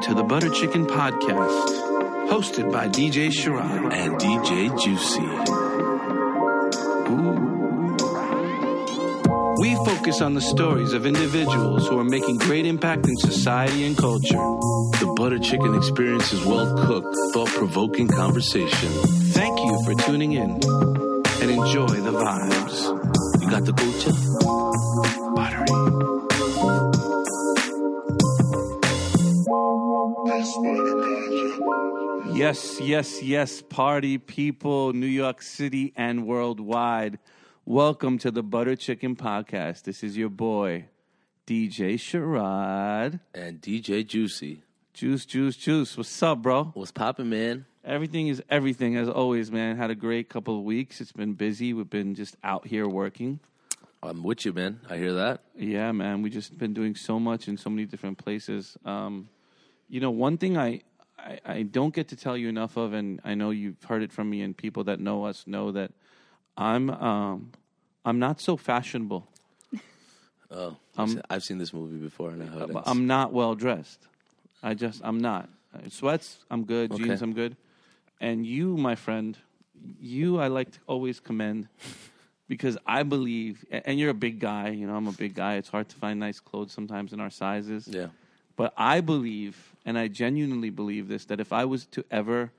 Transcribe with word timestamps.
Welcome 0.00 0.16
to 0.16 0.22
the 0.22 0.26
Butter 0.26 0.48
Chicken 0.48 0.86
Podcast, 0.86 2.30
hosted 2.30 2.72
by 2.72 2.88
DJ 2.88 3.28
Sharad. 3.28 3.92
and 3.92 4.14
DJ 4.14 4.70
Juicy. 4.80 5.20
We 9.60 9.74
focus 9.84 10.22
on 10.22 10.32
the 10.32 10.40
stories 10.40 10.94
of 10.94 11.04
individuals 11.04 11.86
who 11.86 11.98
are 11.98 12.04
making 12.04 12.38
great 12.38 12.64
impact 12.64 13.06
in 13.08 13.16
society 13.18 13.84
and 13.84 13.94
culture. 13.94 14.38
The 15.00 15.12
butter 15.18 15.38
chicken 15.38 15.74
experience 15.74 16.32
is 16.32 16.46
well 16.46 16.74
cooked, 16.86 17.14
thought 17.34 17.48
provoking 17.48 18.08
conversation. 18.08 18.88
Thank 19.34 19.58
you 19.58 19.82
for 19.84 19.92
tuning 20.06 20.32
in 20.32 20.52
and 20.52 21.50
enjoy 21.50 21.88
the 21.88 22.12
vibes. 22.12 23.42
You 23.42 23.50
got 23.50 23.66
the 23.66 23.74
culture? 23.74 24.59
Yes, 32.40 32.80
yes, 32.80 33.22
yes, 33.22 33.60
party 33.60 34.16
people, 34.16 34.94
New 34.94 35.04
York 35.04 35.42
City 35.42 35.92
and 35.94 36.26
worldwide. 36.26 37.18
Welcome 37.66 38.16
to 38.16 38.30
the 38.30 38.42
Butter 38.42 38.76
Chicken 38.76 39.14
Podcast. 39.14 39.82
This 39.82 40.02
is 40.02 40.16
your 40.16 40.30
boy, 40.30 40.86
DJ 41.46 41.96
Sharad. 41.96 43.20
And 43.34 43.60
DJ 43.60 44.06
Juicy. 44.06 44.62
Juice, 44.94 45.26
juice, 45.26 45.54
juice. 45.54 45.98
What's 45.98 46.22
up, 46.22 46.40
bro? 46.40 46.70
What's 46.72 46.92
poppin', 46.92 47.28
man? 47.28 47.66
Everything 47.84 48.28
is 48.28 48.42
everything 48.48 48.96
as 48.96 49.10
always, 49.10 49.52
man. 49.52 49.76
Had 49.76 49.90
a 49.90 49.94
great 49.94 50.30
couple 50.30 50.56
of 50.56 50.64
weeks. 50.64 51.02
It's 51.02 51.12
been 51.12 51.34
busy. 51.34 51.74
We've 51.74 51.90
been 51.90 52.14
just 52.14 52.38
out 52.42 52.66
here 52.66 52.88
working. 52.88 53.40
I'm 54.02 54.22
with 54.22 54.46
you, 54.46 54.54
man. 54.54 54.80
I 54.88 54.96
hear 54.96 55.12
that. 55.12 55.42
Yeah, 55.54 55.92
man. 55.92 56.22
We 56.22 56.30
just 56.30 56.56
been 56.56 56.72
doing 56.72 56.94
so 56.94 57.20
much 57.20 57.48
in 57.48 57.58
so 57.58 57.68
many 57.68 57.84
different 57.84 58.16
places. 58.16 58.78
Um, 58.86 59.28
you 59.90 60.00
know, 60.00 60.10
one 60.10 60.38
thing 60.38 60.56
I, 60.56 60.80
I 61.26 61.40
I 61.44 61.62
don't 61.62 61.94
get 61.94 62.08
to 62.08 62.16
tell 62.16 62.36
you 62.36 62.48
enough 62.48 62.76
of, 62.76 62.92
and 62.92 63.20
I 63.24 63.34
know 63.34 63.50
you've 63.50 63.82
heard 63.84 64.02
it 64.02 64.12
from 64.12 64.30
me, 64.30 64.42
and 64.42 64.56
people 64.56 64.84
that 64.84 65.00
know 65.00 65.24
us 65.24 65.44
know 65.46 65.72
that 65.72 65.92
I'm 66.56 66.90
um, 66.90 67.52
I'm 68.04 68.18
not 68.18 68.40
so 68.40 68.56
fashionable. 68.56 69.26
Oh, 70.52 70.76
I've, 70.96 71.08
seen, 71.10 71.22
I've 71.30 71.44
seen 71.44 71.58
this 71.58 71.72
movie 71.72 71.96
before. 71.98 72.32
I 72.32 72.34
know 72.34 72.46
how 72.46 72.58
it 72.64 72.70
ends. 72.70 72.82
I'm 72.86 73.06
not 73.06 73.32
well 73.32 73.54
dressed. 73.54 74.00
I 74.64 74.74
just 74.74 75.00
I'm 75.04 75.18
not. 75.18 75.48
Uh, 75.72 75.88
Sweats, 75.88 76.38
I'm 76.50 76.64
good. 76.64 76.90
Okay. 76.90 77.04
Jeans, 77.04 77.22
I'm 77.22 77.34
good. 77.34 77.56
And 78.20 78.44
you, 78.44 78.76
my 78.76 78.96
friend, 78.96 79.38
you 80.00 80.40
I 80.40 80.48
like 80.48 80.72
to 80.72 80.78
always 80.88 81.20
commend 81.20 81.68
because 82.48 82.76
I 82.84 83.04
believe, 83.04 83.64
and 83.70 84.00
you're 84.00 84.10
a 84.10 84.14
big 84.14 84.40
guy. 84.40 84.70
You 84.70 84.88
know, 84.88 84.96
I'm 84.96 85.06
a 85.06 85.12
big 85.12 85.34
guy. 85.34 85.54
It's 85.54 85.68
hard 85.68 85.88
to 85.90 85.94
find 85.96 86.18
nice 86.18 86.40
clothes 86.40 86.72
sometimes 86.72 87.12
in 87.12 87.20
our 87.20 87.30
sizes. 87.30 87.86
yeah. 87.86 88.08
But 88.56 88.74
I 88.76 89.00
believe, 89.00 89.56
and 89.84 89.98
I 89.98 90.08
genuinely 90.08 90.70
believe 90.70 91.08
this, 91.08 91.24
that 91.26 91.40
if 91.40 91.52
I 91.52 91.64
was 91.64 91.86
to 91.86 92.04
ever 92.10 92.52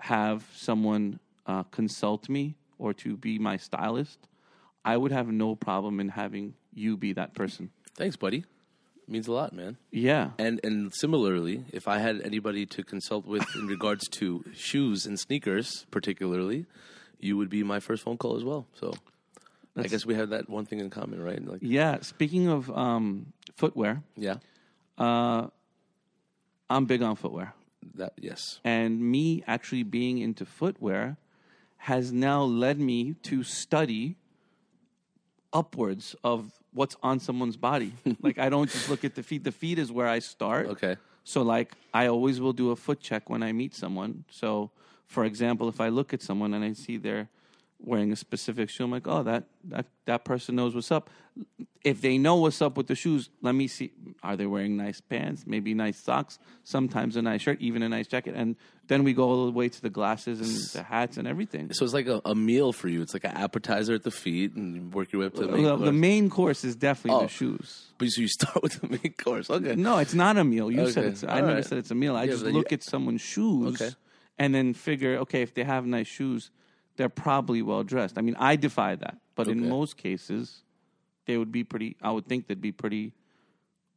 have 0.00 0.44
someone 0.54 1.20
uh, 1.46 1.62
consult 1.64 2.28
me 2.28 2.56
or 2.78 2.92
to 2.94 3.16
be 3.16 3.38
my 3.38 3.56
stylist, 3.56 4.18
I 4.84 4.96
would 4.96 5.12
have 5.12 5.28
no 5.28 5.54
problem 5.54 6.00
in 6.00 6.10
having 6.10 6.54
you 6.74 6.96
be 6.96 7.12
that 7.12 7.34
person. 7.34 7.70
Thanks, 7.96 8.16
buddy. 8.16 8.44
means 9.06 9.28
a 9.28 9.32
lot, 9.32 9.52
man. 9.52 9.76
Yeah. 9.90 10.30
And 10.38 10.60
and 10.64 10.92
similarly, 10.94 11.64
if 11.72 11.86
I 11.86 11.98
had 11.98 12.20
anybody 12.22 12.66
to 12.66 12.82
consult 12.82 13.26
with 13.26 13.44
in 13.54 13.66
regards 13.66 14.08
to 14.18 14.44
shoes 14.54 15.06
and 15.06 15.18
sneakers, 15.20 15.86
particularly, 15.90 16.66
you 17.20 17.36
would 17.36 17.50
be 17.50 17.62
my 17.62 17.78
first 17.80 18.02
phone 18.02 18.16
call 18.16 18.36
as 18.36 18.44
well. 18.44 18.66
So 18.80 18.94
I 19.76 19.82
guess 19.82 20.04
we 20.06 20.14
have 20.14 20.30
that 20.30 20.48
one 20.48 20.64
thing 20.66 20.80
in 20.80 20.90
common, 20.90 21.22
right? 21.22 21.44
Like, 21.44 21.60
Yeah. 21.62 22.00
Speaking 22.00 22.48
of 22.48 22.70
um, 22.70 23.32
footwear, 23.56 24.02
yeah, 24.16 24.36
uh, 24.98 25.48
I'm 26.72 26.86
big 26.86 27.02
on 27.02 27.16
footwear. 27.16 27.54
that 27.94 28.12
yes. 28.18 28.60
And 28.64 29.00
me 29.00 29.44
actually 29.46 29.82
being 29.82 30.18
into 30.18 30.44
footwear 30.44 31.16
has 31.76 32.12
now 32.12 32.42
led 32.42 32.78
me 32.78 33.14
to 33.24 33.42
study 33.42 34.16
upwards 35.52 36.16
of 36.24 36.50
what's 36.72 36.96
on 37.02 37.20
someone's 37.20 37.56
body. 37.56 37.92
like 38.22 38.38
I 38.38 38.48
don't 38.48 38.70
just 38.70 38.88
look 38.88 39.04
at 39.04 39.14
the 39.14 39.22
feet. 39.22 39.44
The 39.44 39.52
feet 39.52 39.78
is 39.78 39.92
where 39.92 40.08
I 40.08 40.20
start. 40.20 40.68
Okay. 40.68 40.96
So 41.24 41.42
like 41.42 41.72
I 41.92 42.06
always 42.06 42.40
will 42.40 42.52
do 42.52 42.70
a 42.70 42.76
foot 42.76 43.00
check 43.00 43.28
when 43.28 43.42
I 43.42 43.52
meet 43.52 43.74
someone. 43.74 44.24
So 44.30 44.70
for 45.06 45.24
example, 45.24 45.68
if 45.68 45.80
I 45.80 45.88
look 45.88 46.14
at 46.14 46.22
someone 46.22 46.54
and 46.54 46.64
I 46.64 46.72
see 46.72 46.96
they're 46.96 47.28
wearing 47.84 48.12
a 48.12 48.16
specific 48.16 48.70
shoe, 48.70 48.84
I'm 48.84 48.90
like, 48.90 49.06
oh, 49.06 49.22
that 49.24 49.44
that 49.64 49.86
that 50.06 50.24
person 50.24 50.54
knows 50.56 50.74
what's 50.74 50.90
up. 50.92 51.10
If 51.82 52.02
they 52.02 52.18
know 52.18 52.36
what's 52.36 52.60
up 52.60 52.76
with 52.76 52.86
the 52.88 52.94
shoes, 52.94 53.30
let 53.40 53.54
me 53.54 53.66
see. 53.66 53.90
Are 54.22 54.36
they 54.36 54.44
wearing 54.46 54.76
nice 54.76 55.00
pants? 55.00 55.44
Maybe 55.46 55.72
nice 55.74 55.98
socks. 55.98 56.38
Sometimes 56.62 57.16
a 57.16 57.22
nice 57.22 57.40
shirt, 57.40 57.58
even 57.60 57.82
a 57.82 57.88
nice 57.88 58.06
jacket. 58.06 58.34
And 58.36 58.54
then 58.88 59.02
we 59.02 59.14
go 59.14 59.24
all 59.24 59.46
the 59.46 59.50
way 59.52 59.68
to 59.70 59.80
the 59.82 59.88
glasses 59.88 60.40
and 60.40 60.80
the 60.80 60.86
hats 60.86 61.16
and 61.16 61.26
everything. 61.26 61.72
So 61.72 61.84
it's 61.86 61.94
like 61.94 62.06
a, 62.06 62.20
a 62.26 62.34
meal 62.34 62.72
for 62.72 62.88
you. 62.88 63.00
It's 63.00 63.14
like 63.14 63.24
an 63.24 63.32
appetizer 63.36 63.94
at 63.94 64.02
the 64.02 64.10
feet, 64.10 64.54
and 64.54 64.74
you 64.76 64.82
work 64.90 65.10
your 65.12 65.20
way 65.20 65.26
up 65.26 65.34
to 65.34 65.40
the 65.46 65.48
main 65.52 65.62
Well, 65.64 65.76
course. 65.78 65.86
the 65.86 65.92
main 65.92 66.30
course 66.30 66.64
is 66.64 66.76
definitely 66.76 67.18
Oh. 67.20 67.22
the 67.22 67.28
shoes. 67.28 67.86
but 67.98 68.08
so 68.08 68.20
you 68.20 68.28
start 68.28 68.62
with 68.62 68.80
the 68.80 68.88
main 68.88 69.14
course. 69.14 69.48
Okay. 69.48 69.74
No, 69.74 69.98
it's 69.98 70.14
not 70.14 70.36
a 70.36 70.44
meal. 70.44 70.70
You 70.70 70.90
said 70.90 71.04
Okay. 71.04 71.12
it's. 71.12 71.24
I 71.24 71.28
All 71.28 71.40
never 71.46 71.54
right. 71.54 71.64
said 71.64 71.78
it's 71.78 71.90
a 71.90 71.94
meal. 71.96 72.14
I 72.14 72.24
Yeah, 72.24 72.32
just 72.32 72.44
look 72.44 72.70
you- 72.70 72.74
at 72.76 72.82
someone's 72.82 73.22
shoes 73.22 73.80
Okay. 73.80 73.94
and 74.38 74.54
then 74.54 74.74
figure, 74.74 75.16
okay, 75.18 75.40
if 75.42 75.54
they 75.54 75.64
have 75.64 75.86
nice 75.86 76.06
shoes, 76.08 76.50
they're 76.96 77.08
probably 77.08 77.62
well 77.62 77.82
dressed. 77.82 78.18
I 78.18 78.20
mean, 78.20 78.36
I 78.38 78.56
defy 78.56 78.96
that, 78.96 79.18
but 79.34 79.48
in 79.48 79.68
most 79.68 79.96
cases, 79.96 80.62
they 81.26 81.36
would 81.36 81.52
be 81.52 81.64
pretty. 81.64 81.96
I 82.02 82.10
would 82.10 82.26
think 82.26 82.46
they'd 82.46 82.60
be 82.60 82.72
pretty 82.72 83.12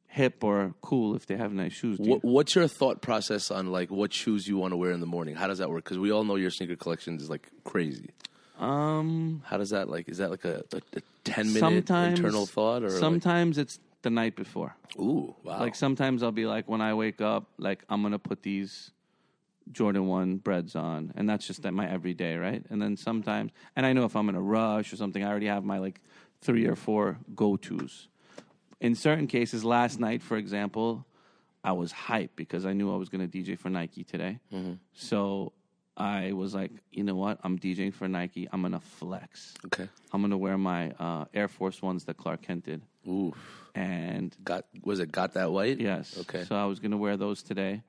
hip 0.07 0.44
or 0.44 0.73
cool 0.81 1.16
if 1.16 1.25
they 1.25 1.35
have 1.35 1.51
nice 1.51 1.73
shoes. 1.73 2.00
What, 2.00 2.23
what's 2.23 2.55
your 2.55 2.67
thought 2.67 3.01
process 3.01 3.51
on 3.51 3.72
like 3.72 3.91
what 3.91 4.13
shoes 4.13 4.47
you 4.47 4.57
want 4.57 4.72
to 4.72 4.78
wear 4.78 4.91
in 4.91 5.01
the 5.01 5.05
morning? 5.05 5.35
How 5.35 5.47
does 5.47 5.57
that 5.57 5.69
work? 5.69 5.84
Because 5.84 5.97
we 5.97 6.11
all 6.11 6.23
know 6.23 6.35
your 6.35 6.51
sneaker 6.51 6.75
collection 6.75 7.17
is 7.17 7.29
like 7.29 7.50
crazy. 7.63 8.11
Um, 8.57 9.44
How 9.45 9.57
does 9.57 9.72
that 9.72 9.89
like? 9.89 10.07
Is 10.07 10.19
that 10.19 10.31
like 10.31 10.45
a, 10.45 10.63
a, 10.72 10.78
a 10.78 11.01
ten 11.25 11.51
minute 11.51 11.89
internal 11.89 12.45
thought 12.45 12.84
or 12.84 12.89
sometimes 12.89 13.57
it's 13.57 13.79
the 14.03 14.09
night 14.09 14.35
before. 14.35 14.75
Ooh 14.97 15.35
wow 15.44 15.59
Like 15.59 15.75
sometimes 15.75 16.23
I'll 16.23 16.31
be 16.31 16.45
like, 16.45 16.69
when 16.69 16.79
I 16.79 16.94
wake 16.94 17.19
up, 17.19 17.50
like 17.57 17.84
I'm 17.89 18.01
gonna 18.01 18.19
put 18.19 18.44
these 18.44 18.91
Jordan 19.71 20.07
One 20.07 20.37
Breds 20.37 20.75
on, 20.75 21.11
and 21.15 21.27
that's 21.29 21.45
just 21.47 21.63
my 21.71 21.89
everyday, 21.89 22.35
right? 22.37 22.63
And 22.69 22.81
then 22.81 22.95
sometimes, 22.97 23.51
and 23.75 23.85
I 23.85 23.93
know 23.93 24.05
if 24.05 24.15
I'm 24.15 24.29
in 24.29 24.35
a 24.35 24.41
rush 24.41 24.93
or 24.93 24.95
something, 24.97 25.23
I 25.23 25.27
already 25.29 25.47
have 25.47 25.63
my 25.63 25.79
like 25.79 26.01
three 26.41 26.65
or 26.67 26.75
four 26.75 27.17
go 27.35 27.57
tos. 27.57 28.07
In 28.79 28.93
certain 28.95 29.27
cases, 29.27 29.63
last 29.63 29.99
night, 29.99 30.21
for 30.21 30.37
example, 30.37 31.05
I 31.63 31.71
was 31.71 31.91
hyped 31.91 32.35
because 32.35 32.65
I 32.65 32.73
knew 32.73 32.93
I 32.93 32.97
was 32.97 33.09
gonna 33.09 33.27
DJ 33.27 33.57
for 33.57 33.69
Nike 33.69 34.03
today. 34.03 34.39
So 34.93 35.53
I 35.97 36.33
was 36.33 36.53
like, 36.53 36.71
you 36.91 37.03
know 37.03 37.15
what? 37.15 37.39
I'm 37.43 37.57
DJing 37.57 37.93
for 37.93 38.07
Nike. 38.07 38.47
I'm 38.51 38.61
gonna 38.61 38.79
flex. 38.81 39.53
okay 39.67 39.87
I'm 40.13 40.21
gonna 40.21 40.37
wear 40.37 40.57
my 40.57 40.91
uh, 40.99 41.25
Air 41.33 41.47
Force 41.47 41.81
Ones 41.81 42.03
that 42.05 42.17
Clark 42.17 42.41
Kent 42.43 42.65
did, 42.65 42.81
ooh 43.07 43.33
and 43.73 44.35
got 44.43 44.65
was 44.83 44.99
it 44.99 45.11
got 45.11 45.33
that 45.33 45.51
white 45.51 45.79
Yes. 45.81 46.17
okay 46.21 46.43
So 46.45 46.55
I 46.55 46.65
was 46.65 46.79
going 46.79 46.91
to 46.91 46.97
wear 46.97 47.17
those 47.17 47.43
today, 47.43 47.81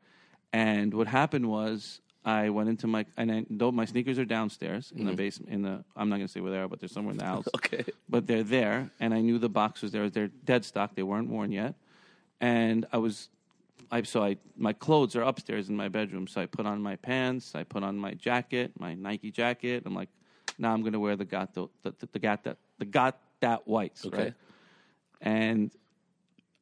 and 0.53 0.93
what 0.95 1.07
happened 1.07 1.49
was 1.49 2.01
I 2.25 2.49
went 2.51 2.69
into 2.69 2.87
my 2.87 3.07
and 3.17 3.31
I, 3.33 3.47
though 3.51 3.71
my 3.73 3.85
sneakers 3.85 4.19
are 4.19 4.25
downstairs 4.25 4.93
in 4.93 5.05
the 5.05 5.13
Mm-hmm. 5.13 5.17
basement. 5.17 5.53
In 5.53 5.63
the 5.63 5.85
I'm 5.97 6.09
not 6.09 6.17
going 6.17 6.27
to 6.27 6.33
say 6.33 6.41
where 6.41 6.51
they 6.53 6.59
are, 6.59 6.69
but 6.69 6.81
they're 6.81 6.89
somewhere 6.89 7.13
in 7.13 7.19
the 7.19 7.25
house. 7.25 7.47
okay 7.55 7.85
But 8.09 8.27
they're 8.27 8.43
there, 8.43 8.91
and 9.01 9.13
I 9.15 9.21
knew 9.21 9.39
the 9.39 9.49
box 9.49 9.83
was 9.83 9.93
there. 9.93 10.09
They're 10.11 10.29
dead 10.29 10.65
stock. 10.65 10.95
They 10.95 11.03
weren't 11.03 11.29
worn 11.29 11.53
yet, 11.53 11.75
and 12.41 12.87
I 12.93 12.99
was. 12.99 13.29
I, 13.89 14.03
so 14.03 14.21
I 14.25 14.37
my 14.57 14.73
clothes 14.73 15.15
are 15.15 15.23
upstairs 15.23 15.69
in 15.69 15.77
my 15.77 15.89
bedroom. 15.89 16.27
So 16.27 16.41
I 16.41 16.47
put 16.47 16.67
on 16.67 16.83
my 16.83 16.97
pants. 16.97 17.55
I 17.55 17.63
put 17.63 17.85
on 17.85 17.97
my 17.97 18.15
jacket, 18.15 18.73
my 18.81 18.95
Nike 18.95 19.31
jacket. 19.31 19.85
I'm 19.87 19.95
like, 19.95 20.09
now 20.59 20.73
I'm 20.73 20.81
going 20.81 20.95
to 20.95 20.99
wear 21.01 21.15
the 21.15 21.25
got 21.25 21.55
the 21.55 21.69
the, 21.83 21.95
the, 22.01 22.09
the 22.13 22.19
got 22.19 22.43
that 22.45 22.57
the 22.79 22.85
got 22.85 23.19
that 23.41 23.69
whites, 23.69 24.05
Okay. 24.07 24.17
right? 24.19 24.35
And 25.21 25.71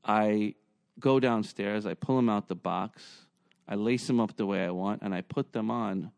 I 0.05 0.55
go 1.01 1.19
downstairs, 1.19 1.87
I 1.87 1.95
pull 1.95 2.16
them 2.16 2.28
out 2.28 2.48
the 2.48 2.54
box, 2.54 3.23
I 3.69 3.77
lace 3.77 4.07
them 4.07 4.21
up 4.21 4.37
the 4.37 4.47
way 4.47 4.65
I 4.65 4.71
want, 4.71 5.03
and 5.03 5.15
I 5.15 5.22
put 5.22 5.53
them 5.53 5.71
on. 5.71 6.11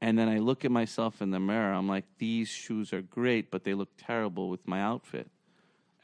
And 0.00 0.16
then 0.16 0.28
I 0.28 0.38
look 0.38 0.64
at 0.64 0.70
myself 0.70 1.20
in 1.20 1.30
the 1.30 1.40
mirror. 1.40 1.72
I'm 1.72 1.88
like, 1.88 2.04
these 2.18 2.48
shoes 2.48 2.92
are 2.92 3.02
great, 3.02 3.50
but 3.50 3.64
they 3.64 3.74
look 3.74 3.88
terrible 3.98 4.48
with 4.48 4.66
my 4.66 4.80
outfit. 4.80 5.28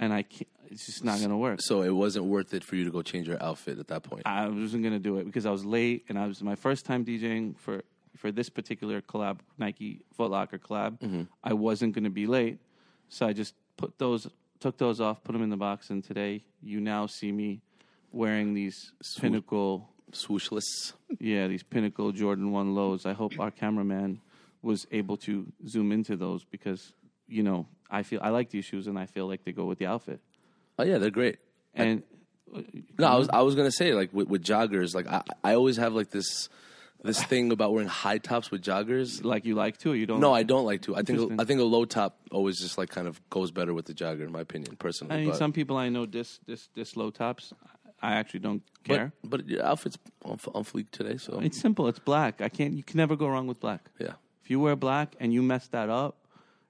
And 0.01 0.13
I 0.13 0.23
can't, 0.23 0.49
it's 0.67 0.87
just 0.87 1.05
not 1.05 1.19
going 1.19 1.31
to 1.31 1.37
work. 1.37 1.61
so 1.61 1.83
it 1.83 1.91
wasn't 1.91 2.25
worth 2.25 2.53
it 2.55 2.65
for 2.65 2.75
you 2.75 2.85
to 2.85 2.91
go 2.91 3.03
change 3.03 3.29
your 3.29 3.41
outfit 3.41 3.79
at 3.79 3.87
that 3.89 4.03
point 4.03 4.23
I 4.27 4.49
wasn't 4.49 4.83
going 4.83 4.95
to 4.95 4.99
do 4.99 5.19
it 5.19 5.25
because 5.25 5.47
I 5.47 5.51
was 5.51 5.65
late 5.65 6.07
and 6.09 6.19
I 6.19 6.27
was 6.27 6.43
my 6.43 6.57
first 6.57 6.85
time 6.85 7.05
DJing 7.05 7.57
for, 7.59 7.85
for 8.17 8.33
this 8.33 8.49
particular 8.49 9.01
collab, 9.01 9.39
Nike 9.57 10.01
Foot 10.17 10.33
Locker 10.33 10.59
collab. 10.59 10.99
Mm-hmm. 10.99 11.23
I 11.45 11.53
wasn't 11.53 11.95
going 11.95 12.05
to 12.05 12.11
be 12.11 12.27
late. 12.27 12.59
So 13.09 13.27
I 13.27 13.33
just 13.33 13.55
put 13.77 13.99
those, 13.99 14.27
took 14.59 14.77
those 14.79 15.01
off, 15.01 15.23
put 15.23 15.33
them 15.33 15.43
in 15.43 15.51
the 15.51 15.57
box. 15.57 15.91
And 15.91 16.03
today 16.03 16.43
you 16.61 16.81
now 16.81 17.07
see 17.07 17.31
me 17.31 17.61
wearing 18.11 18.55
these 18.55 18.93
pinnacle 19.21 19.91
swooshless 20.15 20.93
Yeah, 21.19 21.47
these 21.49 21.63
pinnacle 21.63 22.13
Jordan 22.13 22.51
1 22.51 22.75
lows. 22.75 23.07
I 23.07 23.13
hope 23.13 23.39
our 23.39 23.51
cameraman 23.51 24.21
was 24.63 24.87
able 24.91 25.17
to 25.19 25.47
zoom 25.69 25.93
into 25.93 26.17
those 26.17 26.45
because, 26.45 26.93
you 27.29 27.43
know, 27.43 27.67
I 27.91 28.03
feel 28.03 28.21
I 28.23 28.31
like 28.31 28.51
these 28.51 28.65
shoes 28.65 28.87
and 28.87 28.99
I 28.99 29.07
feel 29.07 29.27
like 29.27 29.45
they 29.45 29.53
go 29.53 29.67
with 29.67 29.79
the 29.79 29.87
outfit. 29.87 30.21
oh 30.79 30.85
yeah 30.85 30.99
they're 30.99 31.11
great 31.11 31.39
And 31.75 32.03
No, 32.99 33.07
I 33.07 33.17
was 33.17 33.29
I 33.29 33.43
was 33.43 33.55
gonna 33.55 33.71
say 33.71 33.93
like 33.95 34.13
with, 34.13 34.29
with 34.29 34.43
joggers, 34.43 34.95
like 34.95 35.07
I 35.07 35.23
I 35.43 35.55
always 35.55 35.77
have 35.77 35.93
like 35.95 36.11
this 36.11 36.49
this 37.03 37.23
thing 37.23 37.53
about 37.53 37.73
wearing 37.73 37.89
high 37.89 38.17
tops 38.19 38.51
with 38.51 38.63
joggers. 38.63 39.23
like 39.23 39.45
you 39.45 39.55
like 39.55 39.77
to, 39.79 39.93
or 39.93 39.97
you 39.97 40.07
don't? 40.07 40.21
No, 40.21 40.33
I 40.33 40.43
don't 40.43 40.65
like 40.65 40.83
to. 40.83 40.97
I 40.97 41.03
think 41.03 41.39
I 41.39 41.45
think 41.45 41.61
a 41.61 41.65
low 41.65 41.85
top 41.85 42.17
always 42.31 42.59
just 42.59 42.79
like 42.79 42.89
kind 42.89 43.07
of 43.07 43.21
goes 43.29 43.51
better 43.51 43.75
with 43.75 43.85
the 43.85 43.93
jogger, 43.93 44.23
in 44.25 44.33
my 44.33 44.41
opinion, 44.41 44.77
personally. 44.77 45.15
I 45.15 45.19
mean, 45.19 45.29
but, 45.31 45.37
some 45.37 45.53
people 45.53 45.77
I 45.77 45.91
know 45.91 46.07
dis 46.07 46.41
dis 46.47 46.69
dis 46.75 46.97
low 46.97 47.11
tops. 47.11 47.53
I 48.05 48.13
actually 48.21 48.41
don't 48.41 48.63
care. 48.85 49.13
but 49.25 49.49
your 49.49 49.65
outfit's 49.65 49.99
on, 50.25 50.35
f- 50.35 50.49
on 50.55 50.65
fleek 50.65 50.87
today, 50.91 51.17
so 51.17 51.41
It's 51.41 51.59
simple. 51.61 51.89
It's 51.89 51.99
black. 51.99 52.41
I 52.41 52.49
can't. 52.49 52.75
You 52.75 52.83
can 52.83 52.99
never 52.99 53.17
go 53.17 53.27
wrong 53.29 53.47
with 53.47 53.61
black. 53.61 53.83
yeah. 53.99 54.15
If 54.43 54.51
you 54.51 54.61
wear 54.61 54.77
black 54.77 55.09
and 55.21 55.33
you 55.33 55.43
mess 55.43 55.69
that 55.69 55.89
up, 55.89 56.15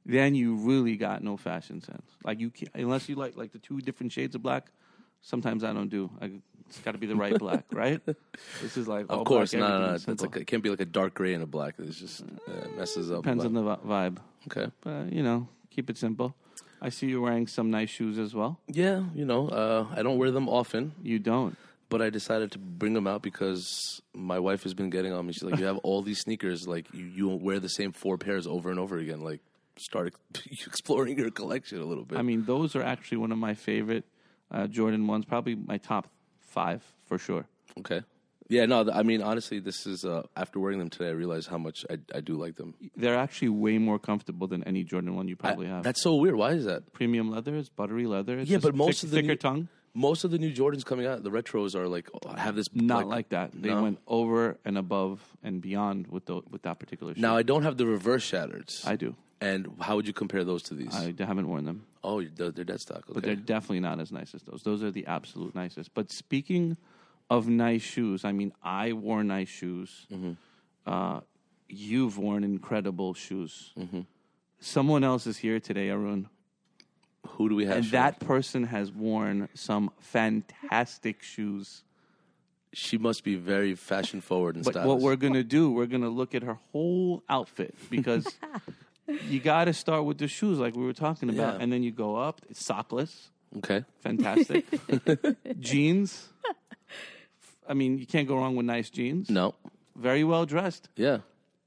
then 0.06 0.34
you 0.36 0.54
really 0.54 0.96
got 0.96 1.22
no 1.25 1.36
fashion 1.36 1.81
sense. 1.81 2.08
Like 2.25 2.38
you, 2.38 2.50
can't, 2.50 2.70
unless 2.75 3.08
you 3.08 3.16
like 3.16 3.36
like 3.36 3.50
the 3.52 3.58
two 3.58 3.81
different 3.81 4.12
shades 4.12 4.34
of 4.36 4.42
black. 4.42 4.70
Sometimes 5.22 5.64
I 5.64 5.72
don't 5.72 5.88
do. 5.88 6.10
I, 6.20 6.31
it's 6.69 6.78
got 6.81 6.92
to 6.92 6.98
be 6.98 7.06
the 7.06 7.16
right 7.16 7.36
black, 7.38 7.64
right? 7.72 8.00
This 8.62 8.76
is 8.76 8.86
like 8.86 9.06
Of 9.08 9.19
all 9.19 9.25
course, 9.25 9.52
black, 9.52 9.60
no, 9.60 9.69
no, 9.69 9.75
everything 9.75 9.88
no. 9.90 9.94
is 9.94 10.00
It's 10.02 10.04
simple. 10.04 10.26
like 10.26 10.36
it 10.42 10.46
can't 10.46 10.62
be 10.62 10.70
like 10.70 10.81
a 10.81 10.84
dark 10.98 11.14
gray 11.14 11.34
and 11.34 11.42
a 11.42 11.46
black. 11.46 11.75
It's 11.78 11.98
just 11.98 12.22
uh, 12.22 12.69
messes 12.76 13.10
up. 13.10 13.22
depends 13.22 13.44
on 13.44 13.54
the 13.54 13.62
vi- 13.62 13.84
vibe. 13.92 14.19
okay. 14.46 14.70
But 14.82 15.12
you 15.12 15.22
know, 15.22 15.48
keep 15.70 15.88
it 15.90 15.96
simple. 15.96 16.36
I 16.82 16.88
see 16.91 17.06
you 17.06 17.21
wearing 17.23 17.47
some 17.47 17.71
nice 17.71 17.91
shoes 17.91 18.19
as 18.19 18.35
well. 18.35 18.61
Yeah, 18.69 19.05
you 19.15 19.25
know, 19.25 19.49
uh, 19.49 19.87
I 19.94 20.03
don't 20.03 20.19
wear 20.19 20.31
them 20.31 20.49
often, 20.49 20.93
You 21.03 21.19
don't. 21.19 21.56
but 21.88 22.03
I 22.03 22.11
decided 22.11 22.53
to 22.53 22.59
bring 22.59 22.93
them 22.94 23.06
out 23.06 23.23
because 23.23 24.00
my 24.15 24.38
wife 24.38 24.62
has 24.65 24.75
been 24.75 24.91
getting 24.91 25.12
on 25.12 25.26
me. 25.26 25.32
She's 25.32 25.43
like, 25.43 25.59
"You 25.59 25.65
have 25.67 25.79
all 25.79 26.03
these 26.03 26.21
sneakers, 26.21 26.67
like 26.69 26.87
you, 26.93 27.05
you 27.06 27.29
wear 27.29 27.59
the 27.61 27.69
same 27.69 27.93
four 27.93 28.19
pairs 28.19 28.47
over 28.47 28.71
and 28.71 28.79
over 28.79 28.99
again. 28.99 29.21
Like, 29.21 29.41
start 29.76 30.15
exploring 30.67 31.19
your 31.19 31.31
collection 31.31 31.81
a 31.81 31.85
little 31.85 32.05
bit." 32.05 32.19
I 32.19 32.23
mean, 32.23 32.44
those 32.44 32.77
are 32.77 32.82
actually 32.82 33.19
one 33.19 33.32
of 33.32 33.38
my 33.38 33.55
favorite 33.55 34.05
uh, 34.50 34.67
Jordan 34.67 35.06
ones. 35.06 35.25
Probably 35.25 35.55
my 35.55 35.79
top 35.79 36.09
five 36.41 36.82
for 37.06 37.19
sure. 37.19 37.47
okay. 37.79 38.03
Yeah, 38.49 38.67
no, 38.67 38.91
I 38.93 39.02
mean, 39.02 39.23
honestly, 39.23 39.58
this 39.58 39.87
is 39.87 40.05
uh, 40.05 40.23
after 40.37 40.61
wearing 40.61 40.79
them 40.79 40.91
today, 40.91 41.08
I 41.08 41.12
realized 41.12 41.49
how 41.49 41.56
much 41.58 41.87
I, 41.88 41.96
I 42.14 42.20
do 42.20 42.35
like 42.37 42.56
them. 42.56 42.75
They're 42.94 43.17
actually 43.17 43.49
way 43.49 43.79
more 43.79 43.99
comfortable 43.99 44.46
than 44.46 44.62
any 44.64 44.85
Jordan 44.85 45.17
one 45.17 45.29
you 45.29 45.37
I- 45.41 45.49
probably 45.49 45.67
have. 45.67 45.82
that's 45.82 46.02
so 46.02 46.14
weird. 46.17 46.35
Why 46.35 46.50
is 46.52 46.67
that? 46.67 46.93
premium 46.93 47.31
leather. 47.31 47.56
It's 47.56 47.70
buttery 47.70 48.06
leather. 48.06 48.38
It's 48.38 48.50
Yeah, 48.50 48.58
but 48.58 48.75
most 48.75 49.00
thick- 49.00 49.05
of 49.05 49.11
the 49.12 49.17
thicker 49.17 49.29
new- 49.29 49.37
tongue. 49.37 49.69
Most 49.96 50.25
of 50.25 50.32
the 50.32 50.38
new 50.38 50.52
Jordans 50.52 50.85
coming 50.85 51.06
out, 51.06 51.23
the 51.23 51.31
retros 51.31 51.76
are 51.76 51.87
like 51.87 52.11
have 52.37 52.56
this 52.56 52.67
Not 52.75 53.06
like, 53.06 53.29
that. 53.29 53.52
They 53.55 53.69
No? 53.70 53.81
went 53.81 53.99
over 54.08 54.58
and 54.64 54.76
above 54.76 55.20
and 55.44 55.62
beyond 55.62 56.08
with 56.08 56.26
the, 56.26 56.41
with 56.50 56.62
that 56.62 56.81
particular 56.81 57.14
shoe. 57.14 57.20
Now 57.20 57.37
I 57.37 57.44
don't 57.44 57.62
have 57.62 57.76
the 57.76 57.87
reverse 57.87 58.25
shatters. 58.25 58.82
I 58.85 58.96
do. 58.96 59.14
and 59.41 59.69
how 59.81 59.94
would 59.94 60.06
you 60.08 60.12
compare 60.12 60.43
those 60.43 60.64
to 60.64 60.75
these? 60.75 60.93
I 60.94 61.14
haven't 61.19 61.46
worn 61.49 61.64
them, 61.64 61.87
oh, 62.02 62.23
they're, 62.25 62.50
they're 62.50 62.64
dead 62.64 62.81
stock. 62.81 63.05
but 63.08 63.23
they're 63.23 63.37
definitely 63.37 63.81
not 63.81 64.00
as 64.00 64.11
nice 64.11 64.35
as 64.35 64.43
those. 64.43 64.62
Those 64.64 64.82
are 64.82 64.91
the 64.91 65.06
absolute 65.06 65.55
nicest. 65.55 65.94
But 65.94 66.11
speaking 66.11 66.76
of 67.31 67.49
nice 67.49 67.82
shoes, 67.82 68.25
I 68.25 68.32
mean, 68.32 68.53
I 68.62 68.93
wore 68.93 69.25
nice 69.25 69.49
shoes. 69.49 70.06
Mm-hmm. 70.12 70.32
Uh, 70.87 71.21
you've 71.69 72.19
worn 72.19 72.44
incredible 72.44 73.15
shoes. 73.15 73.73
Mm-hmm. 73.79 74.00
Someone 74.61 75.05
else 75.05 75.26
is 75.26 75.37
here 75.38 75.59
today, 75.61 75.91
Arun, 75.91 76.29
Who 77.29 77.49
do 77.49 77.55
we 77.55 77.67
have? 77.67 77.76
and 77.76 77.85
that 77.93 78.21
person 78.21 78.65
has 78.65 78.91
worn 78.93 79.49
some 79.55 79.91
fantastic 79.99 81.23
shoes. 81.23 81.82
she 82.73 82.99
must 82.99 83.23
be 83.25 83.37
very 83.37 83.75
fashion 83.75 84.20
forward 84.20 84.56
and 84.56 84.65
But 84.65 84.73
stylish. 84.75 84.88
what 84.88 85.00
we're 85.00 85.17
gonna 85.17 85.44
do, 85.44 85.70
we're 85.70 85.87
gonna 85.87 86.09
look 86.11 86.35
at 86.35 86.43
her 86.43 86.59
whole 86.73 87.23
outfit 87.29 87.75
because 87.91 88.27
you 89.29 89.38
got 89.41 89.67
to 89.67 89.73
start 89.73 90.05
with 90.05 90.19
the 90.19 90.29
shoes, 90.29 90.59
like 90.59 90.75
we 90.75 90.85
were 90.85 90.93
talking 90.93 91.29
about, 91.31 91.55
Yeah. 91.56 91.62
and 91.62 91.73
then 91.73 91.82
you 91.82 91.93
go 91.93 92.17
up. 92.17 92.41
It's 92.50 92.62
sockless, 92.62 93.29
okay. 93.59 93.85
fantastic. 94.00 94.65
jeans. 95.61 96.29
I 97.69 97.75
mean, 97.75 97.99
you 97.99 98.06
can't 98.06 98.28
go 98.28 98.37
wrong 98.37 98.56
with 98.56 98.66
nice 98.66 98.90
jeans. 98.90 99.31
No. 99.31 99.55
Very 99.96 100.25
well 100.25 100.46
dressed. 100.46 100.88
Yeah. 100.96 101.19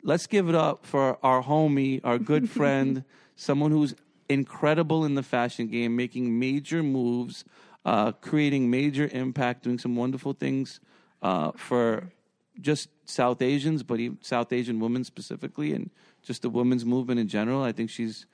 Let's 0.03 0.27
give 0.27 0.47
it 0.49 0.55
up 0.55 0.85
for 0.85 1.17
our 1.23 1.41
homie, 1.43 2.01
our 2.03 2.17
good 2.19 2.49
friend, 2.57 3.03
someone 3.35 3.71
who's 3.71 3.95
incredible 4.29 5.05
in 5.05 5.15
the 5.15 5.23
fashion 5.23 5.67
game, 5.67 5.95
making 5.95 6.37
major 6.37 6.83
moves, 6.83 7.45
uh, 7.85 8.11
creating 8.11 8.69
major 8.69 9.09
impact, 9.11 9.63
doing 9.63 9.79
some 9.79 9.95
wonderful 9.95 10.33
things 10.33 10.79
uh, 11.21 11.51
for 11.55 12.11
just 12.59 12.89
South 13.05 13.41
Asians, 13.41 13.83
but 13.83 13.99
even 13.99 14.17
South 14.21 14.51
Asian 14.51 14.79
women 14.79 15.03
specifically, 15.03 15.73
and 15.73 15.89
just 16.23 16.41
the 16.41 16.49
women's 16.49 16.85
movement 16.85 17.19
in 17.19 17.27
general. 17.27 17.61
I 17.63 17.71
think 17.71 17.89
she's 17.89 18.25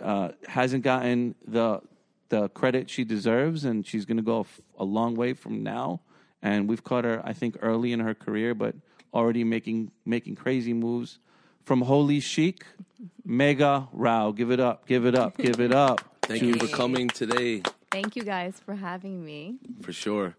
uh, 0.00 0.30
hasn't 0.46 0.84
gotten 0.84 1.34
the 1.46 1.80
the 2.28 2.48
credit 2.50 2.88
she 2.88 3.04
deserves, 3.04 3.64
and 3.64 3.86
she's 3.86 4.04
going 4.04 4.16
to 4.16 4.22
go 4.22 4.40
f- 4.40 4.60
a 4.78 4.84
long 4.84 5.14
way 5.14 5.34
from 5.34 5.62
now. 5.62 6.00
And 6.42 6.68
we've 6.68 6.82
caught 6.82 7.04
her, 7.04 7.22
I 7.24 7.32
think, 7.32 7.56
early 7.62 7.92
in 7.92 8.00
her 8.00 8.14
career, 8.14 8.54
but 8.54 8.74
already 9.14 9.44
making 9.44 9.90
making 10.04 10.34
crazy 10.36 10.72
moves. 10.72 11.18
From 11.64 11.82
Holi 11.82 12.18
Chic, 12.18 12.64
Megha 13.26 13.86
Rao, 13.92 14.32
give 14.32 14.50
it 14.50 14.58
up, 14.58 14.84
give 14.86 15.06
it 15.06 15.14
up, 15.14 15.36
give 15.36 15.60
it 15.60 15.72
up. 15.72 16.00
Thank 16.22 16.42
you 16.42 16.54
for 16.54 16.66
coming 16.68 17.08
today, 17.08 17.62
Thank 17.90 18.16
you 18.16 18.22
guys 18.24 18.58
for 18.64 18.74
having 18.74 19.24
me. 19.24 19.56
for 19.82 19.92
sure. 19.92 20.34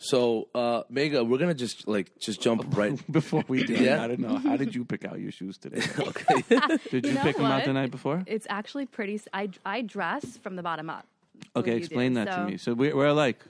So, 0.00 0.46
uh, 0.54 0.84
Megha, 0.92 1.26
we're 1.26 1.38
gonna 1.38 1.54
just 1.54 1.88
like 1.88 2.18
just 2.18 2.40
jump 2.40 2.64
right. 2.76 2.96
Before 3.12 3.44
we 3.48 3.64
do, 3.64 3.74
Yeah. 3.74 4.02
I 4.02 4.06
don't 4.06 4.20
know. 4.20 4.36
How 4.38 4.56
did 4.56 4.74
you 4.74 4.84
pick 4.84 5.04
out 5.04 5.18
your 5.18 5.32
shoes 5.32 5.58
today? 5.58 5.82
okay. 5.98 6.78
Did 6.90 7.04
you, 7.04 7.12
know 7.14 7.22
pick 7.22 7.36
them 7.36 7.46
out 7.46 7.64
the 7.64 7.72
night 7.72 7.90
before? 7.90 8.22
It's 8.26 8.46
actually 8.48 8.86
pretty. 8.86 9.20
I 9.34 9.50
I 9.66 9.82
dress 9.82 10.38
from 10.38 10.56
the 10.56 10.62
bottom 10.62 10.88
up. 10.88 11.04
Okay, 11.56 11.76
explain 11.76 12.14
that 12.14 12.30
to 12.30 12.44
me. 12.46 12.56
So 12.56 12.74
we're, 12.74 12.94
we're 12.96 13.12
like, 13.12 13.44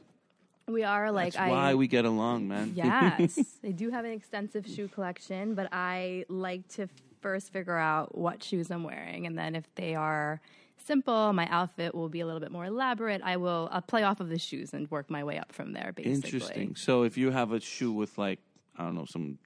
We 0.69 0.85
are 0.85 1.11
like 1.11 1.33
that's 1.33 1.43
I. 1.43 1.51
why 1.51 1.75
we 1.75 1.89
get 1.89 2.05
along, 2.05 2.47
man. 2.47 2.73
yes, 2.75 3.39
I 3.65 3.71
do 3.71 3.91
have 3.91 4.05
an 4.05 4.13
extensive 4.13 4.67
shoe 4.67 4.89
collection, 4.89 5.55
but 5.55 5.69
I 5.73 6.25
like 6.29 6.69
to 6.75 6.89
first 7.21 7.53
figure 7.53 7.77
out 7.77 8.17
what 8.17 8.43
shoes 8.43 8.71
I'm 8.71 8.85
wearing, 8.85 9.27
and 9.27 9.37
then 9.39 9.57
if 9.57 9.65
they 9.75 9.95
are 9.95 10.41
simple, 10.85 11.33
my 11.33 11.49
outfit 11.49 11.95
will 11.95 12.09
be 12.09 12.21
a 12.21 12.27
little 12.27 12.41
bit 12.41 12.53
more 12.53 12.67
elaborate. 12.67 13.23
I 13.23 13.37
will 13.37 13.69
I'll 13.73 13.83
play 13.83 14.03
off 14.03 14.21
of 14.21 14.29
the 14.29 14.39
shoes 14.39 14.73
and 14.75 14.91
work 14.91 15.11
my 15.11 15.25
way 15.25 15.39
up 15.39 15.53
from 15.53 15.73
there. 15.73 15.93
Basically, 15.95 16.13
Interesting. 16.13 16.77
So 16.77 17.03
if 17.03 17.17
you 17.17 17.31
have 17.31 17.53
a 17.53 17.61
shoe 17.61 17.93
with 17.93 18.19
like 18.19 18.41
I 18.77 18.85
don't 18.85 18.95
know 18.95 19.07
some 19.07 19.39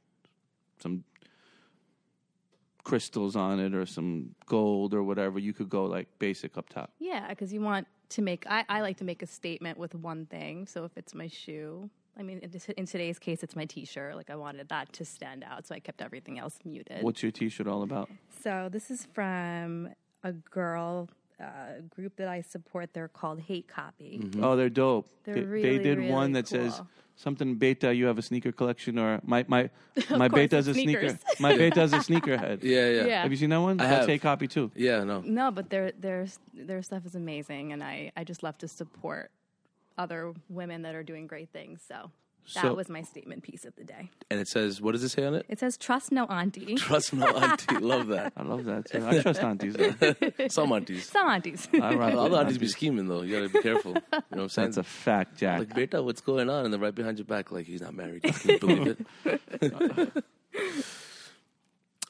some 0.81 1.05
crystals 2.85 3.37
on 3.37 3.61
it 3.61 3.75
or 3.75 3.87
some 3.87 4.35
gold 4.47 4.93
or 4.95 5.03
whatever, 5.03 5.39
you 5.39 5.53
could 5.53 5.69
go 5.69 5.85
like 5.85 6.09
basic 6.19 6.57
up 6.59 6.69
top. 6.69 6.91
Yeah, 6.99 7.29
because 7.29 7.53
you 7.53 7.61
want 7.61 7.87
to 8.13 8.23
make. 8.23 8.45
I, 8.49 8.65
I 8.69 8.81
like 8.81 8.97
to 8.99 9.05
make 9.05 9.23
a 9.23 9.27
statement 9.27 9.79
with 9.79 9.95
one 9.95 10.27
thing. 10.27 10.67
So 10.67 10.85
if 10.85 10.97
it's 10.97 11.15
my 11.15 11.29
shoe, 11.29 11.91
I 12.19 12.23
mean, 12.23 12.39
in, 12.39 12.51
in 12.77 12.87
today's 12.87 13.19
case, 13.19 13.43
it's 13.43 13.57
my 13.57 13.65
T-shirt. 13.65 14.17
Like 14.17 14.31
I 14.31 14.37
wanted 14.37 14.69
that 14.69 14.93
to 14.95 15.05
stand 15.05 15.45
out, 15.45 15.67
so 15.67 15.75
I 15.75 15.81
kept 15.81 16.03
everything 16.03 16.39
else 16.39 16.59
muted. 16.65 17.03
What's 17.03 17.23
your 17.23 17.33
T-shirt 17.33 17.67
all 17.67 17.83
about? 17.83 18.11
So 18.43 18.69
this 18.71 18.91
is 18.91 19.07
from 19.13 19.89
a 20.23 20.33
girl 20.33 21.09
uh, 21.41 21.81
group 21.95 22.17
that 22.17 22.29
I 22.29 22.41
support. 22.43 22.93
They're 22.93 23.09
called 23.09 23.41
Hatecopy. 23.49 24.39
Oh, 24.43 24.57
they're 24.57 24.69
dope. 24.71 25.09
They're 25.25 25.35
they, 25.35 25.41
they 25.41 25.47
really, 25.47 25.79
did 25.79 25.99
one 26.11 26.31
really 26.31 26.33
that 26.43 26.49
says 26.49 26.81
something 27.17 27.57
beta. 27.57 27.95
You 27.95 28.07
have 28.07 28.19
a 28.19 28.23
sneaker 28.23 28.53
collection, 28.53 28.99
or 28.99 29.21
my 29.25 29.45
my 29.49 29.71
my 30.11 30.29
course, 30.29 30.31
beta's 30.31 30.69
a 30.69 30.75
sneaker. 30.75 31.09
sneakers. 31.09 31.19
My 31.41 31.57
beta's 31.63 31.93
a 31.93 31.99
sneakerhead. 31.99 32.63
Yeah, 32.63 32.89
yeah, 32.89 33.05
Yeah. 33.07 33.23
Have 33.23 33.31
you 33.31 33.37
seen 33.37 33.51
that 33.51 33.61
one? 33.61 33.81
I 33.81 33.85
That's 33.87 34.07
have. 34.07 34.11
a 34.11 34.19
copy 34.19 34.49
too. 34.49 34.71
Yeah, 34.75 35.05
No. 35.05 35.21
No, 35.21 35.51
but 35.51 35.71
their 35.71 35.93
their 35.93 36.27
their 36.55 36.83
stuff 36.83 37.05
is 37.07 37.15
amazing, 37.15 37.73
and 37.73 37.83
I 37.83 38.13
I 38.17 38.25
just 38.25 38.43
love 38.43 38.59
to 38.59 38.69
support 38.69 39.31
other 39.99 40.33
women 40.49 40.83
that 40.83 40.95
are 40.95 41.03
doing 41.03 41.27
great 41.27 41.51
things. 41.51 41.83
So 41.87 42.11
that 42.55 42.63
So- 42.63 42.75
was 42.75 42.89
my 42.89 43.03
statement 43.03 43.43
piece 43.43 43.65
of 43.65 43.75
the 43.77 43.85
day. 43.85 44.11
And 44.31 44.41
it 44.41 44.49
says, 44.49 44.81
what 44.81 44.93
does 44.93 45.03
it 45.05 45.11
say 45.11 45.25
on 45.25 45.35
it? 45.35 45.47
It 45.49 45.59
says 45.61 45.77
trust 45.77 46.11
no 46.11 46.25
auntie. 46.27 46.75
Trust 46.77 47.13
no 47.13 47.27
auntie. 47.27 47.77
Love 47.79 48.09
that. 48.09 48.33
I 48.37 48.43
love 48.43 48.65
that 48.65 48.87
too. 48.91 49.07
I 49.07 49.21
trust 49.21 49.43
aunties. 49.43 49.75
Though. 49.75 50.47
Some 50.49 50.73
aunties. 50.73 51.09
Some 51.09 51.29
aunties. 51.29 51.69
I 51.75 51.95
rock 51.95 52.15
Other 52.15 52.31
with 52.31 52.39
aunties 52.41 52.59
be 52.59 52.69
scheming 52.69 53.09
though. 53.09 53.23
You 53.23 53.37
gotta 53.37 53.49
be 53.53 53.61
careful. 53.63 53.93
You 53.93 54.01
know 54.13 54.23
what 54.29 54.39
I'm 54.41 54.49
saying? 54.49 54.69
That's 54.69 54.79
a 54.79 54.83
fact, 54.83 55.39
Jack. 55.39 55.59
like 55.61 55.75
beta, 55.75 56.03
what's 56.03 56.21
going 56.21 56.51
on? 56.51 56.65
And 56.65 56.73
then 56.75 56.81
right 56.81 56.95
behind 56.95 57.19
your 57.19 57.27
back, 57.27 57.53
like 57.53 57.67
he's 57.67 57.81
not 57.83 57.95
married. 57.95 58.23
Can 58.23 58.51
you 58.51 58.59
believe 58.59 58.97
it? 59.25 60.25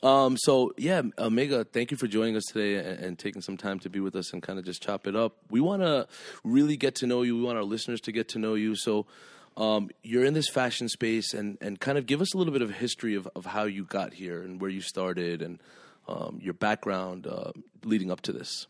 um. 0.02 0.36
So 0.38 0.72
yeah, 0.76 1.02
Omega, 1.18 1.64
thank 1.64 1.90
you 1.90 1.96
for 1.96 2.06
joining 2.06 2.36
us 2.36 2.44
today 2.44 2.76
and, 2.76 3.04
and 3.04 3.18
taking 3.18 3.42
some 3.42 3.56
time 3.56 3.78
to 3.80 3.90
be 3.90 4.00
with 4.00 4.16
us 4.16 4.32
and 4.32 4.42
kind 4.42 4.58
of 4.58 4.64
just 4.64 4.82
chop 4.82 5.06
it 5.06 5.14
up. 5.16 5.36
We 5.50 5.60
want 5.60 5.82
to 5.82 6.06
really 6.44 6.76
get 6.76 6.94
to 6.96 7.06
know 7.06 7.22
you. 7.22 7.36
We 7.36 7.42
want 7.42 7.58
our 7.58 7.64
listeners 7.64 8.00
to 8.02 8.12
get 8.12 8.28
to 8.30 8.38
know 8.38 8.54
you. 8.54 8.74
So. 8.76 9.06
Um, 9.56 9.90
you're 10.02 10.24
in 10.24 10.34
this 10.34 10.48
fashion 10.48 10.88
space, 10.88 11.34
and, 11.34 11.58
and 11.60 11.78
kind 11.78 11.98
of 11.98 12.06
give 12.06 12.20
us 12.20 12.34
a 12.34 12.38
little 12.38 12.52
bit 12.52 12.62
of 12.62 12.70
history 12.70 13.14
of, 13.14 13.28
of 13.36 13.46
how 13.46 13.64
you 13.64 13.84
got 13.84 14.14
here 14.14 14.42
and 14.42 14.60
where 14.60 14.70
you 14.70 14.80
started, 14.80 15.42
and 15.42 15.60
um, 16.08 16.38
your 16.42 16.54
background 16.54 17.26
uh, 17.26 17.52
leading 17.84 18.10
up 18.10 18.22
to 18.22 18.32
this. 18.32 18.66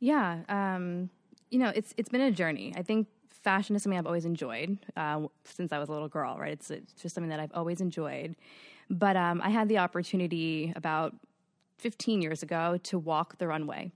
Yeah, 0.00 0.40
um, 0.48 1.10
you 1.50 1.58
know, 1.58 1.72
it's 1.74 1.94
it's 1.96 2.08
been 2.08 2.20
a 2.20 2.30
journey. 2.30 2.74
I 2.76 2.82
think 2.82 3.08
fashion 3.30 3.76
is 3.76 3.82
something 3.82 3.98
I've 3.98 4.06
always 4.06 4.24
enjoyed 4.24 4.78
uh, 4.96 5.26
since 5.44 5.72
I 5.72 5.78
was 5.78 5.88
a 5.88 5.92
little 5.92 6.08
girl. 6.08 6.36
Right, 6.38 6.52
it's, 6.52 6.70
it's 6.70 6.92
just 6.94 7.14
something 7.14 7.30
that 7.30 7.40
I've 7.40 7.52
always 7.54 7.80
enjoyed. 7.80 8.36
But 8.90 9.16
um, 9.16 9.40
I 9.42 9.50
had 9.50 9.68
the 9.68 9.78
opportunity 9.78 10.72
about 10.76 11.14
15 11.78 12.22
years 12.22 12.42
ago 12.42 12.78
to 12.84 12.98
walk 12.98 13.38
the 13.38 13.46
runway 13.46 13.92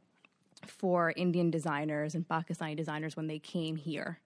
for 0.67 1.13
Indian 1.17 1.51
designers 1.51 2.15
and 2.15 2.27
Pakistani 2.27 2.77
designers 2.77 3.17
when 3.17 3.27
they 3.27 3.39
came 3.39 3.77
here. 3.77 4.19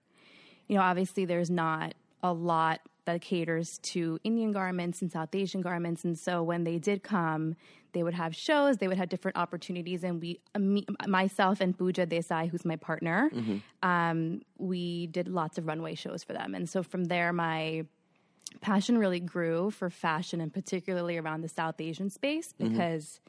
You 0.67 0.77
know, 0.77 0.81
obviously 0.83 1.25
there's 1.25 1.49
not 1.49 1.93
a 2.21 2.33
lot 2.33 2.81
that 3.05 3.21
caters 3.21 3.79
to 3.79 4.17
Indian 4.23 4.51
garments 4.51 5.01
and 5.01 5.11
South 5.11 5.35
Asian 5.35 5.61
garments. 5.61 6.03
And 6.05 6.17
so 6.17 6.41
when 6.41 6.63
they 6.63 6.77
did 6.79 7.03
come, 7.03 7.55
they 7.91 8.01
would 8.01 8.13
have 8.13 8.35
shows, 8.35 8.77
they 8.77 8.87
would 8.87 8.97
have 8.97 9.09
different 9.09 9.37
opportunities. 9.37 10.03
And 10.03 10.21
we, 10.21 10.39
me, 10.57 10.85
myself 11.07 11.59
and 11.61 11.77
Pooja 11.77 12.07
Desai, 12.07 12.49
who's 12.49 12.65
my 12.65 12.77
partner, 12.77 13.29
um, 13.83 14.41
we 14.57 15.07
did 15.07 15.27
lots 15.27 15.57
of 15.57 15.67
runway 15.67 15.95
shows 15.95 16.23
for 16.23 16.33
them. 16.33 16.55
And 16.55 16.69
so 16.69 16.81
from 16.81 17.05
there, 17.05 17.33
my 17.33 17.85
passion 18.61 18.97
really 18.97 19.19
grew 19.19 19.69
for 19.71 19.89
fashion 19.89 20.39
and 20.39 20.53
particularly 20.53 21.17
around 21.17 21.41
the 21.41 21.49
South 21.49 21.81
Asian 21.81 22.09
space 22.09 22.53
because 22.57 23.19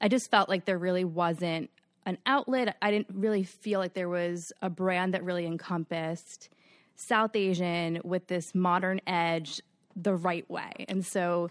I 0.00 0.08
just 0.08 0.30
felt 0.30 0.48
like 0.48 0.64
there 0.64 0.78
really 0.78 1.04
wasn't 1.04 1.70
an 2.06 2.18
outlet. 2.26 2.76
I 2.82 2.90
didn't 2.90 3.08
really 3.12 3.42
feel 3.42 3.80
like 3.80 3.94
there 3.94 4.08
was 4.08 4.52
a 4.62 4.70
brand 4.70 5.14
that 5.14 5.24
really 5.24 5.46
encompassed 5.46 6.48
South 6.96 7.34
Asian 7.34 8.00
with 8.04 8.26
this 8.28 8.54
modern 8.54 9.00
edge 9.06 9.60
the 9.96 10.14
right 10.14 10.48
way. 10.50 10.72
And 10.88 11.04
so 11.04 11.50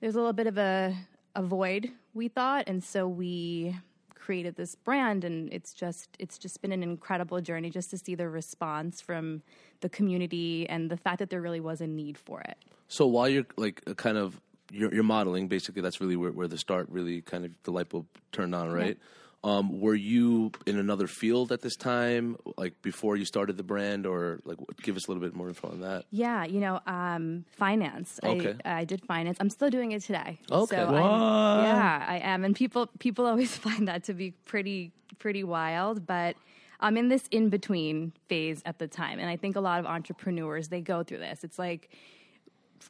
there's 0.00 0.14
a 0.14 0.18
little 0.18 0.32
bit 0.32 0.46
of 0.46 0.58
a, 0.58 0.94
a 1.34 1.42
void, 1.42 1.90
we 2.14 2.28
thought. 2.28 2.64
And 2.66 2.82
so 2.82 3.08
we 3.08 3.76
created 4.14 4.56
this 4.56 4.74
brand 4.74 5.22
and 5.22 5.52
it's 5.52 5.72
just 5.72 6.08
it's 6.18 6.36
just 6.36 6.60
been 6.60 6.72
an 6.72 6.82
incredible 6.82 7.40
journey 7.40 7.70
just 7.70 7.90
to 7.90 7.96
see 7.96 8.16
the 8.16 8.28
response 8.28 9.00
from 9.00 9.40
the 9.82 9.88
community 9.88 10.68
and 10.68 10.90
the 10.90 10.96
fact 10.96 11.20
that 11.20 11.30
there 11.30 11.40
really 11.40 11.60
was 11.60 11.80
a 11.80 11.86
need 11.86 12.18
for 12.18 12.40
it. 12.40 12.56
So 12.88 13.06
while 13.06 13.28
you're 13.28 13.46
like 13.56 13.82
uh, 13.86 13.94
kind 13.94 14.18
of 14.18 14.40
you're, 14.72 14.92
you're 14.92 15.04
modeling, 15.04 15.46
basically 15.46 15.80
that's 15.80 16.00
really 16.00 16.16
where, 16.16 16.32
where 16.32 16.48
the 16.48 16.58
start 16.58 16.88
really 16.90 17.22
kind 17.22 17.44
of 17.44 17.52
the 17.62 17.70
light 17.70 17.88
bulb 17.88 18.06
turned 18.32 18.52
on, 18.52 18.72
right? 18.72 18.98
Um, 19.46 19.80
were 19.80 19.94
you 19.94 20.50
in 20.66 20.76
another 20.76 21.06
field 21.06 21.52
at 21.52 21.62
this 21.62 21.76
time, 21.76 22.36
like 22.56 22.82
before 22.82 23.16
you 23.16 23.24
started 23.24 23.56
the 23.56 23.62
brand, 23.62 24.04
or 24.04 24.40
like 24.44 24.58
give 24.82 24.96
us 24.96 25.06
a 25.06 25.10
little 25.10 25.22
bit 25.22 25.36
more 25.36 25.46
info 25.46 25.68
on 25.68 25.82
that? 25.82 26.04
Yeah, 26.10 26.44
you 26.44 26.58
know, 26.58 26.80
um, 26.84 27.44
finance. 27.52 28.18
Okay. 28.24 28.56
I, 28.64 28.80
I 28.80 28.84
did 28.84 29.04
finance. 29.06 29.36
I'm 29.38 29.50
still 29.50 29.70
doing 29.70 29.92
it 29.92 30.02
today. 30.02 30.40
Okay. 30.50 30.76
So? 30.76 30.90
Yeah, 30.92 32.04
I 32.08 32.18
am, 32.24 32.44
and 32.44 32.56
people 32.56 32.88
people 32.98 33.24
always 33.32 33.56
find 33.56 33.86
that 33.86 34.02
to 34.04 34.14
be 34.14 34.32
pretty 34.32 34.90
pretty 35.20 35.44
wild. 35.44 36.08
But 36.08 36.34
I'm 36.80 36.96
in 36.96 37.08
this 37.08 37.28
in 37.30 37.48
between 37.48 38.14
phase 38.28 38.62
at 38.66 38.80
the 38.80 38.88
time, 38.88 39.20
and 39.20 39.30
I 39.30 39.36
think 39.36 39.54
a 39.54 39.60
lot 39.60 39.78
of 39.78 39.86
entrepreneurs 39.86 40.70
they 40.70 40.80
go 40.80 41.04
through 41.04 41.18
this. 41.18 41.44
It's 41.44 41.56
like 41.58 41.94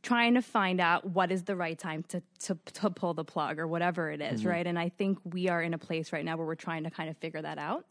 trying 0.02 0.34
to 0.34 0.42
find 0.42 0.80
out 0.80 1.04
what 1.04 1.30
is 1.32 1.44
the 1.44 1.56
right 1.56 1.78
time 1.78 2.02
to 2.08 2.22
to, 2.44 2.58
to 2.74 2.90
pull 2.90 3.14
the 3.14 3.24
plug 3.24 3.58
or 3.58 3.66
whatever 3.66 4.10
it 4.10 4.20
is, 4.20 4.44
right? 4.44 4.66
And 4.66 4.78
I 4.78 4.88
think 4.88 5.18
we 5.24 5.48
are 5.48 5.62
in 5.62 5.74
a 5.74 5.78
place 5.78 6.12
right 6.12 6.24
now 6.24 6.36
where 6.36 6.46
we're 6.46 6.54
trying 6.54 6.84
to 6.84 6.90
kind 6.90 7.08
of 7.10 7.16
figure 7.18 7.42
that 7.42 7.58
out. 7.58 7.86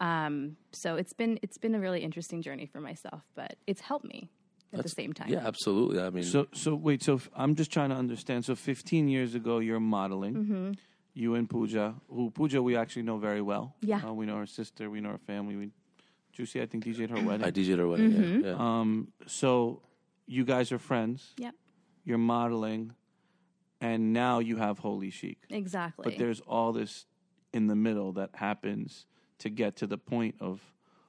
Um, 0.00 0.56
so 0.72 0.96
it's 0.96 1.12
been 1.12 1.38
it's 1.42 1.58
been 1.58 1.74
a 1.74 1.80
really 1.80 2.00
interesting 2.02 2.42
journey 2.42 2.66
for 2.66 2.80
myself, 2.80 3.22
but 3.34 3.56
it's 3.66 3.80
helped 3.80 4.06
me 4.06 4.30
at 4.72 4.82
the 4.82 4.88
same 4.88 5.12
time. 5.12 5.28
Yeah, 5.28 5.46
absolutely. 5.46 6.00
I 6.00 6.10
mean, 6.10 6.24
So, 6.24 6.46
so 6.52 6.74
wait. 6.74 7.02
So, 7.02 7.16
f- 7.16 7.28
I'm 7.34 7.54
just 7.54 7.72
trying 7.72 7.90
to 7.90 7.96
understand. 7.96 8.44
So, 8.44 8.54
15 8.54 9.08
years 9.08 9.34
ago, 9.34 9.58
you're 9.58 9.80
modeling. 9.80 10.34
Mm-hmm. 10.34 10.72
You 11.12 11.34
and 11.34 11.50
Pooja, 11.50 11.96
who 12.08 12.30
Pooja 12.30 12.62
we 12.62 12.76
actually 12.76 13.02
know 13.02 13.18
very 13.18 13.42
well. 13.42 13.74
Yeah. 13.80 14.00
uh, 14.06 14.12
we 14.12 14.26
know 14.26 14.36
her 14.38 14.46
sister. 14.46 14.88
We 14.88 15.00
know 15.00 15.10
her 15.10 15.18
family. 15.18 15.56
We, 15.56 15.70
Juicy, 16.32 16.62
I 16.62 16.66
think 16.66 16.84
DJ'd 16.84 17.10
her 17.10 17.20
wedding. 17.20 17.44
I 17.44 17.50
DJ'd 17.50 17.78
her 17.80 17.88
wedding. 17.88 18.12
Mm-hmm. 18.12 18.40
Yeah, 18.44 18.50
yeah. 18.50 18.56
Um, 18.80 19.08
so, 19.26 19.82
you 20.30 20.44
guys 20.44 20.70
are 20.70 20.78
friends. 20.78 21.34
Yep. 21.38 21.54
You're 22.04 22.18
modeling, 22.18 22.94
and 23.80 24.12
now 24.12 24.38
you 24.38 24.56
have 24.56 24.78
Holi 24.78 25.10
Chic. 25.10 25.38
Exactly. 25.50 26.04
But 26.04 26.18
there's 26.18 26.40
all 26.40 26.72
this 26.72 27.06
in 27.52 27.66
the 27.66 27.74
middle 27.74 28.12
that 28.12 28.30
happens 28.34 29.06
to 29.38 29.50
get 29.50 29.74
to 29.76 29.86
the 29.88 29.98
point 29.98 30.36
of 30.40 30.60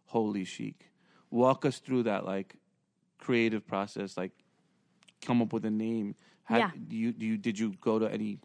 Holi 0.08 0.44
Chic. 0.44 0.90
Walk 1.30 1.66
us 1.66 1.78
through 1.78 2.04
that, 2.04 2.26
like 2.26 2.56
creative 3.20 3.66
process. 3.66 4.18
Like, 4.18 4.32
come 5.22 5.40
up 5.42 5.54
with 5.54 5.66
a 5.66 5.70
name. 5.72 6.16
How, 6.44 6.58
Yeah. 6.58 6.72
Do 6.88 6.96
you, 6.98 7.12
do 7.14 7.26
you 7.26 7.38
did 7.38 7.60
you 7.60 7.76
go 7.80 8.00
to 8.00 8.12
any 8.12 8.40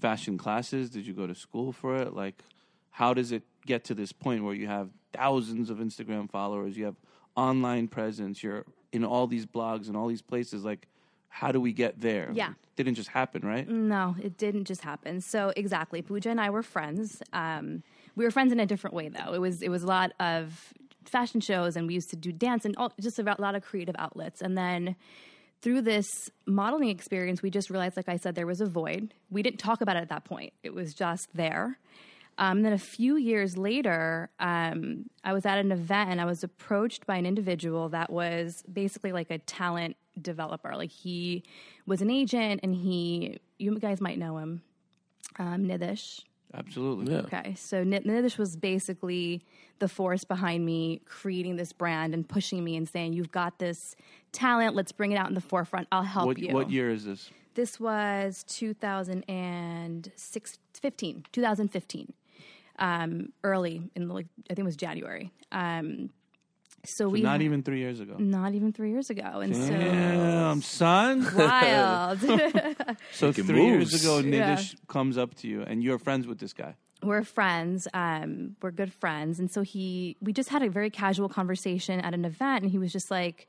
fashion 0.00 0.36
classes? 0.36 0.90
Did 0.90 1.06
you 1.06 1.14
go 1.14 1.28
to 1.28 1.34
school 1.36 1.70
for 1.72 1.96
it? 1.96 2.14
Like, 2.14 2.42
how 2.90 3.14
does 3.14 3.30
it 3.30 3.44
get 3.64 3.84
to 3.84 3.94
this 3.94 4.10
point 4.12 4.42
where 4.42 4.54
you 4.54 4.66
have 4.66 4.90
thousands 5.12 5.70
of 5.70 5.78
Instagram 5.78 6.28
followers? 6.28 6.76
You 6.76 6.86
have 6.86 6.96
online 7.36 7.86
presence. 7.86 8.42
You're 8.42 8.64
in 8.96 9.04
all 9.04 9.26
these 9.26 9.46
blogs 9.46 9.88
and 9.88 9.96
all 9.96 10.08
these 10.08 10.22
places. 10.22 10.64
Like, 10.64 10.86
how 11.28 11.52
do 11.52 11.60
we 11.60 11.72
get 11.72 12.00
there? 12.00 12.30
Yeah. 12.32 12.50
It 12.50 12.84
didn't 12.84 12.94
just 12.94 13.10
happen, 13.10 13.42
right? 13.46 13.68
no, 13.68 14.16
it 14.22 14.36
didn't 14.38 14.64
just 14.64 14.82
happen. 14.82 15.20
So 15.20 15.52
exactly, 15.56 16.02
Pooja 16.02 16.30
and 16.30 16.40
I 16.40 16.50
were 16.50 16.62
friends. 16.62 17.22
Um, 17.32 17.82
we 18.16 18.24
were 18.24 18.30
friends 18.30 18.52
in 18.52 18.60
a 18.60 18.66
different 18.66 18.94
way, 18.94 19.08
though. 19.08 19.34
It 19.34 19.40
was 19.40 19.62
it 19.62 19.68
was 19.68 19.82
a 19.82 19.86
lot 19.86 20.12
of 20.18 20.72
fashion 21.04 21.40
shows, 21.40 21.76
and 21.76 21.86
we 21.86 21.94
used 21.94 22.10
to 22.10 22.16
do 22.16 22.32
dance 22.32 22.64
and 22.64 22.76
all, 22.76 22.92
just 23.00 23.18
a 23.18 23.36
lot 23.38 23.54
of 23.54 23.62
creative 23.62 23.94
outlets. 23.98 24.42
And 24.42 24.56
then 24.56 24.96
through 25.62 25.82
this 25.82 26.06
modeling 26.46 26.88
experience, 26.88 27.42
we 27.42 27.50
just 27.50 27.70
realized, 27.70 27.96
like 27.96 28.08
I 28.08 28.16
said, 28.16 28.34
there 28.34 28.46
was 28.46 28.60
a 28.60 28.66
void. 28.66 29.14
We 29.30 29.42
didn't 29.42 29.58
talk 29.58 29.80
about 29.80 29.96
it 29.96 30.00
at 30.00 30.08
that 30.08 30.24
point. 30.24 30.52
It 30.62 30.74
was 30.74 30.94
just 30.94 31.28
there. 31.34 31.78
Um, 32.38 32.62
then 32.62 32.72
a 32.72 32.78
few 32.78 33.16
years 33.16 33.56
later, 33.56 34.30
um, 34.38 35.08
I 35.24 35.32
was 35.32 35.46
at 35.46 35.58
an 35.58 35.72
event 35.72 36.10
and 36.10 36.20
I 36.20 36.26
was 36.26 36.44
approached 36.44 37.06
by 37.06 37.16
an 37.16 37.24
individual 37.24 37.88
that 37.90 38.10
was 38.10 38.62
basically 38.70 39.12
like 39.12 39.30
a 39.30 39.38
talent 39.38 39.96
developer. 40.20 40.76
Like 40.76 40.90
he 40.90 41.44
was 41.86 42.02
an 42.02 42.10
agent, 42.10 42.60
and 42.62 42.74
he, 42.74 43.38
you 43.58 43.78
guys 43.78 44.00
might 44.00 44.18
know 44.18 44.38
him, 44.38 44.62
um, 45.38 45.64
Nidish. 45.64 46.22
Absolutely. 46.54 47.12
Yeah. 47.12 47.20
Okay, 47.20 47.54
so 47.54 47.84
Ni- 47.84 48.00
Nidish 48.00 48.38
was 48.38 48.56
basically 48.56 49.42
the 49.78 49.88
force 49.88 50.24
behind 50.24 50.64
me 50.64 51.00
creating 51.04 51.56
this 51.56 51.72
brand 51.72 52.14
and 52.14 52.26
pushing 52.26 52.64
me 52.64 52.76
and 52.76 52.88
saying, 52.88 53.12
"You've 53.12 53.32
got 53.32 53.58
this 53.58 53.94
talent. 54.32 54.74
Let's 54.74 54.92
bring 54.92 55.12
it 55.12 55.16
out 55.16 55.28
in 55.28 55.34
the 55.34 55.40
forefront. 55.40 55.88
I'll 55.92 56.02
help 56.02 56.26
What, 56.26 56.38
you." 56.38 56.54
what 56.54 56.70
year 56.70 56.90
is 56.90 57.04
this? 57.04 57.30
This 57.54 57.80
was 57.80 58.44
2015, 58.48 61.24
2015, 61.32 62.12
um, 62.78 63.32
early 63.44 63.90
in 63.94 64.08
like 64.08 64.26
I 64.50 64.54
think 64.54 64.60
it 64.60 64.64
was 64.64 64.76
January. 64.76 65.32
Um, 65.52 66.10
so, 66.84 67.08
we 67.08 67.20
Not 67.20 67.40
even 67.42 67.64
three 67.64 67.80
years 67.80 67.98
ago. 67.98 68.14
not 68.16 68.54
even 68.54 68.72
three 68.72 68.90
years 68.92 69.10
ago, 69.10 69.40
and 69.40 69.52
Damn, 69.52 70.62
son. 70.62 71.24
so 71.24 71.36
wild. 71.36 72.20
So 73.12 73.26
Making 73.28 73.44
three 73.46 73.70
moves. 73.70 73.90
years 73.92 74.02
ago, 74.04 74.18
Yeah. 74.18 74.54
Nidish 74.56 74.76
comes 74.86 75.18
up 75.18 75.34
to 75.36 75.48
you, 75.48 75.62
and 75.62 75.82
you're 75.82 75.98
friends 75.98 76.28
with 76.28 76.38
this 76.38 76.52
guy. 76.52 76.76
we're 77.02 77.24
friends. 77.24 77.88
Um, 77.92 78.54
we're 78.62 78.70
good 78.70 78.92
friends, 78.92 79.40
and 79.40 79.50
so 79.50 79.62
he, 79.62 80.16
we 80.20 80.32
just 80.32 80.48
had 80.50 80.62
a 80.62 80.70
very 80.70 80.90
casual 80.90 81.28
conversation 81.28 81.98
at 82.00 82.14
an 82.14 82.24
event, 82.24 82.62
and 82.62 82.70
he 82.70 82.78
was 82.78 82.92
just 82.92 83.10
like, 83.10 83.48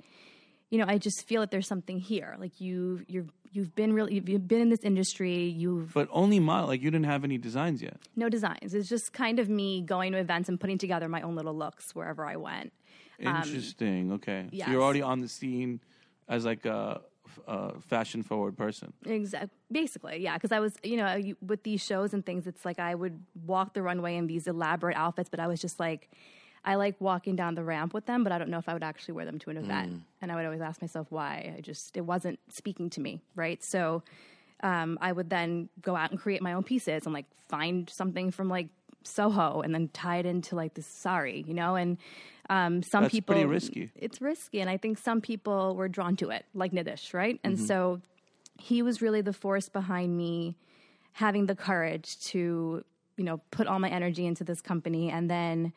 you 0.70 0.78
know, 0.80 0.86
I 0.88 0.98
just 0.98 1.26
feel 1.28 1.42
that 1.42 1.52
there's 1.52 1.68
something 1.68 2.00
here. 2.00 2.36
Like 2.40 2.60
you, 2.60 3.04
you've 3.08 3.32
you've 3.52 3.74
been 3.76 3.94
really, 3.94 4.22
you've 4.26 4.48
been 4.48 4.62
in 4.62 4.70
this 4.70 4.84
industry. 4.84 5.46
You've 5.46 5.94
But 5.94 6.10
only 6.12 6.40
model. 6.40 6.68
Like 6.68 6.82
you 6.82 6.92
didn't 6.92 7.06
have 7.06 7.24
any 7.24 7.38
designs 7.38 7.82
yet. 7.82 7.98
no 8.16 8.28
designs. 8.30 8.74
It's 8.74 8.90
just 8.90 9.14
kind 9.14 9.40
of 9.40 9.48
me 9.50 9.82
going 9.82 10.12
to 10.12 10.18
events 10.18 10.50
and 10.50 10.60
putting 10.60 10.78
together 10.78 11.08
my 11.08 11.22
own 11.22 11.36
little 11.36 11.56
looks 11.56 11.96
wherever 11.96 12.26
I 12.26 12.36
went. 12.36 12.74
Interesting. 13.20 14.12
okay. 14.14 14.48
So 14.54 14.66
Um, 14.66 14.72
you're 14.72 14.82
already 14.84 15.02
on 15.02 15.22
the 15.22 15.28
scene 15.28 15.80
as 16.28 16.46
like 16.46 16.66
a, 16.66 17.02
a 17.48 17.80
fashion 17.82 18.22
forward 18.24 18.58
person. 18.58 18.94
Exactly. 19.06 19.50
Basically, 19.72 20.18
yeah. 20.20 20.36
Because 20.36 20.52
I 20.52 20.60
was, 20.60 20.74
you 20.84 20.98
know, 20.98 21.22
with 21.42 21.64
these 21.64 21.84
shows 21.84 22.14
and 22.14 22.26
things, 22.26 22.46
it's 22.48 22.64
like 22.66 22.80
I 22.80 22.94
would 22.94 23.24
walk 23.46 23.74
the 23.74 23.82
runway 23.82 24.18
in 24.18 24.28
these 24.28 24.48
elaborate 24.48 24.96
outfits, 24.98 25.30
but 25.30 25.40
I 25.40 25.48
was 25.48 25.60
just 25.62 25.80
like, 25.80 26.10
I 26.68 26.76
like 26.76 26.96
walking 27.00 27.36
down 27.36 27.56
the 27.56 27.64
ramp 27.64 27.94
with 27.94 28.06
them, 28.06 28.24
but 28.24 28.32
I 28.34 28.38
don't 28.38 28.50
know 28.50 28.58
if 28.60 28.68
I 28.68 28.74
would 28.74 28.84
actually 28.84 29.14
wear 29.14 29.26
them 29.26 29.40
to 29.40 29.50
an 29.50 29.58
event. 29.58 29.90
And 30.22 30.32
I 30.32 30.36
would 30.36 30.46
always 30.46 30.62
ask 30.62 30.82
myself 30.82 31.08
why. 31.10 31.54
I 31.58 31.62
just, 31.62 31.96
it 31.96 32.02
wasn't 32.02 32.40
speaking 32.50 32.90
to 32.92 33.00
me, 33.00 33.22
right? 33.36 33.64
So 33.64 34.04
um, 34.62 34.98
I 35.02 35.12
would 35.14 35.30
then 35.30 35.70
go 35.82 35.96
out 35.96 36.12
and 36.12 36.20
create 36.20 36.42
my 36.42 36.54
own 36.54 36.64
pieces 36.64 37.06
and 37.06 37.14
like 37.14 37.26
find 37.48 37.90
something 37.90 38.32
from 38.32 38.50
like 38.50 38.68
Soho 39.04 39.62
and 39.62 39.74
then 39.74 39.88
tie 39.94 40.18
it 40.18 40.26
into 40.26 40.56
like 40.56 40.74
this 40.74 40.86
sari, 40.88 41.46
you 41.48 41.54
know? 41.54 41.76
And 41.76 41.98
um, 42.50 42.84
some 42.84 43.04
That's 43.04 43.14
people. 43.14 43.34
pretty 43.36 43.46
risky. 43.46 43.92
It's 43.96 44.20
risky. 44.22 44.60
And 44.60 44.70
I 44.70 44.78
think 44.78 44.98
some 44.98 45.22
people 45.22 45.76
were 45.76 45.88
drawn 45.88 46.16
to 46.18 46.32
it, 46.32 46.46
like 46.54 46.74
Nidish, 46.74 47.14
right? 47.14 47.40
And 47.46 47.56
Mm-hmm. 47.56 47.66
so 47.66 48.02
he 48.60 48.82
was 48.82 49.02
really 49.02 49.22
the 49.22 49.34
force 49.34 49.70
behind 49.70 50.18
me 50.18 50.56
having 51.14 51.46
the 51.46 51.56
courage 51.56 52.20
to, 52.32 52.84
you 53.16 53.24
know, 53.24 53.40
put 53.52 53.68
all 53.68 53.80
my 53.80 53.90
energy 53.90 54.26
into 54.26 54.44
this 54.44 54.62
company. 54.62 55.10
And 55.10 55.30
then 55.30 55.72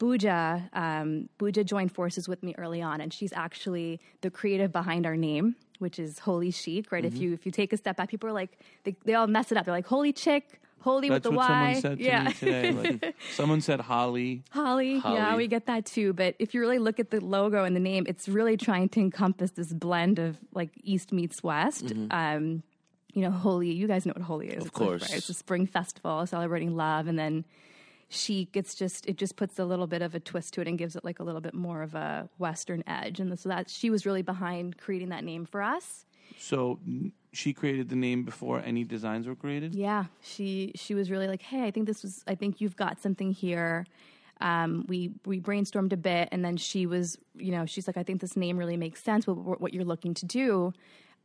Pooja, 0.00 0.68
um, 0.72 1.28
Pooja 1.38 1.62
joined 1.62 1.92
forces 1.92 2.26
with 2.26 2.42
me 2.42 2.54
early 2.58 2.82
on, 2.82 3.00
and 3.00 3.12
she's 3.12 3.32
actually 3.32 4.00
the 4.22 4.30
creative 4.30 4.72
behind 4.72 5.06
our 5.06 5.16
name, 5.16 5.54
which 5.78 5.98
is 5.98 6.18
Holi 6.18 6.50
Chic, 6.50 6.90
right? 6.90 7.04
Mm-hmm. 7.04 7.14
If 7.14 7.22
you 7.22 7.32
if 7.34 7.46
you 7.46 7.52
take 7.52 7.72
a 7.72 7.76
step 7.76 7.98
back, 7.98 8.08
people 8.08 8.28
are 8.28 8.32
like 8.32 8.58
they, 8.84 8.96
they 9.04 9.14
all 9.14 9.26
mess 9.26 9.52
it 9.52 9.58
up. 9.58 9.66
They're 9.66 9.74
like 9.74 9.86
Holy 9.86 10.12
Chick, 10.12 10.58
Holy 10.80 11.10
That's 11.10 11.16
with 11.16 11.22
the 11.24 11.30
what 11.32 11.50
Y, 11.50 11.74
someone 11.74 11.80
said 11.82 11.98
to 11.98 12.04
yeah. 12.04 12.22
me 12.24 12.32
today. 12.32 12.72
Like, 12.72 13.16
someone 13.34 13.60
said 13.60 13.80
Holly. 13.80 14.42
Holly, 14.50 15.02
yeah, 15.04 15.36
we 15.36 15.46
get 15.46 15.66
that 15.66 15.84
too. 15.84 16.14
But 16.14 16.34
if 16.38 16.54
you 16.54 16.60
really 16.60 16.78
look 16.78 16.98
at 16.98 17.10
the 17.10 17.20
logo 17.20 17.64
and 17.64 17.76
the 17.76 17.80
name, 17.80 18.06
it's 18.08 18.26
really 18.26 18.56
trying 18.56 18.88
to 18.90 19.00
encompass 19.00 19.50
this 19.50 19.72
blend 19.72 20.18
of 20.18 20.38
like 20.54 20.70
East 20.82 21.12
meets 21.12 21.42
West. 21.42 21.92
Um, 22.10 22.62
you 23.12 23.22
know, 23.22 23.30
Holi, 23.30 23.70
you 23.70 23.86
guys 23.86 24.06
know 24.06 24.14
what 24.16 24.24
Holi 24.24 24.48
is. 24.48 24.64
Of 24.64 24.72
course. 24.72 25.02
Like, 25.02 25.10
right? 25.10 25.18
It's 25.18 25.28
a 25.28 25.34
spring 25.34 25.66
festival 25.66 26.26
celebrating 26.26 26.74
love. 26.74 27.06
And 27.06 27.18
then, 27.18 27.44
chic. 28.10 28.56
It's 28.56 28.74
just 28.74 29.06
it 29.06 29.16
just 29.16 29.36
puts 29.36 29.58
a 29.58 29.64
little 29.64 29.86
bit 29.86 30.02
of 30.02 30.14
a 30.14 30.20
twist 30.20 30.52
to 30.54 30.60
it 30.60 30.68
and 30.68 30.76
gives 30.76 30.96
it 30.96 31.04
like 31.04 31.20
a 31.20 31.22
little 31.22 31.40
bit 31.40 31.54
more 31.54 31.82
of 31.82 31.94
a 31.94 32.28
western 32.38 32.84
edge. 32.86 33.20
And 33.20 33.38
so 33.38 33.48
that 33.48 33.70
she 33.70 33.88
was 33.88 34.04
really 34.04 34.22
behind 34.22 34.76
creating 34.76 35.08
that 35.08 35.24
name 35.24 35.46
for 35.46 35.62
us. 35.62 36.04
So 36.38 36.78
she 37.32 37.52
created 37.52 37.88
the 37.88 37.96
name 37.96 38.24
before 38.24 38.60
any 38.60 38.84
designs 38.84 39.26
were 39.26 39.34
created. 39.34 39.74
Yeah, 39.74 40.04
she 40.20 40.72
she 40.74 40.94
was 40.94 41.10
really 41.10 41.28
like, 41.28 41.42
hey, 41.42 41.64
I 41.64 41.70
think 41.70 41.86
this 41.86 42.02
was, 42.02 42.24
I 42.26 42.34
think 42.34 42.60
you've 42.60 42.76
got 42.76 43.00
something 43.00 43.32
here. 43.32 43.86
Um, 44.40 44.86
we 44.88 45.12
we 45.26 45.40
brainstormed 45.40 45.92
a 45.92 45.96
bit, 45.96 46.28
and 46.32 46.44
then 46.44 46.56
she 46.56 46.86
was, 46.86 47.18
you 47.36 47.52
know, 47.52 47.66
she's 47.66 47.86
like, 47.86 47.96
I 47.96 48.02
think 48.02 48.20
this 48.20 48.36
name 48.36 48.58
really 48.58 48.76
makes 48.76 49.02
sense 49.02 49.26
what 49.26 49.60
what 49.60 49.72
you're 49.74 49.84
looking 49.84 50.14
to 50.14 50.26
do. 50.26 50.72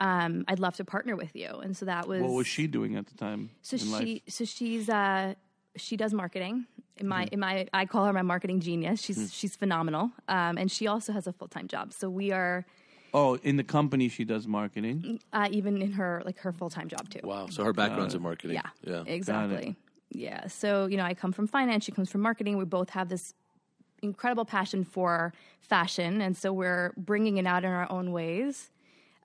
Um, 0.01 0.43
I'd 0.49 0.59
love 0.59 0.75
to 0.75 0.85
partner 0.85 1.15
with 1.15 1.35
you, 1.35 1.47
and 1.63 1.75
so 1.77 1.85
that 1.85 2.07
was 2.07 2.21
What 2.21 2.33
was 2.33 2.47
she 2.47 2.67
doing 2.67 2.95
at 2.97 3.07
the 3.07 3.15
time? 3.15 3.51
So 3.61 3.77
she 3.77 3.85
life? 3.85 4.21
so 4.27 4.43
she's 4.43 4.89
uh 4.89 5.35
she 5.77 5.97
does 5.97 6.13
marketing. 6.13 6.65
In 6.97 7.07
Mm-hmm. 7.07 7.09
my 7.09 7.23
in 7.31 7.39
my 7.39 7.67
I 7.73 7.85
call 7.85 8.05
her 8.05 8.13
my 8.13 8.21
marketing 8.21 8.59
genius. 8.61 9.01
She's 9.01 9.17
Mm. 9.17 9.33
she's 9.33 9.55
phenomenal. 9.55 10.11
Um, 10.27 10.57
and 10.57 10.71
she 10.71 10.87
also 10.87 11.11
has 11.13 11.27
a 11.27 11.33
full 11.33 11.47
time 11.47 11.67
job. 11.67 11.93
So 11.93 12.09
we 12.09 12.31
are 12.31 12.65
Oh, 13.13 13.35
in 13.43 13.55
the 13.57 13.63
company 13.63 14.09
she 14.09 14.25
does 14.25 14.45
marketing. 14.47 15.19
uh, 15.33 15.47
even 15.51 15.81
in 15.81 15.93
her 15.93 16.21
like 16.25 16.39
her 16.39 16.51
full 16.53 16.69
time 16.69 16.87
job 16.87 17.09
too. 17.09 17.19
Wow. 17.23 17.47
So 17.49 17.63
her 17.63 17.73
background's 17.73 18.15
in 18.15 18.21
marketing. 18.21 18.55
Yeah. 18.55 18.69
Yeah. 18.83 19.03
Exactly. 19.05 19.75
Yeah. 20.11 20.47
So, 20.47 20.85
you 20.85 20.97
know, 20.97 21.03
I 21.03 21.13
come 21.13 21.31
from 21.33 21.47
finance, 21.47 21.83
she 21.83 21.91
comes 21.91 22.09
from 22.09 22.21
marketing. 22.21 22.57
We 22.57 22.65
both 22.65 22.91
have 22.91 23.09
this 23.09 23.33
incredible 24.01 24.45
passion 24.45 24.83
for 24.85 25.33
fashion. 25.59 26.21
And 26.21 26.37
so 26.37 26.53
we're 26.53 26.93
bringing 26.95 27.37
it 27.37 27.45
out 27.47 27.63
in 27.65 27.71
our 27.71 27.91
own 27.91 28.11
ways 28.11 28.69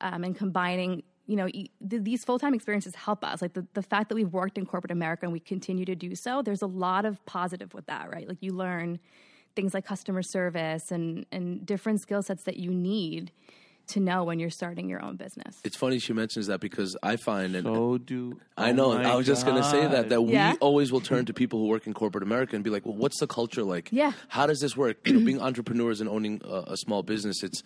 um, 0.01 0.25
and 0.25 0.35
combining, 0.35 1.03
you 1.31 1.37
know, 1.37 1.47
e- 1.49 1.71
th- 1.89 2.03
these 2.03 2.25
full 2.25 2.39
time 2.39 2.55
experiences 2.55 2.95
help 2.95 3.23
us. 3.25 3.41
Like 3.41 3.53
the, 3.55 3.65
the 3.75 3.83
fact 3.83 4.09
that 4.09 4.17
we've 4.17 4.33
worked 4.33 4.59
in 4.59 4.67
corporate 4.67 4.91
America 4.91 5.25
and 5.27 5.33
we 5.33 5.41
continue 5.41 5.85
to 5.85 5.95
do 5.95 6.15
so, 6.15 6.43
there's 6.43 6.63
a 6.63 6.67
lot 6.87 7.05
of 7.05 7.25
positive 7.25 7.73
with 7.73 7.87
that, 7.87 8.11
right? 8.13 8.27
Like 8.29 8.39
you 8.41 8.53
learn 8.53 8.99
things 9.57 9.73
like 9.75 9.85
customer 9.85 10.23
service 10.23 10.91
and, 10.91 11.27
and 11.31 11.65
different 11.65 12.01
skill 12.01 12.23
sets 12.23 12.43
that 12.45 12.57
you 12.57 12.71
need 12.73 13.31
to 13.89 13.99
know 13.99 14.23
when 14.23 14.39
you're 14.39 14.51
starting 14.51 14.89
your 14.89 15.03
own 15.05 15.17
business. 15.17 15.59
It's 15.65 15.77
funny 15.77 15.99
she 15.99 16.13
mentions 16.13 16.47
that 16.47 16.61
because 16.61 16.97
I 17.03 17.17
find 17.17 17.57
and 17.57 17.65
So 17.67 17.99
do 17.99 18.39
I 18.57 18.71
oh 18.71 18.73
know. 18.73 18.95
my 18.95 19.03
I 19.13 19.17
was 19.17 19.27
just 19.27 19.45
going 19.45 19.61
to 19.61 19.69
say 19.69 19.85
that 19.87 20.11
that 20.11 20.23
Yeah. 20.29 20.53
we 20.53 20.59
always 20.59 20.93
will 20.93 21.01
turn 21.01 21.25
to 21.27 21.35
people 21.43 21.59
who 21.59 21.67
work 21.67 21.87
in 21.89 21.95
corporate 21.95 22.23
America 22.23 22.55
and 22.55 22.63
be 22.63 22.71
like, 22.71 22.87
"Well, 22.87 22.95
what's 22.97 23.19
the 23.19 23.27
culture 23.27 23.65
like? 23.65 23.89
Yeah. 23.91 24.13
How 24.29 24.47
does 24.47 24.61
this 24.61 24.77
work? 24.77 24.97
You 25.09 25.15
know, 25.15 25.25
being 25.27 25.41
entrepreneurs 25.41 26.01
and 26.01 26.09
owning 26.09 26.41
a, 26.45 26.59
a 26.75 26.77
small 26.77 27.03
business, 27.03 27.43
it's 27.43 27.65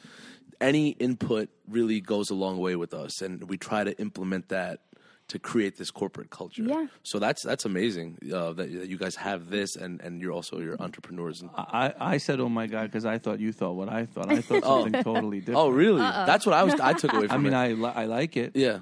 any 0.65 0.89
input 0.91 1.51
really 1.69 2.01
goes 2.01 2.31
a 2.31 2.35
long 2.35 2.59
way 2.59 2.75
with 2.77 2.95
us, 2.95 3.23
and 3.23 3.49
we 3.49 3.57
try 3.59 3.85
to 3.85 3.93
implement 4.01 4.49
that 4.49 4.81
to 5.29 5.39
create 5.39 5.77
this 5.79 5.91
corporate 5.91 6.31
culture. 6.31 6.63
Yeah. 6.63 6.87
So 7.03 7.19
that's 7.19 7.43
that's 7.43 7.65
amazing 7.65 8.19
uh, 8.33 8.53
that, 8.53 8.73
that 8.73 8.89
you 8.89 8.99
guys 8.99 9.17
have 9.17 9.51
this, 9.51 9.77
and 9.77 10.01
and 10.01 10.21
you're 10.21 10.33
also 10.33 10.59
you're 10.61 10.81
entrepreneurs. 10.81 11.41
And, 11.43 11.51
I, 11.57 11.95
I 11.99 12.17
said, 12.19 12.41
"Oh 12.41 12.49
my 12.49 12.67
god," 12.67 12.85
because 12.85 13.05
I 13.05 13.19
thought 13.19 13.41
you 13.41 13.53
thought 13.53 13.73
what 13.73 13.89
I 13.89 14.07
thought. 14.07 14.31
I 14.31 14.41
thought 14.41 14.65
something 14.73 15.03
totally 15.03 15.41
different. 15.41 15.61
oh, 15.61 15.69
really? 15.69 16.01
That's 16.01 16.47
what 16.47 16.55
I 16.55 16.63
was. 16.63 16.75
I 16.75 16.93
took 16.95 17.13
away 17.13 17.27
from 17.29 17.37
I 17.37 17.39
mean, 17.39 17.53
it. 17.53 17.57
I 17.57 17.73
li- 17.73 17.93
I 17.95 18.05
like 18.07 18.37
it. 18.37 18.53
yeah. 18.55 18.79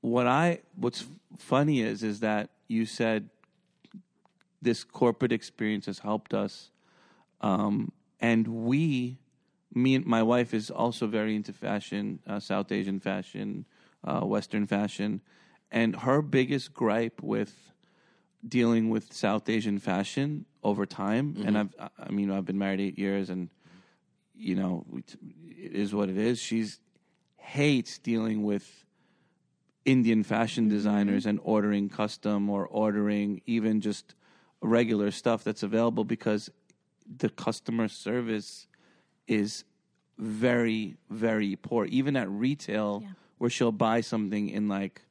What 0.00 0.26
I 0.26 0.60
what's 0.76 1.04
funny 1.38 1.80
is 1.80 2.02
is 2.02 2.20
that 2.20 2.50
you 2.68 2.86
said 2.86 3.30
this 4.60 4.84
corporate 4.84 5.32
experience 5.32 5.86
has 5.86 6.00
helped 6.00 6.34
us, 6.34 6.70
um, 7.40 7.92
and 8.20 8.46
we, 8.48 9.18
me 9.74 9.94
and 9.94 10.06
my 10.06 10.22
wife 10.22 10.54
is 10.54 10.70
also 10.70 11.06
very 11.06 11.36
into 11.36 11.52
fashion, 11.52 12.20
uh, 12.26 12.40
South 12.40 12.72
Asian 12.72 13.00
fashion, 13.00 13.64
uh, 14.04 14.20
Western 14.20 14.66
fashion, 14.66 15.20
and 15.70 15.94
her 15.96 16.22
biggest 16.22 16.72
gripe 16.72 17.22
with 17.22 17.72
dealing 18.46 18.88
with 18.88 19.12
South 19.12 19.48
Asian 19.48 19.78
fashion 19.78 20.46
over 20.62 20.86
time, 20.86 21.34
and 21.46 21.58
I've 21.58 21.74
I- 21.78 21.90
I 21.98 22.10
mean 22.10 22.30
I've 22.30 22.44
been 22.44 22.58
married 22.58 22.80
eight 22.80 22.98
years, 22.98 23.30
and 23.30 23.50
you 24.34 24.54
know 24.54 24.86
it 24.96 25.16
is 25.72 25.94
what 25.94 26.08
it 26.08 26.16
is. 26.16 26.38
She's 26.38 26.80
hates 27.36 27.98
dealing 27.98 28.42
with 28.44 28.84
Indian 29.84 30.22
fashion 30.22 30.68
designers 30.68 31.24
and 31.26 31.40
ordering 31.42 31.88
custom 31.88 32.50
or 32.50 32.66
ordering 32.66 33.40
even 33.46 33.80
just 33.80 34.14
regular 34.60 35.10
stuff 35.10 35.44
that's 35.44 35.62
available 35.62 36.04
because 36.04 36.50
the 37.16 37.28
customer 37.28 37.88
service 37.88 38.66
is 39.28 39.62
very 40.18 40.96
very 41.10 41.54
poor. 41.56 41.84
Even 41.86 42.16
at 42.16 42.28
retail 42.28 43.00
Yeah. 43.04 43.10
where 43.38 43.50
she'll 43.50 43.70
buy 43.72 44.00
something 44.00 44.48
in 44.48 44.66
like 44.68 45.02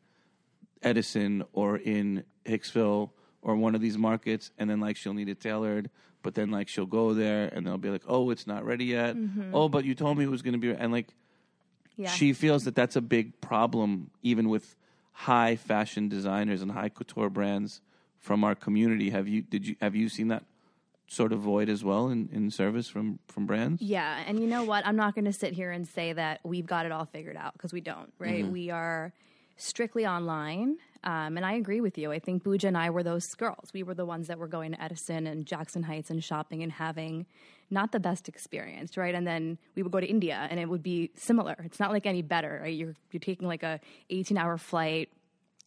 Edison 0.82 1.43
or 1.53 1.77
in 1.77 2.23
Hicksville 2.45 3.12
or 3.41 3.56
one 3.56 3.73
of 3.75 3.82
these 3.82 3.97
markets 3.97 4.51
and 4.58 4.69
then 4.69 4.80
like 4.80 4.95
she'll 4.97 5.13
need 5.13 5.30
it 5.30 5.39
tailored 5.39 5.89
but 6.23 6.34
then 6.36 6.51
like 6.51 6.67
she'll 6.67 6.86
go 6.86 7.13
there 7.13 7.47
and 7.47 7.65
they'll 7.65 7.77
be 7.77 7.89
like 7.89 8.03
oh 8.08 8.30
it's 8.30 8.45
not 8.47 8.65
ready 8.65 8.86
yet. 8.86 9.15
Mm-hmm. 9.15 9.56
Oh 9.56 9.69
but 9.69 9.86
you 9.86 9.95
told 9.95 10.17
me 10.17 10.25
it 10.25 10.30
was 10.32 10.41
going 10.41 10.53
to 10.53 10.60
be 10.60 10.71
and 10.71 10.91
like 10.91 11.08
Yeah. 11.95 12.10
she 12.10 12.34
feels 12.34 12.65
that 12.65 12.75
that's 12.75 12.95
a 12.95 13.01
big 13.01 13.39
problem 13.41 14.12
even 14.21 14.49
with 14.49 14.75
high 15.13 15.56
fashion 15.56 16.10
designers 16.10 16.62
and 16.62 16.71
high 16.71 16.89
couture 16.89 17.30
brands 17.30 17.82
from 18.19 18.43
our 18.43 18.56
community. 18.56 19.10
Have 19.10 19.27
you 19.27 19.41
did 19.41 19.65
you 19.67 19.75
have 19.82 19.95
you 19.95 20.10
seen 20.10 20.27
that 20.27 20.43
sort 21.08 21.32
of 21.32 21.39
void 21.39 21.70
as 21.70 21.84
well 21.84 22.10
in, 22.10 22.30
in 22.32 22.52
service 22.52 22.88
from 22.88 23.20
from 23.28 23.46
brands 23.46 23.82
Yeah, 23.82 24.24
and 24.28 24.39
you 24.39 24.48
know 24.48 24.63
what? 24.63 24.86
I'm 24.86 24.96
not 24.96 25.15
going 25.15 25.26
to 25.26 25.34
sit 25.34 25.54
here 25.54 25.72
and 25.72 25.88
say 25.88 26.13
that 26.13 26.41
we've 26.43 26.65
got 26.65 26.86
it 26.86 26.91
all 26.91 27.06
figured 27.06 27.38
out 27.38 27.54
because 27.54 27.74
we 27.74 27.82
don't, 27.82 28.12
right? 28.20 28.43
Mm-hmm. 28.43 28.52
We 28.52 28.70
are 28.72 29.13
strictly 29.58 30.06
online. 30.06 30.78
Um, 31.04 31.38
and 31.38 31.46
I 31.46 31.54
agree 31.54 31.80
with 31.80 31.98
you. 31.98 32.12
I 32.12 32.20
think 32.20 32.43
Pooja 32.43 32.67
and 32.67 32.78
I 32.78 32.89
were 32.89 33.04
those 33.04 33.28
girls. 33.36 33.70
We 33.74 33.84
were 33.84 33.93
the 33.93 34.06
ones 34.06 34.28
that 34.28 34.38
were 34.38 34.48
going 34.48 34.72
to 34.74 34.84
Edison 34.84 35.28
and 35.28 35.46
Jackson 35.46 35.84
Heights 35.84 36.10
and 36.10 36.24
shopping 36.24 36.63
and 36.63 36.72
having 36.72 37.26
not 37.70 37.91
the 37.91 38.00
best 38.00 38.28
experience, 38.28 38.98
right? 38.98 39.13
And 39.13 39.26
then 39.26 39.58
we 39.76 39.84
would 39.84 39.91
go 39.91 40.00
to 40.00 40.06
India 40.06 40.48
and 40.50 40.60
it 40.60 40.67
would 40.67 40.84
be 40.84 41.12
similar. 41.15 41.56
It's 41.63 41.80
not 41.80 41.91
like 41.91 42.06
any 42.06 42.22
better, 42.22 42.60
right? 42.63 42.76
You're 42.76 42.96
you're 43.12 43.20
taking 43.20 43.48
like 43.48 43.63
a 43.63 43.80
18 44.10 44.38
hour 44.38 44.58
flight. 44.58 45.10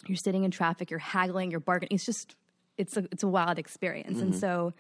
You're 0.07 0.16
sitting 0.16 0.44
in 0.44 0.50
traffic. 0.50 0.90
You're 0.90 0.98
haggling. 0.98 1.50
You're 1.50 1.61
bargaining. 1.61 1.94
It's 1.94 2.07
just 2.07 2.37
it's 2.76 2.96
a 2.96 3.07
it's 3.12 3.22
a 3.22 3.29
wild 3.29 3.59
experience. 3.59 4.20
And 4.20 4.35
so, 4.35 4.72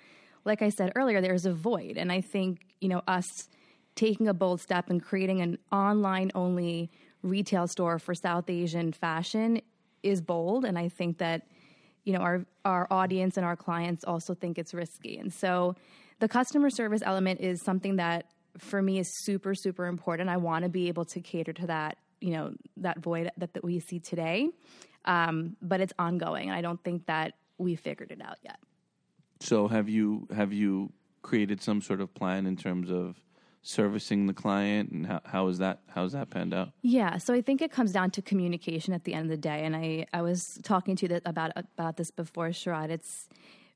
like 0.44 0.62
I 0.62 0.70
said 0.70 0.92
earlier, 0.96 1.20
there's 1.20 1.46
a 1.46 1.52
void, 1.52 1.96
and 1.96 2.10
I 2.10 2.20
think 2.20 2.60
you 2.80 2.88
know 2.88 3.02
us 3.06 3.48
taking 3.94 4.28
a 4.28 4.34
bold 4.34 4.60
step 4.60 4.88
and 4.88 5.02
creating 5.02 5.40
an 5.40 5.58
online 5.72 6.30
only 6.34 6.90
retail 7.22 7.66
store 7.66 7.98
for 7.98 8.14
South 8.14 8.48
Asian 8.48 8.92
fashion 8.92 9.60
is 10.02 10.20
bold, 10.20 10.64
and 10.64 10.78
I 10.78 10.88
think 10.88 11.18
that 11.18 11.46
you 12.04 12.12
know 12.12 12.20
our 12.20 12.46
our 12.64 12.86
audience 12.90 13.36
and 13.36 13.44
our 13.44 13.56
clients 13.56 14.04
also 14.04 14.34
think 14.34 14.58
it's 14.58 14.72
risky, 14.74 15.18
and 15.18 15.32
so 15.32 15.76
the 16.20 16.28
customer 16.28 16.70
service 16.70 17.02
element 17.04 17.40
is 17.40 17.62
something 17.62 17.96
that 17.96 18.26
for 18.58 18.82
me 18.82 18.98
is 18.98 19.08
super 19.24 19.54
super 19.54 19.86
important. 19.86 20.28
I 20.28 20.36
want 20.38 20.64
to 20.64 20.68
be 20.68 20.88
able 20.88 21.04
to 21.06 21.20
cater 21.20 21.52
to 21.52 21.66
that 21.66 21.98
you 22.20 22.32
know 22.32 22.52
that 22.78 22.98
void 23.00 23.30
that, 23.36 23.54
that 23.54 23.64
we 23.64 23.80
see 23.80 23.98
today, 23.98 24.48
um, 25.04 25.56
but 25.60 25.80
it's 25.80 25.92
ongoing, 25.98 26.48
and 26.48 26.56
I 26.56 26.62
don't 26.62 26.82
think 26.82 27.06
that 27.06 27.34
we 27.58 27.76
figured 27.76 28.10
it 28.10 28.22
out 28.22 28.38
yet. 28.42 28.58
So 29.40 29.68
have 29.68 29.88
you 29.88 30.28
have 30.34 30.52
you 30.52 30.92
created 31.22 31.62
some 31.62 31.80
sort 31.80 32.00
of 32.00 32.12
plan 32.14 32.46
in 32.46 32.56
terms 32.56 32.90
of 32.90 33.16
servicing 33.62 34.26
the 34.26 34.32
client 34.32 34.90
and 34.90 35.06
how 35.06 35.20
how 35.24 35.48
is 35.48 35.58
that 35.58 35.80
how's 35.88 36.12
that 36.12 36.30
panned 36.30 36.54
out? 36.54 36.70
Yeah, 36.82 37.18
so 37.18 37.34
I 37.34 37.42
think 37.42 37.60
it 37.62 37.72
comes 37.72 37.92
down 37.92 38.10
to 38.12 38.22
communication 38.22 38.94
at 38.94 39.04
the 39.04 39.14
end 39.14 39.24
of 39.24 39.30
the 39.30 39.36
day, 39.36 39.64
and 39.64 39.74
I 39.74 40.06
I 40.12 40.22
was 40.22 40.58
talking 40.62 40.96
to 40.96 41.08
you 41.08 41.20
about 41.24 41.52
about 41.56 41.96
this 41.96 42.10
before, 42.10 42.48
Sharad. 42.48 42.90
It's 42.90 43.28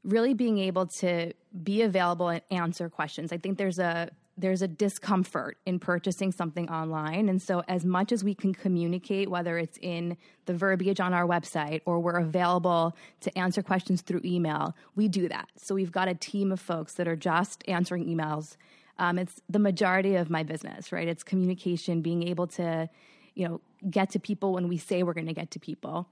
really 0.05 0.35
being 0.35 0.59
able 0.59 0.87
to 0.87 1.33
be 1.63 1.83
available 1.83 2.29
and 2.29 2.43
answer 2.51 2.89
questions. 2.91 3.33
I 3.33 3.39
think 3.39 3.57
there's 3.57 3.79
a 3.79 4.11
there's 4.37 4.63
a 4.63 4.69
discomfort 4.69 5.59
in 5.65 5.79
purchasing 5.79 6.33
something 6.33 6.69
online, 6.69 7.29
and 7.29 7.41
so 7.41 7.63
as 7.69 7.85
much 7.85 8.11
as 8.13 8.25
we 8.25 8.35
can 8.35 8.53
communicate, 8.53 9.31
whether 9.31 9.59
it's 9.59 9.79
in 9.81 10.17
the 10.47 10.55
verbiage 10.55 11.01
on 11.01 11.15
our 11.15 11.27
website 11.27 11.81
or 11.87 12.01
we're 12.01 12.19
available 12.19 12.97
to 13.21 13.39
answer 13.39 13.63
questions 13.63 14.03
through 14.03 14.21
email, 14.25 14.75
we 14.97 15.09
do 15.09 15.29
that. 15.29 15.49
So 15.57 15.75
we've 15.75 15.93
got 15.93 16.09
a 16.09 16.15
team 16.15 16.51
of 16.53 16.61
folks 16.61 16.95
that 16.95 17.07
are 17.07 17.17
just 17.17 17.63
answering 17.69 18.07
emails. 18.07 18.57
Um, 18.99 19.19
it's 19.19 19.41
the 19.49 19.59
majority 19.59 20.17
of 20.17 20.31
my 20.31 20.43
business, 20.43 20.93
right? 20.93 21.09
It's 21.09 21.23
communication, 21.23 22.01
being 22.01 22.27
able 22.27 22.47
to, 22.49 22.89
you 23.35 23.49
know, 23.49 23.61
get 23.91 24.11
to 24.11 24.19
people 24.19 24.53
when 24.53 24.69
we 24.69 24.79
say 24.79 25.03
we're 25.03 25.15
going 25.15 25.27
to 25.27 25.33
get 25.33 25.51
to 25.53 25.61
people. 25.61 26.09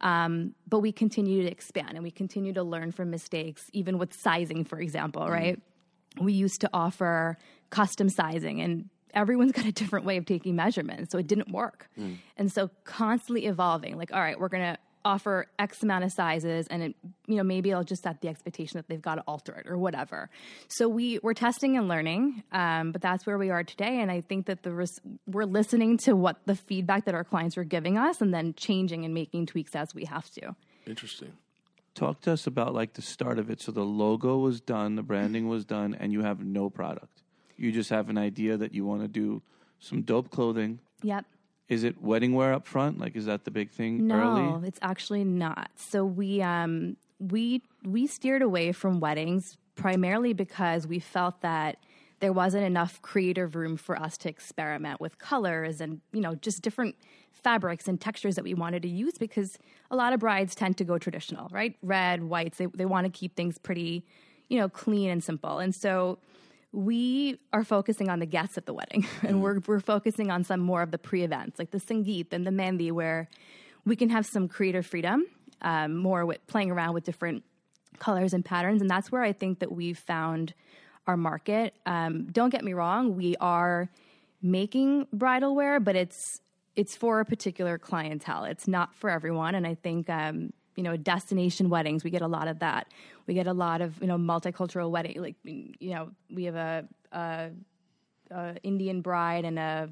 Um, 0.00 0.54
but 0.68 0.80
we 0.80 0.92
continue 0.92 1.42
to 1.42 1.50
expand 1.50 1.92
and 1.92 2.02
we 2.02 2.10
continue 2.10 2.52
to 2.52 2.62
learn 2.62 2.92
from 2.92 3.10
mistakes, 3.10 3.70
even 3.72 3.98
with 3.98 4.12
sizing, 4.12 4.64
for 4.64 4.78
example, 4.78 5.26
right? 5.26 5.58
We 6.20 6.32
used 6.32 6.60
to 6.62 6.70
offer 6.72 7.38
custom 7.70 8.08
sizing 8.08 8.60
and 8.60 8.88
everyone's 9.14 9.52
got 9.60 9.64
a 9.66 9.72
different 9.72 10.04
way 10.04 10.16
of 10.16 10.26
taking 10.26 10.56
measurements. 10.56 11.10
So 11.12 11.18
it 11.18 11.26
didn't 11.26 11.50
work. 11.50 11.88
And 12.36 12.52
so 12.52 12.70
constantly 12.84 13.46
evolving, 13.46 13.96
like, 13.96 14.12
all 14.12 14.20
right, 14.20 14.38
we're 14.38 14.48
going 14.48 14.74
to 14.74 14.78
offer 15.04 15.46
X 15.60 15.84
amount 15.84 16.02
of 16.02 16.10
sizes 16.12 16.66
and 16.66 16.82
it, 16.82 16.96
you 17.28 17.36
know, 17.36 17.44
maybe 17.44 17.72
I'll 17.72 17.84
just 17.84 18.02
set 18.02 18.20
the 18.22 18.28
expectation 18.28 18.76
that 18.76 18.88
they've 18.88 19.00
got 19.00 19.14
to 19.14 19.20
alter 19.28 19.54
it 19.54 19.68
or 19.70 19.78
whatever. 19.78 20.28
So 20.66 20.88
we, 20.88 21.20
we're 21.22 21.32
testing 21.32 21.76
and 21.76 21.86
learning, 21.86 22.42
um, 22.50 22.90
but 22.90 23.00
that's 23.02 23.24
where 23.24 23.38
we 23.38 23.50
are 23.50 23.62
today. 23.62 24.00
And 24.00 24.10
I 24.10 24.20
think 24.20 24.46
that 24.46 24.64
the 24.64 24.72
res- 24.72 25.00
we're 25.28 25.44
listening 25.44 25.96
to 25.98 26.16
what 26.16 26.38
the 26.46 26.56
feedback 26.56 27.04
that 27.04 27.14
our 27.14 27.22
clients 27.22 27.56
are 27.56 27.62
giving 27.62 27.96
us 27.96 28.20
and 28.20 28.34
then 28.34 28.52
changing 28.54 29.04
and 29.04 29.14
making 29.14 29.46
tweaks 29.46 29.76
as 29.76 29.94
we 29.94 30.06
have 30.06 30.28
to. 30.30 30.56
Interesting. 30.88 31.32
talk 31.94 32.20
to 32.22 32.32
us 32.32 32.46
about 32.48 32.74
like 32.74 32.94
the 32.94 33.02
start 33.02 33.38
of 33.38 33.48
it. 33.48 33.60
So 33.60 33.70
the 33.70 33.84
logo 33.84 34.38
was 34.38 34.60
done, 34.60 34.96
the 34.96 35.02
branding 35.02 35.46
was 35.48 35.64
done, 35.64 35.96
and 35.98 36.12
you 36.12 36.22
have 36.22 36.44
no 36.44 36.68
product. 36.68 37.22
You 37.56 37.72
just 37.72 37.90
have 37.90 38.08
an 38.08 38.18
idea 38.18 38.56
that 38.56 38.74
you 38.74 38.84
want 38.84 39.02
to 39.02 39.08
do 39.08 39.42
some 39.78 40.02
dope 40.02 40.30
clothing. 40.30 40.78
Yep. 41.02 41.24
Is 41.68 41.82
it 41.84 42.00
wedding 42.00 42.34
wear 42.34 42.52
up 42.52 42.66
front? 42.66 42.98
Like, 42.98 43.16
is 43.16 43.26
that 43.26 43.44
the 43.44 43.50
big 43.50 43.70
thing 43.70 44.06
No, 44.06 44.14
early? 44.14 44.68
it's 44.68 44.78
actually 44.82 45.24
not. 45.24 45.70
So 45.76 46.04
we 46.04 46.42
um 46.42 46.96
we 47.18 47.62
we 47.84 48.06
steered 48.06 48.42
away 48.42 48.72
from 48.72 49.00
weddings 49.00 49.56
primarily 49.74 50.32
because 50.32 50.86
we 50.86 50.98
felt 51.00 51.40
that 51.40 51.78
there 52.20 52.32
wasn't 52.32 52.64
enough 52.64 53.02
creative 53.02 53.54
room 53.54 53.76
for 53.76 54.00
us 54.00 54.16
to 54.18 54.28
experiment 54.28 55.00
with 55.00 55.18
colors 55.18 55.80
and 55.80 56.00
you 56.12 56.20
know 56.20 56.34
just 56.36 56.62
different 56.62 56.94
fabrics 57.32 57.86
and 57.88 58.00
textures 58.00 58.34
that 58.36 58.44
we 58.44 58.54
wanted 58.54 58.82
to 58.82 58.88
use 58.88 59.12
because 59.18 59.58
a 59.90 59.96
lot 59.96 60.12
of 60.12 60.20
brides 60.20 60.54
tend 60.54 60.76
to 60.78 60.84
go 60.84 60.98
traditional, 60.98 61.48
right? 61.50 61.76
Red, 61.82 62.22
whites, 62.24 62.58
they 62.58 62.66
they 62.66 62.86
want 62.86 63.06
to 63.06 63.10
keep 63.10 63.34
things 63.34 63.58
pretty, 63.58 64.04
you 64.48 64.58
know, 64.58 64.68
clean 64.68 65.10
and 65.10 65.22
simple. 65.22 65.58
And 65.58 65.74
so 65.74 66.18
we 66.72 67.38
are 67.52 67.64
focusing 67.64 68.10
on 68.10 68.18
the 68.18 68.26
guests 68.26 68.58
at 68.58 68.66
the 68.66 68.74
wedding 68.74 69.06
and 69.22 69.42
we're, 69.42 69.60
we're 69.66 69.80
focusing 69.80 70.30
on 70.30 70.44
some 70.44 70.60
more 70.60 70.82
of 70.82 70.90
the 70.90 70.98
pre-events 70.98 71.58
like 71.58 71.70
the 71.70 71.78
sangeet 71.78 72.32
and 72.32 72.46
the 72.46 72.50
mehndi 72.50 72.92
where 72.92 73.28
we 73.84 73.96
can 73.96 74.10
have 74.10 74.26
some 74.26 74.48
creative 74.48 74.84
freedom 74.84 75.24
um, 75.62 75.96
more 75.96 76.26
with 76.26 76.44
playing 76.46 76.70
around 76.70 76.92
with 76.94 77.04
different 77.04 77.44
colors 77.98 78.34
and 78.34 78.44
patterns 78.44 78.80
and 78.80 78.90
that's 78.90 79.10
where 79.10 79.22
i 79.22 79.32
think 79.32 79.60
that 79.60 79.72
we've 79.72 79.98
found 79.98 80.52
our 81.06 81.16
market. 81.16 81.74
Um, 81.86 82.26
don't 82.32 82.50
get 82.50 82.64
me 82.64 82.72
wrong 82.72 83.16
we 83.16 83.36
are 83.40 83.88
making 84.42 85.06
bridal 85.12 85.54
wear 85.54 85.80
but 85.80 85.96
it's 85.96 86.40
it's 86.74 86.94
for 86.94 87.20
a 87.20 87.24
particular 87.24 87.78
clientele. 87.78 88.44
It's 88.44 88.68
not 88.68 88.94
for 88.94 89.08
everyone 89.08 89.54
and 89.54 89.66
i 89.66 89.74
think 89.74 90.10
um, 90.10 90.52
you 90.76 90.82
know 90.82 90.96
destination 90.96 91.68
weddings 91.68 92.04
we 92.04 92.10
get 92.10 92.22
a 92.22 92.26
lot 92.28 92.48
of 92.48 92.58
that 92.60 92.86
we 93.26 93.34
get 93.34 93.46
a 93.46 93.52
lot 93.52 93.80
of 93.80 94.00
you 94.00 94.06
know 94.06 94.18
multicultural 94.18 94.90
wedding 94.90 95.20
like 95.20 95.36
you 95.44 95.90
know 95.90 96.10
we 96.30 96.44
have 96.44 96.54
a, 96.54 96.86
a, 97.12 97.50
a 98.30 98.56
indian 98.62 99.00
bride 99.00 99.44
and 99.44 99.58
a 99.58 99.88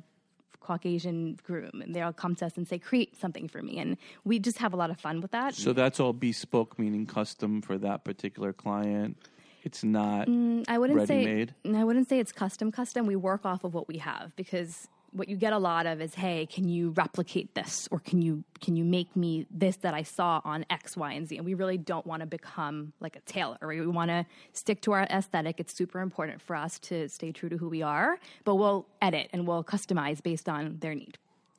caucasian 0.61 1.39
groom 1.43 1.83
and 1.83 1.95
they 1.95 2.01
all 2.01 2.13
come 2.13 2.35
to 2.35 2.47
us 2.47 2.57
and 2.57 2.67
say 2.67 2.79
create 2.79 3.15
something 3.21 3.49
for 3.49 3.63
me 3.63 3.79
and 3.79 3.97
we 4.25 4.39
just 4.39 4.59
have 4.59 4.73
a 4.73 4.77
lot 4.77 4.91
of 4.91 4.99
fun 4.99 5.21
with 5.21 5.31
that 5.31 5.55
So 5.55 5.73
that's 5.75 6.01
all 6.01 6.15
bespoke, 6.15 6.79
meaning 6.79 7.05
custom 7.07 7.61
for 7.61 7.77
that 7.79 8.05
particular 8.05 8.53
client. 8.55 9.19
It's 9.63 9.83
not. 9.85 10.27
Mm, 10.27 10.65
I 10.69 10.79
wouldn't 10.79 10.99
ready-made? 10.99 11.55
say 11.65 11.75
I 11.75 11.85
wouldn't 11.85 12.09
say 12.09 12.19
it's 12.19 12.33
custom 12.33 12.71
custom. 12.73 13.07
We 13.07 13.17
work 13.17 13.45
off 13.45 13.65
of 13.65 13.73
what 13.75 13.89
we 13.89 13.99
have 13.99 14.35
because 14.37 14.89
what 15.15 15.29
you 15.29 15.37
get 15.37 15.53
a 15.53 15.59
lot 15.59 15.87
of 15.87 16.01
is, 16.01 16.15
hey, 16.15 16.45
can 16.47 16.69
you 16.69 16.91
replicate 16.91 17.55
this 17.55 17.89
or 17.91 18.01
can 18.01 18.21
you 18.21 18.43
can 18.61 18.75
you 18.75 18.85
make 18.85 19.15
me 19.15 19.47
this 19.51 19.77
that 19.77 19.95
I 19.95 20.03
saw 20.03 20.41
on 20.45 20.67
X, 20.69 20.97
Y, 20.97 21.13
and 21.13 21.29
Z? 21.29 21.37
And 21.37 21.47
we 21.47 21.55
really 21.55 21.79
don't 21.79 22.05
want 22.05 22.21
to 22.21 22.27
become 22.27 22.93
like 23.01 23.15
a 23.15 23.21
tailor. 23.21 23.57
Right? 23.63 23.81
We 23.81 23.87
want 23.87 24.11
to 24.11 24.27
stick 24.53 24.81
to 24.83 24.93
our 24.93 25.03
aesthetic. 25.03 25.61
It's 25.61 25.73
super 25.73 26.01
important 26.01 26.43
for 26.43 26.57
us 26.57 26.79
to 26.81 27.09
stay 27.09 27.31
true 27.31 27.49
to 27.49 27.57
who 27.57 27.69
we 27.69 27.81
are, 27.83 28.19
but 28.45 28.57
we'll 28.57 28.87
edit 29.01 29.31
and 29.33 29.47
we'll 29.47 29.63
customize 29.63 30.21
based 30.23 30.49
on 30.49 30.79
their 30.81 30.95
need. 30.95 31.17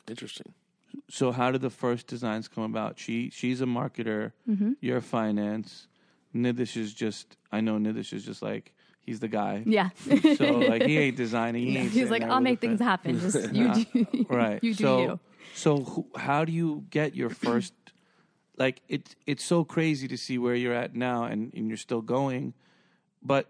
Interesting. 0.08 0.54
So 1.10 1.32
how 1.32 1.52
did 1.52 1.62
the 1.62 1.70
first 1.70 2.08
designs 2.08 2.48
come 2.50 2.64
about? 2.64 3.00
She 3.00 3.30
she's 3.30 3.62
a 3.62 3.66
marketer. 3.66 4.34
Mm-hmm. 4.50 4.74
You're 4.82 5.02
finance. 5.02 5.88
Nidish 6.36 6.76
is 6.76 6.94
just. 6.94 7.38
I 7.54 7.62
know 7.62 7.78
Nidish 7.78 8.12
is 8.12 8.26
just 8.26 8.42
like 8.42 8.74
he's 9.06 9.20
the 9.20 9.28
guy. 9.28 9.64
Yeah. 9.66 9.90
So 10.38 10.46
like 10.60 10.84
he 10.84 10.98
ain't 10.98 11.16
designing. 11.16 11.68
He 11.68 11.78
ain't 11.78 11.92
He's 11.92 12.10
like, 12.10 12.24
I'll 12.24 12.42
make 12.42 12.60
things 12.62 12.80
pen." 12.80 12.88
happen. 12.88 13.20
Just 13.20 13.54
you 13.54 13.74
do, 13.74 14.26
right. 14.30 14.64
you 14.64 14.74
do 14.74 14.84
so, 14.84 15.02
you. 15.02 15.20
So 15.54 15.78
who, 15.84 16.08
how 16.16 16.46
do 16.46 16.52
you 16.52 16.86
get 16.90 17.16
your 17.16 17.30
first? 17.30 17.74
like 18.58 18.82
it's 18.88 19.16
it's 19.26 19.44
so 19.44 19.64
crazy 19.66 20.08
to 20.08 20.18
see 20.18 20.38
where 20.38 20.56
you're 20.56 20.74
at 20.74 20.96
now, 20.96 21.24
and, 21.26 21.54
and 21.54 21.68
you're 21.68 21.78
still 21.78 22.02
going. 22.02 22.54
But 23.22 23.50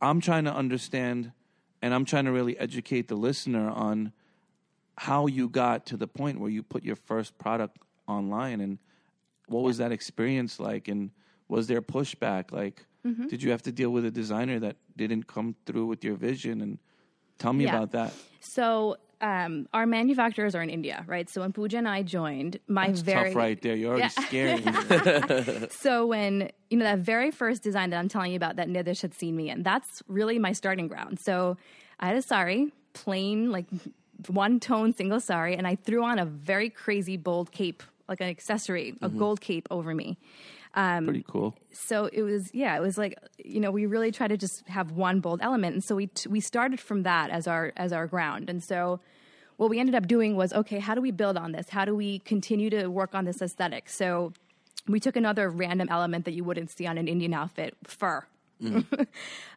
I'm 0.00 0.20
trying 0.20 0.44
to 0.44 0.54
understand, 0.54 1.32
and 1.82 1.92
I'm 1.94 2.04
trying 2.04 2.26
to 2.26 2.32
really 2.32 2.56
educate 2.58 3.08
the 3.08 3.16
listener 3.16 3.68
on 3.70 4.12
how 4.96 5.26
you 5.26 5.48
got 5.48 5.86
to 5.86 5.96
the 5.96 6.06
point 6.06 6.38
where 6.38 6.50
you 6.50 6.62
put 6.62 6.84
your 6.84 6.94
first 6.96 7.36
product 7.38 7.78
online, 8.06 8.60
and 8.60 8.78
what 9.48 9.62
was 9.64 9.78
that 9.78 9.90
experience 9.92 10.60
like, 10.60 10.86
and 10.88 11.10
was 11.48 11.66
there 11.66 11.82
pushback? 11.82 12.52
Like, 12.52 12.86
Mm-hmm. 13.06 13.26
did 13.26 13.42
you 13.42 13.50
have 13.50 13.60
to 13.60 13.70
deal 13.70 13.90
with 13.90 14.06
a 14.06 14.10
designer 14.10 14.58
that 14.60 14.76
didn't 14.96 15.26
come 15.26 15.54
through 15.66 15.86
with 15.86 16.04
your 16.04 16.14
vision? 16.14 16.60
And 16.60 16.78
tell 17.38 17.52
me 17.52 17.64
Yeah. 17.64 17.76
about 17.76 17.92
that. 17.92 18.14
So 18.40 18.96
um, 19.20 19.68
our 19.72 19.86
manufacturers 19.86 20.54
are 20.54 20.62
in 20.62 20.70
India, 20.70 21.04
right? 21.06 21.28
So 21.30 21.40
when 21.40 21.52
Pooja 21.52 21.78
and 21.78 21.88
I 21.88 22.02
joined, 22.02 22.58
my 22.68 22.88
It's 22.88 23.00
very 23.00 23.30
tough 23.30 23.36
right 23.36 23.60
there. 23.62 23.74
You're 23.74 23.92
already 23.92 24.08
Yeah. 24.08 24.26
scaring 24.26 25.68
so 25.70 26.06
when 26.06 26.50
you 26.70 26.76
know 26.78 26.84
that 26.84 26.98
very 26.98 27.30
first 27.30 27.62
design 27.62 27.90
that 27.90 27.96
I'm 27.98 28.08
telling 28.08 28.32
you 28.32 28.36
about 28.36 28.56
that 28.56 28.68
Nidish 28.68 29.02
had 29.02 29.14
seen 29.14 29.36
me 29.36 29.50
in, 29.50 29.62
that's 29.62 30.02
really 30.08 30.38
my 30.38 30.52
starting 30.52 30.88
ground. 30.88 31.20
So 31.20 31.56
I 32.00 32.06
had 32.08 32.16
a 32.16 32.22
sari, 32.22 32.72
plain 32.92 33.50
like 33.50 33.66
one 34.28 34.60
tone 34.60 34.94
single 34.94 35.20
sari, 35.20 35.56
and 35.56 35.66
I 35.66 35.76
threw 35.76 36.04
on 36.04 36.18
a 36.18 36.24
very 36.26 36.68
crazy 36.70 37.16
bold 37.16 37.50
cape, 37.52 37.82
like 38.08 38.20
an 38.20 38.28
accessory, 38.28 38.94
a 39.02 39.08
gold 39.08 39.40
cape 39.40 39.66
over 39.70 39.94
me. 39.94 40.18
Pretty 40.74 41.24
cool. 41.28 41.54
so 41.72 42.08
it 42.12 42.22
was 42.22 42.52
yeah 42.52 42.76
it 42.76 42.80
was 42.80 42.98
like 42.98 43.16
you 43.38 43.60
know 43.60 43.70
we 43.70 43.86
really 43.86 44.10
try 44.10 44.26
to 44.28 44.36
just 44.36 44.66
have 44.68 44.90
one 44.90 45.20
bold 45.20 45.40
element 45.42 45.74
and 45.74 45.84
so 45.84 45.94
we 45.94 46.08
t- 46.08 46.28
we 46.28 46.40
started 46.40 46.80
from 46.80 47.02
that 47.04 47.30
as 47.30 47.46
our 47.46 47.72
as 47.76 47.92
our 47.92 48.06
ground 48.08 48.50
and 48.50 48.62
so 48.62 48.98
what 49.56 49.70
we 49.70 49.78
ended 49.78 49.94
up 49.94 50.08
doing 50.08 50.34
was 50.36 50.52
okay 50.52 50.80
how 50.80 50.94
do 50.94 51.00
we 51.00 51.12
build 51.12 51.36
on 51.36 51.52
this 51.52 51.68
how 51.70 51.84
do 51.84 51.94
we 51.94 52.18
continue 52.20 52.70
to 52.70 52.88
work 52.88 53.14
on 53.14 53.24
this 53.24 53.40
aesthetic 53.40 53.88
so 53.88 54.32
we 54.88 54.98
took 54.98 55.14
another 55.16 55.48
random 55.48 55.88
element 55.90 56.24
that 56.24 56.32
you 56.32 56.42
wouldn't 56.42 56.70
see 56.70 56.86
on 56.86 56.98
an 56.98 57.06
indian 57.06 57.32
outfit 57.34 57.76
fur 57.84 58.24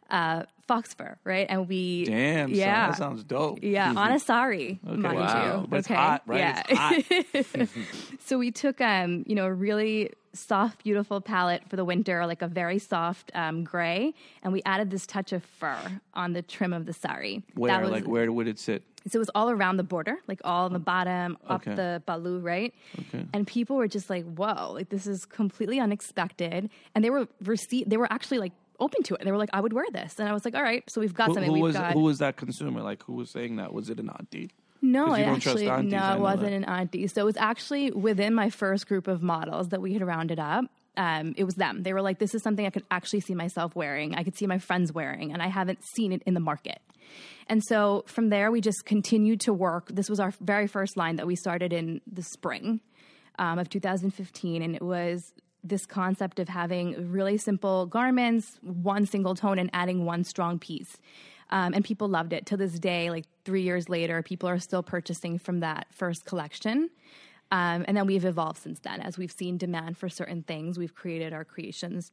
uh, 0.09 0.43
fox 0.67 0.93
fur 0.93 1.17
right 1.23 1.47
and 1.49 1.67
we 1.67 2.05
Damn, 2.05 2.49
son, 2.49 2.55
yeah 2.57 2.87
that 2.89 2.97
sounds 2.97 3.23
dope. 3.23 3.59
yeah, 3.61 3.93
on 3.95 4.11
a 4.11 4.19
sari, 4.19 4.79
mind 4.83 5.03
Wow. 5.19 5.61
you. 5.61 5.67
But 5.67 5.79
okay, 5.85 5.93
hot, 5.95 6.23
right? 6.25 6.39
Yeah. 6.39 6.63
Hot. 6.75 7.67
so 8.25 8.37
we 8.37 8.51
took, 8.51 8.81
um, 8.81 9.23
you 9.27 9.35
know, 9.35 9.47
really 9.47 10.11
soft, 10.37 10.83
beautiful 10.83 11.19
palette 11.21 11.63
for 11.69 11.75
the 11.75 11.83
winter, 11.85 12.25
like 12.25 12.41
a 12.41 12.47
very 12.47 12.79
soft 12.79 13.31
um, 13.35 13.63
gray, 13.63 14.13
and 14.43 14.53
we 14.53 14.61
added 14.65 14.89
this 14.91 15.05
touch 15.05 15.33
of 15.33 15.43
fur 15.43 15.99
on 16.13 16.33
the 16.33 16.41
trim 16.41 16.73
of 16.73 16.85
the 16.85 16.93
sari. 16.93 17.43
Where, 17.55 17.71
That 17.71 17.81
was, 17.81 17.91
like, 17.91 18.07
where 18.07 18.31
would 18.31 18.47
it 18.47 18.59
sit? 18.59 18.83
So 19.09 19.17
it 19.17 19.19
was 19.19 19.29
all 19.35 19.49
around 19.49 19.77
the 19.77 19.83
border, 19.83 20.17
like 20.27 20.41
all 20.43 20.65
on 20.65 20.73
the 20.73 20.79
bottom, 20.79 21.37
up 21.47 21.61
Okay. 21.61 21.75
the 21.75 22.03
balu, 22.05 22.39
right? 22.39 22.73
Okay. 22.99 23.25
And 23.33 23.47
people 23.47 23.77
were 23.77 23.87
just 23.87 24.09
like, 24.09 24.25
"Whoa! 24.25 24.73
Like 24.73 24.89
this 24.89 25.07
is 25.07 25.25
completely 25.25 25.79
unexpected." 25.79 26.69
And 26.93 27.03
they 27.05 27.09
were 27.09 27.27
receive, 27.43 27.89
they 27.89 27.95
were 27.97 28.11
actually 28.11 28.39
like 28.39 28.51
open 28.81 29.03
to 29.03 29.15
it. 29.15 29.23
They 29.23 29.31
were 29.31 29.37
like, 29.37 29.49
"I 29.53 29.61
would 29.61 29.71
wear 29.73 29.85
this," 29.93 30.19
and 30.19 30.27
I 30.27 30.33
was 30.33 30.43
like, 30.43 30.55
"All 30.55 30.61
right." 30.61 30.83
So 30.89 30.99
we've 30.99 31.13
got 31.13 31.27
Who, 31.27 31.33
something. 31.35 31.49
who 31.49 31.53
we've 31.53 31.63
was 31.63 31.75
got 31.77 31.93
who 31.93 32.01
was 32.01 32.19
that 32.19 32.35
consumer? 32.35 32.81
Like, 32.81 33.01
who 33.03 33.13
was 33.13 33.29
saying 33.29 33.55
that? 33.55 33.71
Was 33.73 33.89
it 33.89 33.99
an 33.99 34.09
auntie? 34.09 34.51
No, 34.81 35.13
it 35.13 35.19
you 35.19 35.25
don't 35.25 35.39
trust 35.39 35.63
actually 35.63 35.89
no, 35.89 36.15
it 36.15 36.19
wasn't 36.19 36.53
an 36.53 36.63
auntie. 36.65 37.07
So 37.07 37.21
it 37.21 37.25
was 37.25 37.37
actually 37.37 37.91
within 37.91 38.33
my 38.33 38.49
first 38.49 38.87
group 38.87 39.07
of 39.07 39.21
models 39.21 39.69
that 39.69 39.81
we 39.81 39.93
had 39.93 40.01
rounded 40.05 40.39
up. 40.39 40.65
Um, 40.95 41.35
it 41.37 41.43
was 41.43 41.55
them. 41.55 41.83
They 41.83 41.93
were 41.93 42.01
like, 42.01 42.17
"This 42.17 42.33
is 42.33 42.41
something 42.41 42.65
I 42.65 42.71
could 42.71 42.85
actually 42.89 43.19
see 43.19 43.35
myself 43.35 43.75
wearing. 43.75 44.15
I 44.15 44.23
could 44.23 44.35
see 44.35 44.47
my 44.47 44.57
friends 44.57 44.91
wearing, 44.91 45.31
and 45.31 45.41
I 45.41 45.47
haven't 45.47 45.79
seen 45.83 46.11
it 46.11 46.23
in 46.25 46.33
the 46.33 46.39
market." 46.39 46.81
And 47.47 47.63
so 47.63 48.03
from 48.07 48.29
there, 48.29 48.51
we 48.51 48.61
just 48.61 48.85
continued 48.85 49.39
to 49.41 49.53
work. 49.53 49.89
This 49.89 50.09
was 50.09 50.19
our 50.19 50.33
very 50.41 50.67
first 50.67 50.97
line 50.97 51.15
that 51.17 51.27
we 51.27 51.35
started 51.35 51.71
in 51.71 52.01
the 52.11 52.23
spring 52.23 52.81
um, 53.39 53.59
of 53.59 53.69
2015, 53.69 54.61
and 54.61 54.75
it 54.75 54.81
was 54.81 55.33
this 55.63 55.85
concept 55.85 56.39
of 56.39 56.49
having 56.49 57.11
really 57.11 57.37
simple 57.37 57.85
garments, 57.85 58.57
one 58.61 59.05
single 59.05 59.35
tone, 59.35 59.59
and 59.59 59.69
adding 59.73 60.05
one 60.05 60.23
strong 60.23 60.59
piece. 60.59 60.97
Um, 61.49 61.73
and 61.73 61.83
people 61.83 62.07
loved 62.07 62.33
it. 62.33 62.45
To 62.47 62.57
this 62.57 62.77
day, 62.79 63.09
like 63.09 63.25
three 63.45 63.61
years 63.61 63.89
later, 63.89 64.21
people 64.21 64.49
are 64.49 64.59
still 64.59 64.83
purchasing 64.83 65.39
from 65.39 65.61
that 65.61 65.87
first 65.91 66.25
collection. 66.25 66.89
Um, 67.51 67.85
and 67.87 67.95
then 67.95 68.05
we've 68.05 68.25
evolved 68.25 68.61
since 68.61 68.79
then. 68.79 68.99
As 68.99 69.17
we've 69.17 69.31
seen 69.31 69.57
demand 69.57 69.97
for 69.97 70.09
certain 70.09 70.43
things, 70.43 70.77
we've 70.77 70.93
created 70.93 71.31
our 71.31 71.45
creations 71.45 72.11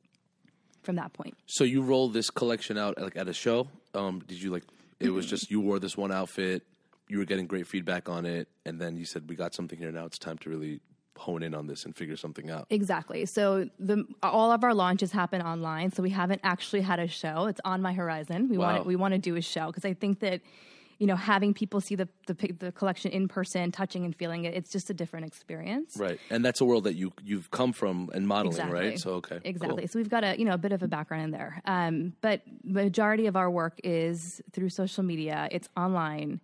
from 0.82 0.96
that 0.96 1.12
point. 1.12 1.36
So 1.46 1.64
you 1.64 1.82
rolled 1.82 2.12
this 2.12 2.30
collection 2.30 2.78
out 2.78 3.00
like 3.00 3.16
at 3.16 3.28
a 3.28 3.32
show. 3.32 3.68
Um, 3.94 4.22
did 4.26 4.40
you 4.40 4.50
like? 4.50 4.64
It 5.00 5.10
was 5.10 5.26
just 5.26 5.50
you 5.50 5.60
wore 5.60 5.78
this 5.80 5.96
one 5.96 6.12
outfit. 6.12 6.62
You 7.08 7.18
were 7.18 7.24
getting 7.24 7.46
great 7.46 7.66
feedback 7.66 8.08
on 8.08 8.24
it, 8.24 8.48
and 8.64 8.80
then 8.80 8.96
you 8.96 9.04
said, 9.04 9.28
"We 9.28 9.34
got 9.34 9.54
something 9.54 9.78
here 9.78 9.90
now. 9.90 10.06
It's 10.06 10.18
time 10.18 10.38
to 10.38 10.50
really 10.50 10.80
hone 11.16 11.42
in 11.42 11.54
on 11.54 11.66
this 11.66 11.84
and 11.84 11.94
figure 11.96 12.16
something 12.16 12.50
out." 12.50 12.66
Exactly. 12.70 13.26
So 13.26 13.68
the 13.78 14.04
all 14.22 14.50
of 14.52 14.64
our 14.64 14.74
launches 14.74 15.12
happen 15.12 15.42
online. 15.42 15.92
So 15.92 16.02
we 16.02 16.10
haven't 16.10 16.40
actually 16.44 16.82
had 16.82 16.98
a 16.98 17.08
show. 17.08 17.46
It's 17.46 17.60
on 17.64 17.82
my 17.82 17.92
horizon. 17.92 18.48
We 18.48 18.58
Wow. 18.58 18.74
want 18.74 18.86
we 18.86 18.96
want 18.96 19.12
to 19.14 19.18
do 19.18 19.36
a 19.36 19.42
show 19.42 19.66
because 19.66 19.84
I 19.84 19.94
think 19.94 20.20
that 20.20 20.40
you 20.98 21.08
know 21.08 21.16
having 21.16 21.52
people 21.54 21.80
see 21.80 21.96
the, 21.96 22.08
the 22.26 22.34
the 22.58 22.72
collection 22.72 23.10
in 23.10 23.26
person, 23.28 23.72
touching 23.72 24.04
and 24.04 24.14
feeling 24.14 24.44
it, 24.44 24.54
it's 24.54 24.70
just 24.70 24.90
a 24.90 24.94
different 24.94 25.26
experience. 25.26 25.96
Right, 25.96 26.20
and 26.30 26.44
that's 26.44 26.60
a 26.60 26.64
world 26.64 26.84
that 26.84 26.94
you 26.94 27.12
you've 27.24 27.50
come 27.50 27.72
from 27.72 28.10
and 28.14 28.28
modeling, 28.28 28.52
Exactly. 28.58 28.88
right? 28.90 28.98
So 28.98 29.10
okay, 29.14 29.40
Exactly. 29.44 29.82
cool. 29.82 29.88
So 29.88 29.98
we've 29.98 30.08
got 30.08 30.22
a 30.24 30.38
you 30.38 30.44
know 30.44 30.54
a 30.54 30.58
bit 30.58 30.72
of 30.72 30.82
a 30.82 30.88
background 30.88 31.24
in 31.24 31.30
there. 31.32 31.60
Um, 31.64 32.12
but 32.20 32.42
majority 32.62 33.26
of 33.26 33.34
our 33.36 33.50
work 33.50 33.80
is 33.82 34.40
through 34.52 34.68
social 34.70 35.02
media. 35.02 35.48
It's 35.50 35.68
online. 35.76 36.40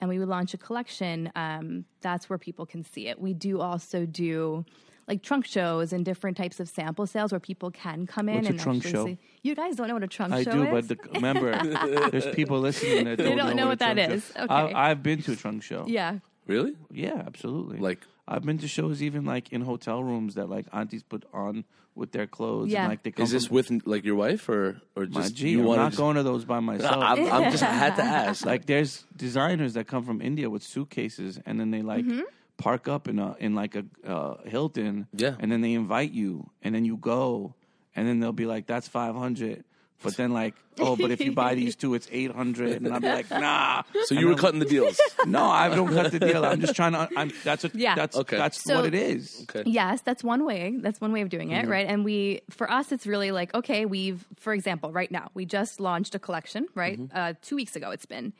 And 0.00 0.08
we 0.08 0.18
would 0.18 0.28
launch 0.28 0.54
a 0.54 0.58
collection, 0.58 1.30
um, 1.36 1.84
that's 2.00 2.28
where 2.30 2.38
people 2.38 2.66
can 2.66 2.82
see 2.84 3.08
it. 3.08 3.20
We 3.20 3.34
do 3.34 3.60
also 3.60 4.06
do 4.06 4.64
like 5.08 5.22
trunk 5.22 5.44
shows 5.44 5.92
and 5.92 6.04
different 6.04 6.36
types 6.36 6.60
of 6.60 6.68
sample 6.68 7.06
sales 7.06 7.32
where 7.32 7.40
people 7.40 7.70
can 7.70 8.06
come 8.06 8.28
in 8.28 8.36
What's 8.36 8.46
a 8.46 8.50
and 8.50 8.60
trunk 8.60 8.82
show? 8.84 9.06
see. 9.06 9.18
You 9.42 9.54
guys 9.56 9.74
don't 9.76 9.88
know 9.88 9.94
what 9.94 10.04
a 10.04 10.08
trunk 10.08 10.32
show 10.34 10.38
is. 10.38 10.46
I 10.46 10.50
show 10.50 10.56
do, 10.64 10.76
is? 10.76 10.86
but 10.86 11.02
the, 11.02 11.08
remember, 11.14 12.08
there's 12.10 12.26
people 12.34 12.60
listening 12.60 13.04
that 13.06 13.18
don't, 13.18 13.36
don't 13.36 13.56
know 13.56 13.64
a 13.64 13.68
what 13.70 13.78
that 13.80 13.94
trunk 13.96 14.12
is. 14.12 14.32
show- 14.36 14.42
Okay. 14.44 14.54
I, 14.54 14.90
I've 14.90 15.02
been 15.02 15.20
to 15.22 15.32
a 15.32 15.36
trunk 15.36 15.62
show. 15.62 15.84
yeah. 15.88 16.18
Really? 16.46 16.74
Yeah, 16.90 17.22
absolutely. 17.26 17.78
Like- 17.78 18.00
I've 18.30 18.44
been 18.44 18.58
to 18.58 18.68
shows 18.68 19.02
even 19.02 19.24
like 19.24 19.52
in 19.52 19.60
hotel 19.62 20.02
rooms 20.02 20.34
that 20.36 20.48
like 20.48 20.66
aunties 20.72 21.02
put 21.02 21.24
on 21.34 21.64
with 21.96 22.12
their 22.12 22.26
clothes. 22.28 22.70
Yeah. 22.70 22.82
And, 22.82 22.88
like 22.90 23.02
they 23.02 23.10
come 23.10 23.24
Is 23.24 23.32
this 23.32 23.46
from, 23.48 23.56
with 23.56 23.86
like 23.86 24.04
your 24.04 24.14
wife 24.14 24.48
or 24.48 24.80
or 24.96 25.06
my 25.06 25.20
just 25.22 25.34
G? 25.34 25.50
you 25.50 25.60
I'm 25.60 25.66
wanna 25.66 25.82
not 25.82 25.88
just- 25.90 25.98
going 25.98 26.16
to 26.16 26.22
those 26.22 26.44
by 26.44 26.60
myself. 26.60 27.02
I'm, 27.04 27.30
I'm 27.32 27.50
just 27.50 27.62
I 27.64 27.72
had 27.72 27.96
to 27.96 28.02
ask. 28.20 28.46
like 28.46 28.66
there's 28.66 29.04
designers 29.16 29.74
that 29.74 29.86
come 29.88 30.04
from 30.04 30.22
India 30.22 30.48
with 30.48 30.62
suitcases 30.62 31.38
and 31.44 31.58
then 31.58 31.70
they 31.72 31.82
like 31.82 32.04
Mm-hmm. 32.04 32.20
park 32.58 32.86
up 32.88 33.08
in 33.08 33.18
a 33.18 33.34
in 33.40 33.54
like 33.54 33.74
a 33.74 33.84
uh, 34.06 34.36
Hilton. 34.46 35.08
Yeah. 35.12 35.34
And 35.40 35.50
then 35.50 35.60
they 35.60 35.72
invite 35.74 36.12
you 36.12 36.48
and 36.62 36.74
then 36.74 36.84
you 36.84 36.96
go 36.96 37.54
and 37.96 38.06
then 38.06 38.20
they'll 38.20 38.32
be 38.32 38.46
like 38.46 38.66
that's 38.66 38.86
500 38.86 39.64
but 40.02 40.16
then 40.16 40.32
like 40.32 40.54
oh 40.78 40.96
but 40.96 41.10
if 41.10 41.20
you 41.20 41.32
buy 41.32 41.54
these 41.54 41.76
two 41.76 41.94
it's 41.94 42.08
800 42.10 42.82
and 42.82 42.92
I'll 42.92 43.00
be 43.00 43.08
like 43.08 43.30
nah. 43.30 43.82
so 44.04 44.14
you 44.14 44.28
were 44.28 44.34
cutting 44.34 44.60
the 44.60 44.66
deals. 44.66 44.98
No, 45.26 45.44
I 45.44 45.68
don't 45.68 45.92
cut 45.92 46.10
the 46.12 46.18
deal. 46.18 46.44
I'm 46.44 46.60
just 46.60 46.74
trying 46.74 46.92
to 46.92 47.08
I'm 47.16 47.30
that's 47.44 47.62
what 47.64 47.74
Yeah. 47.74 47.94
that's 47.94 48.16
Okay. 48.16 48.36
that's 48.36 48.62
So- 48.62 48.76
what 48.76 48.86
it 48.86 48.94
is. 48.94 49.44
Okay. 49.50 49.68
Yes, 49.70 50.00
that's 50.02 50.24
one 50.24 50.44
way. 50.44 50.76
That's 50.80 51.00
one 51.00 51.12
way 51.12 51.20
of 51.20 51.28
doing 51.28 51.50
Mm-hmm. 51.50 51.68
it, 51.68 51.70
right? 51.70 51.86
And 51.86 52.04
we, 52.04 52.40
for 52.50 52.70
us, 52.70 52.90
it's 52.92 53.06
really 53.06 53.30
like, 53.30 53.52
okay, 53.54 53.84
we've, 53.86 54.24
for 54.36 54.52
example, 54.54 54.90
right 54.92 55.10
now, 55.10 55.30
we 55.34 55.44
just 55.44 55.78
launched 55.80 56.14
a 56.14 56.18
collection, 56.18 56.66
right? 56.74 56.98
Mm-hmm. 56.98 57.16
Uh, 57.16 57.32
two 57.42 57.56
weeks 57.56 57.76
ago, 57.76 57.90
it's 57.90 58.06
been. 58.06 58.32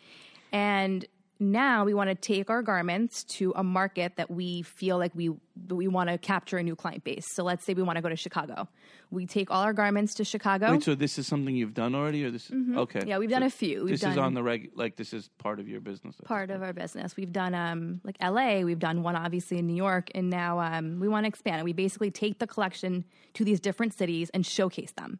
And 0.53 1.05
now 1.41 1.85
we 1.85 1.95
want 1.95 2.11
to 2.11 2.15
take 2.15 2.51
our 2.51 2.63
garments 2.63 3.25
to 3.25 3.53
a 3.57 3.65
market 3.65 4.17
that 4.17 4.31
we 4.31 4.63
feel 4.63 4.99
like 4.99 5.13
we 5.15 5.31
we 5.69 5.89
want 5.89 6.11
to 6.11 6.19
capture 6.19 6.59
a 6.59 6.63
new 6.63 6.77
client 6.77 7.03
base. 7.03 7.27
So 7.35 7.43
let's 7.43 7.65
say 7.65 7.75
we 7.75 7.83
want 7.83 7.97
to 7.97 8.03
go 8.03 8.09
to 8.09 8.17
Chicago. 8.17 8.69
We 9.11 9.27
take 9.27 9.51
all 9.51 9.63
our 9.63 9.73
garments 9.73 10.15
to 10.15 10.25
Chicago. 10.25 10.73
Wait, 10.73 10.83
so 10.83 10.95
this 10.95 11.19
is 11.19 11.27
something 11.27 11.55
you've 11.57 11.75
done 11.75 11.95
already 11.95 12.25
or 12.25 12.31
this 12.31 12.51
okay. 12.51 13.01
Mm-hmm. 13.01 13.09
Yeah, 13.09 13.19
we've 13.19 13.31
done 13.31 13.43
a 13.43 13.51
few. 13.51 13.85
We've 13.85 13.99
this 13.99 14.09
is 14.09 14.19
on 14.19 14.35
the 14.35 14.43
reg 14.43 14.73
like 14.75 14.97
this 14.97 15.13
is 15.13 15.29
part 15.39 15.59
of 15.61 15.69
your 15.69 15.81
business. 15.81 16.15
part 16.25 16.51
of 16.51 16.63
our 16.63 16.73
business. 16.73 17.17
We've 17.17 17.33
done 17.33 17.55
um, 17.55 18.01
like 18.05 18.17
LA, 18.23 18.61
we've 18.61 18.79
done 18.79 19.03
one 19.03 19.17
obviously 19.17 19.59
in 19.59 19.67
New 19.67 19.77
York, 19.77 20.11
and 20.15 20.29
now 20.29 20.61
um, 20.61 21.01
we 21.01 21.09
want 21.09 21.25
to 21.25 21.29
expand. 21.29 21.57
And 21.57 21.65
we 21.65 21.73
basically 21.73 22.11
take 22.11 22.39
the 22.39 22.47
collection 22.47 23.05
to 23.35 23.45
these 23.45 23.61
different 23.61 23.95
cities 23.95 24.31
and 24.35 24.45
showcase 24.45 24.93
them. 24.93 25.19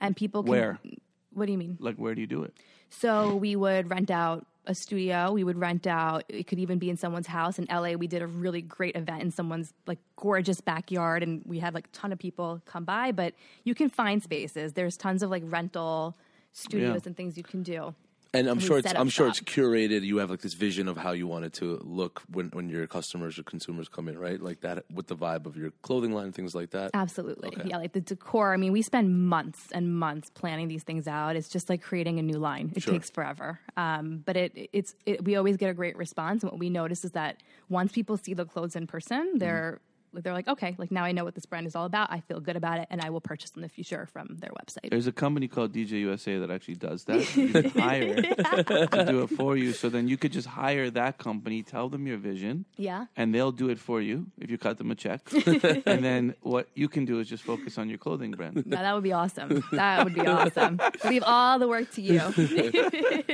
And 0.00 0.16
people 0.16 0.42
can, 0.42 0.50
Where? 0.50 0.78
What 1.32 1.46
do 1.46 1.52
you 1.52 1.58
mean? 1.58 1.76
Like 1.80 1.96
where 1.96 2.14
do 2.14 2.20
you 2.20 2.26
do 2.26 2.42
it? 2.44 2.54
So 2.88 3.36
we 3.36 3.54
would 3.54 3.88
rent 3.88 4.10
out 4.10 4.46
a 4.70 4.74
studio. 4.74 5.32
We 5.32 5.42
would 5.44 5.58
rent 5.58 5.86
out. 5.86 6.22
It 6.28 6.46
could 6.46 6.60
even 6.60 6.78
be 6.78 6.88
in 6.88 6.96
someone's 6.96 7.26
house. 7.26 7.58
In 7.58 7.66
LA, 7.70 7.94
we 7.94 8.06
did 8.06 8.22
a 8.22 8.26
really 8.26 8.62
great 8.62 8.94
event 8.94 9.20
in 9.20 9.30
someone's 9.32 9.74
like 9.86 9.98
gorgeous 10.16 10.60
backyard, 10.60 11.22
and 11.24 11.42
we 11.44 11.58
had 11.58 11.74
like 11.74 11.86
a 11.86 11.90
ton 11.90 12.12
of 12.12 12.18
people 12.18 12.62
come 12.66 12.84
by. 12.84 13.10
But 13.10 13.34
you 13.64 13.74
can 13.74 13.90
find 13.90 14.22
spaces. 14.22 14.72
There's 14.74 14.96
tons 14.96 15.22
of 15.24 15.28
like 15.30 15.42
rental 15.46 16.16
studios 16.52 17.02
Yeah. 17.02 17.08
and 17.08 17.16
things 17.16 17.36
you 17.36 17.42
can 17.42 17.62
do. 17.64 17.94
And 18.32 18.46
I'm 18.46 18.60
sure 18.60 18.78
it's 18.78 18.94
I'm 18.94 19.08
sure 19.08 19.26
it's 19.26 19.40
curated. 19.40 20.02
You 20.02 20.18
have 20.18 20.30
like 20.30 20.40
this 20.40 20.54
vision 20.54 20.86
of 20.86 20.96
how 20.96 21.10
you 21.10 21.26
want 21.26 21.44
it 21.44 21.52
to 21.54 21.80
look 21.82 22.22
when 22.30 22.50
when 22.50 22.68
your 22.68 22.86
customers 22.86 23.38
or 23.38 23.42
consumers 23.42 23.88
come 23.88 24.06
in, 24.08 24.16
right? 24.18 24.40
Like 24.40 24.60
that 24.60 24.84
with 24.92 25.08
the 25.08 25.16
vibe 25.16 25.46
of 25.46 25.56
your 25.56 25.72
clothing 25.82 26.12
line, 26.12 26.30
things 26.30 26.54
like 26.54 26.70
that. 26.70 26.92
Absolutely. 26.94 27.48
Okay. 27.48 27.68
Yeah, 27.68 27.78
like 27.78 27.92
the 27.92 28.00
decor. 28.00 28.52
I 28.52 28.56
mean, 28.56 28.70
we 28.72 28.82
spend 28.82 29.26
months 29.26 29.68
and 29.72 29.92
months 29.98 30.30
planning 30.30 30.68
these 30.68 30.84
things 30.84 31.08
out. 31.08 31.34
It's 31.34 31.48
just 31.48 31.68
like 31.68 31.82
creating 31.82 32.20
a 32.20 32.22
new 32.22 32.38
line. 32.38 32.72
It 32.76 32.82
Sure. 32.84 32.92
takes 32.94 33.10
forever. 33.10 33.58
Um, 33.76 34.22
but 34.24 34.36
it 34.36 34.70
it's 34.72 34.94
it, 35.06 35.24
we 35.24 35.34
always 35.34 35.56
get 35.56 35.68
a 35.68 35.74
great 35.74 35.96
response. 35.96 36.44
And 36.44 36.52
what 36.52 36.60
we 36.60 36.70
notice 36.70 37.04
is 37.04 37.10
that 37.12 37.42
once 37.68 37.90
people 37.90 38.16
see 38.16 38.34
the 38.34 38.44
clothes 38.44 38.76
in 38.76 38.86
person, 38.86 39.38
they're 39.38 39.80
they're 40.12 40.32
like, 40.32 40.48
okay, 40.48 40.74
like 40.78 40.90
now 40.90 41.04
I 41.04 41.12
know 41.12 41.24
what 41.24 41.34
this 41.34 41.46
brand 41.46 41.66
is 41.66 41.74
all 41.76 41.84
about. 41.84 42.10
I 42.10 42.20
feel 42.20 42.40
good 42.40 42.56
about 42.56 42.78
it, 42.80 42.88
and 42.90 43.00
I 43.00 43.10
will 43.10 43.20
purchase 43.20 43.52
in 43.56 43.62
the 43.62 43.68
future 43.68 44.06
from 44.12 44.36
their 44.40 44.50
website. 44.50 44.90
There's 44.90 45.06
a 45.06 45.12
company 45.12 45.46
called 45.48 45.72
DJ 45.72 46.00
USA 46.00 46.38
that 46.38 46.50
actually 46.50 46.76
does 46.76 47.04
that. 47.04 47.20
You 47.40 47.48
can 47.48 47.70
hire 47.70 48.14
to 48.16 49.04
do 49.08 49.22
it 49.22 49.28
for 49.30 49.56
you. 49.56 49.72
So 49.72 49.88
then 49.88 50.08
you 50.08 50.16
could 50.16 50.32
just 50.32 50.48
hire 50.48 50.90
that 50.90 51.18
company, 51.18 51.62
tell 51.62 51.88
them 51.88 52.06
your 52.06 52.18
vision, 52.18 52.64
Yeah. 52.76 53.06
and 53.16 53.34
they'll 53.34 53.52
do 53.52 53.68
it 53.70 53.78
for 53.78 54.00
you 54.00 54.26
if 54.38 54.50
you 54.50 54.58
cut 54.58 54.78
them 54.78 54.90
a 54.90 54.94
check. 54.94 55.20
and 55.86 56.04
then 56.04 56.34
what 56.42 56.68
you 56.74 56.88
can 56.88 57.04
do 57.04 57.18
is 57.20 57.28
just 57.28 57.42
focus 57.44 57.78
on 57.78 57.88
your 57.88 57.98
clothing 57.98 58.32
brand. 58.32 58.64
No, 58.70 58.76
that 58.76 58.94
would 58.94 59.02
be 59.02 59.12
awesome. 59.12 59.62
That 59.72 60.04
would 60.04 60.14
be 60.14 60.26
awesome. 60.26 60.80
Leave 61.04 61.22
all 61.26 61.58
the 61.58 61.66
work 61.68 61.90
to 61.92 62.02
you. 62.02 62.20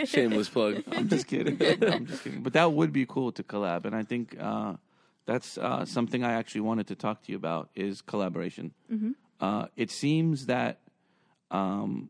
Shameless 0.07 0.49
plug. 0.49 0.83
I'm 0.93 1.09
just 1.09 1.27
kidding. 1.27 1.57
I'm 1.83 2.07
just 2.07 2.23
kidding. 2.25 2.43
But 2.43 2.53
that 2.55 2.73
would 2.73 2.93
be 2.93 3.07
cool 3.07 3.33
to 3.33 3.43
collab, 3.43 3.85
and 3.85 3.95
I 3.95 4.03
think 4.03 4.37
uh, 4.41 4.75
that's 5.27 5.59
uh, 5.59 5.85
something 5.85 6.25
I 6.25 6.33
actually 6.35 6.63
wanted 6.63 6.87
to 6.89 6.95
talk 6.95 7.23
to 7.25 7.33
you 7.33 7.37
about 7.37 7.71
is 7.75 8.01
collaboration. 8.01 8.73
Uh, 9.41 9.67
it 9.77 9.91
seems 9.91 10.47
that 10.47 10.81
um, 11.51 12.09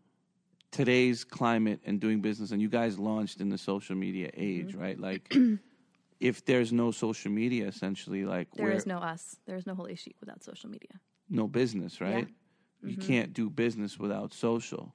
today's 0.71 1.25
climate 1.25 1.81
and 1.85 2.01
doing 2.01 2.21
business, 2.21 2.53
and 2.53 2.61
you 2.61 2.69
guys 2.69 2.99
launched 2.99 3.41
in 3.41 3.49
the 3.49 3.59
social 3.59 3.97
media 3.97 4.31
age, 4.37 4.75
right? 4.75 4.99
Like, 4.99 5.35
if 6.21 6.45
there's 6.45 6.73
no 6.73 6.91
social 6.91 7.31
media, 7.31 7.67
essentially, 7.67 8.25
like 8.25 8.49
There 8.55 8.67
we're 8.67 8.81
no 8.87 8.99
us. 8.99 9.37
There 9.47 9.57
is 9.57 9.67
no 9.67 9.75
Holi 9.75 9.97
Chic 9.97 10.17
without 10.21 10.43
social 10.45 10.71
media. 10.71 11.01
no 11.29 11.49
business, 11.49 12.01
right? 12.01 12.29
You 12.83 12.97
can't 12.97 13.33
do 13.33 13.51
business 13.51 13.99
without 13.99 14.33
social. 14.33 14.95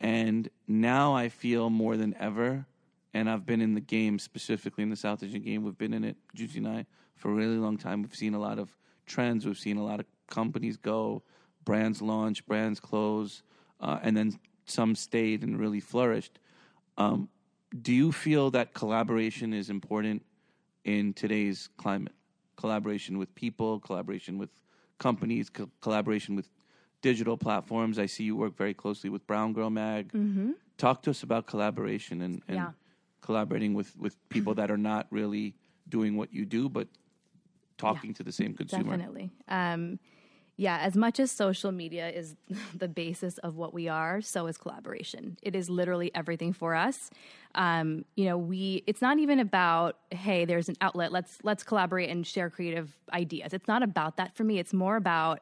And 0.00 0.50
now 0.68 1.14
I 1.14 1.30
feel 1.30 1.70
more 1.70 1.96
than 1.96 2.14
ever, 2.20 2.66
and 3.14 3.30
I've 3.30 3.46
been 3.46 3.62
in 3.62 3.74
the 3.74 3.80
game 3.80 4.18
specifically 4.18 4.82
in 4.82 4.90
the 4.90 4.96
South 4.96 5.22
Asian 5.22 5.40
game. 5.40 5.62
We've 5.64 5.78
been 5.78 5.94
in 5.94 6.04
it, 6.04 6.16
Juicy 6.34 6.58
and 6.58 6.68
I, 6.68 6.86
for 7.16 7.30
a 7.30 7.34
really 7.34 7.56
long 7.56 7.76
time. 7.76 8.02
We've 8.02 8.14
seen 8.14 8.34
a 8.34 8.38
lot 8.38 8.58
of 8.58 8.76
trends. 9.06 9.44
We've 9.46 9.58
seen 9.58 9.76
a 9.78 9.84
lot 9.84 10.00
of 10.00 10.06
companies 10.28 10.76
go, 10.76 11.22
brands 11.64 12.00
launch, 12.02 12.46
brands 12.46 12.78
close, 12.80 13.42
uh, 13.80 13.98
and 14.02 14.16
then 14.16 14.38
some 14.66 14.94
stayed 14.94 15.42
and 15.42 15.58
really 15.58 15.80
flourished. 15.80 16.38
Um, 16.98 17.28
do 17.82 17.92
you 17.92 18.12
feel 18.12 18.50
that 18.52 18.74
collaboration 18.74 19.52
is 19.52 19.70
important 19.70 20.24
in 20.84 21.12
today's 21.14 21.68
climate? 21.76 22.12
Collaboration 22.56 23.18
with 23.18 23.34
people, 23.34 23.80
collaboration 23.80 24.38
with 24.38 24.50
companies, 24.98 25.50
co- 25.50 25.68
collaboration 25.80 26.36
with 26.36 26.48
digital 27.02 27.36
platforms. 27.36 27.98
I 27.98 28.06
see 28.06 28.24
you 28.24 28.34
work 28.36 28.56
very 28.56 28.74
closely 28.74 29.10
with 29.10 29.26
Brown 29.26 29.52
Girl 29.52 29.70
Mag. 29.70 30.12
Talk 30.78 31.02
to 31.02 31.10
us 31.10 31.22
about 31.22 31.46
collaboration 31.46 32.22
and, 32.22 32.42
and 32.48 32.56
Yeah. 32.56 32.70
collaborating 33.20 33.74
with, 33.74 33.96
with 33.96 34.16
people 34.28 34.54
that 34.54 34.70
are 34.70 34.78
not 34.78 35.06
really 35.10 35.54
doing 35.88 36.16
what 36.16 36.32
you 36.32 36.44
do, 36.44 36.68
but 36.68 36.88
talking 37.78 38.14
to 38.14 38.22
the 38.22 38.32
same 38.32 38.54
consumer. 38.54 38.96
Definitely. 38.96 39.30
Um, 39.48 39.98
yeah, 40.58 40.78
as 40.78 40.96
much 40.96 41.20
as 41.20 41.30
social 41.30 41.70
media 41.70 42.08
is 42.08 42.34
the 42.74 42.88
basis 42.88 43.38
of 43.38 43.56
what 43.56 43.74
we 43.74 43.88
are, 43.88 44.20
so 44.20 44.46
is 44.46 44.56
collaboration. 44.56 45.36
It 45.42 45.54
is 45.54 45.68
literally 45.68 46.10
everything 46.14 46.52
for 46.52 46.74
us. 46.74 47.10
Um, 47.54 48.04
you 48.16 48.24
know, 48.24 48.38
we 48.38 48.82
it's 48.86 49.02
not 49.02 49.18
even 49.18 49.38
about, 49.38 49.98
hey, 50.10 50.44
there's 50.44 50.68
an 50.68 50.76
outlet, 50.80 51.12
let's 51.12 51.38
let's 51.42 51.62
collaborate 51.62 52.10
and 52.10 52.26
share 52.26 52.50
creative 52.50 52.96
ideas. 53.12 53.52
It's 53.52 53.68
not 53.68 53.82
about 53.82 54.16
that 54.16 54.34
for 54.34 54.44
me. 54.44 54.58
It's 54.58 54.72
more 54.72 54.96
about 54.96 55.40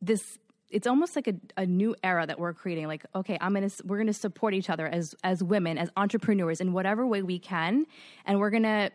this 0.00 0.38
it's 0.68 0.86
almost 0.86 1.14
like 1.14 1.28
a, 1.28 1.34
a 1.56 1.64
new 1.64 1.94
era 2.02 2.26
that 2.26 2.40
we're 2.40 2.52
creating 2.52 2.88
like 2.88 3.04
okay 3.14 3.38
i'm 3.40 3.54
gonna 3.54 3.70
we're 3.84 3.98
gonna 3.98 4.12
support 4.12 4.52
each 4.52 4.68
other 4.68 4.86
as 4.86 5.14
as 5.22 5.42
women 5.42 5.78
as 5.78 5.88
entrepreneurs 5.96 6.60
in 6.60 6.72
whatever 6.72 7.06
way 7.06 7.22
we 7.22 7.38
can 7.38 7.86
and 8.24 8.40
we're 8.40 8.50
gonna 8.50 8.90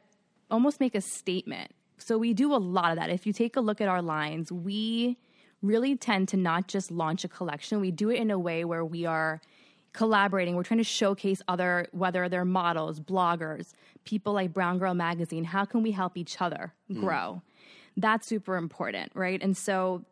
almost 0.49 0.79
make 0.79 0.95
a 0.95 1.01
statement 1.01 1.71
so 2.01 2.17
we 2.17 2.33
do 2.33 2.53
a 2.53 2.57
lot 2.57 2.91
of 2.91 2.97
that. 2.97 3.09
If 3.09 3.25
you 3.25 3.33
take 3.33 3.55
a 3.55 3.61
look 3.61 3.81
at 3.81 3.87
our 3.87 4.01
lines 4.01 4.51
we 4.51 5.17
really 5.61 5.95
tend 5.95 6.27
to 6.29 6.37
not 6.37 6.67
just 6.67 6.91
launch 6.91 7.23
a 7.23 7.27
collection. 7.27 7.79
We 7.79 7.91
do 7.91 8.09
it 8.09 8.15
in 8.15 8.31
a 8.31 8.39
way 8.39 8.65
where 8.65 8.83
we 8.83 9.05
are 9.05 9.41
collaborating. 9.93 10.55
We're 10.55 10.63
trying 10.63 10.79
to 10.79 10.83
showcase 10.83 11.41
other 11.47 11.87
whether 11.91 12.29
they're 12.29 12.45
models 12.45 12.99
bloggers 12.99 13.73
people 14.03 14.33
like 14.33 14.53
brown 14.53 14.79
girl 14.79 14.93
magazine. 14.93 15.43
How 15.43 15.65
can 15.65 15.83
we 15.83 15.91
help 15.91 16.17
each 16.17 16.41
other 16.41 16.73
mm. 16.89 16.99
grow? 16.99 17.41
That's 17.97 18.25
super 18.27 18.55
important 18.55 19.11
right? 19.13 19.41
And 19.41 19.55
so 19.55 20.05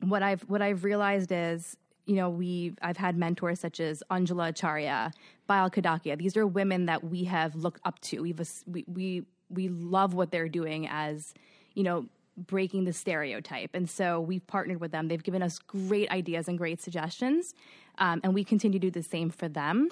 what 0.00 0.22
I've 0.22 0.42
what 0.42 0.62
I've 0.62 0.82
realized 0.82 1.30
is, 1.30 1.76
you 2.06 2.16
know, 2.16 2.30
we 2.30 2.74
I've 2.80 2.96
had 2.96 3.16
mentors 3.16 3.60
such 3.60 3.80
as 3.80 4.02
Anjula 4.10 4.52
Acharia, 4.52 5.12
Payal 5.48 5.72
Kadakia. 5.72 6.16
These 6.16 6.36
are 6.36 6.46
women 6.46 6.86
that 6.86 7.04
we 7.04 7.24
have 7.24 7.54
looked 7.54 7.80
up 7.84 8.00
to. 8.00 8.22
We've 8.22 8.40
we 8.66 8.84
we 8.86 9.24
we 9.50 9.68
love 9.68 10.14
what 10.14 10.30
they're 10.30 10.48
doing 10.48 10.88
as, 10.88 11.34
you 11.74 11.82
know, 11.82 12.06
breaking 12.36 12.84
the 12.84 12.92
stereotype. 12.92 13.70
And 13.74 13.88
so 13.88 14.20
we've 14.20 14.46
partnered 14.46 14.80
with 14.80 14.92
them. 14.92 15.08
They've 15.08 15.22
given 15.22 15.42
us 15.42 15.58
great 15.58 16.10
ideas 16.10 16.48
and 16.48 16.56
great 16.56 16.80
suggestions, 16.80 17.54
um, 17.98 18.20
and 18.22 18.34
we 18.34 18.44
continue 18.44 18.78
to 18.78 18.86
do 18.86 18.90
the 18.90 19.02
same 19.02 19.30
for 19.30 19.48
them. 19.48 19.90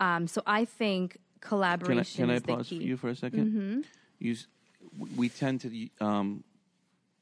Um, 0.00 0.26
so 0.26 0.42
I 0.46 0.64
think 0.64 1.18
collaboration. 1.40 2.26
Can 2.26 2.30
I, 2.30 2.40
can 2.40 2.52
I 2.52 2.56
pause 2.56 2.68
for 2.68 2.74
you 2.74 2.96
for 2.96 3.08
a 3.08 3.14
2nd 3.14 3.84
You, 4.18 4.36
we 5.16 5.28
tend 5.28 5.60
to 5.60 5.88
um, 6.00 6.42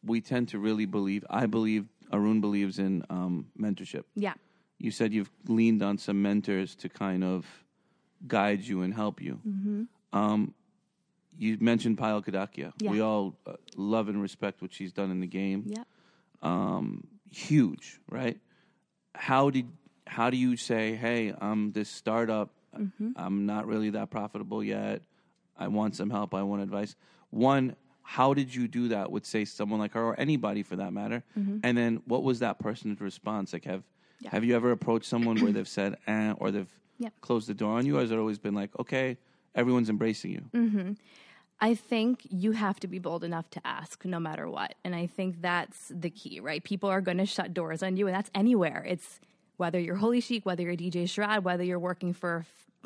we 0.05 0.21
tend 0.21 0.49
to 0.49 0.59
really 0.59 0.87
believe. 0.87 1.25
I 1.29 1.47
believe 1.47 1.87
Arun 2.13 2.41
believes 2.41 2.79
in 2.79 3.05
um, 3.11 3.47
mentorship. 3.59 4.05
yeah. 4.15 4.35
You 4.79 4.91
said 4.91 5.13
you've 5.15 5.31
leaned 5.47 5.83
on 5.83 5.99
some 5.99 6.21
mentors 6.21 6.75
to 6.77 6.89
kind 6.89 7.25
of 7.25 7.47
guide 8.27 8.63
you 8.63 8.83
and 8.83 8.93
help 8.93 9.23
you. 9.23 9.41
Mm-hmm. 9.47 9.83
You 11.39 11.59
mentioned 11.61 11.99
Payal 11.99 12.25
Kadakia. 12.25 12.73
Yeah. 12.79 12.91
We 12.91 13.01
all 13.01 13.37
uh, 13.47 13.55
love 13.77 14.09
and 14.09 14.21
respect 14.23 14.63
what 14.63 14.73
she's 14.73 14.93
done 14.93 15.11
in 15.11 15.21
the 15.21 15.27
game. 15.27 15.65
Yep. 15.67 15.87
Um, 16.43 17.07
huge, 17.31 18.01
right? 18.11 18.39
How 19.15 19.51
did 19.51 19.67
how 20.07 20.31
do 20.31 20.37
you 20.37 20.57
say, 20.57 20.95
"Hey, 20.95 21.33
I'm 21.41 21.73
this 21.73 21.89
startup. 21.89 22.51
Mm-hmm. 22.79 23.13
I'm 23.17 23.47
not 23.47 23.67
really 23.67 23.91
that 23.91 24.11
profitable 24.11 24.63
yet. 24.63 25.03
I 25.57 25.69
want 25.69 25.97
some 25.97 26.11
help. 26.11 26.35
I 26.35 26.43
want 26.43 26.63
advice." 26.63 26.95
One, 27.31 27.75
how 28.03 28.35
did 28.35 28.55
you 28.55 28.69
do 28.69 28.89
that 28.89 29.11
with 29.11 29.25
say 29.25 29.45
someone 29.45 29.81
like 29.81 29.93
her 29.93 30.03
or 30.05 30.19
anybody 30.21 30.63
for 30.63 30.77
that 30.77 30.93
matter? 30.93 31.23
And 31.35 31.77
then 31.77 32.03
what 32.07 32.23
was 32.23 32.41
that 32.41 32.59
person's 32.59 33.01
response? 33.01 33.53
Like 33.53 33.65
have 33.65 33.81
Mm-hmm. 33.81 34.25
Yeah. 34.27 34.31
have 34.31 34.45
you 34.45 34.55
ever 34.57 34.71
approached 34.71 35.07
someone 35.07 35.37
where 35.43 35.51
they've 35.53 35.69
said 35.69 35.97
eh, 36.07 36.33
or 36.39 36.51
they've 36.53 36.71
Yep. 36.99 37.13
closed 37.21 37.49
the 37.49 37.55
door 37.55 37.77
on 37.77 37.85
you 37.87 37.97
or 37.97 38.01
has 38.03 38.13
it 38.13 38.19
always 38.19 38.39
been 38.39 38.55
like, 38.55 38.71
"Okay, 38.79 39.19
everyone's 39.55 39.91
embracing 39.91 40.31
you?" 40.31 40.43
Mm. 40.55 40.97
I 41.65 41.75
think 41.75 42.27
you 42.29 42.53
have 42.53 42.79
to 42.81 42.87
be 42.87 42.99
bold 42.99 43.25
enough 43.25 43.49
to 43.53 43.61
ask 43.67 44.05
no 44.05 44.21
matter 44.21 44.47
what. 44.51 44.75
And 44.85 44.95
I 44.95 45.07
think 45.07 45.41
that's 45.41 45.89
the 45.89 46.11
key, 46.11 46.39
right? 46.39 46.63
People 46.63 46.91
are 46.91 47.01
going 47.01 47.17
to 47.17 47.25
shut 47.25 47.55
doors 47.55 47.83
on 47.83 47.97
you, 47.97 48.07
and 48.07 48.15
that's 48.15 48.31
anywhere. 48.35 48.85
It's 48.87 49.19
whether 49.57 49.81
you're 49.81 49.97
Holi 49.97 50.21
Chic, 50.21 50.45
whether 50.45 50.63
you're 50.63 50.77
DJ 50.77 51.05
Sharad, 51.05 51.43
whether 51.43 51.65
you're 51.65 51.79
working 51.79 52.13
for 52.13 52.45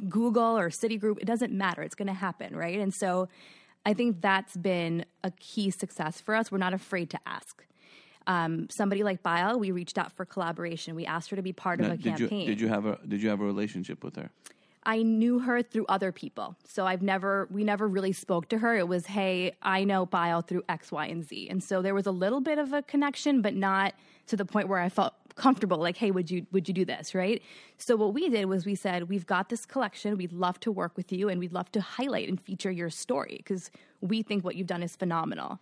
Google 0.08 0.56
or 0.56 0.70
Citigroup, 0.70 1.18
it 1.18 1.24
doesn't 1.24 1.52
matter. 1.52 1.82
It's 1.82 1.96
going 1.96 2.06
to 2.06 2.14
happen, 2.14 2.54
right? 2.54 2.78
And 2.78 2.94
so 2.94 3.28
I 3.84 3.94
think 3.94 4.20
that's 4.20 4.56
been 4.56 5.04
a 5.24 5.32
key 5.32 5.72
success 5.72 6.20
for 6.20 6.36
us. 6.36 6.52
We're 6.52 6.58
not 6.58 6.72
afraid 6.72 7.10
to 7.10 7.18
ask. 7.26 7.64
Um, 8.28 8.68
somebody 8.70 9.02
like 9.02 9.24
Payal, 9.24 9.58
we 9.58 9.72
reached 9.72 9.98
out 9.98 10.12
for 10.12 10.24
collaboration. 10.24 10.94
We 10.94 11.04
asked 11.04 11.30
her 11.30 11.36
to 11.36 11.42
be 11.42 11.52
part 11.52 11.80
Now, 11.80 11.86
of 11.86 11.92
a 11.94 11.96
did 11.96 12.20
you 12.20 12.28
campaign. 12.28 12.46
did 12.46 12.60
you 12.60 12.68
have 12.68 12.86
a 12.86 13.00
did 13.08 13.22
you 13.22 13.28
have 13.28 13.40
a 13.40 13.44
relationship 13.44 14.04
with 14.04 14.14
her? 14.14 14.30
I 14.88 15.02
knew 15.02 15.38
her 15.40 15.62
through 15.62 15.84
other 15.86 16.12
people. 16.12 16.56
So 16.66 16.86
I've 16.86 17.02
never, 17.02 17.46
we 17.50 17.62
never 17.62 17.86
really 17.86 18.12
spoke 18.12 18.48
to 18.48 18.56
her. 18.58 18.74
It 18.74 18.88
was, 18.88 19.04
hey, 19.04 19.52
I 19.62 19.84
know 19.84 20.06
Payal 20.06 20.46
through 20.46 20.62
X, 20.66 20.90
Y, 20.90 21.04
and 21.04 21.22
Z. 21.28 21.46
And 21.50 21.62
so 21.62 21.82
there 21.82 21.94
was 21.94 22.06
a 22.06 22.10
little 22.10 22.40
bit 22.40 22.58
of 22.58 22.72
a 22.72 22.80
connection, 22.80 23.42
but 23.42 23.54
not 23.54 23.92
to 24.28 24.36
the 24.36 24.46
point 24.46 24.66
where 24.66 24.78
I 24.80 24.88
felt 24.88 25.12
comfortable, 25.34 25.76
like, 25.76 25.98
hey, 25.98 26.10
would 26.10 26.30
you, 26.30 26.46
would 26.52 26.68
you 26.68 26.72
do 26.72 26.86
this, 26.86 27.14
right? 27.14 27.42
So 27.76 27.96
what 27.96 28.14
we 28.14 28.30
did 28.30 28.46
was 28.46 28.64
we 28.64 28.74
said, 28.74 29.10
we've 29.10 29.26
got 29.26 29.50
this 29.50 29.66
collection. 29.66 30.16
We'd 30.16 30.32
love 30.32 30.58
to 30.60 30.72
work 30.72 30.96
with 30.96 31.12
you 31.12 31.28
and 31.28 31.38
we'd 31.38 31.52
love 31.52 31.70
to 31.72 31.82
highlight 31.82 32.26
and 32.30 32.40
feature 32.40 32.70
your 32.70 32.88
story 32.88 33.34
because 33.36 33.70
we 34.00 34.22
think 34.22 34.42
what 34.42 34.54
you've 34.56 34.66
done 34.66 34.82
is 34.82 34.96
phenomenal. 34.96 35.58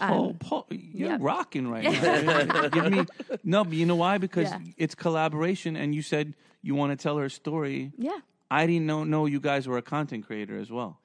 oh, 0.00 0.30
um, 0.30 0.34
Paul, 0.40 0.66
you're 0.70 1.10
yeah. 1.10 1.18
rocking 1.20 1.68
right 1.68 1.84
now. 2.46 2.68
Give 2.68 2.90
me 2.90 3.06
no, 3.44 3.62
but 3.62 3.74
you 3.74 3.86
know 3.86 3.94
why? 3.96 4.18
Because 4.18 4.50
Yeah. 4.50 4.58
it's 4.76 4.96
collaboration, 4.96 5.76
and 5.76 5.94
you 5.94 6.02
said 6.02 6.34
you 6.62 6.74
want 6.74 6.90
to 6.90 6.96
tell 7.00 7.16
her 7.16 7.28
story. 7.28 7.92
Yeah. 7.96 8.18
I 8.50 8.66
didn't 8.66 8.86
know 8.86 9.04
know 9.04 9.26
you 9.26 9.40
guys 9.40 9.66
were 9.66 9.78
a 9.78 9.82
content 9.82 10.26
creator 10.26 10.58
as 10.58 10.70
well. 10.70 11.00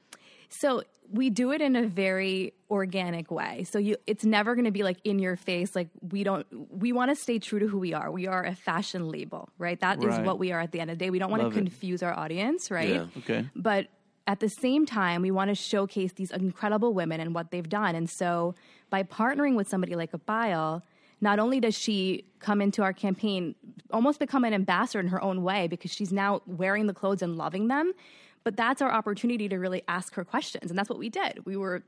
So 0.49 0.83
we 1.09 1.29
do 1.29 1.51
it 1.51 1.61
in 1.61 1.75
a 1.75 1.87
very 1.87 2.53
organic 2.69 3.31
way. 3.31 3.65
So 3.69 3.79
you 3.79 3.97
it's 4.07 4.23
never 4.25 4.55
going 4.55 4.65
to 4.65 4.71
be 4.71 4.83
like 4.83 4.97
in 5.03 5.19
your 5.19 5.35
face 5.35 5.75
like 5.75 5.89
we 6.01 6.23
don't 6.23 6.45
we 6.69 6.91
want 6.93 7.09
to 7.11 7.15
stay 7.15 7.39
true 7.39 7.59
to 7.59 7.67
who 7.67 7.79
we 7.79 7.93
are. 7.93 8.11
We 8.11 8.27
are 8.27 8.43
a 8.43 8.55
fashion 8.55 9.09
label, 9.09 9.49
right? 9.57 9.79
That 9.79 9.99
is 9.99 10.05
Right. 10.05 10.25
what 10.25 10.39
we 10.39 10.51
are 10.51 10.59
at 10.59 10.71
the 10.71 10.79
end 10.79 10.91
of 10.91 10.97
the 10.97 11.05
day. 11.05 11.09
We 11.09 11.19
don't 11.19 11.31
want 11.31 11.43
to 11.43 11.49
it. 11.49 11.53
confuse 11.53 12.03
our 12.03 12.13
audience, 12.13 12.69
right? 12.71 12.89
Yeah. 12.89 13.05
Okay. 13.17 13.45
But 13.55 13.87
at 14.27 14.39
the 14.39 14.49
same 14.49 14.85
time, 14.85 15.21
we 15.21 15.31
want 15.31 15.49
to 15.49 15.55
showcase 15.55 16.13
these 16.13 16.31
incredible 16.31 16.93
women 16.93 17.19
and 17.19 17.33
what 17.33 17.51
they've 17.51 17.67
done. 17.67 17.95
And 17.95 18.09
so 18.09 18.55
by 18.89 19.03
partnering 19.03 19.55
with 19.55 19.67
somebody 19.67 19.95
like 19.95 20.13
a 20.13 20.19
Payal, 20.19 20.81
not 21.21 21.39
only 21.39 21.59
does 21.59 21.77
she 21.77 22.25
come 22.39 22.61
into 22.61 22.81
our 22.81 22.93
campaign, 22.93 23.55
almost 23.91 24.19
become 24.19 24.43
an 24.43 24.53
ambassador 24.53 24.99
in 24.99 25.07
her 25.07 25.21
own 25.23 25.43
way 25.43 25.67
because 25.67 25.91
she's 25.91 26.11
now 26.11 26.41
wearing 26.45 26.87
the 26.87 26.93
clothes 26.93 27.21
and 27.21 27.37
loving 27.37 27.67
them, 27.67 27.93
but 28.43 28.57
that's 28.57 28.81
our 28.81 28.91
opportunity 28.91 29.47
to 29.47 29.57
really 29.57 29.83
ask 29.87 30.15
her 30.15 30.25
questions. 30.25 30.71
And 30.71 30.77
that's 30.77 30.89
what 30.89 30.97
we 30.97 31.09
did. 31.09 31.45
We 31.45 31.55
were 31.55 31.83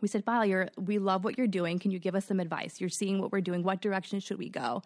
we 0.00 0.08
said, 0.08 0.24
Payal, 0.24 0.48
you're, 0.48 0.68
we 0.76 0.98
love 0.98 1.24
what 1.24 1.36
you're 1.36 1.48
doing. 1.48 1.80
Can 1.80 1.90
you 1.90 1.98
give 1.98 2.14
us 2.14 2.24
some 2.24 2.38
advice? 2.38 2.80
You're 2.80 2.88
seeing 2.88 3.20
what 3.20 3.32
we're 3.32 3.40
doing. 3.40 3.64
What 3.64 3.80
direction 3.80 4.20
should 4.20 4.38
we 4.38 4.48
go? 4.48 4.82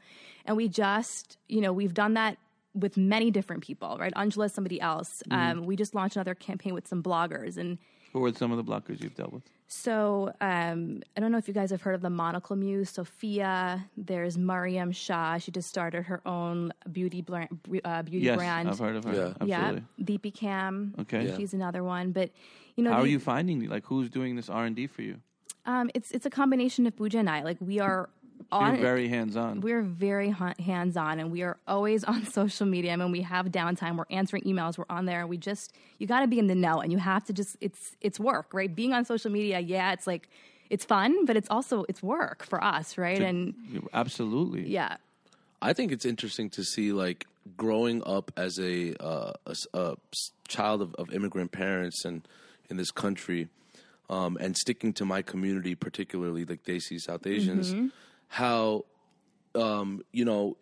And 0.46 0.56
we 0.56 0.68
just, 0.68 1.36
you 1.48 1.60
know, 1.60 1.72
we've 1.72 1.94
done 1.94 2.14
that 2.14 2.38
with 2.74 2.96
many 2.96 3.30
different 3.30 3.62
people, 3.62 3.98
right? 4.00 4.14
Anjula 4.14 4.46
is 4.46 4.54
somebody 4.54 4.80
else. 4.80 5.22
Um, 5.30 5.66
we 5.66 5.76
just 5.76 5.94
launched 5.94 6.16
another 6.16 6.34
campaign 6.34 6.72
with 6.72 6.88
some 6.88 7.02
bloggers. 7.02 7.58
And 7.58 7.78
Who 8.12 8.20
were 8.20 8.32
some 8.32 8.50
of 8.50 8.56
the 8.56 8.64
blockers 8.64 9.02
you've 9.02 9.14
dealt 9.14 9.32
with? 9.32 9.42
So 9.72 10.30
um, 10.42 11.02
I 11.16 11.20
don't 11.20 11.32
know 11.32 11.38
if 11.38 11.48
you 11.48 11.54
guys 11.54 11.70
have 11.70 11.80
heard 11.80 11.94
of 11.94 12.02
the 12.02 12.10
Monocle 12.10 12.56
Muse, 12.56 12.90
Sophia. 12.90 13.88
There's 13.96 14.36
Mariam 14.36 14.92
Shah. 14.92 15.38
She 15.38 15.50
just 15.50 15.68
started 15.68 16.02
her 16.02 16.20
own 16.26 16.72
beauty 16.92 17.22
brand. 17.22 17.48
Uh, 17.82 18.02
beauty 18.02 18.26
Yes, 18.26 18.36
brand. 18.36 18.68
I've 18.68 18.78
heard 18.78 18.96
of 18.96 19.04
her. 19.04 19.14
Yeah. 19.14 19.32
Absolutely. 19.40 19.82
Yeah, 19.96 20.04
Deepy 20.04 20.30
Cam. 20.30 20.94
Okay. 21.00 21.26
Yeah. 21.26 21.36
she's 21.38 21.54
another 21.54 21.82
one. 21.82 22.12
But 22.12 22.30
you 22.76 22.84
know, 22.84 22.92
How 22.92 23.00
are 23.00 23.06
you 23.06 23.18
finding 23.18 23.66
like 23.68 23.86
who's 23.86 24.10
doing 24.10 24.36
this 24.36 24.50
R 24.50 24.66
and 24.66 24.76
D 24.76 24.86
for 24.86 25.00
you? 25.00 25.16
Um, 25.64 25.90
it's 25.94 26.10
it's 26.10 26.26
a 26.26 26.30
combination 26.30 26.86
of 26.86 26.94
Pooja 26.94 27.18
and 27.18 27.30
I. 27.30 27.42
Like 27.42 27.56
we 27.60 27.80
are 27.80 28.10
on. 28.50 28.72
You're 28.74 28.80
very 28.82 29.08
hands 29.08 29.36
on. 29.36 29.60
we're 29.60 29.82
very 29.82 30.30
ha- 30.30 30.54
hands 30.58 30.96
on, 30.96 31.20
and 31.20 31.30
we 31.30 31.42
are 31.42 31.56
always 31.68 32.02
on 32.12 32.24
social 32.26 32.66
media. 32.66 32.92
And 32.92 33.02
when 33.02 33.12
we 33.12 33.20
have 33.22 33.46
downtime, 33.46 33.96
we're 33.96 34.04
answering 34.10 34.42
emails. 34.44 34.78
We're 34.78 34.84
on 34.90 35.04
there, 35.06 35.20
and 35.20 35.28
we 35.28 35.36
just 35.36 35.72
you 35.98 36.06
got 36.06 36.20
to 36.20 36.26
be 36.26 36.38
in 36.38 36.46
the 36.48 36.54
know, 36.54 36.80
and 36.80 36.90
you 36.90 36.98
have 36.98 37.24
to 37.26 37.32
just 37.32 37.56
it's 37.60 37.96
it's 38.00 38.18
work, 38.18 38.52
right? 38.52 38.74
Being 38.74 38.92
on 38.92 39.04
social 39.04 39.30
media, 39.30 39.60
yeah, 39.60 39.92
it's 39.92 40.06
like 40.06 40.28
it's 40.70 40.84
fun, 40.84 41.26
but 41.26 41.36
it's 41.36 41.48
also 41.50 41.84
it's 41.88 42.02
work 42.02 42.44
for 42.44 42.62
us, 42.62 42.96
right? 42.98 43.20
And 43.20 43.54
Absolutely. 43.92 44.66
yeah, 44.68 44.96
I 45.60 45.72
think 45.74 45.92
it's 45.92 46.04
interesting 46.06 46.48
to 46.50 46.64
see 46.64 46.92
like 46.92 47.26
growing 47.56 48.02
up 48.06 48.30
as 48.36 48.58
a, 48.58 48.94
uh, 49.02 49.32
a 49.46 49.50
s- 49.50 49.66
a 49.74 49.96
s- 50.12 50.30
child 50.46 50.80
of, 50.80 50.94
of 50.94 51.12
immigrant 51.12 51.50
parents 51.50 52.04
and 52.04 52.26
in 52.70 52.76
this 52.76 52.90
country, 52.92 53.48
um, 54.08 54.38
and 54.40 54.56
sticking 54.56 54.92
to 54.94 55.04
my 55.04 55.20
community, 55.22 55.74
particularly 55.74 56.44
like 56.44 56.62
Desi 56.64 57.00
South 57.00 57.26
Asians, 57.26 57.74
how 58.32 58.86
um, 59.54 60.02
you 60.10 60.24
know 60.24 60.56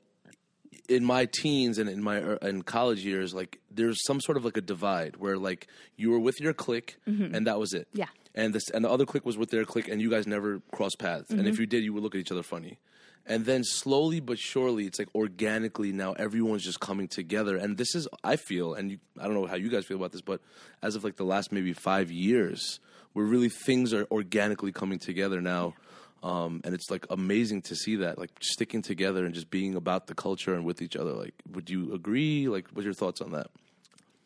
in 0.88 1.04
my 1.04 1.24
teens 1.26 1.78
and 1.78 1.88
in 1.88 2.02
my 2.02 2.16
er, 2.16 2.38
in 2.42 2.62
college 2.62 3.04
years, 3.04 3.32
like 3.32 3.60
there's 3.70 4.04
some 4.04 4.20
sort 4.20 4.36
of 4.36 4.44
like 4.44 4.56
a 4.56 4.60
divide 4.60 5.16
where 5.16 5.38
like 5.38 5.68
you 5.96 6.10
were 6.10 6.18
with 6.18 6.40
your 6.40 6.52
clique 6.52 6.96
and 7.06 7.46
that 7.46 7.60
was 7.60 7.72
it. 7.72 7.86
Yeah. 7.92 8.08
And 8.34 8.52
this 8.52 8.68
and 8.70 8.84
the 8.84 8.90
other 8.90 9.06
clique 9.06 9.24
was 9.24 9.38
with 9.38 9.50
their 9.50 9.64
clique 9.64 9.86
and 9.86 10.02
you 10.02 10.10
guys 10.10 10.26
never 10.26 10.60
crossed 10.72 10.98
paths. 10.98 11.30
And 11.30 11.46
if 11.46 11.60
you 11.60 11.66
did, 11.66 11.84
you 11.84 11.92
would 11.92 12.02
look 12.02 12.16
at 12.16 12.20
each 12.20 12.32
other 12.32 12.42
funny. 12.42 12.78
And 13.24 13.44
then 13.44 13.62
slowly 13.62 14.18
but 14.18 14.38
surely, 14.38 14.86
it's 14.86 14.98
like 14.98 15.14
organically 15.14 15.92
now 15.92 16.14
everyone's 16.14 16.64
just 16.64 16.80
coming 16.80 17.06
together. 17.06 17.56
And 17.56 17.76
this 17.76 17.94
is, 17.94 18.08
I 18.24 18.34
feel, 18.34 18.74
and 18.74 18.90
you, 18.90 18.98
I 19.20 19.24
don't 19.24 19.34
know 19.34 19.46
how 19.46 19.54
you 19.54 19.68
guys 19.68 19.84
feel 19.84 19.98
about 19.98 20.10
this, 20.10 20.22
but 20.22 20.40
as 20.82 20.96
of 20.96 21.04
like 21.04 21.16
the 21.16 21.24
last 21.24 21.52
maybe 21.52 21.72
five 21.72 22.10
years, 22.10 22.80
where 23.12 23.24
really 23.24 23.48
things 23.48 23.92
are 23.92 24.06
organically 24.10 24.72
coming 24.72 24.98
together 24.98 25.40
now. 25.40 25.74
Um, 26.22 26.60
and 26.64 26.74
it's 26.74 26.90
like 26.90 27.06
amazing 27.08 27.62
to 27.62 27.74
see 27.74 27.96
that, 27.96 28.18
like 28.18 28.30
sticking 28.40 28.82
together 28.82 29.24
and 29.24 29.34
just 29.34 29.50
being 29.50 29.74
about 29.74 30.06
the 30.06 30.14
culture 30.14 30.54
and 30.54 30.64
with 30.64 30.82
each 30.82 30.94
other. 30.94 31.12
Like, 31.12 31.34
would 31.50 31.70
you 31.70 31.94
agree? 31.94 32.46
Like, 32.46 32.68
what's 32.72 32.84
your 32.84 32.94
thoughts 32.94 33.20
on 33.20 33.32
that? 33.32 33.48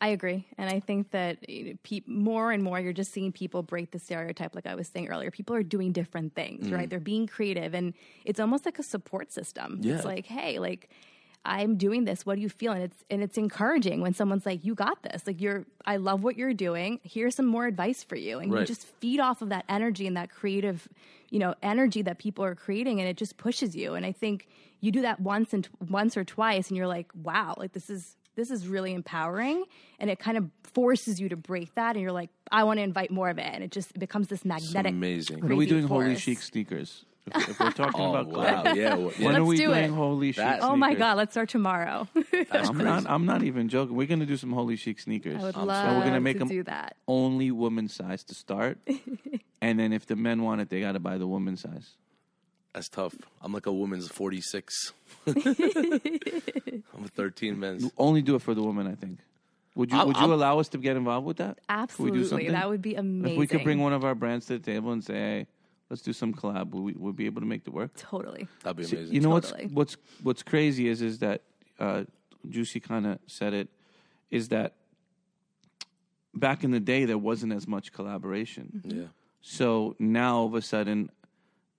I 0.01 0.09
agree, 0.09 0.45
and 0.57 0.69
I 0.69 0.81
think 0.81 1.11
that 1.11 1.37
pe- 1.83 2.01
more 2.05 2.51
and 2.51 2.61
more 2.61 2.79
you're 2.81 2.93
just 2.93 3.13
seeing 3.13 3.31
people 3.31 3.63
break 3.63 3.91
the 3.91 3.99
stereotype. 3.99 4.53
Like 4.53 4.67
I 4.67 4.75
was 4.75 4.89
saying 4.89 5.07
earlier, 5.07 5.31
people 5.31 5.55
are 5.55 5.63
doing 5.63 5.93
different 5.93 6.35
things, 6.35 6.69
right? 6.69 6.89
They're 6.89 6.99
being 6.99 7.27
creative, 7.27 7.73
and 7.73 7.93
it's 8.25 8.41
almost 8.41 8.65
like 8.65 8.77
a 8.77 8.83
support 8.83 9.31
system. 9.31 9.79
Yeah. 9.81 9.95
It's 9.95 10.05
like, 10.05 10.25
hey, 10.25 10.59
like 10.59 10.89
I'm 11.45 11.77
doing 11.77 12.05
this. 12.05 12.25
What 12.25 12.35
do 12.35 12.41
you 12.41 12.49
feel? 12.49 12.71
And 12.73 12.83
it's 12.83 13.03
and 13.09 13.21
it's 13.21 13.37
encouraging 13.37 14.01
when 14.01 14.13
someone's 14.13 14.45
like, 14.45 14.65
"You 14.65 14.75
got 14.75 15.03
this." 15.03 15.25
Like 15.27 15.39
you're, 15.39 15.65
I 15.85 15.97
love 15.97 16.23
what 16.23 16.37
you're 16.37 16.53
doing. 16.53 16.99
Here's 17.03 17.35
some 17.35 17.45
more 17.45 17.65
advice 17.65 18.03
for 18.03 18.15
you, 18.15 18.39
and 18.39 18.51
you 18.51 18.65
just 18.65 18.85
feed 18.99 19.19
off 19.19 19.41
of 19.41 19.49
that 19.49 19.65
energy 19.69 20.07
and 20.07 20.17
that 20.17 20.29
creative, 20.29 20.87
you 21.29 21.39
know, 21.39 21.53
energy 21.61 22.01
that 22.01 22.17
people 22.17 22.43
are 22.43 22.55
creating, 22.55 22.99
and 22.99 23.07
it 23.07 23.15
just 23.17 23.37
pushes 23.37 23.75
you. 23.75 23.93
And 23.93 24.05
I 24.05 24.11
think 24.11 24.47
you 24.81 24.91
do 24.91 25.01
that 25.01 25.19
once 25.19 25.53
and 25.53 25.67
once 25.89 26.17
or 26.17 26.23
twice, 26.23 26.69
and 26.69 26.77
you're 26.77 26.87
like, 26.87 27.11
"Wow, 27.13 27.55
like 27.57 27.73
this 27.73 27.89
is." 27.89 28.17
This 28.35 28.51
is 28.51 28.67
really 28.67 28.93
empowering, 28.93 29.63
and 29.97 30.09
it 30.09 30.19
kind 30.19 30.37
of 30.37 30.49
forces 30.63 31.21
you 31.21 31.29
to 31.29 31.37
break 31.37 31.73
that. 31.75 31.95
And 31.95 32.01
you're 32.01 32.11
like, 32.11 32.29
I 32.51 32.65
want 32.65 32.79
to 32.79 32.83
invite 32.83 33.09
more 33.09 33.29
of 33.29 33.37
it, 33.37 33.45
and 33.45 33.63
it 33.63 33.71
just 33.71 33.97
becomes 33.97 34.27
this 34.27 34.43
magnetic. 34.43 34.91
amazing. 34.91 35.39
When 35.39 35.53
are 35.53 35.55
we 35.55 35.65
crazy 35.65 35.69
doing 35.69 35.87
holy 35.87 36.05
force. 36.07 36.19
chic 36.19 36.41
sneakers? 36.41 37.05
If, 37.27 37.49
if 37.49 37.59
we're 37.59 37.71
talking 37.71 38.01
Oh 38.01 38.11
about 38.15 38.27
wow, 38.27 38.63
collab, 38.63 38.75
yeah. 38.75 38.95
Well, 38.95 39.11
yeah. 39.17 39.25
when 39.25 39.35
are 39.35 39.39
Let's 39.39 39.49
we 39.49 39.57
do 39.57 39.65
doing 39.67 39.83
it. 39.85 39.89
Holi 39.89 40.27
Chic? 40.31 40.35
That- 40.37 40.61
Oh 40.61 40.75
my 40.75 40.93
god, 40.93 41.17
let's 41.17 41.33
start 41.33 41.49
tomorrow. 41.49 42.07
I'm 42.51 42.77
not. 42.77 43.05
I'm 43.09 43.25
not 43.25 43.41
even 43.43 43.67
joking. 43.67 43.95
We're 43.95 44.05
gonna 44.07 44.25
do 44.27 44.37
some 44.37 44.51
Holi 44.51 44.75
Chic 44.75 44.99
sneakers. 44.99 45.41
I 45.41 45.45
would 45.47 45.55
Um, 45.55 45.65
love 45.67 45.89
so 45.89 45.97
we're 45.97 46.05
gonna 46.05 46.21
make 46.21 46.35
to 46.35 46.39
them 46.39 46.47
do 46.49 46.63
that. 46.63 46.97
only 47.07 47.49
woman 47.51 47.87
size 47.87 48.23
to 48.25 48.35
start, 48.35 48.77
and 49.61 49.79
then 49.79 49.91
if 49.91 50.05
the 50.05 50.15
men 50.15 50.43
want 50.43 50.61
it, 50.61 50.69
they 50.69 50.81
got 50.81 50.91
to 50.91 50.99
buy 50.99 51.17
the 51.17 51.25
woman 51.27 51.57
size. 51.57 51.95
That's 52.75 52.89
tough. 52.89 53.15
I'm 53.41 53.53
like 53.53 53.65
a 53.67 53.73
woman's 53.73 54.07
46. 54.09 54.93
I'm 55.27 55.33
a 57.03 57.07
13 57.15 57.59
men's. 57.59 57.89
Only 57.97 58.21
do 58.21 58.35
it 58.35 58.41
for 58.41 58.53
the 58.53 58.61
woman. 58.63 58.85
I 58.87 58.95
think. 58.95 59.19
Would 59.75 59.91
you 59.91 59.97
I'm- 59.97 60.07
Would 60.07 60.17
you 60.17 60.21
I'm- 60.23 60.31
allow 60.31 60.59
us 60.59 60.69
to 60.69 60.77
get 60.77 60.95
involved 60.95 61.25
with 61.25 61.37
that? 61.37 61.57
Could 61.57 61.65
we 61.67 62.11
do 62.11 62.19
Absolutely, 62.21 62.25
something? 62.27 62.51
that 62.53 62.69
would 62.69 62.81
be 62.81 62.95
amazing. 62.95 63.33
If 63.33 63.37
we 63.39 63.47
could 63.47 63.63
bring 63.63 63.79
one 63.79 63.93
of 63.93 64.03
our 64.05 64.15
brands 64.15 64.45
to 64.47 64.57
the 64.57 64.63
table 64.71 64.91
and 64.91 65.03
say, 65.03 65.13
"Hey, 65.13 65.47
let's 65.89 66.01
do 66.01 66.13
some 66.13 66.33
collab," 66.33 66.71
would 66.71 66.83
we 66.83 66.93
will 66.93 67.13
be 67.13 67.25
able 67.25 67.41
to 67.41 67.47
make 67.47 67.61
it 67.67 67.73
work? 67.73 67.91
totally. 67.97 68.47
That'd 68.63 68.77
be 68.77 68.83
See, 68.83 68.95
amazing. 68.97 69.15
You 69.15 69.21
know 69.21 69.39
Totally. 69.39 69.67
what's 69.67 69.93
what's 69.95 69.97
what's 70.23 70.43
crazy 70.43 70.87
is 70.87 71.01
is 71.01 71.19
that 71.19 71.41
uh, 71.79 72.03
Juicy 72.49 72.79
kind 72.79 73.05
of 73.07 73.19
said 73.27 73.53
it 73.53 73.69
is 74.31 74.49
that 74.49 74.75
back 76.33 76.63
in 76.63 76.71
the 76.71 76.79
day 76.79 77.05
there 77.05 77.17
wasn't 77.17 77.53
as 77.53 77.67
much 77.67 77.91
collaboration. 77.93 78.81
Yeah. 78.83 79.03
So 79.41 79.95
now 79.99 80.37
all 80.37 80.45
of 80.47 80.55
a 80.55 80.61
sudden, 80.61 81.09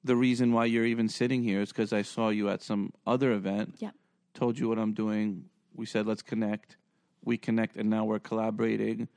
the 0.05 0.17
reason 0.17 0.53
why 0.53 0.67
you're 0.67 0.87
even 0.87 1.09
sitting 1.09 1.43
here 1.43 1.61
is 1.61 1.71
because 1.71 1.93
I 1.93 2.03
saw 2.03 2.29
you 2.29 2.49
at 2.49 2.63
some 2.63 2.93
other 3.07 3.33
event. 3.33 3.77
Yeah. 3.79 3.91
Told 4.35 4.59
you 4.59 4.69
what 4.69 4.79
I'm 4.79 4.93
doing. 4.93 5.47
We 5.75 5.87
said 5.87 6.07
let's 6.07 6.23
connect. 6.23 6.77
We 7.25 7.37
connect, 7.37 7.77
and 7.77 7.91
now 7.91 8.05
we're 8.05 8.21
collaborating. 8.21 9.09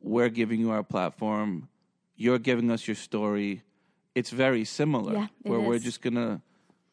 We're 0.00 0.28
giving 0.28 0.60
you 0.60 0.70
our 0.70 0.82
platform. 0.82 1.68
You're 2.16 2.38
giving 2.38 2.70
us 2.70 2.86
your 2.86 2.96
story. 2.96 3.62
It's 4.14 4.30
very 4.30 4.64
similar. 4.64 5.12
Yeah, 5.14 5.26
it 5.44 5.50
where 5.50 5.60
we're 5.60 5.74
is. 5.74 5.84
just 5.84 6.02
gonna 6.02 6.40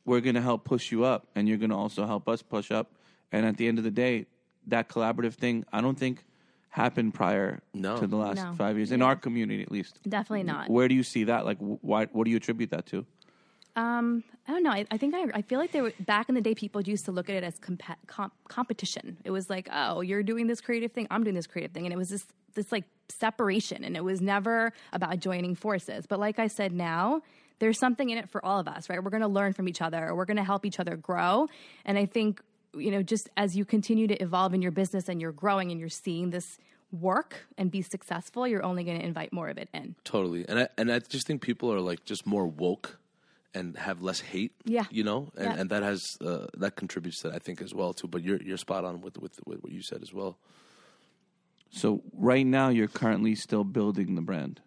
we're 0.06 0.22
gonna 0.22 0.42
help 0.42 0.64
push 0.64 0.92
you 0.92 1.04
up, 1.04 1.28
and 1.36 1.48
you're 1.48 1.58
gonna 1.58 1.78
also 1.78 2.06
help 2.06 2.28
us 2.30 2.42
push 2.42 2.72
up. 2.72 2.92
And 3.32 3.46
at 3.46 3.58
the 3.58 3.68
end 3.68 3.78
of 3.78 3.84
the 3.84 3.92
day, 3.92 4.26
that 4.68 4.88
collaborative 4.88 5.34
thing, 5.34 5.66
I 5.74 5.82
don't 5.82 5.98
think 5.98 6.24
happened 6.70 7.14
prior 7.14 7.62
No. 7.74 7.98
to 8.00 8.06
the 8.08 8.16
last 8.16 8.38
No. 8.38 8.54
five 8.54 8.78
years 8.78 8.92
in 8.92 9.00
Yeah. 9.00 9.08
our 9.08 9.16
community, 9.16 9.62
at 9.64 9.72
least. 9.72 10.00
Definitely 10.08 10.44
not. 10.44 10.70
Where 10.70 10.88
do 10.88 10.94
you 10.96 11.04
see 11.04 11.24
that? 11.26 11.44
Like, 11.46 11.58
wh- 11.58 11.84
why? 11.84 12.06
What 12.06 12.26
do 12.26 12.32
you 12.32 12.38
attribute 12.38 12.70
that 12.70 12.86
to? 12.88 13.06
Um, 13.78 14.24
I 14.48 14.54
don't 14.54 14.64
know. 14.64 14.72
I, 14.72 14.86
I 14.90 14.98
think 14.98 15.14
I, 15.14 15.26
I 15.36 15.42
feel 15.44 15.60
like 15.60 15.72
they 15.72 15.82
were 15.82 15.94
back 16.00 16.30
in 16.30 16.36
the 16.36 16.42
day. 16.42 16.56
People 16.56 16.82
used 16.82 17.06
to 17.06 17.12
look 17.12 17.30
at 17.30 17.36
it 17.36 17.44
as 17.44 17.60
comp- 17.60 18.32
competition. 18.48 19.18
It 19.24 19.30
was 19.30 19.52
like, 19.52 19.70
oh, 19.72 20.02
you're 20.02 20.24
doing 20.24 20.48
this 20.48 20.62
creative 20.62 20.92
thing, 20.92 21.08
I'm 21.12 21.24
doing 21.24 21.36
this 21.36 21.46
creative 21.46 21.72
thing, 21.72 21.86
and 21.86 21.94
it 21.94 21.98
was 21.98 22.10
this 22.10 22.26
this 22.56 22.72
like 22.72 22.86
separation, 23.10 23.84
and 23.84 23.96
it 23.96 24.04
was 24.04 24.20
never 24.20 24.74
about 24.92 25.20
joining 25.20 25.54
forces. 25.54 26.08
But 26.08 26.20
like 26.20 26.40
I 26.40 26.48
said, 26.48 26.74
now 26.74 27.22
there's 27.60 27.78
something 27.78 28.10
in 28.10 28.18
it 28.18 28.32
for 28.32 28.44
all 28.44 28.60
of 28.60 28.68
us, 28.68 28.90
right? 28.90 29.04
We're 29.04 29.12
going 29.12 29.22
to 29.22 29.28
learn 29.28 29.54
from 29.54 29.70
each 29.70 29.82
other, 29.82 30.16
we're 30.16 30.26
going 30.26 30.38
to 30.38 30.44
help 30.44 30.66
each 30.66 30.80
other 30.80 30.96
grow, 30.96 31.48
and 31.86 32.00
I 32.00 32.08
think 32.08 32.42
you 32.74 32.92
know, 32.92 33.04
just 33.04 33.30
as 33.38 33.56
you 33.56 33.66
continue 33.66 34.08
to 34.08 34.22
evolve 34.22 34.54
in 34.54 34.62
your 34.62 34.72
business 34.72 35.08
and 35.08 35.22
you're 35.22 35.32
growing 35.32 35.72
and 35.72 35.80
you're 35.80 35.90
seeing 35.90 36.30
this 36.32 36.58
work 36.92 37.48
and 37.58 37.72
be 37.72 37.82
successful, 37.82 38.48
you're 38.48 38.64
only 38.64 38.84
going 38.84 39.00
to 39.00 39.06
invite 39.06 39.34
more 39.34 39.50
of 39.50 39.58
it 39.58 39.70
in. 39.74 39.96
Totally, 40.04 40.48
and 40.48 40.62
I 40.62 40.68
and 40.80 40.92
I 40.92 40.98
just 41.00 41.28
think 41.28 41.44
people 41.44 41.72
are 41.72 41.80
like 41.80 42.06
just 42.06 42.26
more 42.26 42.48
woke 42.48 42.98
and 43.58 43.78
have 43.78 44.02
less 44.02 44.20
hate. 44.34 44.54
Yeah. 44.66 44.86
you 44.92 45.04
know, 45.04 45.22
and, 45.36 45.46
Yeah. 45.46 45.60
and 45.60 45.70
that 45.72 45.84
has 45.84 46.02
uh, 46.22 46.48
that 46.64 46.76
contributes 46.76 47.18
to 47.22 47.30
that, 47.30 47.36
I 47.36 47.40
think 47.40 47.62
as 47.62 47.74
well 47.74 47.94
too. 47.94 48.08
But 48.08 48.22
you're 48.24 48.42
you're 48.48 48.58
spot 48.68 48.84
on 48.86 49.02
with 49.02 49.18
with, 49.18 49.36
with 49.46 49.60
what 49.64 49.72
you 49.72 49.82
said 49.82 50.02
as 50.02 50.14
well. 50.14 50.38
So 51.70 52.02
right 52.14 52.46
now, 52.46 52.70
you're 52.70 52.88
currently 52.88 53.36
still 53.36 53.64
building 53.64 54.16
the 54.16 54.22
brand. 54.22 54.62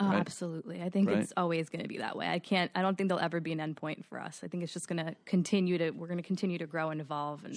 Oh, 0.00 0.06
Right. 0.08 0.18
absolutely. 0.18 0.82
I 0.82 0.88
think 0.88 1.08
Right. 1.08 1.18
it's 1.18 1.32
always 1.36 1.68
going 1.68 1.82
to 1.82 1.88
be 1.88 1.98
that 1.98 2.16
way. 2.16 2.26
I 2.28 2.38
can't. 2.38 2.70
I 2.74 2.82
don't 2.82 2.96
think 2.96 3.08
there'll 3.08 3.22
ever 3.22 3.38
be 3.40 3.52
an 3.52 3.58
endpoint 3.60 4.04
for 4.06 4.18
us. 4.18 4.40
I 4.42 4.48
think 4.48 4.62
it's 4.64 4.72
just 4.72 4.88
going 4.88 5.04
to 5.04 5.14
continue 5.26 5.76
to. 5.78 5.90
We're 5.90 6.06
going 6.08 6.22
to 6.24 6.26
continue 6.26 6.58
to 6.58 6.66
grow 6.66 6.90
and 6.90 7.00
evolve. 7.00 7.44
And 7.44 7.56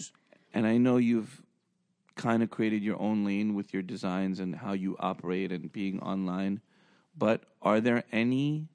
And 0.54 0.68
I 0.68 0.78
know 0.78 0.98
you've 0.98 1.42
kind 2.16 2.44
of 2.44 2.50
created 2.52 2.84
your 2.84 3.00
own 3.02 3.26
lane 3.26 3.56
with 3.56 3.74
your 3.74 3.82
designs 3.82 4.40
and 4.40 4.56
how 4.56 4.74
you 4.74 4.96
operate 5.00 5.52
and 5.52 5.72
being 5.72 6.00
online. 6.02 6.62
But 7.18 7.44
are 7.62 7.80
there 7.82 8.04
any 8.12 8.68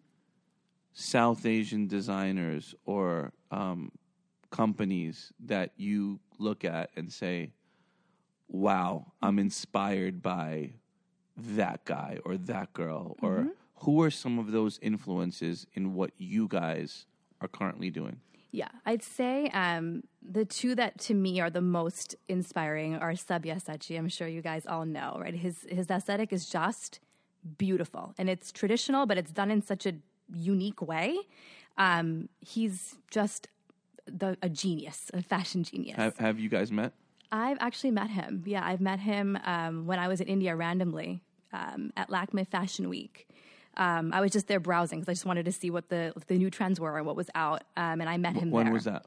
South 1.01 1.47
Asian 1.47 1.87
designers 1.87 2.75
or 2.85 3.33
um, 3.53 3.93
companies 4.51 5.33
that 5.39 5.71
you 5.77 6.19
look 6.41 6.65
at 6.65 6.91
and 6.97 7.13
say, 7.13 7.53
wow, 8.49 9.13
I'm 9.23 9.39
inspired 9.39 10.21
by 10.21 10.73
that 11.37 11.85
guy 11.85 12.19
or 12.25 12.37
that 12.37 12.73
girl? 12.73 13.17
Or 13.23 13.47
who 13.77 14.03
are 14.03 14.11
some 14.11 14.41
of 14.41 14.51
those 14.51 14.81
influences 14.83 15.69
in 15.75 15.95
what 15.95 16.11
you 16.19 16.49
guys 16.49 17.07
are 17.41 17.49
currently 17.49 17.91
doing? 17.91 18.21
yeah, 18.51 18.69
I'd 18.85 19.03
say 19.03 19.51
um, 19.51 20.03
the 20.23 20.45
two 20.45 20.75
that 20.75 20.99
to 21.01 21.15
me 21.15 21.39
are 21.39 21.51
the 21.51 21.61
most 21.61 22.17
inspiring 22.29 22.97
are 22.97 23.13
Sabyasachi. 23.13 23.97
I'm 23.97 24.09
sure 24.09 24.27
you 24.27 24.41
guys 24.41 24.67
all 24.67 24.87
know, 24.87 25.19
right? 25.21 25.35
His 25.35 25.67
his 25.69 25.89
aesthetic 25.91 26.33
is 26.33 26.49
just 26.49 26.99
beautiful, 27.59 28.15
and 28.19 28.31
it's 28.31 28.51
traditional, 28.51 29.05
but 29.05 29.19
it's 29.19 29.33
done 29.33 29.51
in 29.51 29.61
such 29.61 29.85
a 29.85 29.93
unique 30.33 30.81
way. 30.83 31.17
Um, 31.77 32.29
he's 32.41 32.97
just 33.11 33.49
the, 34.07 34.37
a 34.43 34.49
genius, 34.49 35.11
a 35.15 35.23
fashion 35.23 35.63
genius. 35.65 35.97
Have, 35.97 36.17
have 36.19 36.39
you 36.39 36.49
guys 36.49 36.73
met? 36.73 36.93
I've 37.31 37.59
actually 37.61 37.91
met 37.91 38.11
him. 38.11 38.43
Yeah, 38.47 38.65
I've 38.65 38.81
met 38.81 39.01
him 39.01 39.39
um, 39.45 39.87
when 39.87 39.99
I 39.99 40.09
was 40.09 40.21
in 40.21 40.29
India 40.29 40.57
randomly 40.57 41.21
um, 41.53 41.93
at 41.97 42.09
Lakme 42.09 42.45
Fashion 42.47 42.89
Week. 42.89 43.29
Um, 43.77 44.13
I 44.13 44.21
was 44.21 44.33
just 44.33 44.49
there 44.49 44.59
browsing 44.61 44.99
because 45.01 45.11
I 45.11 45.15
just 45.15 45.27
wanted 45.27 45.45
to 45.45 45.53
see 45.53 45.71
what 45.71 45.89
the 45.89 46.13
the 46.27 46.37
new 46.37 46.51
trends 46.51 46.81
were 46.81 46.97
and 46.97 47.07
what 47.07 47.15
was 47.17 47.31
out. 47.35 47.63
Um, 47.77 48.01
and 48.01 48.09
I 48.11 48.17
met 48.17 48.35
him 48.35 48.51
When 48.51 48.65
there. 48.65 48.73
was 48.73 48.85
that? 48.85 49.05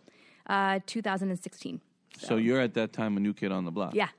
Uh, 0.47 0.79
2016. 0.85 1.81
So 2.17 2.37
you're 2.37 2.59
at 2.61 2.73
that 2.75 2.93
time 2.93 3.17
a 3.17 3.19
new 3.19 3.33
kid 3.33 3.51
on 3.51 3.65
the 3.65 3.71
block. 3.71 3.95
Yeah, 3.95 4.09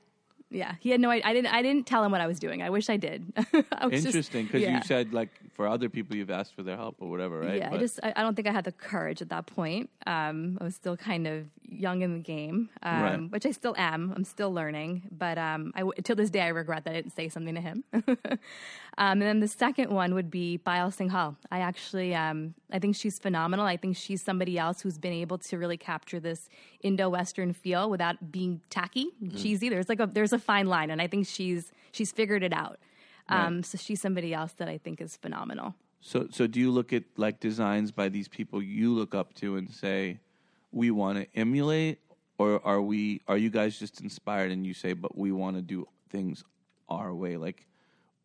yeah. 0.53 0.75
He 0.79 0.89
had 0.91 1.01
no 1.01 1.09
idea. 1.09 1.27
I 1.27 1.33
didn't. 1.33 1.53
I 1.53 1.61
didn't 1.61 1.85
tell 1.87 2.03
him 2.03 2.11
what 2.11 2.21
I 2.21 2.27
was 2.27 2.39
doing. 2.39 2.61
I 2.61 2.69
wish 2.69 2.89
I 2.89 2.97
did. 2.97 3.33
I 3.53 3.89
Interesting, 3.89 4.45
because 4.45 4.61
yeah. 4.61 4.77
you 4.77 4.83
said 4.83 5.13
like 5.13 5.29
for 5.53 5.67
other 5.67 5.89
people 5.89 6.15
you've 6.15 6.31
asked 6.31 6.55
for 6.55 6.63
their 6.63 6.77
help 6.77 6.95
or 6.99 7.09
whatever, 7.09 7.39
right? 7.39 7.57
Yeah, 7.57 7.73
I 7.73 7.77
just 7.77 7.99
I, 8.03 8.13
I 8.15 8.21
don't 8.21 8.35
think 8.35 8.47
I 8.47 8.51
had 8.51 8.63
the 8.63 8.71
courage 8.71 9.21
at 9.21 9.29
that 9.29 9.45
point. 9.47 9.89
Um, 10.07 10.57
I 10.61 10.63
was 10.63 10.75
still 10.75 10.95
kind 10.95 11.27
of 11.27 11.45
young 11.67 12.01
in 12.03 12.13
the 12.13 12.19
game, 12.19 12.69
um, 12.83 13.01
Right. 13.01 13.31
which 13.31 13.45
I 13.45 13.51
still 13.51 13.73
am. 13.77 14.13
I'm 14.15 14.23
still 14.23 14.53
learning, 14.53 15.03
but 15.11 15.37
um, 15.37 15.73
I 15.75 15.83
till 16.03 16.15
this 16.15 16.29
day 16.29 16.41
I 16.41 16.49
regret 16.49 16.83
that 16.85 16.91
I 16.91 16.93
didn't 16.93 17.15
say 17.15 17.29
something 17.29 17.55
to 17.55 17.61
him. 17.61 17.83
um, 18.97 19.21
and 19.21 19.21
then 19.23 19.39
the 19.39 19.47
second 19.47 19.89
one 19.91 20.13
would 20.13 20.29
be 20.29 20.59
Payal 20.65 20.89
Singhal. 20.95 21.35
I 21.51 21.59
actually 21.59 22.13
um, 22.15 22.53
I 22.71 22.79
think 22.79 22.95
she's 22.95 23.19
phenomenal. 23.19 23.65
I 23.65 23.77
think 23.77 23.95
she's 23.97 24.21
somebody 24.21 24.57
else 24.57 24.81
who's 24.81 24.97
been 24.97 25.13
able 25.13 25.37
to 25.39 25.57
really 25.57 25.77
capture 25.77 26.19
this 26.19 26.49
Indo-Western 26.81 27.53
feel 27.53 27.89
without 27.89 28.31
being 28.31 28.61
tacky, 28.69 29.07
Mm. 29.23 29.41
cheesy. 29.41 29.69
There's 29.69 29.89
like 29.89 29.99
a 29.99 30.07
there's 30.07 30.33
a 30.33 30.39
fine 30.39 30.67
line, 30.67 30.89
and 30.91 31.01
I 31.01 31.07
think 31.07 31.27
she's 31.27 31.71
she's 31.91 32.11
figured 32.11 32.43
it 32.43 32.53
out. 32.53 32.77
Um, 33.29 33.63
So 33.63 33.77
she's 33.77 34.01
somebody 34.01 34.33
else 34.33 34.53
that 34.53 34.67
I 34.67 34.77
think 34.77 34.99
is 35.01 35.15
phenomenal. 35.17 35.75
So, 36.01 36.27
so 36.29 36.47
do 36.47 36.59
you 36.59 36.69
look 36.69 36.91
at 36.91 37.03
like 37.15 37.39
designs 37.39 37.91
by 37.91 38.09
these 38.09 38.27
people 38.27 38.61
you 38.61 38.93
look 38.93 39.15
up 39.15 39.33
to 39.35 39.55
and 39.55 39.71
say, 39.71 40.19
we 40.73 40.91
want 40.91 41.17
to 41.19 41.25
emulate, 41.39 41.99
or 42.37 42.59
are 42.65 42.81
we? 42.81 43.21
Are 43.27 43.37
you 43.37 43.49
guys 43.49 43.79
just 43.79 44.01
inspired 44.01 44.51
and 44.51 44.67
you 44.67 44.73
say, 44.73 44.91
but 44.93 45.17
we 45.17 45.31
want 45.31 45.55
to 45.55 45.61
do 45.61 45.87
things 46.09 46.43
our 46.89 47.13
way? 47.13 47.37
Like, 47.37 47.65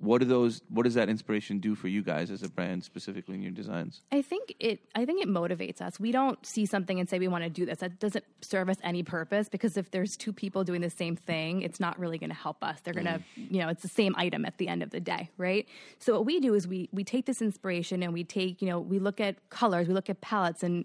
what 0.00 0.18
do 0.18 0.26
those? 0.26 0.62
What 0.68 0.84
does 0.84 0.94
that 0.94 1.08
inspiration 1.08 1.58
do 1.58 1.74
for 1.74 1.88
you 1.88 2.02
guys 2.02 2.30
as 2.30 2.44
a 2.44 2.48
brand, 2.48 2.84
specifically 2.84 3.34
in 3.34 3.42
your 3.42 3.50
designs? 3.50 4.00
I 4.12 4.22
think 4.22 4.54
it. 4.60 4.80
I 4.94 5.04
think 5.04 5.22
it 5.22 5.28
motivates 5.28 5.80
us. 5.80 5.98
We 5.98 6.12
don't 6.12 6.44
see 6.46 6.66
something 6.66 7.00
and 7.00 7.08
say 7.08 7.18
we 7.18 7.26
want 7.26 7.42
to 7.42 7.50
do 7.50 7.66
this. 7.66 7.78
That 7.78 7.98
doesn't 7.98 8.24
serve 8.40 8.68
us 8.68 8.76
any 8.84 9.02
purpose 9.02 9.48
because 9.48 9.76
if 9.76 9.90
there's 9.90 10.16
two 10.16 10.32
people 10.32 10.62
doing 10.62 10.82
the 10.82 10.90
same 10.90 11.16
thing, 11.16 11.62
it's 11.62 11.80
not 11.80 11.98
really 11.98 12.16
going 12.16 12.30
to 12.30 12.36
help 12.36 12.62
us. 12.62 12.80
They're 12.80 12.94
going 12.94 13.06
to, 13.06 13.20
mm. 13.38 13.50
you 13.50 13.58
know, 13.58 13.68
it's 13.68 13.82
the 13.82 13.88
same 13.88 14.14
item 14.16 14.44
at 14.44 14.58
the 14.58 14.68
end 14.68 14.84
of 14.84 14.90
the 14.90 15.00
day, 15.00 15.30
right? 15.36 15.66
So 15.98 16.12
what 16.12 16.26
we 16.26 16.38
do 16.38 16.54
is 16.54 16.68
we 16.68 16.88
we 16.92 17.02
take 17.02 17.26
this 17.26 17.42
inspiration 17.42 18.04
and 18.04 18.12
we 18.12 18.22
take, 18.22 18.62
you 18.62 18.68
know, 18.68 18.78
we 18.78 19.00
look 19.00 19.20
at 19.20 19.50
colors, 19.50 19.88
we 19.88 19.94
look 19.94 20.08
at 20.08 20.20
palettes, 20.20 20.62
and 20.62 20.84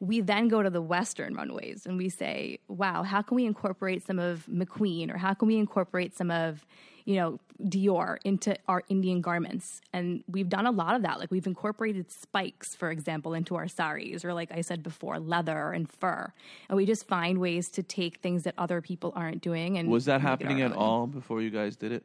we 0.00 0.22
then 0.22 0.48
go 0.48 0.62
to 0.62 0.70
the 0.70 0.82
Western 0.82 1.34
runways 1.34 1.84
and 1.84 1.98
we 1.98 2.08
say, 2.08 2.58
wow, 2.68 3.02
how 3.02 3.20
can 3.20 3.36
we 3.36 3.44
incorporate 3.44 4.06
some 4.06 4.18
of 4.18 4.46
McQueen 4.46 5.12
or 5.12 5.18
how 5.18 5.34
can 5.34 5.48
we 5.48 5.56
incorporate 5.56 6.16
some 6.16 6.30
of 6.30 6.64
you 7.04 7.16
know, 7.16 7.38
Dior 7.62 8.16
into 8.24 8.56
our 8.66 8.82
Indian 8.88 9.20
garments. 9.20 9.80
And 9.92 10.24
we've 10.26 10.48
done 10.48 10.66
a 10.66 10.70
lot 10.70 10.96
of 10.96 11.02
that. 11.02 11.20
Like 11.20 11.30
we've 11.30 11.46
incorporated 11.46 12.10
spikes, 12.10 12.74
for 12.74 12.90
example, 12.90 13.34
into 13.34 13.54
our 13.56 13.68
saris, 13.68 14.24
or 14.24 14.34
like 14.34 14.50
I 14.52 14.62
said 14.62 14.82
before, 14.82 15.18
leather 15.20 15.72
and 15.72 15.90
fur. 15.90 16.32
And 16.68 16.76
we 16.76 16.86
just 16.86 17.06
find 17.06 17.38
ways 17.38 17.70
to 17.72 17.82
take 17.82 18.18
things 18.18 18.42
that 18.44 18.54
other 18.58 18.80
people 18.80 19.12
aren't 19.14 19.42
doing. 19.42 19.78
And 19.78 19.88
Was 19.88 20.06
that 20.06 20.20
happening 20.20 20.62
at 20.62 20.72
own. 20.72 20.76
all 20.78 21.06
before 21.06 21.42
you 21.42 21.50
guys 21.50 21.76
did 21.76 21.92
it? 21.92 22.04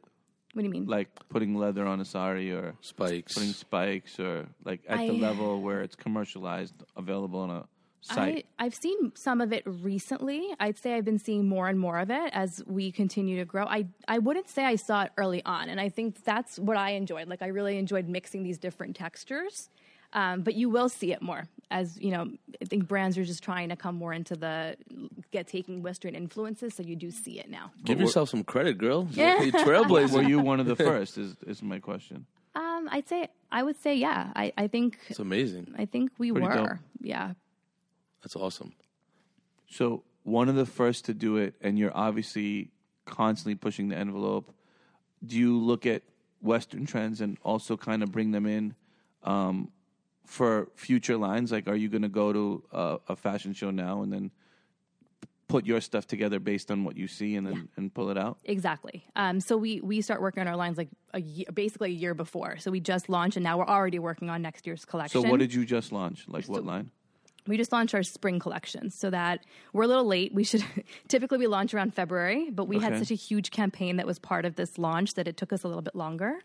What 0.52 0.62
do 0.62 0.66
you 0.66 0.72
mean? 0.72 0.86
Like 0.86 1.08
putting 1.28 1.54
leather 1.56 1.86
on 1.86 2.00
a 2.00 2.04
sari 2.04 2.52
or 2.52 2.74
Spikes. 2.80 3.34
putting 3.34 3.50
spikes 3.52 4.18
or 4.18 4.46
like 4.64 4.80
at 4.88 4.98
the 4.98 5.12
level 5.12 5.62
where 5.62 5.80
it's 5.82 5.94
commercialized, 5.94 6.74
available 6.96 7.40
on 7.40 7.50
a 7.50 7.64
site. 8.00 8.46
I, 8.58 8.66
I've 8.66 8.74
seen 8.74 9.12
some 9.14 9.40
of 9.40 9.52
it 9.52 9.62
recently. 9.66 10.48
I'd 10.58 10.78
say 10.78 10.94
I've 10.94 11.04
been 11.04 11.18
seeing 11.18 11.48
more 11.48 11.68
and 11.68 11.78
more 11.78 11.98
of 11.98 12.10
it 12.10 12.30
as 12.32 12.62
we 12.66 12.90
continue 12.92 13.38
to 13.38 13.44
grow. 13.44 13.64
I, 13.64 13.86
I 14.08 14.18
wouldn't 14.18 14.48
say 14.48 14.64
I 14.64 14.76
saw 14.76 15.02
it 15.02 15.12
early 15.16 15.44
on, 15.44 15.68
and 15.68 15.80
I 15.80 15.88
think 15.88 16.24
that's 16.24 16.58
what 16.58 16.76
I 16.76 16.90
enjoyed. 16.90 17.28
Like 17.28 17.42
I 17.42 17.48
really 17.48 17.78
enjoyed 17.78 18.08
mixing 18.08 18.42
these 18.42 18.58
different 18.58 18.96
textures. 18.96 19.68
Um, 20.12 20.42
but 20.42 20.54
you 20.54 20.68
will 20.68 20.88
see 20.88 21.12
it 21.12 21.22
more 21.22 21.46
as 21.70 21.96
you 22.00 22.10
know. 22.10 22.28
I 22.60 22.64
think 22.64 22.88
brands 22.88 23.16
are 23.16 23.24
just 23.24 23.44
trying 23.44 23.68
to 23.68 23.76
come 23.76 23.94
more 23.94 24.12
into 24.12 24.34
the 24.34 24.76
get 25.30 25.46
taking 25.46 25.82
Western 25.84 26.16
influences, 26.16 26.74
so 26.74 26.82
you 26.82 26.96
do 26.96 27.12
see 27.12 27.38
it 27.38 27.48
now. 27.48 27.70
Give 27.84 27.96
we're- 27.98 28.06
yourself 28.08 28.28
some 28.28 28.42
credit, 28.42 28.76
girl. 28.76 29.06
Yeah. 29.12 29.40
You 29.40 29.52
trailblazer. 29.52 30.14
Were 30.14 30.22
you 30.22 30.40
one 30.52 30.58
of 30.58 30.66
the 30.66 30.74
first? 30.74 31.16
Is 31.16 31.36
is 31.46 31.62
my 31.62 31.78
question. 31.78 32.26
Um, 32.56 32.88
I'd 32.90 33.06
say 33.08 33.28
I 33.52 33.62
would 33.62 33.80
say 33.80 33.94
yeah. 33.94 34.32
I, 34.34 34.52
I 34.58 34.66
think 34.66 34.98
It's 35.08 35.20
amazing. 35.20 35.74
I 35.78 35.84
think 35.84 36.10
we 36.18 36.32
Pretty 36.32 36.44
were 36.44 36.54
dope. 36.54 36.78
yeah. 37.00 37.34
That's 38.22 38.36
awesome. 38.36 38.72
So 39.68 40.02
one 40.24 40.48
of 40.48 40.56
the 40.56 40.66
first 40.66 41.04
to 41.06 41.14
do 41.14 41.36
it, 41.36 41.54
and 41.60 41.78
you're 41.78 41.96
obviously 41.96 42.70
constantly 43.04 43.54
pushing 43.54 43.88
the 43.88 43.96
envelope. 43.96 44.52
Do 45.24 45.36
you 45.36 45.58
look 45.58 45.86
at 45.86 46.02
Western 46.40 46.86
trends 46.86 47.20
and 47.20 47.38
also 47.42 47.76
kind 47.76 48.02
of 48.02 48.10
bring 48.12 48.30
them 48.30 48.46
in 48.46 48.74
um, 49.22 49.70
for 50.24 50.68
future 50.74 51.16
lines? 51.16 51.52
Like, 51.52 51.68
are 51.68 51.76
you 51.76 51.88
going 51.88 52.02
to 52.02 52.08
go 52.08 52.32
to 52.32 52.64
a, 52.72 52.98
a 53.08 53.16
fashion 53.16 53.52
show 53.52 53.70
now 53.70 54.02
and 54.02 54.12
then 54.12 54.30
put 55.50 55.66
your 55.66 55.80
stuff 55.80 56.06
together 56.06 56.38
based 56.38 56.70
on 56.70 56.84
what 56.84 56.96
you 56.96 57.08
see 57.08 57.34
and 57.36 57.46
then 57.46 57.68
and 57.76 57.92
pull 57.92 58.08
it 58.08 58.16
out. 58.16 58.38
Exactly. 58.44 59.04
Um, 59.16 59.40
so 59.40 59.56
we 59.56 59.80
we 59.80 60.00
start 60.00 60.22
working 60.22 60.40
on 60.40 60.46
our 60.46 60.56
lines 60.56 60.78
like 60.78 60.88
a 61.12 61.20
year, 61.20 61.46
basically 61.52 61.90
a 61.90 61.94
year 61.94 62.14
before. 62.14 62.56
So 62.58 62.70
we 62.70 62.80
just 62.80 63.08
launched, 63.08 63.36
and 63.36 63.44
now 63.44 63.58
we're 63.58 63.66
already 63.66 63.98
working 63.98 64.30
on 64.30 64.40
next 64.40 64.66
year's 64.66 64.84
collection. 64.84 65.22
So 65.22 65.28
what 65.28 65.40
did 65.40 65.52
you 65.52 65.64
just 65.66 65.92
launch? 65.92 66.24
Like 66.28 66.46
what 66.46 66.64
line? 66.64 66.90
We 67.50 67.56
just 67.56 67.72
launched 67.72 67.94
our 67.94 68.02
spring 68.02 68.38
collection 68.38 68.90
so 68.90 69.10
that 69.10 69.44
we're 69.72 69.82
a 69.82 69.88
little 69.88 70.04
late. 70.06 70.32
We 70.32 70.44
should 70.44 70.64
typically 71.08 71.38
we 71.38 71.46
launch 71.46 71.74
around 71.74 71.94
february 71.94 72.50
but 72.50 72.64
we 72.64 72.78
had 72.78 72.98
such 72.98 73.10
a 73.10 73.14
huge 73.14 73.50
campaign 73.50 73.96
that 73.96 74.06
was 74.06 74.18
part 74.18 74.44
of 74.44 74.56
this 74.56 74.78
launch 74.78 75.14
that 75.14 75.28
it 75.28 75.36
took 75.36 75.52
us 75.52 75.64
a 75.64 75.68
little 75.68 75.82
bit 75.82 75.94
longer. 75.94 76.38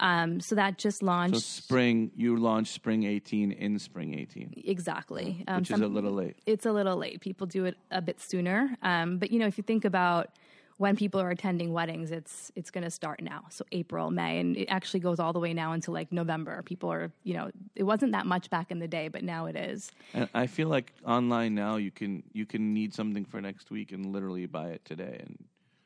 Um, 0.00 0.40
so 0.40 0.54
that 0.54 0.78
just 0.78 1.02
launched 1.02 1.36
So 1.36 1.40
spring, 1.40 2.10
you 2.16 2.36
launched 2.36 2.72
spring 2.74 3.04
18 3.04 3.52
in 3.52 3.78
spring 3.78 4.18
18, 4.18 4.62
exactly. 4.64 5.44
Um, 5.46 5.60
which 5.60 5.70
is 5.70 5.80
a 5.80 5.86
little 5.86 6.12
late. 6.12 6.36
it's 6.46 6.66
a 6.66 6.72
little 6.72 6.96
late. 6.96 7.20
People 7.20 7.46
do 7.46 7.64
it 7.64 7.76
a 7.90 8.02
bit 8.02 8.20
sooner. 8.20 8.76
Um, 8.82 9.18
but 9.18 9.30
you 9.30 9.38
know 9.38 9.46
if 9.46 9.58
you 9.58 9.64
think 9.64 9.84
about 9.84 10.30
when 10.78 10.94
people 10.96 11.20
are 11.20 11.30
attending 11.30 11.72
weddings 11.72 12.10
it's 12.10 12.52
it's 12.54 12.70
going 12.70 12.84
to 12.84 12.90
start 12.90 13.22
now 13.22 13.44
so 13.50 13.64
april 13.72 14.10
may 14.10 14.38
and 14.40 14.56
it 14.56 14.66
actually 14.66 15.00
goes 15.00 15.18
all 15.18 15.32
the 15.32 15.38
way 15.38 15.54
now 15.54 15.72
until 15.72 15.94
like 15.94 16.12
november 16.12 16.62
people 16.62 16.92
are 16.92 17.10
you 17.24 17.34
know 17.34 17.50
it 17.74 17.82
wasn't 17.84 18.12
that 18.12 18.26
much 18.26 18.50
back 18.50 18.70
in 18.70 18.78
the 18.78 18.88
day 18.88 19.08
but 19.08 19.22
now 19.24 19.46
it 19.46 19.56
is 19.56 19.90
And 20.14 20.28
I 20.34 20.46
feel 20.46 20.68
like 20.68 20.92
online 21.04 21.54
now 21.54 21.76
you 21.76 21.90
can 21.90 22.22
you 22.32 22.46
can 22.46 22.74
need 22.74 22.94
something 22.94 23.24
for 23.24 23.40
next 23.40 23.70
week 23.70 23.92
and 23.92 24.12
literally 24.12 24.46
buy 24.46 24.68
it 24.70 24.84
today, 24.84 25.18
and 25.20 25.36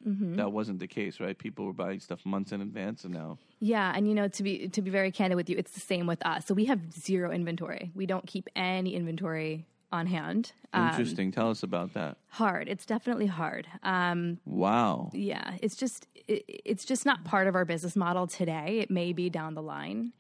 Mm-hmm. 0.09 0.37
that 0.37 0.51
wasn't 0.51 0.79
the 0.79 0.87
case, 0.87 1.21
right? 1.21 1.37
People 1.37 1.67
were 1.67 1.75
buying 1.75 2.01
stuff 2.01 2.25
months 2.25 2.53
in 2.53 2.63
advance, 2.63 3.05
and 3.05 3.13
now 3.13 3.37
Yeah, 3.61 3.93
and 3.95 4.09
you 4.09 4.15
know, 4.15 4.29
to 4.29 4.43
be 4.43 4.67
to 4.69 4.81
be 4.81 4.91
very 4.91 5.13
candid 5.13 5.37
with 5.37 5.51
you, 5.51 5.59
it's 5.59 5.73
the 5.73 5.81
same 5.93 6.07
with 6.07 6.25
us. 6.25 6.47
So 6.47 6.55
we 6.55 6.65
have 6.73 6.81
zero 6.91 7.31
inventory. 7.31 7.91
We 7.95 8.07
don't 8.07 8.27
keep 8.27 8.49
any 8.57 8.95
inventory 8.95 9.67
on 9.93 10.07
hand. 10.07 10.53
Um, 10.73 10.89
interesting. 10.91 11.33
Tell 11.33 11.51
us 11.51 11.63
about 11.63 11.95
that. 11.95 12.17
hard. 12.29 12.69
It's 12.69 12.87
definitely 12.87 13.27
hard. 13.27 13.67
Um, 13.83 14.39
Wow. 14.45 15.11
yeah, 15.13 15.55
it's 15.61 15.77
just 15.77 16.07
it, 16.29 16.45
it's 16.49 16.85
just 16.85 17.05
not 17.05 17.25
part 17.25 17.47
of 17.49 17.55
our 17.57 17.65
business 17.65 17.97
model 17.97 18.27
today. 18.27 18.79
It 18.81 18.91
may 18.91 19.13
be 19.13 19.29
down 19.31 19.55
the 19.55 19.63
line. 19.63 20.13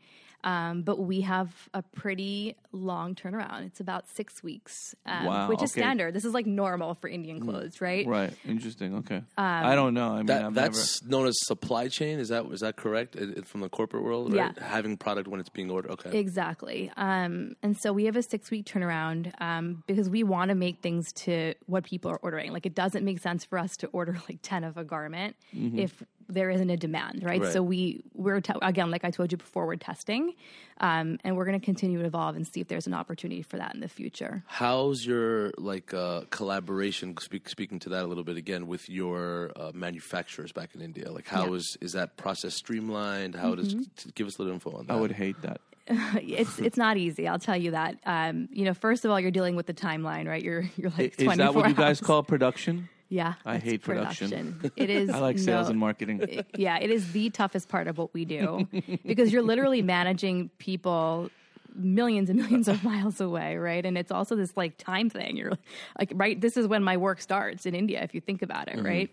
Um, 0.43 0.83
but 0.83 0.99
we 0.99 1.21
have 1.21 1.68
a 1.75 1.83
pretty 1.83 2.57
long 2.73 3.14
turnaround. 3.14 3.66
It's 3.66 3.81
about 3.81 4.09
six 4.09 4.43
weeks, 4.43 4.95
um, 5.07 5.25
Wow, 5.27 5.49
which 5.49 5.62
is 5.62 5.73
okay. 5.73 5.81
standard. 5.81 6.14
This 6.14 6.25
is 6.25 6.33
like 6.35 6.47
normal 6.47 6.95
for 6.95 7.09
Indian 7.09 7.41
clothes, 7.41 7.81
right? 7.81 8.07
Right. 8.07 8.33
Interesting. 8.47 8.95
Okay. 8.99 9.16
Um, 9.16 9.25
I 9.37 9.75
don't 9.75 9.95
know. 9.95 10.12
I 10.12 10.16
mean, 10.18 10.27
That 10.27 10.45
I've 10.45 10.55
that's 10.55 11.03
known 11.05 11.27
as 11.27 11.35
supply 11.47 11.89
chain. 11.89 12.18
Is 12.18 12.29
that 12.29 12.47
is 12.53 12.61
that 12.61 12.77
correct 12.77 13.16
It- 13.16 13.39
it- 13.39 13.47
from 13.49 13.61
the 13.61 13.68
corporate 13.68 14.05
world? 14.05 14.33
Right? 14.33 14.53
Yeah. 14.57 14.64
Having 14.64 14.99
product 14.99 15.29
when 15.29 15.41
it's 15.41 15.49
being 15.49 15.71
ordered. 15.71 15.91
Okay. 15.93 16.18
Exactly. 16.18 16.91
Um, 16.97 17.57
and 17.62 17.77
so 17.77 17.93
we 17.93 18.05
have 18.05 18.16
a 18.16 18.23
six 18.23 18.51
week 18.51 18.66
turnaround 18.66 19.33
um, 19.41 19.83
because 19.87 20.09
we 20.09 20.23
want 20.23 20.51
to 20.51 20.55
make 20.55 20.81
things 20.81 21.12
to 21.25 21.55
what 21.66 21.85
people 21.85 22.11
are 22.11 22.18
ordering. 22.23 22.53
Like 22.53 22.66
it 22.66 22.75
doesn't 22.75 23.05
make 23.05 23.18
sense 23.21 23.45
for 23.45 23.59
us 23.59 23.77
to 23.79 23.87
order 23.89 24.16
like 24.29 24.39
10 24.43 24.64
of 24.64 24.77
a 24.77 24.85
garment 24.85 25.37
if 25.53 26.03
there 26.29 26.49
isn't 26.51 26.71
a 26.71 26.77
demand, 26.77 27.25
right? 27.25 27.41
Right. 27.43 27.53
So 27.53 27.61
we, 27.61 28.05
we're, 28.14 28.41
te- 28.41 28.53
again, 28.62 28.93
like 28.93 29.05
I 29.05 29.11
told 29.11 29.33
you 29.33 29.39
before, 29.39 29.66
we're 29.66 29.75
testing 29.75 30.35
um, 30.81 31.18
and 31.25 31.37
we're 31.37 31.45
going 31.45 31.59
to 31.59 31.64
continue 31.64 31.99
to 31.99 32.05
evolve 32.07 32.37
and 32.37 32.47
see 32.47 32.60
if 32.61 32.69
there's 32.69 32.87
an 32.87 32.95
opportunity 32.95 33.43
for 33.43 33.57
that 33.57 33.75
in 33.75 33.81
the 33.81 33.89
future. 33.89 34.43
How's 34.47 35.05
your 35.07 35.53
like 35.59 35.93
uh, 35.95 36.23
collaboration? 36.31 37.17
Speak, 37.19 37.49
speaking 37.49 37.79
to 37.81 37.89
that 37.91 38.05
a 38.05 38.07
little 38.07 38.25
bit 38.25 38.37
again 38.37 38.67
with 38.67 38.89
your 38.89 39.51
uh, 39.57 39.71
manufacturers 39.75 40.53
back 40.53 40.75
in 40.75 40.81
India. 40.83 41.11
Like, 41.11 41.27
how 41.29 41.47
Yeah. 41.47 41.55
is 41.55 41.77
is 41.81 41.93
that 41.93 42.17
process 42.17 42.55
streamlined? 42.55 43.35
How 43.35 43.55
does 43.55 43.75
Mm-hmm. 43.75 43.83
t- 43.97 44.11
give 44.15 44.27
us 44.27 44.37
a 44.39 44.43
little 44.43 44.55
info 44.55 44.71
on 44.73 44.87
that? 44.87 44.93
I 44.93 44.97
would 45.01 45.13
hate 45.13 45.41
that. 45.43 45.61
it's 45.89 46.59
it's 46.59 46.77
not 46.77 46.97
easy. 46.97 47.27
I'll 47.27 47.39
tell 47.39 47.57
you 47.57 47.73
that. 47.73 47.97
Um, 48.07 48.49
you 48.53 48.65
know, 48.65 48.75
first 48.75 49.05
of 49.05 49.11
all, 49.11 49.19
you're 49.19 49.31
dealing 49.33 49.57
with 49.57 49.67
the 49.67 49.75
timeline, 49.75 50.27
right? 50.29 50.43
You're 50.43 50.65
you're 50.77 50.93
like 50.97 51.21
Is 51.21 51.37
that 51.37 51.55
what 51.55 51.69
you 51.69 51.75
guys 51.75 52.01
call 52.01 52.23
production? 52.23 52.89
Yeah, 53.09 53.35
I 53.45 53.55
that's 53.55 53.65
hate 53.65 53.83
production. 53.83 54.61
It 54.77 54.89
is. 55.01 55.11
I 55.11 55.19
like 55.19 55.37
sales 55.37 55.67
no- 55.67 55.71
and 55.71 55.81
marketing. 55.81 56.21
it- 56.23 56.47
yeah, 56.57 56.79
it 56.79 56.91
is 56.93 57.11
the 57.11 57.31
toughest 57.31 57.69
part 57.69 57.89
of 57.89 57.99
what 57.99 58.15
we 58.15 58.25
do 58.25 58.69
because 59.05 59.33
you're 59.33 59.43
literally 59.43 59.83
managing 59.83 60.49
people 60.59 61.29
millions 61.75 62.31
and 62.31 62.39
millions 62.39 62.68
of 62.68 62.83
miles 62.93 63.21
away, 63.21 63.57
right? 63.57 63.85
And 63.85 63.97
it's 63.99 64.11
also 64.12 64.37
this 64.37 64.57
like 64.57 64.77
time 64.79 65.11
thing. 65.11 65.37
You're 65.37 65.53
like, 65.99 66.12
right, 66.14 66.41
this 66.41 66.57
is 66.57 66.66
when 66.66 66.83
my 66.85 66.97
work 66.97 67.21
starts 67.21 67.66
in 67.66 67.75
India, 67.75 68.03
if 68.03 68.14
you 68.14 68.21
think 68.21 68.43
about 68.43 68.68
it, 68.68 68.83
right? 68.83 69.11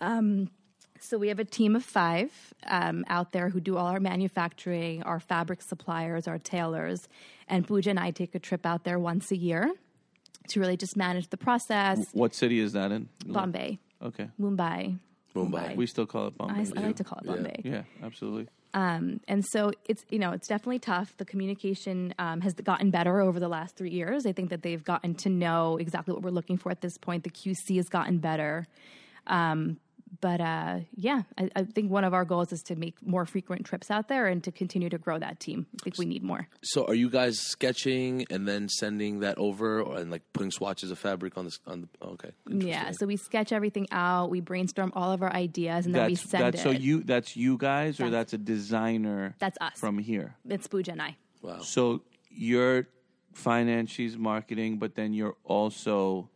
Um, 0.00 0.50
so 1.00 1.16
we 1.16 1.28
have 1.28 1.38
a 1.38 1.44
team 1.44 1.76
of 1.76 1.84
five 1.84 2.30
um, 2.66 3.04
out 3.08 3.32
there 3.32 3.48
who 3.50 3.60
do 3.60 3.76
all 3.76 3.86
our 3.86 4.00
manufacturing, 4.00 5.02
our 5.04 5.20
fabric 5.20 5.62
suppliers, 5.62 6.26
our 6.26 6.38
tailors, 6.38 7.08
and 7.46 7.66
Pooja 7.66 7.90
and 7.90 8.00
I 8.00 8.10
take 8.10 8.34
a 8.34 8.38
trip 8.40 8.66
out 8.66 8.82
there 8.84 8.98
once 8.98 9.30
a 9.30 9.36
year 9.36 9.70
to 10.48 10.60
really 10.60 10.76
just 10.76 10.96
manage 10.96 11.28
the 11.30 11.36
process. 11.36 11.98
What 12.12 12.34
city 12.34 12.58
is 12.58 12.72
that 12.72 12.90
in? 12.90 13.08
Bombay, 13.26 13.78
Okay. 14.02 14.28
Mumbai, 14.40 14.98
Mumbai. 15.36 15.76
We 15.76 15.86
still 15.86 16.06
call 16.06 16.26
it 16.28 16.36
Bombay. 16.36 16.66
I 16.76 16.80
like 16.80 16.96
to 16.96 17.04
call 17.04 17.18
it 17.18 17.26
Yeah. 17.26 17.34
Bombay. 17.34 17.60
yeah, 17.64 17.82
absolutely. 18.02 18.48
And 18.74 19.44
so 19.44 19.72
it's 19.88 20.04
you 20.10 20.18
know 20.18 20.32
it's 20.32 20.46
definitely 20.46 20.78
tough. 20.78 21.16
The 21.16 21.24
communication 21.24 22.14
um, 22.18 22.40
has 22.42 22.54
gotten 22.54 22.90
better 22.90 23.20
over 23.20 23.40
the 23.40 23.48
last 23.48 23.76
three 23.76 23.90
years. 23.90 24.26
I 24.26 24.32
think 24.32 24.50
that 24.50 24.62
they've 24.62 24.82
gotten 24.82 25.14
to 25.16 25.28
know 25.28 25.76
exactly 25.78 26.14
what 26.14 26.22
we're 26.22 26.30
looking 26.30 26.58
for 26.58 26.70
at 26.70 26.80
this 26.80 26.98
point. 26.98 27.24
The 27.24 27.30
qc 27.30 27.76
has 27.76 27.86
gotten 27.86 28.18
better. 28.18 28.66
Um, 29.26 29.78
but 30.20 30.40
uh, 30.40 30.78
yeah 30.94 31.22
I, 31.36 31.50
I 31.56 31.62
think 31.64 31.90
one 31.90 32.04
of 32.04 32.14
our 32.14 32.24
goals 32.24 32.52
is 32.52 32.62
to 32.64 32.76
make 32.76 32.94
more 33.06 33.26
frequent 33.26 33.64
trips 33.66 33.90
out 33.90 34.08
there 34.08 34.26
and 34.26 34.42
to 34.44 34.52
continue 34.52 34.88
to 34.90 34.98
grow 34.98 35.18
that 35.18 35.40
team 35.40 35.66
i 35.80 35.84
think 35.84 35.98
we 35.98 36.06
need 36.06 36.22
more 36.22 36.48
So, 36.62 36.84
are 36.86 36.94
you 36.94 37.10
guys 37.10 37.38
sketching 37.38 38.24
and 38.30 38.46
then 38.46 38.68
sending 38.68 39.20
that 39.20 39.38
over, 39.38 39.82
or, 39.82 39.98
and 39.98 40.10
like 40.10 40.22
putting 40.32 40.50
swatches 40.50 40.90
of 40.90 40.98
fabric 40.98 41.36
on 41.38 41.44
this 41.44 41.58
on 41.66 41.82
the? 41.82 42.06
Okay. 42.06 42.30
yeah 42.48 42.90
so 42.92 43.06
we 43.06 43.16
sketch 43.16 43.52
everything 43.52 43.86
out 43.92 44.30
we 44.30 44.40
brainstorm 44.40 44.92
all 44.94 45.12
of 45.12 45.22
our 45.22 45.32
ideas 45.32 45.86
and 45.86 45.94
then 45.94 46.06
we 46.06 46.14
That's 46.14 46.30
send 46.30 46.44
that's 46.44 46.60
it 46.60 46.62
so 46.62 46.70
you 46.70 47.02
that's 47.02 47.36
you 47.36 47.56
guys 47.58 48.00
or 48.00 48.04
That's- 48.10 48.12
that's 48.18 48.32
a 48.34 48.38
designer 48.38 49.34
that's 49.38 49.58
us 49.60 49.72
from 49.76 49.98
here. 49.98 50.34
it's 50.48 50.66
Pooja 50.66 50.92
and 50.92 51.02
i 51.02 51.16
Wow. 51.40 51.60
So 51.60 52.02
you're 52.30 52.88
finance, 53.32 53.90
she's 53.92 54.16
marketing, 54.18 54.78
but 54.78 54.96
then 54.96 55.12
you're 55.14 55.36
also 55.44 56.28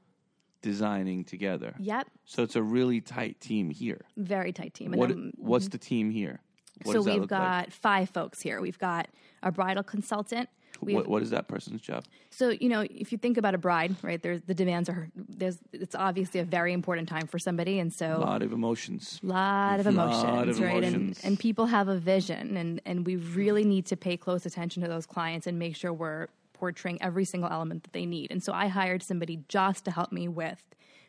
designing 0.62 1.24
together. 1.24 1.74
yep 1.78 2.06
So 2.24 2.42
it's 2.42 2.56
a 2.56 2.62
really 2.62 3.00
tight 3.00 3.40
team 3.40 3.70
here. 3.70 4.00
very 4.16 4.52
tight 4.52 4.72
team 4.74 4.92
and 4.92 5.00
What 5.00 5.08
then- 5.10 5.32
what's 5.36 5.68
the 5.68 5.78
team 5.78 6.10
here? 6.10 6.40
What 6.84 6.94
so 6.94 7.02
we've 7.02 7.28
got 7.28 7.64
like? 7.66 7.70
five 7.72 8.08
folks 8.10 8.40
here 8.40 8.60
we've 8.60 8.78
got 8.78 9.08
a 9.42 9.52
bridal 9.52 9.82
consultant 9.82 10.48
What, 10.80 11.06
what 11.06 11.22
is 11.22 11.30
that 11.30 11.46
person's 11.48 11.80
job? 11.82 12.04
So 12.30 12.48
you 12.48 12.68
know, 12.68 12.80
if 13.04 13.12
you 13.12 13.18
think 13.18 13.36
about 13.36 13.54
a 13.54 13.58
bride, 13.58 13.94
right? 14.02 14.20
There's 14.20 14.40
the 14.42 14.54
demands 14.54 14.88
are 14.88 15.08
there's 15.14 15.58
it's 15.72 15.94
obviously 15.94 16.40
a 16.40 16.44
very 16.44 16.72
important 16.72 17.08
time 17.08 17.26
for 17.32 17.38
somebody, 17.38 17.78
and 17.78 17.92
so 17.92 18.16
A 18.16 18.18
lot 18.32 18.42
of 18.42 18.52
emotions. 18.52 19.20
A 19.22 19.26
lot 19.26 19.78
of 19.80 19.86
emotions, 19.86 20.22
A 20.24 20.26
Lot 20.32 20.48
of 20.48 20.58
right? 20.60 20.82
emotions. 20.82 21.18
And 21.22 21.26
and 21.26 21.38
people 21.38 21.66
have 21.66 21.86
a 21.88 21.98
vision, 21.98 22.56
and 22.56 22.80
and 22.88 23.06
we 23.06 23.14
really 23.16 23.64
need 23.64 23.84
to 23.92 23.96
pay 23.96 24.16
close 24.16 24.44
attention 24.50 24.82
to 24.82 24.88
those 24.88 25.06
clients 25.06 25.46
and 25.46 25.58
make 25.58 25.76
sure 25.76 25.92
we're 25.92 26.26
portraying 26.62 27.02
every 27.02 27.24
single 27.24 27.50
element 27.50 27.82
that 27.82 27.92
they 27.92 28.06
need. 28.06 28.30
And 28.30 28.40
so 28.40 28.52
I 28.52 28.68
hired 28.68 29.02
somebody 29.02 29.40
just 29.48 29.84
to 29.86 29.90
help 29.90 30.12
me 30.12 30.28
with 30.28 30.62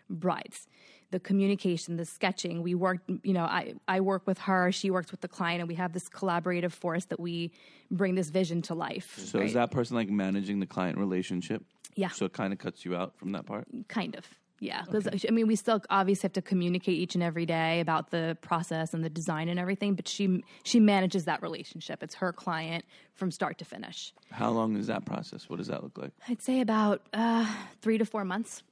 brides. 0.09 0.67
The 1.11 1.19
communication, 1.19 1.95
the 1.95 2.05
sketching. 2.05 2.63
We 2.63 2.73
worked, 2.73 3.07
you 3.21 3.33
know, 3.33 3.43
I, 3.43 3.75
I 3.87 4.01
work 4.01 4.25
with 4.25 4.39
her, 4.39 4.71
she 4.71 4.89
works 4.89 5.11
with 5.11 5.21
the 5.21 5.27
client, 5.27 5.59
and 5.59 5.67
we 5.67 5.75
have 5.75 5.93
this 5.93 6.09
collaborative 6.09 6.71
force 6.71 7.05
that 7.05 7.19
we 7.19 7.51
bring 7.91 8.15
this 8.15 8.31
vision 8.31 8.63
to 8.63 8.73
life. 8.73 9.19
So 9.19 9.37
right? 9.37 9.47
is 9.47 9.53
that 9.53 9.69
person 9.69 9.95
like 9.95 10.09
managing 10.09 10.59
the 10.59 10.65
client 10.65 10.97
relationship? 10.97 11.63
Yeah. 11.93 12.09
So 12.09 12.25
it 12.25 12.33
kind 12.33 12.51
of 12.51 12.57
cuts 12.57 12.83
you 12.83 12.95
out 12.95 13.15
from 13.15 13.33
that 13.33 13.45
part. 13.45 13.67
Kind 13.87 14.15
of. 14.15 14.25
Yeah. 14.59 14.83
Because, 14.85 15.07
I 15.27 15.31
mean, 15.31 15.47
we 15.47 15.55
still 15.55 15.81
obviously 15.89 16.27
have 16.27 16.33
to 16.33 16.41
communicate 16.41 16.95
each 16.95 17.15
and 17.15 17.23
every 17.23 17.45
day 17.45 17.81
about 17.81 18.11
the 18.11 18.37
process 18.41 18.93
and 18.93 19.03
the 19.03 19.09
design 19.09 19.49
and 19.49 19.59
everything, 19.59 19.95
but 19.95 20.07
she 20.07 20.43
she 20.63 20.79
manages 20.79 21.25
that 21.25 21.41
relationship. 21.41 22.01
It's 22.01 22.15
her 22.15 22.31
client 22.31 22.85
from 23.13 23.29
start 23.31 23.57
to 23.57 23.65
finish. 23.65 24.13
How 24.31 24.51
long 24.51 24.77
is 24.77 24.87
that 24.87 25.05
process? 25.05 25.49
What 25.49 25.57
does 25.57 25.67
that 25.67 25.83
look 25.83 25.97
like? 25.97 26.11
I'd 26.29 26.41
say 26.41 26.61
about 26.61 27.01
uh, 27.13 27.45
three 27.81 27.97
to 27.97 28.05
four 28.05 28.23
months. 28.23 28.63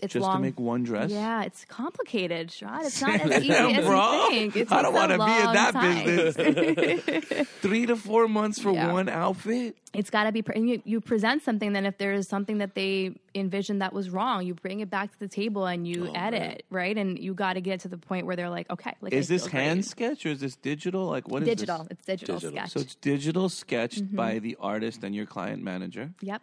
It's 0.00 0.14
Just 0.14 0.22
long. 0.24 0.36
to 0.36 0.42
make 0.42 0.58
one 0.58 0.84
dress? 0.84 1.10
Yeah, 1.10 1.42
it's 1.42 1.66
complicated, 1.66 2.48
Sharad. 2.48 2.84
It's 2.86 3.00
not 3.02 3.20
as 3.30 3.42
easy 3.44 3.52
as 3.52 3.84
bro. 3.84 4.22
you 4.24 4.28
think. 4.30 4.56
It 4.56 4.72
I 4.72 4.80
don't 4.80 4.94
want 4.94 5.12
to 5.12 5.18
be 5.18 5.24
in 5.24 5.52
that 5.52 6.34
business. 6.34 7.48
Three 7.60 7.84
to 7.84 7.96
four 7.96 8.26
months 8.26 8.58
for 8.58 8.72
Yeah. 8.72 8.90
one 8.92 9.10
outfit. 9.10 9.76
It's 9.92 10.08
got 10.08 10.24
to 10.24 10.32
be. 10.32 10.40
Pre- 10.40 10.54
and 10.54 10.68
you, 10.68 10.80
you 10.86 11.00
present 11.02 11.42
something. 11.42 11.72
Then, 11.74 11.84
if 11.84 11.98
there 11.98 12.12
is 12.12 12.26
something 12.28 12.58
that 12.58 12.74
they 12.74 13.16
envisioned 13.34 13.82
that 13.82 13.92
was 13.92 14.08
wrong, 14.08 14.46
you 14.46 14.54
bring 14.54 14.80
it 14.80 14.88
back 14.88 15.12
to 15.12 15.18
the 15.18 15.28
table 15.28 15.66
and 15.66 15.86
you 15.86 16.08
Oh, 16.08 16.12
edit, 16.14 16.64
right? 16.70 16.96
And 16.96 17.18
you 17.18 17.34
got 17.34 17.54
to 17.54 17.60
get 17.60 17.80
to 17.80 17.88
the 17.88 17.98
point 17.98 18.24
where 18.24 18.36
they're 18.36 18.48
like, 18.50 18.70
okay, 18.70 18.94
like 19.02 19.12
Is 19.12 19.30
I 19.30 19.34
this 19.34 19.42
feel 19.42 19.50
great. 19.50 19.62
hand 19.64 19.84
sketch 19.84 20.24
or 20.24 20.30
is 20.30 20.40
this 20.40 20.56
digital? 20.56 21.06
Like 21.06 21.28
what 21.28 21.42
is 21.42 21.48
digital? 21.48 21.78
This? 21.84 21.88
It's 21.98 22.06
digital, 22.06 22.36
Digital. 22.36 22.56
sketch. 22.58 22.70
So 22.70 22.80
it's 22.80 22.94
digital 22.94 23.48
sketched 23.50 24.04
Mm-hmm. 24.04 24.16
by 24.16 24.38
the 24.38 24.56
artist 24.60 25.02
and 25.04 25.14
your 25.14 25.26
client 25.26 25.62
manager. 25.62 26.12
yep. 26.22 26.40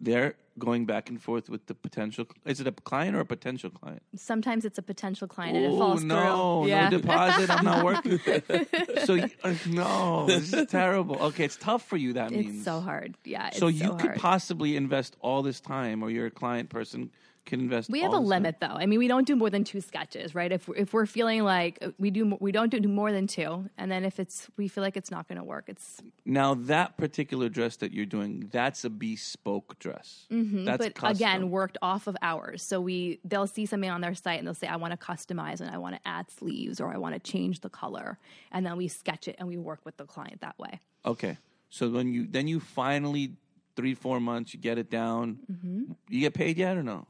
They're 0.00 0.34
going 0.58 0.86
back 0.86 1.08
and 1.10 1.20
forth 1.20 1.48
with 1.50 1.66
the 1.66 1.74
potential. 1.74 2.26
Is 2.44 2.60
it 2.60 2.66
a 2.66 2.72
client 2.72 3.16
or 3.16 3.20
a 3.20 3.24
potential 3.26 3.70
client? 3.70 4.02
Sometimes 4.14 4.64
it's 4.64 4.78
a 4.78 4.82
potential 4.82 5.26
client 5.26 5.56
and 5.56 5.66
it 5.66 5.70
Oh 5.72 5.78
falls 5.78 6.04
no, 6.04 6.62
through. 6.62 6.70
Yeah. 6.70 6.88
no 6.88 6.98
deposit. 6.98 7.50
I'm 7.50 7.64
not 7.64 7.84
working. 7.84 8.20
so 9.04 9.14
you- 9.14 9.30
uh, 9.42 9.54
no, 9.68 10.26
this 10.26 10.52
is 10.52 10.66
terrible. 10.68 11.16
Okay, 11.20 11.44
it's 11.44 11.56
tough 11.56 11.82
for 11.84 11.96
you. 11.96 12.12
That 12.14 12.30
means 12.30 12.56
it's 12.56 12.64
so 12.64 12.80
hard. 12.80 13.16
Yeah. 13.24 13.48
It's 13.48 13.58
So 13.58 13.66
so 13.66 13.68
you 13.68 13.90
could 13.94 14.00
hard. 14.10 14.18
possibly 14.18 14.76
invest 14.76 15.16
all 15.20 15.42
this 15.42 15.60
time, 15.60 16.02
or 16.02 16.10
you're 16.10 16.26
a 16.26 16.30
client 16.30 16.68
person 16.70 17.10
can 17.44 17.60
invest. 17.60 17.90
We 17.90 18.00
have 18.00 18.12
a 18.12 18.16
this 18.16 18.20
time. 18.20 18.28
limit, 18.28 18.56
though. 18.60 18.66
I 18.68 18.86
mean, 18.86 18.98
we 18.98 19.08
don't 19.08 19.26
do 19.26 19.36
more 19.36 19.50
than 19.50 19.64
two 19.64 19.80
sketches, 19.80 20.34
right? 20.34 20.50
If 20.50 20.68
we're, 20.68 20.76
if 20.76 20.92
we're 20.92 21.06
feeling 21.06 21.44
like 21.44 21.82
we 21.98 22.10
do, 22.10 22.36
we 22.40 22.52
don't 22.52 22.70
do 22.70 22.80
more 22.88 23.12
than 23.12 23.26
two, 23.26 23.68
and 23.76 23.90
then 23.90 24.04
if 24.04 24.18
it's 24.18 24.48
we 24.56 24.68
feel 24.68 24.82
like 24.82 24.96
it's 24.96 25.10
not 25.10 25.28
going 25.28 25.38
to 25.38 25.44
work, 25.44 25.64
it's 25.68 26.00
Now 26.24 26.54
that 26.54 26.96
particular 26.96 27.48
dress 27.48 27.76
that 27.76 27.92
you're 27.92 28.06
doing, 28.06 28.48
that's 28.50 28.84
a 28.84 28.90
bespoke 28.90 29.78
dress. 29.78 30.26
Mm-hmm, 30.30 30.64
that's 30.64 30.78
but 30.84 30.94
custom. 30.94 31.16
again 31.16 31.50
worked 31.50 31.78
off 31.82 32.06
of 32.06 32.16
ours. 32.22 32.62
So 32.62 32.80
we 32.80 33.20
they'll 33.24 33.46
see 33.46 33.66
something 33.66 33.90
on 33.90 34.00
their 34.00 34.14
site 34.14 34.38
and 34.38 34.46
they'll 34.46 34.54
say, 34.54 34.66
I 34.66 34.76
want 34.76 34.98
to 34.98 35.06
customize 35.06 35.60
and 35.60 35.70
I 35.70 35.78
want 35.78 35.94
to 35.96 36.00
add 36.06 36.30
sleeves 36.30 36.80
or 36.80 36.92
I 36.92 36.98
want 36.98 37.14
to 37.14 37.20
change 37.20 37.60
the 37.60 37.70
color, 37.70 38.18
and 38.52 38.64
then 38.64 38.76
we 38.76 38.88
sketch 38.88 39.28
it 39.28 39.36
and 39.38 39.48
we 39.48 39.56
work 39.56 39.80
with 39.84 39.96
the 39.96 40.04
client 40.06 40.40
that 40.40 40.58
way. 40.58 40.80
Okay. 41.04 41.38
So 41.70 41.90
when 41.90 42.12
you 42.14 42.26
then 42.26 42.48
you 42.48 42.60
finally 42.60 43.32
three 43.76 43.94
four 43.94 44.20
months 44.20 44.54
you 44.54 44.60
get 44.60 44.78
it 44.78 44.90
down. 44.90 45.38
Mm-hmm. 45.50 45.92
You 46.08 46.20
get 46.20 46.34
paid 46.34 46.56
yet 46.56 46.76
or 46.76 46.82
no? 46.82 47.06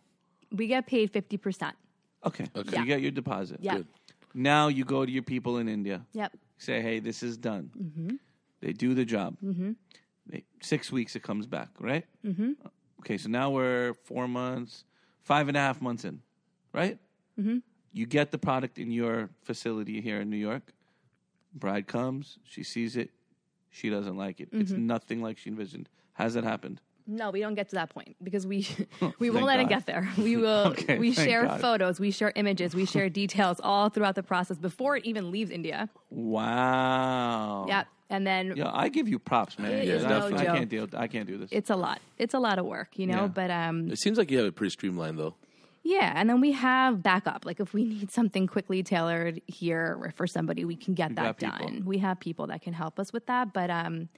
We 0.55 0.67
get 0.67 0.87
paid 0.87 1.11
fifty 1.11 1.37
percent. 1.37 1.77
Okay. 2.25 2.47
So 2.55 2.63
Yeah. 2.71 2.81
you 2.81 2.87
get 2.87 3.01
your 3.03 3.11
deposit. 3.11 3.59
Yeah. 3.61 3.77
Good. 3.77 3.87
Now 4.35 4.69
you 4.69 4.85
go 4.85 5.05
to 5.05 5.11
your 5.13 5.23
people 5.23 5.59
in 5.59 5.69
India. 5.69 6.05
Yep. 6.13 6.33
Say, 6.59 6.81
hey, 6.81 7.01
this 7.01 7.23
is 7.23 7.37
done. 7.37 7.71
Mm-hmm. 7.81 8.17
They 8.61 8.73
do 8.73 8.95
the 8.95 9.05
job. 9.05 9.37
They, 10.27 10.45
six 10.63 10.91
weeks 10.91 11.15
it 11.17 11.23
comes 11.23 11.47
back, 11.47 11.69
right? 11.79 12.05
Mm-hmm. 12.25 12.53
Okay, 13.01 13.19
so 13.19 13.29
now 13.29 13.51
we're 13.51 13.93
four 14.05 14.27
months, 14.27 14.85
five 15.23 15.49
and 15.49 15.57
a 15.57 15.61
half 15.61 15.83
months 15.83 16.05
in, 16.05 16.21
right? 16.73 16.99
Mm-hmm. 17.39 17.59
You 17.93 18.07
get 18.07 18.31
the 18.31 18.39
product 18.39 18.79
in 18.79 18.91
your 18.91 19.29
facility 19.43 20.01
here 20.01 20.21
in 20.23 20.31
New 20.31 20.39
York. 20.39 20.73
Bride 21.55 21.87
comes, 21.87 22.39
she 22.45 22.63
sees 22.63 22.97
it, 22.97 23.11
she 23.71 23.91
doesn't 23.91 24.17
like 24.17 24.41
it. 24.41 24.49
It's 24.53 24.73
Mm-hmm. 24.73 24.87
nothing 24.87 25.21
like 25.23 25.37
she 25.39 25.51
envisioned. 25.51 25.89
Has 26.15 26.33
that 26.35 26.45
happened? 26.45 26.81
No, 27.07 27.31
we 27.31 27.41
don't 27.41 27.55
get 27.55 27.69
to 27.69 27.75
that 27.77 27.91
point 27.91 28.17
because 28.23 28.47
we 28.47 28.67
we 29.19 29.29
won't 29.31 29.45
let 29.45 29.57
God. 29.59 29.67
it 29.67 29.69
get 29.69 29.87
there. 29.87 30.09
We 30.17 30.37
will 30.45 30.69
Okay, 30.69 30.99
we 30.99 31.13
share 31.13 31.45
God. 31.47 31.61
photos, 31.61 32.01
we 32.01 32.11
share 32.11 32.33
images, 32.35 32.75
we 32.75 32.87
share 32.87 33.09
details 33.23 33.61
all 33.63 33.91
throughout 33.91 34.15
the 34.15 34.23
process 34.23 34.57
before 34.59 34.97
it 34.97 35.05
even 35.05 35.31
leaves 35.31 35.51
India. 35.51 35.91
Wow. 36.11 37.67
Yep. 37.69 37.87
And 38.11 38.27
then 38.27 38.55
Yeah, 38.57 38.71
I 38.73 38.89
give 38.89 39.09
you 39.09 39.19
props, 39.19 39.59
man. 39.59 39.73
It 39.73 39.89
is 39.89 40.05
I, 40.05 40.09
no 40.09 40.27
I 40.27 40.31
joke. 40.31 40.39
can't 40.47 40.69
deal. 40.69 40.89
I 40.97 41.09
can't 41.09 41.27
do 41.27 41.39
this. 41.39 41.49
it's 41.53 41.71
a 41.71 41.77
lot. 41.77 42.01
It's 42.19 42.35
a 42.35 42.39
lot 42.39 42.59
of 42.59 42.67
work, 42.67 42.99
you 42.99 43.07
know. 43.07 43.23
Yeah. 43.23 43.27
But 43.29 43.51
um, 43.51 43.91
It 43.91 43.99
seems 43.99 44.19
like 44.19 44.31
you 44.31 44.39
have 44.39 44.47
it 44.47 44.55
pretty 44.55 44.71
streamlined, 44.71 45.19
though. 45.19 45.35
yeah, 45.83 46.13
and 46.15 46.29
then 46.31 46.41
we 46.41 46.53
have 46.53 47.03
backup. 47.03 47.45
Like 47.45 47.61
if 47.61 47.73
we 47.75 47.85
need 47.85 48.11
something 48.11 48.47
quickly 48.47 48.83
tailored 48.83 49.41
here 49.47 49.97
or 50.01 50.11
for 50.17 50.27
somebody, 50.27 50.65
we 50.65 50.77
can 50.77 50.95
get 50.95 51.17
that 51.17 51.39
done. 51.39 51.83
We 51.85 51.99
have 51.99 52.21
people 52.21 52.47
that 52.49 52.63
can 52.63 52.73
help 52.73 52.99
us 52.99 53.13
with 53.13 53.27
that. 53.27 53.53
But 53.53 53.71
um, 53.71 54.09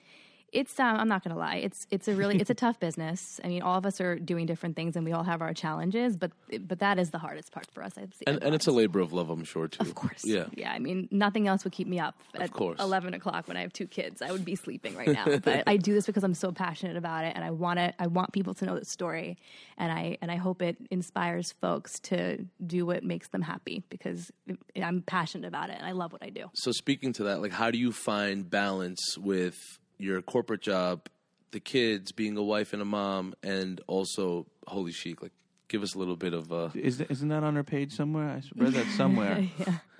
it's 0.52 0.78
um, 0.78 0.96
I'm 0.96 1.08
not 1.08 1.24
gonna 1.24 1.38
lie. 1.38 1.56
It's 1.56 1.86
it's 1.90 2.08
a 2.08 2.14
really 2.14 2.36
it's 2.38 2.50
a 2.50 2.54
tough 2.66 2.80
business. 2.80 3.40
I 3.44 3.48
mean, 3.48 3.62
all 3.62 3.78
of 3.78 3.86
us 3.86 4.00
are 4.00 4.18
doing 4.18 4.46
different 4.46 4.76
things, 4.76 4.96
and 4.96 5.04
we 5.04 5.12
all 5.12 5.24
have 5.24 5.42
our 5.42 5.52
challenges. 5.54 6.16
But 6.16 6.32
but 6.60 6.78
that 6.78 6.98
is 6.98 7.10
the 7.10 7.18
hardest 7.18 7.52
part 7.52 7.66
for 7.72 7.82
us. 7.82 7.92
I'd 7.96 8.14
say. 8.14 8.24
And, 8.26 8.42
and 8.42 8.54
it's 8.54 8.66
a 8.66 8.72
labor 8.72 9.00
of 9.00 9.12
love, 9.12 9.30
I'm 9.30 9.44
sure, 9.44 9.68
too. 9.68 9.80
Of 9.80 9.94
course. 9.94 10.24
Yeah. 10.24 10.46
Yeah. 10.54 10.72
I 10.72 10.78
mean, 10.78 11.08
nothing 11.10 11.48
else 11.48 11.64
would 11.64 11.72
keep 11.72 11.88
me 11.88 11.98
up 11.98 12.14
at. 12.34 12.50
11 12.78 13.14
o'clock 13.14 13.48
when 13.48 13.56
I 13.56 13.60
have 13.62 13.72
two 13.72 13.86
kids. 13.86 14.22
I 14.22 14.32
would 14.32 14.44
be 14.44 14.54
sleeping 14.56 14.96
right 14.96 15.08
now. 15.08 15.38
but 15.38 15.64
I 15.66 15.76
do 15.76 15.92
this 15.92 16.06
because 16.06 16.24
I'm 16.24 16.34
so 16.34 16.52
passionate 16.52 16.96
about 16.96 17.24
it 17.24 17.32
and 17.34 17.44
I 17.44 17.50
want 17.50 17.78
it. 17.78 17.94
I 17.98 18.06
want 18.06 18.32
people 18.32 18.54
to 18.54 18.64
know 18.64 18.78
the 18.78 18.84
story. 18.84 19.36
And 19.76 19.92
I, 19.92 20.16
and 20.22 20.30
I 20.30 20.36
hope 20.36 20.62
it 20.62 20.76
inspires 20.90 21.52
folks 21.60 21.98
to 22.00 22.44
do 22.66 22.86
what 22.86 23.04
makes 23.04 23.28
them 23.28 23.42
happy 23.42 23.84
because 23.90 24.30
I'm 24.74 25.02
passionate 25.02 25.46
about 25.46 25.70
it 25.70 25.76
and 25.76 25.86
I 25.86 25.92
love 25.92 26.12
what 26.12 26.22
I 26.22 26.30
do. 26.30 26.50
So 26.54 26.72
speaking 26.72 27.12
to 27.14 27.24
that, 27.24 27.42
like 27.42 27.52
how 27.52 27.70
do 27.70 27.78
you 27.78 27.92
find 27.92 28.48
balance 28.48 29.18
with 29.18 29.56
your 29.98 30.22
corporate 30.22 30.62
job, 30.62 31.08
the 31.52 31.60
kids, 31.60 32.12
being 32.12 32.36
a 32.36 32.42
wife 32.42 32.72
and 32.72 32.82
a 32.82 32.86
mom, 32.86 33.34
and 33.42 33.80
also 33.86 34.46
Holi 34.66 34.92
Chic? 34.92 35.22
Like, 35.22 35.32
give 35.68 35.82
us 35.82 35.94
a 35.94 35.98
little 35.98 36.16
bit 36.16 36.32
of 36.32 36.52
uh, 36.52 36.68
Is 36.74 36.98
th- 36.98 37.10
isn't 37.10 37.28
that 37.28 37.42
on 37.42 37.56
her 37.56 37.64
page 37.64 37.92
somewhere? 37.92 38.28
I 38.28 38.42
read 38.56 38.72
that 38.74 38.86
somewhere. 38.96 39.48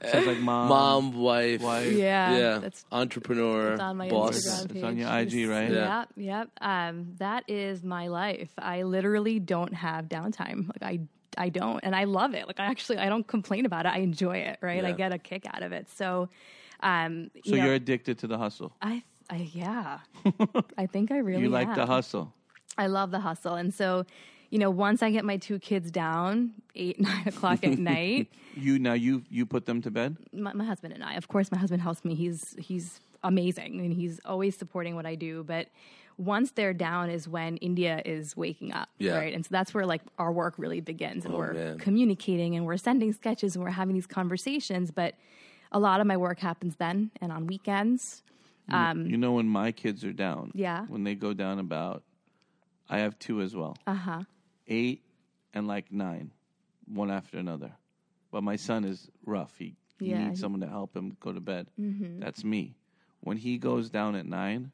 It 0.01 0.11
says 0.11 0.27
like 0.27 0.39
mom, 0.39 0.69
mom, 0.69 1.13
wife, 1.15 1.63
wife. 1.63 1.93
Yeah. 1.93 2.37
yeah, 2.37 2.59
That's 2.59 2.85
entrepreneur, 2.93 3.73
it's 3.73 3.81
on 3.81 3.97
my 3.97 4.09
boss. 4.09 4.47
Instagram 4.47 4.75
It's 4.75 4.85
on 4.85 4.97
your 4.99 5.09
IG, 5.19 5.49
right? 5.49 5.73
Yeah. 5.73 5.99
Yep, 5.99 6.09
yep. 6.17 6.51
Um, 6.61 7.15
that 7.19 7.45
is 7.49 7.83
my 7.83 8.09
life. 8.09 8.51
I 8.59 8.83
literally 8.83 9.41
don't 9.41 9.73
have 9.75 10.07
downtime. 10.07 10.69
Like 10.69 10.83
I, 10.83 11.01
I 11.39 11.49
don't, 11.49 11.81
and 11.83 11.97
I 11.97 12.05
love 12.05 12.35
it. 12.35 12.47
Like 12.47 12.61
I 12.61 12.67
actually, 12.67 12.99
I 12.99 13.09
don't 13.09 13.27
complain 13.27 13.67
about 13.67 13.87
it. 13.87 13.93
I 13.93 13.99
enjoy 13.99 14.37
it. 14.37 14.59
Right? 14.61 14.85
I 14.85 14.93
get 14.93 15.13
a 15.13 15.19
kick 15.19 15.47
out 15.53 15.63
of 15.63 15.73
it. 15.73 15.89
So, 15.97 16.29
um, 16.81 17.31
So 17.45 17.53
you 17.53 17.57
know, 17.57 17.65
you're 17.65 17.75
addicted 17.75 18.19
to 18.19 18.27
the 18.27 18.39
hustle. 18.39 18.73
I, 18.83 19.03
I, 19.31 19.49
yeah. 19.53 19.99
I 20.79 20.87
think 20.87 21.11
I 21.11 21.19
really 21.19 21.43
You 21.43 21.49
like 21.49 21.69
am. 21.69 21.75
the 21.77 21.87
hustle. 21.87 22.33
I 22.79 22.87
love 22.89 23.11
the 23.11 23.21
hustle, 23.21 23.55
and 23.55 23.73
so, 23.73 24.05
you 24.51 24.59
know, 24.59 24.71
once 24.71 25.03
I 25.03 25.11
get 25.11 25.25
my 25.25 25.37
two 25.39 25.59
kids 25.59 25.91
down, 25.91 26.53
eight, 26.75 27.01
nine 27.11 27.27
o'clock 27.27 27.65
at 27.65 27.79
night. 27.79 28.29
You 28.59 28.79
now 28.79 28.95
you 28.95 29.23
you 29.29 29.45
put 29.45 29.67
them 29.67 29.83
to 29.83 29.91
bed. 29.91 30.17
my, 30.33 30.51
my 30.55 30.65
husband 30.65 30.95
and 30.95 31.05
I. 31.05 31.17
Of 31.17 31.29
course, 31.29 31.53
my 31.53 31.59
husband 31.59 31.83
helps 31.83 32.03
me. 32.07 32.15
He's 32.15 32.57
he's 32.59 33.01
amazing 33.23 33.81
and 33.81 33.93
he's 33.93 34.19
always 34.25 34.57
supporting 34.57 34.95
what 34.95 35.05
I 35.05 35.15
do. 35.15 35.45
But 35.45 35.69
once 36.17 36.53
they're 36.53 36.73
down 36.73 37.11
is 37.11 37.29
when 37.29 37.59
India 37.59 38.01
is 38.07 38.35
waking 38.35 38.73
up, 38.73 38.89
Yeah. 38.99 39.19
right? 39.19 39.35
And 39.35 39.45
so 39.45 39.49
that's 39.51 39.75
where 39.75 39.85
like 39.85 40.01
our 40.19 40.33
work 40.33 40.55
really 40.57 40.81
begins, 40.81 41.27
and 41.27 41.35
Oh, 41.35 41.37
we're 41.37 41.53
man. 41.53 41.79
communicating 41.79 42.57
and 42.57 42.65
we're 42.65 42.79
sending 42.79 43.13
sketches 43.13 43.57
and 43.57 43.63
we're 43.63 43.73
having 43.73 43.95
these 43.95 44.07
conversations. 44.07 44.91
But 44.91 45.17
a 45.71 45.79
lot 45.79 46.01
of 46.01 46.07
my 46.07 46.17
work 46.17 46.39
happens 46.39 46.77
then 46.77 47.11
and 47.21 47.31
on 47.33 47.47
weekends. 47.47 48.23
You 48.69 49.17
know 49.17 49.33
when 49.33 49.49
my 49.49 49.73
kids 49.73 50.05
are 50.05 50.13
down. 50.13 50.39
Um, 50.39 50.53
Yeah. 50.55 50.85
When 50.89 51.05
they 51.05 51.15
go 51.15 51.33
down 51.35 51.59
about, 51.59 52.03
I 52.89 52.99
have 52.99 53.19
two 53.19 53.41
as 53.41 53.55
well. 53.55 53.77
Uh 53.87 53.95
huh. 53.95 54.23
Eight 54.67 55.03
and 55.55 55.67
like 55.67 55.91
nine, 55.93 56.33
one 56.87 57.11
after 57.11 57.39
another. 57.39 57.73
But 58.31 58.43
my 58.43 58.57
son 58.57 58.85
is 58.85 59.09
rough. 59.25 59.55
He, 59.59 59.77
he 59.99 60.07
Yeah, 60.11 60.19
needs 60.19 60.19
he- 60.19 60.27
Mm-hmm. 60.33 60.35
someone 60.41 60.61
to 60.63 60.69
help 60.69 60.95
him 60.97 61.17
go 61.21 61.33
to 61.33 61.41
bed. 61.41 61.69
That's 61.79 62.45
me. 62.45 62.75
When 63.21 63.37
he 63.37 63.59
goes 63.59 63.89
down 63.91 64.15
at 64.17 64.27
nine, 64.27 64.73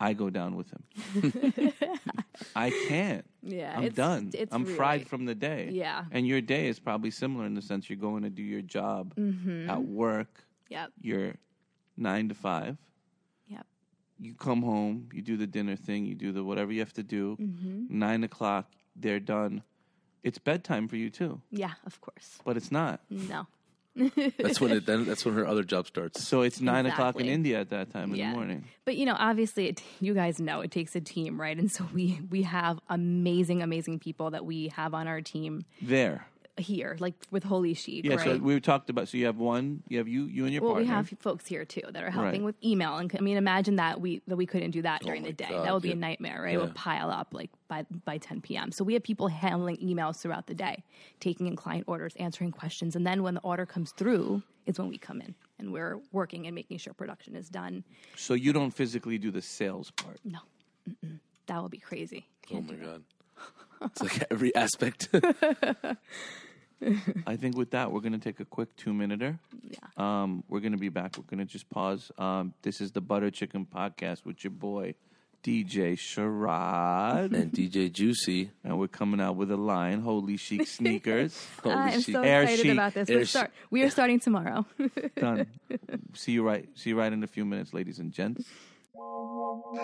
I 0.00 0.14
go 0.14 0.30
down 0.30 0.56
with 0.56 0.68
him. 0.70 1.72
I 2.56 2.70
can't. 2.88 3.24
Yeah, 3.42 3.74
I'm 3.76 3.84
it's- 3.84 3.94
done. 3.96 4.30
it's 4.34 4.52
I'm 4.52 4.64
fried 4.64 5.06
from 5.08 5.24
the 5.26 5.34
day. 5.34 5.70
Yeah. 5.72 6.04
And 6.10 6.26
your 6.26 6.40
day 6.40 6.66
is 6.68 6.78
probably 6.80 7.10
similar 7.10 7.46
in 7.46 7.54
the 7.54 7.62
sense 7.62 7.88
you're 7.90 7.98
going 7.98 8.22
to 8.22 8.30
do 8.30 8.42
your 8.42 8.62
job 8.62 9.14
Mm-hmm. 9.16 9.70
at 9.70 9.82
work. 9.82 10.44
Yep. 10.70 10.92
You're 11.00 11.34
nine 12.02 12.28
to 12.28 12.34
five. 12.34 12.76
Yep. 13.48 13.66
You 14.18 14.34
come 14.34 14.62
home, 14.62 15.08
you 15.12 15.22
do 15.22 15.36
the 15.36 15.46
dinner 15.46 15.76
thing, 15.76 16.04
you 16.06 16.14
do 16.14 16.32
the 16.32 16.44
whatever 16.44 16.72
you 16.72 16.80
have 16.80 16.92
to 16.94 17.02
do. 17.02 17.36
Mm-hmm. 17.40 17.98
Nine 17.98 18.24
o'clock, 18.24 18.70
they're 18.96 19.20
done. 19.20 19.62
It's 20.22 20.38
bedtime 20.38 20.86
for 20.88 20.96
you 20.96 21.10
too, 21.10 21.40
Yeah. 21.50 21.72
Of 21.86 22.00
course. 22.00 22.38
but 22.44 22.56
it's 22.56 22.70
not. 22.70 23.00
No. 23.10 23.46
That's 24.38 24.58
when 24.58 24.70
it. 24.72 24.86
Then 24.86 25.04
that's 25.04 25.22
when 25.26 25.34
her 25.34 25.46
other 25.46 25.62
job 25.62 25.86
starts. 25.86 26.26
So 26.26 26.40
it's 26.40 26.62
nine 26.62 26.86
o'clock 26.86 27.20
in 27.20 27.26
India 27.26 27.60
at 27.60 27.68
that 27.70 27.92
time 27.92 28.14
in 28.14 28.18
the 28.18 28.24
morning. 28.24 28.64
But 28.86 28.96
you 28.96 29.04
know, 29.04 29.14
obviously, 29.18 29.68
it, 29.68 29.82
you 30.00 30.14
guys 30.14 30.40
know 30.40 30.62
it 30.62 30.70
takes 30.70 30.96
a 30.96 31.00
team, 31.02 31.38
right? 31.38 31.58
And 31.58 31.70
so 31.70 31.86
we 31.92 32.18
we 32.30 32.40
have 32.44 32.78
amazing, 32.88 33.60
amazing 33.60 33.98
people 33.98 34.30
that 34.30 34.46
we 34.46 34.68
have 34.68 34.94
on 34.94 35.08
our 35.08 35.20
team 35.20 35.66
There. 35.82 36.26
Here, 36.58 36.96
like 37.00 37.14
with 37.30 37.44
Holi 37.44 37.72
Chic, 37.72 38.04
Yeah, 38.04 38.16
right? 38.16 38.24
so 38.24 38.36
we 38.36 38.60
talked 38.60 38.90
about 38.90 39.08
so 39.08 39.16
you 39.16 39.24
have 39.24 39.38
one, 39.38 39.82
you 39.88 39.96
have 39.96 40.06
you 40.06 40.24
you 40.26 40.44
and 40.44 40.52
your 40.52 40.62
well, 40.62 40.72
partner. 40.72 40.84
we 40.84 40.94
have 40.94 41.08
folks 41.18 41.46
here 41.46 41.64
too 41.64 41.80
that 41.90 42.04
are 42.04 42.10
helping 42.10 42.42
Right. 42.42 42.54
with 42.54 42.62
email, 42.62 42.98
and 42.98 43.10
I 43.18 43.22
mean, 43.22 43.38
imagine 43.38 43.76
that 43.76 44.02
we 44.02 44.20
that 44.26 44.36
we 44.36 44.44
couldn't 44.44 44.72
do 44.72 44.82
that 44.82 45.00
oh 45.02 45.06
during 45.06 45.22
the 45.22 45.32
day. 45.32 45.46
God, 45.48 45.64
that 45.64 45.72
would 45.72 45.82
be 45.82 45.88
yeah. 45.88 45.94
a 45.94 45.98
nightmare, 45.98 46.42
right? 46.42 46.54
It 46.54 46.58
would 46.60 46.74
pile 46.74 47.10
up 47.10 47.28
like 47.32 47.48
by 47.68 47.84
by 48.04 48.18
10 48.18 48.42
p.m. 48.42 48.70
So 48.70 48.84
we 48.84 48.92
have 48.92 49.02
people 49.02 49.28
handling 49.28 49.78
emails 49.78 50.20
throughout 50.20 50.46
the 50.46 50.54
day, 50.54 50.84
taking 51.20 51.46
in 51.46 51.56
client 51.56 51.84
orders, 51.86 52.14
answering 52.16 52.50
questions, 52.52 52.96
and 52.96 53.06
then 53.06 53.22
when 53.22 53.32
the 53.32 53.40
order 53.40 53.64
comes 53.64 53.92
through, 53.92 54.42
is 54.66 54.78
when 54.78 54.88
we 54.90 54.98
come 54.98 55.22
in 55.22 55.34
and 55.58 55.72
we're 55.72 56.00
working 56.12 56.46
and 56.46 56.54
making 56.54 56.76
sure 56.76 56.92
production 56.92 57.34
is 57.34 57.48
done. 57.48 57.82
so 58.14 58.34
you 58.34 58.52
don't 58.52 58.72
physically 58.72 59.16
do 59.16 59.30
the 59.30 59.40
sales 59.40 59.90
part. 59.92 60.18
No, 60.22 60.40
Mm-mm. 60.86 61.18
that 61.46 61.62
would 61.62 61.70
be 61.70 61.78
crazy. 61.78 62.26
Oh 62.28 62.46
Can't 62.46 62.66
my 62.66 62.74
do 62.74 62.84
that. 62.84 63.00
God. 63.82 63.90
It's 63.92 64.02
like 64.02 64.24
every 64.30 64.54
aspect. 64.54 65.08
I 67.26 67.36
think 67.36 67.56
with 67.56 67.70
that, 67.70 67.92
we're 67.92 68.00
going 68.00 68.12
to 68.12 68.18
take 68.18 68.40
a 68.40 68.44
quick 68.44 68.74
two 68.76 68.92
minuter. 68.92 69.38
Yeah. 69.62 69.78
Um, 69.96 70.42
we're 70.48 70.58
going 70.60 70.72
to 70.72 70.78
be 70.78 70.88
back. 70.88 71.16
We're 71.16 71.24
going 71.24 71.38
to 71.38 71.44
just 71.50 71.70
pause. 71.70 72.10
Um, 72.18 72.54
this 72.62 72.80
is 72.80 72.90
the 72.90 73.00
Butter 73.00 73.30
Chicken 73.30 73.66
Podcast 73.72 74.24
with 74.24 74.42
your 74.42 74.50
boy, 74.50 74.94
DJ 75.44 75.92
Sharad. 75.96 77.32
and 77.34 77.52
DJ 77.52 77.92
Juicy. 77.92 78.50
and 78.64 78.80
we're 78.80 78.88
coming 78.88 79.20
out 79.20 79.36
with 79.36 79.52
a 79.52 79.56
line 79.56 80.00
Holi 80.00 80.36
Chic 80.36 80.66
Sneakers. 80.66 81.40
Holy 81.62 81.74
I 81.76 81.90
am 81.90 82.00
shit. 82.00 82.14
so 82.14 82.22
Air 82.22 82.42
excited 82.42 82.62
sheet, 82.64 82.70
about 82.72 82.94
this. 82.94 83.08
air 83.10 83.16
We're 83.18 83.24
start, 83.26 83.50
we 83.70 83.82
are 83.84 83.90
starting 83.90 84.18
tomorrow. 84.18 84.66
Done. 85.16 85.46
see 86.14 86.32
you 86.32 86.42
right. 86.42 86.68
See 86.74 86.90
you 86.90 86.98
right 86.98 87.12
in 87.12 87.22
a 87.22 87.28
few 87.28 87.44
minutes, 87.44 87.72
ladies 87.72 88.00
and 88.00 88.10
gents. 88.12 88.44
Hey 89.72 89.80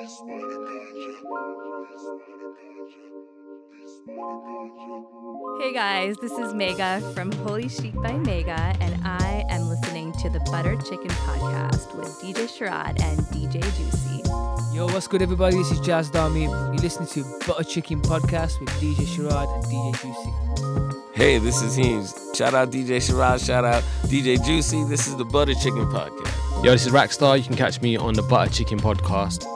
guys, 5.72 6.14
this 6.18 6.32
is 6.32 6.52
Megha 6.52 7.14
from 7.14 7.32
Holi 7.32 7.70
Chic 7.70 7.94
by 7.94 8.10
Megha, 8.10 8.76
and 8.82 9.02
I 9.02 9.46
am 9.48 9.66
listening 9.70 10.12
to 10.12 10.28
the 10.28 10.40
Butter 10.40 10.76
Chicken 10.76 11.08
Podcast 11.08 11.96
with 11.96 12.08
DJ 12.20 12.48
Sharad 12.48 13.00
and 13.00 13.20
DJ 13.28 13.62
Juicy. 13.62 14.76
Yo, 14.76 14.84
what's 14.88 15.06
good, 15.06 15.22
everybody? 15.22 15.56
This 15.56 15.70
is 15.70 15.80
Jazz 15.80 16.10
Dami. 16.10 16.42
You're 16.42 16.82
listening 16.82 17.08
to 17.08 17.24
Butter 17.46 17.64
Chicken 17.64 18.02
Podcast 18.02 18.60
with 18.60 18.68
DJ 18.80 19.06
Sharad 19.06 19.48
and 19.54 19.64
DJ 19.64 19.92
Juicy. 20.02 21.14
Hey, 21.14 21.38
this 21.38 21.62
is 21.62 21.76
Heems. 21.76 22.14
Shout 22.34 22.52
out 22.52 22.70
DJ 22.70 22.98
Sharad. 22.98 23.42
Shout 23.42 23.64
out 23.64 23.82
DJ 24.02 24.44
Juicy. 24.44 24.84
This 24.84 25.06
is 25.06 25.16
the 25.16 25.24
Butter 25.24 25.54
Chicken 25.54 25.86
Podcast. 25.86 26.62
Yo, 26.62 26.72
this 26.72 26.84
is 26.84 26.92
Rackstar. 26.92 27.38
You 27.38 27.44
can 27.44 27.56
catch 27.56 27.80
me 27.80 27.96
on 27.96 28.12
the 28.12 28.22
Butter 28.22 28.52
Chicken 28.52 28.78
podcast 28.78 29.46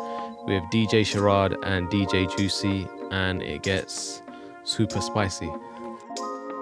with 0.45 0.63
DJ 0.73 1.03
Sharad 1.03 1.57
and 1.63 1.89
DJ 1.89 2.35
Juicy, 2.37 2.89
and 3.11 3.43
it 3.43 3.63
gets 3.63 4.23
super 4.65 5.01
spicy. 5.01 5.47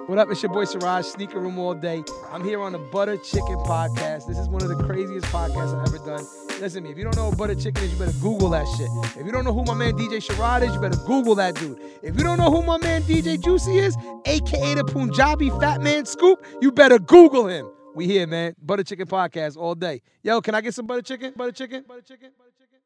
What 0.06 0.18
up? 0.18 0.28
It's 0.30 0.42
your 0.42 0.52
boy 0.52 0.64
Siraj, 0.64 1.04
Sneaker 1.04 1.38
Room 1.38 1.58
all 1.58 1.74
day. 1.74 2.02
I'm 2.30 2.42
here 2.44 2.60
on 2.60 2.72
the 2.72 2.78
Butter 2.78 3.16
Chicken 3.16 3.56
Podcast. 3.58 4.26
This 4.26 4.38
is 4.38 4.48
one 4.48 4.62
of 4.62 4.68
the 4.68 4.82
craziest 4.84 5.26
podcasts 5.26 5.78
I've 5.78 5.94
ever 5.94 6.04
done. 6.04 6.26
Listen 6.60 6.82
to 6.82 6.88
me, 6.88 6.90
if 6.90 6.98
you 6.98 7.04
don't 7.04 7.16
know 7.16 7.28
what 7.28 7.38
butter 7.38 7.54
chicken 7.54 7.82
is, 7.84 7.92
you 7.92 7.98
better 7.98 8.18
Google 8.20 8.50
that 8.50 8.66
shit. 8.76 8.90
If 9.18 9.24
you 9.24 9.32
don't 9.32 9.44
know 9.44 9.54
who 9.54 9.64
my 9.64 9.74
man 9.74 9.92
DJ 9.92 10.18
Sharad 10.18 10.62
is, 10.62 10.74
you 10.74 10.80
better 10.80 10.98
Google 11.06 11.34
that 11.36 11.54
dude. 11.54 11.78
If 12.02 12.16
you 12.16 12.22
don't 12.22 12.38
know 12.38 12.50
who 12.50 12.62
my 12.62 12.76
man 12.78 13.02
DJ 13.02 13.42
Juicy 13.42 13.78
is, 13.78 13.96
aka 14.26 14.74
the 14.74 14.84
Punjabi 14.84 15.48
Fat 15.50 15.80
Man 15.80 16.04
Scoop, 16.04 16.44
you 16.60 16.70
better 16.70 16.98
Google 16.98 17.46
him. 17.46 17.70
We 17.94 18.06
here, 18.06 18.26
man. 18.26 18.54
Butter 18.60 18.84
Chicken 18.84 19.06
Podcast 19.06 19.56
all 19.56 19.74
day. 19.74 20.02
Yo, 20.22 20.40
can 20.40 20.54
I 20.54 20.60
get 20.60 20.74
some 20.74 20.86
butter 20.86 21.02
chicken? 21.02 21.32
Butter 21.36 21.52
chicken? 21.52 21.84
Butter 21.88 22.02
chicken? 22.02 22.32
Butter 22.36 22.50
chicken? 22.58 22.79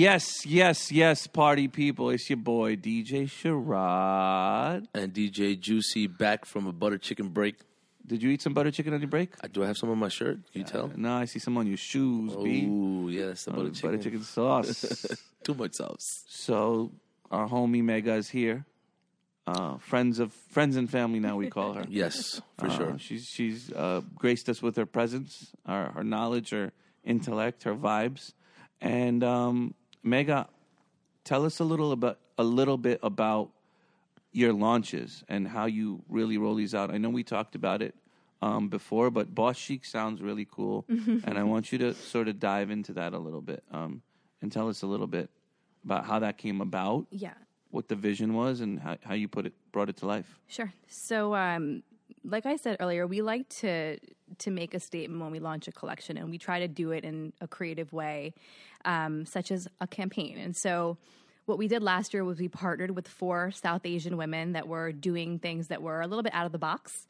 Yes, 0.00 0.46
yes, 0.46 0.92
yes, 0.92 1.26
party 1.26 1.66
people. 1.66 2.10
It's 2.10 2.30
your 2.30 2.36
boy 2.36 2.76
DJ 2.76 3.24
Sharad. 3.26 4.86
And 4.94 5.12
DJ 5.12 5.58
Juicy 5.58 6.06
back 6.06 6.44
from 6.44 6.68
a 6.68 6.72
butter 6.72 6.96
chicken 6.96 7.30
break. 7.30 7.56
Did 8.06 8.22
you 8.22 8.30
eat 8.30 8.40
some 8.40 8.54
butter 8.54 8.70
chicken 8.70 8.94
on 8.94 9.00
your 9.00 9.10
break? 9.10 9.30
Uh, 9.42 9.48
Do 9.50 9.64
I 9.64 9.66
have 9.66 9.76
some 9.76 9.90
on 9.90 9.98
my 9.98 10.06
shirt? 10.08 10.38
Can 10.52 10.60
you 10.60 10.64
tell? 10.64 10.92
No, 10.94 11.14
I 11.14 11.24
see 11.24 11.40
some 11.40 11.56
on 11.58 11.66
your 11.66 11.76
shoes, 11.76 12.36
B. 12.36 12.68
Oh, 12.70 13.08
yeah, 13.08 13.26
that's 13.26 13.44
the 13.46 13.50
Uh, 13.50 13.56
butter 13.56 13.70
chicken. 13.70 13.90
butter 13.90 14.02
chicken 14.04 14.22
sauce. 14.22 15.06
Too 15.42 15.54
much 15.54 15.74
sauce. 15.74 16.06
so 16.28 16.92
our 17.32 17.48
homie 17.48 17.82
Megha 17.82 18.16
is 18.16 18.28
here. 18.28 18.66
Uh, 19.48 19.78
friends 19.78 20.20
of 20.20 20.32
friends 20.32 20.76
and 20.76 20.88
family 20.88 21.18
now 21.18 21.34
we 21.36 21.50
call 21.50 21.72
her. 21.72 21.84
Yes, 21.90 22.40
for 22.58 22.66
Uh, 22.66 22.76
sure. 22.76 22.98
She's 23.00 23.24
she's 23.26 23.72
uh, 23.72 24.02
graced 24.14 24.48
us 24.48 24.62
with 24.62 24.76
her 24.76 24.86
presence, 24.86 25.50
her, 25.66 25.90
her 25.96 26.04
knowledge, 26.04 26.50
her 26.50 26.70
intellect, 27.02 27.64
her 27.64 27.74
vibes, 27.74 28.34
and 28.80 29.24
um, 29.24 29.74
Megha, 30.04 30.46
tell 31.24 31.44
us 31.44 31.58
a 31.60 31.64
little 31.64 31.92
about 31.92 32.18
a 32.38 32.44
little 32.44 32.78
bit 32.78 33.00
about 33.02 33.50
your 34.32 34.52
launches 34.52 35.24
and 35.28 35.46
how 35.46 35.66
you 35.66 36.02
really 36.08 36.38
roll 36.38 36.54
these 36.54 36.74
out. 36.74 36.90
I 36.90 36.98
know 36.98 37.10
we 37.10 37.22
talked 37.24 37.54
about 37.54 37.82
it 37.82 37.94
um, 38.40 38.68
before, 38.68 39.10
but 39.10 39.34
Boss 39.34 39.56
Chic 39.58 39.84
sounds 39.84 40.22
really 40.22 40.46
cool, 40.50 40.84
and 40.88 41.36
I 41.36 41.42
want 41.42 41.72
you 41.72 41.78
to 41.78 41.94
sort 41.94 42.28
of 42.28 42.38
dive 42.40 42.70
into 42.70 42.92
that 42.94 43.12
a 43.12 43.18
little 43.18 43.42
bit 43.42 43.62
um, 43.70 44.00
and 44.40 44.50
tell 44.50 44.68
us 44.68 44.82
a 44.82 44.86
little 44.86 45.06
bit 45.06 45.28
about 45.84 46.06
how 46.06 46.18
that 46.20 46.38
came 46.38 46.60
about, 46.60 47.06
Yeah. 47.10 47.34
what 47.70 47.88
the 47.88 47.96
vision 47.96 48.34
was, 48.34 48.60
and 48.60 48.78
how, 48.80 48.96
how 49.04 49.14
you 49.14 49.28
put 49.28 49.46
it 49.46 49.52
brought 49.72 49.88
it 49.90 49.96
to 49.98 50.06
life. 50.06 50.38
Sure. 50.48 50.72
So, 50.88 51.34
um, 51.34 51.82
like 52.24 52.46
I 52.46 52.56
said 52.56 52.76
earlier, 52.80 53.06
we 53.06 53.22
like 53.22 53.48
to 53.60 53.98
to 54.38 54.50
make 54.50 54.74
a 54.74 54.80
statement 54.80 55.20
when 55.20 55.30
we 55.32 55.40
launch 55.40 55.68
a 55.68 55.72
collection, 55.72 56.16
and 56.16 56.30
we 56.30 56.38
try 56.38 56.60
to 56.60 56.68
do 56.68 56.92
it 56.92 57.04
in 57.04 57.32
a 57.40 57.48
creative 57.48 57.92
way, 57.92 58.34
um, 58.84 59.26
such 59.26 59.50
as 59.50 59.68
a 59.80 59.86
campaign. 59.86 60.38
And 60.38 60.56
so, 60.56 60.98
what 61.46 61.58
we 61.58 61.68
did 61.68 61.82
last 61.82 62.14
year 62.14 62.24
was 62.24 62.38
we 62.38 62.48
partnered 62.48 62.92
with 62.92 63.08
four 63.08 63.50
South 63.50 63.82
Asian 63.84 64.16
women 64.16 64.52
that 64.52 64.68
were 64.68 64.92
doing 64.92 65.38
things 65.38 65.68
that 65.68 65.82
were 65.82 66.00
a 66.00 66.06
little 66.06 66.22
bit 66.22 66.34
out 66.34 66.46
of 66.46 66.52
the 66.52 66.58
box. 66.58 67.06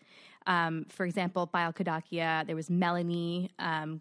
Um, 0.46 0.86
for 0.88 1.04
example, 1.04 1.48
Payal 1.52 1.74
Kadakia, 1.74 2.46
there 2.46 2.56
was 2.56 2.70
Melanie 2.70 3.50
um, 3.58 4.00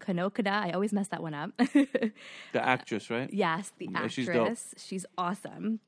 Kannokada. 0.00 0.52
I 0.52 0.72
always 0.72 0.92
mess 0.92 1.08
that 1.08 1.22
one 1.22 1.34
up. 1.34 1.50
The 2.52 2.64
actress, 2.64 3.10
right? 3.10 3.32
Yes, 3.32 3.72
the 3.78 3.86
Yeah, 3.86 4.04
actress. 4.04 4.74
she's. 4.76 4.84
She's, 4.86 5.06
awesome. 5.16 5.80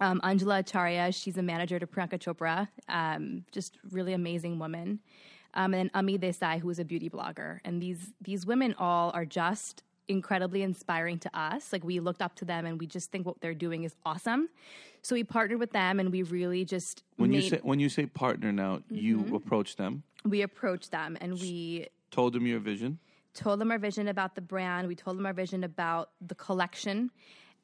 Um, 0.00 0.20
Anjula 0.22 0.62
Acharia, 0.62 1.14
she's 1.14 1.36
a 1.38 1.42
manager 1.42 1.78
to 1.78 1.86
Priyanka 1.86 2.18
Chopra. 2.18 2.68
Um, 2.88 3.44
just 3.50 3.78
really 3.90 4.12
amazing 4.12 4.58
woman. 4.58 5.00
Um, 5.54 5.74
and 5.74 5.74
then 5.74 5.90
Ami 5.94 6.18
Desai, 6.18 6.60
who 6.60 6.70
is 6.70 6.78
a 6.78 6.84
beauty 6.84 7.10
blogger. 7.10 7.60
And 7.64 7.82
these 7.82 8.12
these 8.20 8.46
women 8.46 8.74
all 8.78 9.10
are 9.12 9.24
just 9.24 9.82
incredibly 10.06 10.62
inspiring 10.62 11.18
to 11.18 11.38
us. 11.38 11.72
Like 11.72 11.84
we 11.84 12.00
looked 12.00 12.22
up 12.22 12.34
to 12.36 12.44
them, 12.44 12.66
and 12.66 12.78
we 12.78 12.86
just 12.86 13.10
think 13.10 13.26
what 13.26 13.40
they're 13.40 13.54
doing 13.54 13.84
is 13.84 13.94
awesome. 14.04 14.48
So 15.02 15.14
we 15.14 15.24
partnered 15.24 15.58
with 15.58 15.72
them, 15.72 16.00
and 16.00 16.12
we 16.12 16.22
really 16.22 16.64
just 16.64 17.02
When 17.16 17.30
made, 17.30 17.44
you 17.44 17.50
say 17.50 17.60
when 17.62 17.80
you 17.80 17.88
say 17.88 18.06
partner 18.06 18.52
now, 18.52 18.82
you 18.90 19.34
approach 19.34 19.76
them, 19.76 20.02
we 20.24 20.42
approached 20.42 20.90
them, 20.90 21.16
and 21.20 21.34
we 21.34 21.88
told 22.10 22.34
them 22.34 22.46
your 22.46 22.60
vision. 22.60 22.98
told 23.34 23.60
them 23.60 23.70
our 23.70 23.78
vision 23.78 24.08
about 24.08 24.34
the 24.34 24.40
brand. 24.40 24.88
We 24.88 24.94
told 24.94 25.16
them 25.16 25.26
our 25.26 25.32
vision 25.32 25.64
about 25.64 26.10
the 26.20 26.34
collection. 26.34 27.10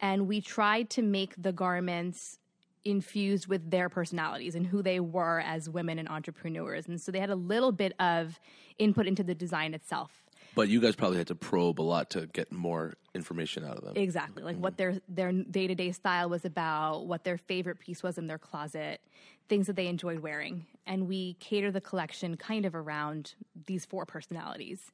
And 0.01 0.29
we 0.29 0.41
tried 0.41 0.91
to 0.91 1.03
make 1.03 1.35
the 1.41 1.53
garments 1.53 2.39
infused 2.85 3.47
with 3.47 3.71
their 3.71 3.89
personalities 3.89 4.55
and 4.55 4.67
who 4.67 4.83
they 4.83 5.01
were 5.01 5.41
as 5.41 5.71
women 5.71 5.99
and 5.99 6.09
entrepreneurs. 6.09 6.87
And 6.87 7.01
so 7.01 7.11
they 7.11 7.21
had 7.21 7.31
a 7.31 7.37
little 7.37 7.73
bit 7.73 7.95
of 7.99 8.39
input 8.79 9.07
into 9.07 9.23
the 9.23 9.35
design 9.35 9.73
itself. 9.73 10.25
But 10.55 10.69
you 10.69 10.81
guys 10.81 10.95
probably 10.95 11.19
had 11.19 11.27
to 11.29 11.35
probe 11.35 11.81
a 11.81 11.83
lot 11.83 12.11
to 12.11 12.27
get 12.27 12.53
more 12.53 12.95
information 13.15 13.65
out 13.65 13.79
of 13.79 13.85
them. 13.85 13.95
Exactly. 13.97 14.43
Like 14.43 14.57
what 14.57 14.77
their 14.77 15.01
their 15.09 15.33
day-to-day 15.33 15.93
style 15.93 16.29
was 16.29 16.45
about, 16.45 17.07
what 17.07 17.25
their 17.25 17.39
favorite 17.39 17.81
piece 17.81 18.03
was 18.03 18.19
in 18.19 18.27
their 18.27 18.39
closet, 18.39 19.01
things 19.49 19.67
that 19.67 19.77
they 19.77 19.89
enjoyed 19.89 20.21
wearing. 20.21 20.67
And 20.87 21.09
we 21.09 21.35
cater 21.35 21.73
the 21.73 21.81
collection 21.81 22.37
kind 22.37 22.67
of 22.67 22.75
around 22.75 23.35
these 23.67 23.85
four 23.85 24.07
personalities. 24.07 24.93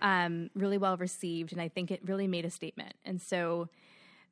Um, 0.00 0.50
really 0.54 0.78
well 0.78 0.96
received 0.96 1.52
and 1.52 1.60
I 1.60 1.68
think 1.68 1.90
it 1.90 2.00
really 2.04 2.26
made 2.26 2.44
a 2.44 2.50
statement. 2.50 2.94
And 3.04 3.20
so 3.20 3.68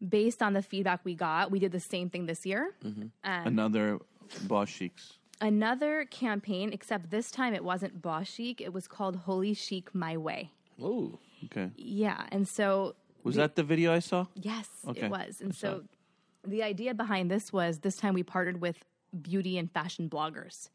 based 0.06 0.42
on 0.42 0.52
the 0.54 0.62
feedback 0.62 1.00
we 1.04 1.14
got, 1.14 1.50
we 1.50 1.58
did 1.58 1.72
the 1.72 1.80
same 1.80 2.08
thing 2.10 2.26
this 2.26 2.46
year. 2.46 2.74
Mm-hmm. 2.84 3.02
Um, 3.24 3.46
Another 3.46 3.98
boss 4.42 4.68
chics. 4.70 5.12
Another 5.40 6.04
campaign, 6.10 6.70
except 6.72 7.10
this 7.10 7.30
time 7.30 7.54
it 7.54 7.64
wasn't 7.64 8.02
Boss 8.02 8.26
Chic, 8.28 8.60
it 8.60 8.74
was 8.74 8.86
called 8.86 9.16
Holi 9.16 9.54
Chic 9.54 9.94
My 9.94 10.16
Way. 10.16 10.50
Oh, 10.80 11.18
Okay, 11.46 11.70
Yeah. 11.76 12.26
And 12.30 12.46
so 12.46 12.94
was 13.22 13.36
that 13.36 13.56
the 13.56 13.62
video 13.62 13.94
I 13.94 14.00
saw? 14.00 14.26
Yes, 14.34 14.68
Okay. 14.86 15.06
it 15.06 15.10
was. 15.10 15.40
And 15.40 15.52
I 15.52 15.54
so 15.54 15.84
the 16.46 16.62
idea 16.62 16.92
behind 16.92 17.30
this 17.30 17.50
was 17.52 17.78
this 17.78 17.96
time 17.96 18.12
we 18.12 18.22
partnered 18.22 18.60
with 18.60 18.84
beauty 19.22 19.56
and 19.56 19.70
fashion 19.70 20.10
bloggers. 20.10 20.68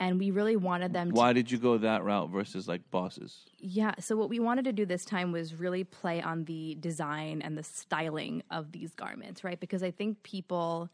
And 0.00 0.18
we 0.18 0.30
really 0.30 0.56
wanted 0.56 0.94
them 0.94 1.10
to 1.10 1.14
Why 1.14 1.34
did 1.34 1.50
you 1.50 1.58
go 1.58 1.76
that 1.76 2.02
route 2.02 2.30
versus 2.30 2.66
like 2.66 2.90
bosses? 2.90 3.44
Yeah, 3.58 3.94
so 4.00 4.16
what 4.16 4.30
we 4.30 4.40
wanted 4.40 4.64
to 4.64 4.72
do 4.72 4.86
this 4.86 5.04
time 5.04 5.30
was 5.30 5.54
really 5.54 5.84
play 5.84 6.22
on 6.22 6.44
the 6.46 6.76
design 6.80 7.42
and 7.42 7.56
the 7.56 7.62
styling 7.62 8.42
of 8.50 8.72
these 8.72 8.94
garments, 8.94 9.44
right? 9.44 9.60
Because 9.60 9.82
I 9.82 9.90
think 9.90 10.22
people 10.22 10.88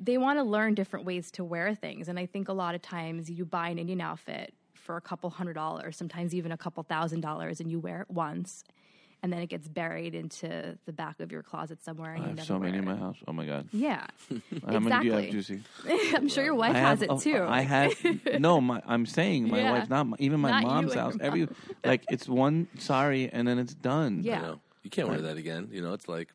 they 0.00 0.16
want 0.16 0.38
to 0.38 0.44
learn 0.44 0.74
different 0.74 1.04
ways 1.04 1.32
to 1.32 1.44
wear 1.44 1.74
things. 1.74 2.08
And 2.08 2.18
I 2.18 2.26
think 2.26 2.48
a 2.48 2.52
lot 2.52 2.76
of 2.76 2.82
times 2.82 3.28
you 3.28 3.44
buy 3.44 3.68
an 3.68 3.78
Indian 3.78 4.00
outfit 4.00 4.54
for 4.74 4.96
a 4.96 5.00
couple 5.00 5.28
hundred 5.28 5.54
dollars, 5.54 5.96
sometimes 5.96 6.34
even 6.34 6.52
a 6.52 6.56
couple 6.56 6.82
thousand 6.84 7.20
dollars, 7.20 7.60
and 7.60 7.70
you 7.70 7.80
wear 7.80 8.02
it 8.02 8.10
once, 8.10 8.62
and 9.22 9.32
then 9.32 9.40
it 9.40 9.48
gets 9.48 9.66
buried 9.68 10.14
into 10.14 10.78
the 10.86 10.92
back 10.92 11.18
of 11.20 11.32
your 11.32 11.42
closet 11.42 11.82
somewhere. 11.82 12.12
And 12.14 12.20
I 12.22 12.22
you 12.22 12.28
have 12.28 12.36
never 12.36 12.46
so 12.46 12.58
many 12.58 12.72
wear 12.72 12.80
in 12.80 12.84
my 12.84 12.96
house. 12.96 13.16
Oh 13.26 13.32
my 13.32 13.46
god! 13.46 13.68
Yeah, 13.72 14.06
How 14.68 14.78
many 14.78 15.00
do 15.00 15.06
you 15.06 15.12
have, 15.12 15.24
Exactly. 15.24 15.30
Juicy? 15.30 15.62
I'm 16.16 16.28
sure 16.28 16.44
your 16.44 16.54
wife 16.54 16.74
I 16.76 16.78
has 16.78 17.02
it 17.02 17.10
oh, 17.10 17.18
too. 17.18 17.42
I 17.42 17.62
had 17.62 17.92
no. 18.40 18.60
My 18.60 18.82
I'm 18.86 19.06
saying 19.06 19.48
my 19.48 19.58
Yeah. 19.58 19.72
wife, 19.72 19.88
not 19.90 20.06
my, 20.06 20.16
even 20.20 20.40
my 20.40 20.50
Not 20.50 20.62
mom's 20.62 20.94
house. 20.94 21.14
your 21.16 21.22
Every 21.24 21.48
like 21.84 22.04
it's 22.10 22.28
one 22.28 22.68
sorry 22.78 23.28
and 23.32 23.46
then 23.48 23.58
it's 23.58 23.74
done. 23.74 24.20
Yeah. 24.22 24.36
you 24.36 24.42
know, 24.46 24.60
you 24.84 24.90
can't 24.90 25.08
wear 25.08 25.20
that 25.22 25.36
again. 25.36 25.68
You 25.72 25.82
know, 25.82 25.92
it's 25.94 26.08
like, 26.08 26.28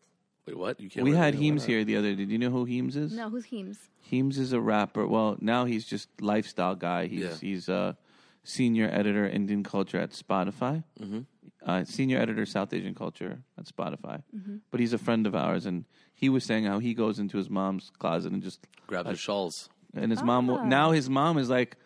wait, 0.46 0.58
what? 0.58 0.80
You 0.80 0.90
can't. 0.90 1.04
We 1.06 1.12
had 1.16 1.30
again? 1.30 1.42
Heems 1.42 1.64
here 1.66 1.84
the 1.86 1.96
other. 1.98 2.10
day. 2.12 2.16
Did 2.16 2.32
you 2.32 2.38
know 2.38 2.50
who 2.50 2.66
Heems 2.66 2.96
is? 2.96 3.14
no, 3.14 3.30
who's 3.30 3.46
Heems? 3.46 3.78
Heems 4.02 4.38
is 4.38 4.52
a 4.54 4.60
rapper. 4.60 5.08
Well, 5.08 5.38
now 5.40 5.66
he's 5.66 5.86
just 5.86 6.10
lifestyle 6.22 6.76
guy. 6.76 7.08
He's 7.08 7.22
Yeah. 7.22 7.36
he's 7.40 7.70
a 7.70 7.98
senior 8.44 8.90
editor 8.92 9.26
Indian 9.28 9.64
culture 9.64 9.98
at 9.98 10.12
Spotify. 10.12 10.84
Mm-hmm. 11.02 11.22
Uh, 11.66 11.84
senior 11.86 12.20
editor 12.20 12.46
South 12.46 12.74
Asian 12.74 12.94
culture 12.94 13.40
at 13.58 13.66
Spotify. 13.66 14.22
Mm-hmm. 14.36 14.58
But 14.70 14.80
he's 14.82 14.92
a 14.92 14.98
friend 14.98 15.26
of 15.26 15.34
ours, 15.34 15.66
and 15.66 15.86
he 16.14 16.28
was 16.28 16.44
saying 16.44 16.66
how 16.66 16.80
he 16.80 16.94
goes 16.94 17.20
into 17.20 17.38
his 17.38 17.50
mom's 17.50 17.92
closet 18.00 18.34
and 18.34 18.44
just 18.44 18.60
Grab 18.88 19.06
the 19.06 19.16
shawls. 19.16 19.70
and 19.96 20.12
his 20.12 20.22
mom 20.22 20.48
will, 20.48 20.66
now 20.66 20.92
his 20.92 21.10
mom 21.10 21.38
is 21.38 21.50
like. 21.50 21.78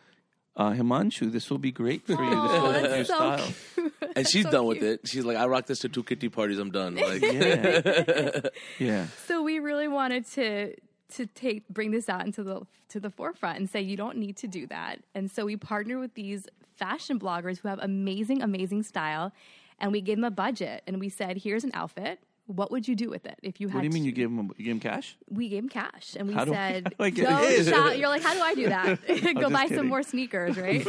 Uh, 0.60 0.72
Himanshu, 0.72 1.32
this 1.32 1.52
will 1.52 1.60
be 1.60 1.72
great 1.72 2.04
for 2.08 2.14
you. 2.14 2.18
This 2.18 2.52
goes 2.52 2.74
with 2.82 2.96
your 2.96 3.06
so 3.06 3.14
style. 3.14 3.92
And 4.16 4.28
she's 4.28 4.46
done 4.46 4.66
with 4.66 4.82
it. 4.82 5.02
She's 5.08 5.24
like, 5.24 5.38
I 5.38 5.46
rock 5.46 5.68
this 5.68 5.78
to 5.82 5.90
two 5.90 6.02
kitty 6.02 6.30
parties. 6.30 6.58
I'm 6.58 6.72
done. 6.72 6.96
Like, 6.96 7.22
Yeah. 7.22 8.42
yeah. 8.80 9.06
So 9.28 9.44
we 9.44 9.60
really 9.60 9.88
wanted 9.88 10.26
to 10.32 10.74
to 11.14 11.26
take 11.28 11.70
bring 11.70 11.92
this 11.92 12.10
out 12.10 12.26
into 12.26 12.44
the 12.44 12.62
to 12.90 13.00
the 13.00 13.12
forefront 13.12 13.60
and 13.60 13.70
say 13.70 13.82
you 13.82 13.96
don't 13.96 14.18
need 14.18 14.36
to 14.38 14.48
do 14.48 14.66
that. 14.66 14.98
And 15.14 15.30
so 15.30 15.46
we 15.46 15.58
partner 15.58 16.00
with 16.00 16.16
these 16.16 16.48
fashion 16.76 17.20
bloggers 17.20 17.60
who 17.60 17.68
have 17.68 17.78
amazing, 17.80 18.42
amazing 18.42 18.82
style, 18.82 19.34
and 19.80 19.92
we 19.92 20.02
gave 20.02 20.18
them 20.18 20.24
a 20.24 20.32
budget 20.32 20.84
and 20.88 21.00
we 21.00 21.10
said, 21.10 21.38
here's 21.38 21.64
an 21.64 21.72
outfit. 21.74 22.20
what 22.48 22.72
would 22.72 22.88
you 22.88 22.96
do 22.96 23.10
with 23.10 23.26
it 23.26 23.38
if 23.44 23.60
you 23.60 23.68
had? 23.68 23.76
What 23.76 23.82
do 23.82 23.88
you 23.88 23.94
mean 23.94 24.04
to- 24.04 24.08
you 24.08 24.12
gave 24.14 24.30
him? 24.30 24.52
You 24.58 24.66
gave 24.66 24.74
him 24.76 24.80
cash? 24.80 25.18
we 25.30 25.50
gave 25.50 25.64
him 25.64 25.70
cash 25.70 26.16
and 26.18 26.28
we 26.30 26.34
How 26.34 26.46
said, 26.46 26.94
I 27.00 27.10
"Go 27.10 27.24
shop." 27.64 27.98
You're 27.98 28.08
like, 28.08 28.24
how 28.24 28.34
do 28.34 28.40
I 28.42 28.54
do 28.56 28.70
that? 28.70 29.36
Go 29.42 29.50
buy 29.50 29.68
some 29.68 29.88
more 29.88 30.02
sneakers, 30.02 30.58
right? 30.58 30.86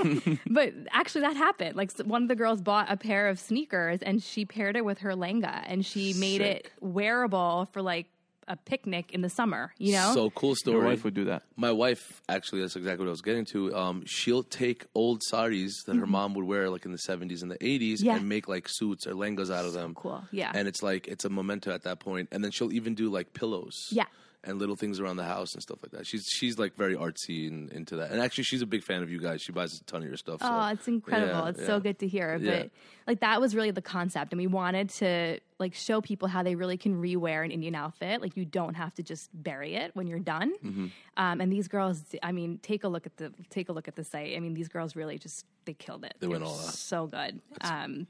but 0.49 0.73
actually, 0.93 1.23
that 1.23 1.37
happened. 1.37 1.75
Like 1.75 1.91
one 2.01 2.23
of 2.23 2.29
the 2.29 2.37
girls 2.37 2.61
bought 2.61 2.91
a 2.91 2.97
pair 2.97 3.29
of 3.29 3.41
sneakers 3.41 4.01
and 4.03 4.23
she 4.23 4.45
paired 4.45 4.77
it 4.77 4.85
with 4.85 4.99
her 5.01 5.15
lenga 5.15 5.65
and 5.67 5.85
she 5.85 6.13
made 6.15 6.41
it 6.41 6.71
wearable 6.81 7.69
for 7.73 7.83
like 7.83 8.07
a 8.49 8.57
picnic 8.57 9.13
in 9.13 9.21
the 9.21 9.29
summer. 9.29 9.73
You 9.79 9.93
know, 9.93 10.13
So 10.15 10.31
cool 10.31 10.51
Your 10.51 10.57
story. 10.57 10.87
wife 10.87 11.05
would 11.05 11.15
do 11.15 11.27
that. 11.27 11.43
My 11.57 11.71
wife, 11.71 12.23
actually, 12.29 12.63
that's 12.63 12.77
exactly 12.77 13.05
what 13.05 13.11
I 13.11 13.13
was 13.13 13.23
getting 13.23 13.45
to. 13.53 13.75
Um, 13.77 14.03
she'll 14.07 14.43
take 14.43 14.87
old 14.95 15.23
saris 15.23 15.83
that 15.87 15.97
her 15.97 16.07
mom 16.07 16.35
would 16.35 16.45
wear, 16.45 16.71
like 16.71 16.85
in 16.85 16.93
the 16.93 16.99
seventies 16.99 17.43
and 17.43 17.51
the 17.51 17.63
eighties, 17.65 18.01
Mm-hmm. 18.01 18.07
Yeah. 18.07 18.17
and 18.17 18.29
make 18.29 18.49
like 18.49 18.67
suits 18.69 19.07
or 19.07 19.13
lengas 19.13 19.53
out 19.55 19.65
of 19.65 19.73
them. 19.73 19.95
cool. 19.95 20.23
Yeah. 20.33 20.51
and 20.55 20.67
it's 20.67 20.83
like 20.83 21.07
it's 21.09 21.25
a 21.25 21.29
memento 21.31 21.71
at 21.73 21.83
that 21.85 22.01
point. 22.01 22.29
And 22.33 22.43
then 22.43 22.51
she'll 22.51 22.73
even 22.73 22.95
do 22.95 23.11
like 23.11 23.33
pillows. 23.35 23.89
Yeah. 23.91 24.05
And 24.45 24.61
little 24.61 24.77
things 24.77 25.01
around 25.01 25.17
the 25.17 25.25
house 25.25 25.55
and 25.55 25.63
stuff 25.63 25.79
like 25.83 25.91
that. 25.91 26.07
She's 26.07 26.25
she's 26.29 26.61
like 26.61 26.77
very 26.77 26.95
artsy 26.95 27.49
and 27.49 27.71
into 27.73 27.97
that. 27.97 28.13
And 28.13 28.21
actually, 28.21 28.45
she's 28.45 28.63
a 28.63 28.67
big 28.67 28.85
fan 28.85 29.03
of 29.03 29.11
you 29.11 29.19
guys. 29.19 29.43
She 29.43 29.51
buys 29.51 29.77
a 29.77 29.83
ton 29.85 30.01
of 30.03 30.09
your 30.09 30.17
stuff. 30.17 30.41
so- 30.41 30.47
Oh, 30.49 30.67
it's 30.69 30.87
incredible. 30.87 31.33
Yeah, 31.33 31.49
it's 31.49 31.61
yeah. 31.61 31.67
so 31.67 31.81
good 31.81 31.99
to 31.99 32.07
hear. 32.07 32.39
Yeah. 32.41 32.51
But 32.53 32.71
like 33.09 33.21
that 33.21 33.41
was 33.41 33.57
really 33.57 33.73
the 33.73 33.83
concept. 33.83 34.33
And 34.33 34.39
we 34.39 34.47
wanted 34.47 34.91
to 34.91 35.41
like 35.59 35.75
show 35.75 36.01
people 36.01 36.29
how 36.29 36.45
they 36.45 36.55
really 36.55 36.77
can 36.77 37.03
rewear 37.03 37.45
an 37.45 37.51
Indian 37.51 37.75
outfit. 37.75 38.23
Like 38.23 38.37
you 38.37 38.45
don't 38.45 38.75
have 38.75 38.95
to 38.95 39.03
just 39.03 39.29
bury 39.35 39.75
it 39.75 39.91
when 39.95 40.07
you're 40.07 40.21
done. 40.21 40.53
Mm-hmm. 40.65 40.87
Um, 41.17 41.41
and 41.41 41.53
these 41.53 41.67
girls, 41.67 42.05
I 42.23 42.31
mean, 42.31 42.59
take 42.63 42.85
a 42.85 42.89
look 42.89 43.07
at 43.07 43.17
the 43.17 43.33
take 43.51 43.69
a 43.69 43.73
look 43.73 43.89
at 43.89 43.97
the 43.97 44.05
site. 44.05 44.37
I 44.37 44.41
mean, 44.41 44.55
these 44.55 44.69
girls 44.69 44.95
really 44.95 45.19
just 45.19 45.47
they 45.65 45.75
killed 45.75 46.05
it. 46.05 46.15
They 46.21 46.29
went 46.29 46.45
all 46.45 46.55
out. 46.55 46.75
So 46.75 47.09
good. 47.09 47.41
Um, 47.61 48.07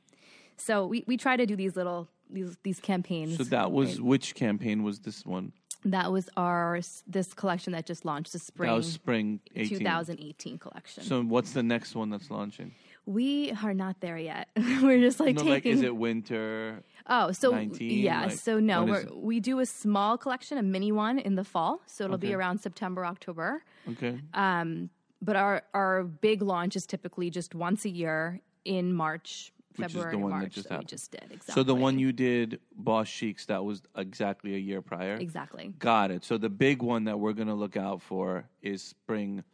so 0.58 0.86
we, 0.86 1.04
we 1.06 1.16
try 1.16 1.36
to 1.36 1.46
do 1.46 1.56
these 1.56 1.74
little 1.74 2.06
these 2.28 2.56
these 2.64 2.80
campaigns. 2.80 3.38
So 3.38 3.44
that 3.44 3.72
was 3.72 3.92
right? 3.96 4.00
which 4.06 4.34
campaign 4.34 4.82
was 4.82 5.00
this 5.00 5.24
one? 5.24 5.52
That 5.84 6.10
was 6.12 6.28
our 6.36 6.80
this 7.06 7.32
collection 7.34 7.72
that 7.72 7.86
just 7.86 8.04
launched 8.04 8.32
the 8.32 8.38
spring 8.38 8.70
That 8.70 8.76
was 8.76 8.92
spring 8.92 9.40
18. 9.54 9.78
2018 9.78 10.58
collection. 10.58 11.04
So 11.04 11.22
what's 11.22 11.52
the 11.52 11.62
next 11.62 11.94
one 11.94 12.10
that's 12.10 12.30
launching? 12.30 12.72
we 13.08 13.50
are 13.62 13.72
not 13.72 14.00
there 14.00 14.18
yet. 14.18 14.48
We're 14.56 15.00
just 15.00 15.18
like 15.18 15.36
no, 15.36 15.40
taking. 15.42 15.50
like 15.50 15.66
is 15.66 15.80
it 15.80 15.96
winter? 15.96 16.82
Oh, 17.06 17.32
so 17.32 17.52
19, 17.52 17.90
yeah, 18.04 18.26
like, 18.26 18.32
so 18.32 18.60
no, 18.60 18.84
we're, 18.84 19.00
is 19.00 19.06
we 19.12 19.40
do 19.40 19.60
a 19.60 19.66
small 19.66 20.18
collection, 20.18 20.58
a 20.58 20.62
mini 20.62 20.92
one 20.92 21.18
in 21.18 21.34
the 21.34 21.44
fall. 21.44 21.80
So 21.86 22.04
it'll 22.04 22.18
be 22.18 22.34
around 22.34 22.58
September, 22.60 23.06
October. 23.06 23.64
Okay. 23.88 24.20
Um, 24.34 24.90
But 25.22 25.36
our 25.36 25.62
our 25.72 26.04
big 26.04 26.42
launch 26.42 26.76
is 26.76 26.84
typically 26.86 27.30
just 27.30 27.54
once 27.54 27.86
a 27.86 27.88
year 27.88 28.40
in 28.66 28.92
March, 28.92 29.52
Which 29.78 29.88
is 29.88 29.92
the 29.94 30.00
February, 30.02 30.16
one 30.22 30.40
that 30.40 30.50
just 30.50 30.68
that 30.68 30.70
we 30.70 30.74
happened. 30.74 30.88
just 30.88 31.10
did 31.10 31.22
exactly. 31.30 31.54
So 31.54 31.62
the 31.62 31.74
one 31.74 31.98
you 31.98 32.12
did, 32.12 32.60
Boss 32.76 33.08
Chics, 33.08 33.46
that 33.46 33.64
was 33.64 33.82
exactly 33.96 34.54
a 34.54 34.58
year 34.58 34.82
prior. 34.82 35.14
exactly, 35.14 35.72
Got 35.78 36.10
it. 36.10 36.24
So 36.24 36.38
the 36.38 36.48
big 36.50 36.82
one 36.82 37.04
that 37.04 37.18
we're 37.18 37.32
gonna 37.32 37.54
look 37.54 37.76
out 37.76 38.02
for 38.02 38.44
is 38.62 38.82
spring 38.82 39.44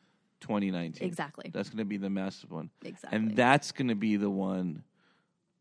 2019. 0.41 1.07
Exactly. 1.07 1.51
That's 1.53 1.71
gonna 1.71 1.85
be 1.85 1.97
the 1.97 2.11
massive 2.11 2.51
one. 2.51 2.71
Exactly. 2.85 3.17
And 3.17 3.37
that's 3.37 3.73
gonna 3.73 3.95
be 3.95 4.17
the 4.17 4.31
one 4.31 4.83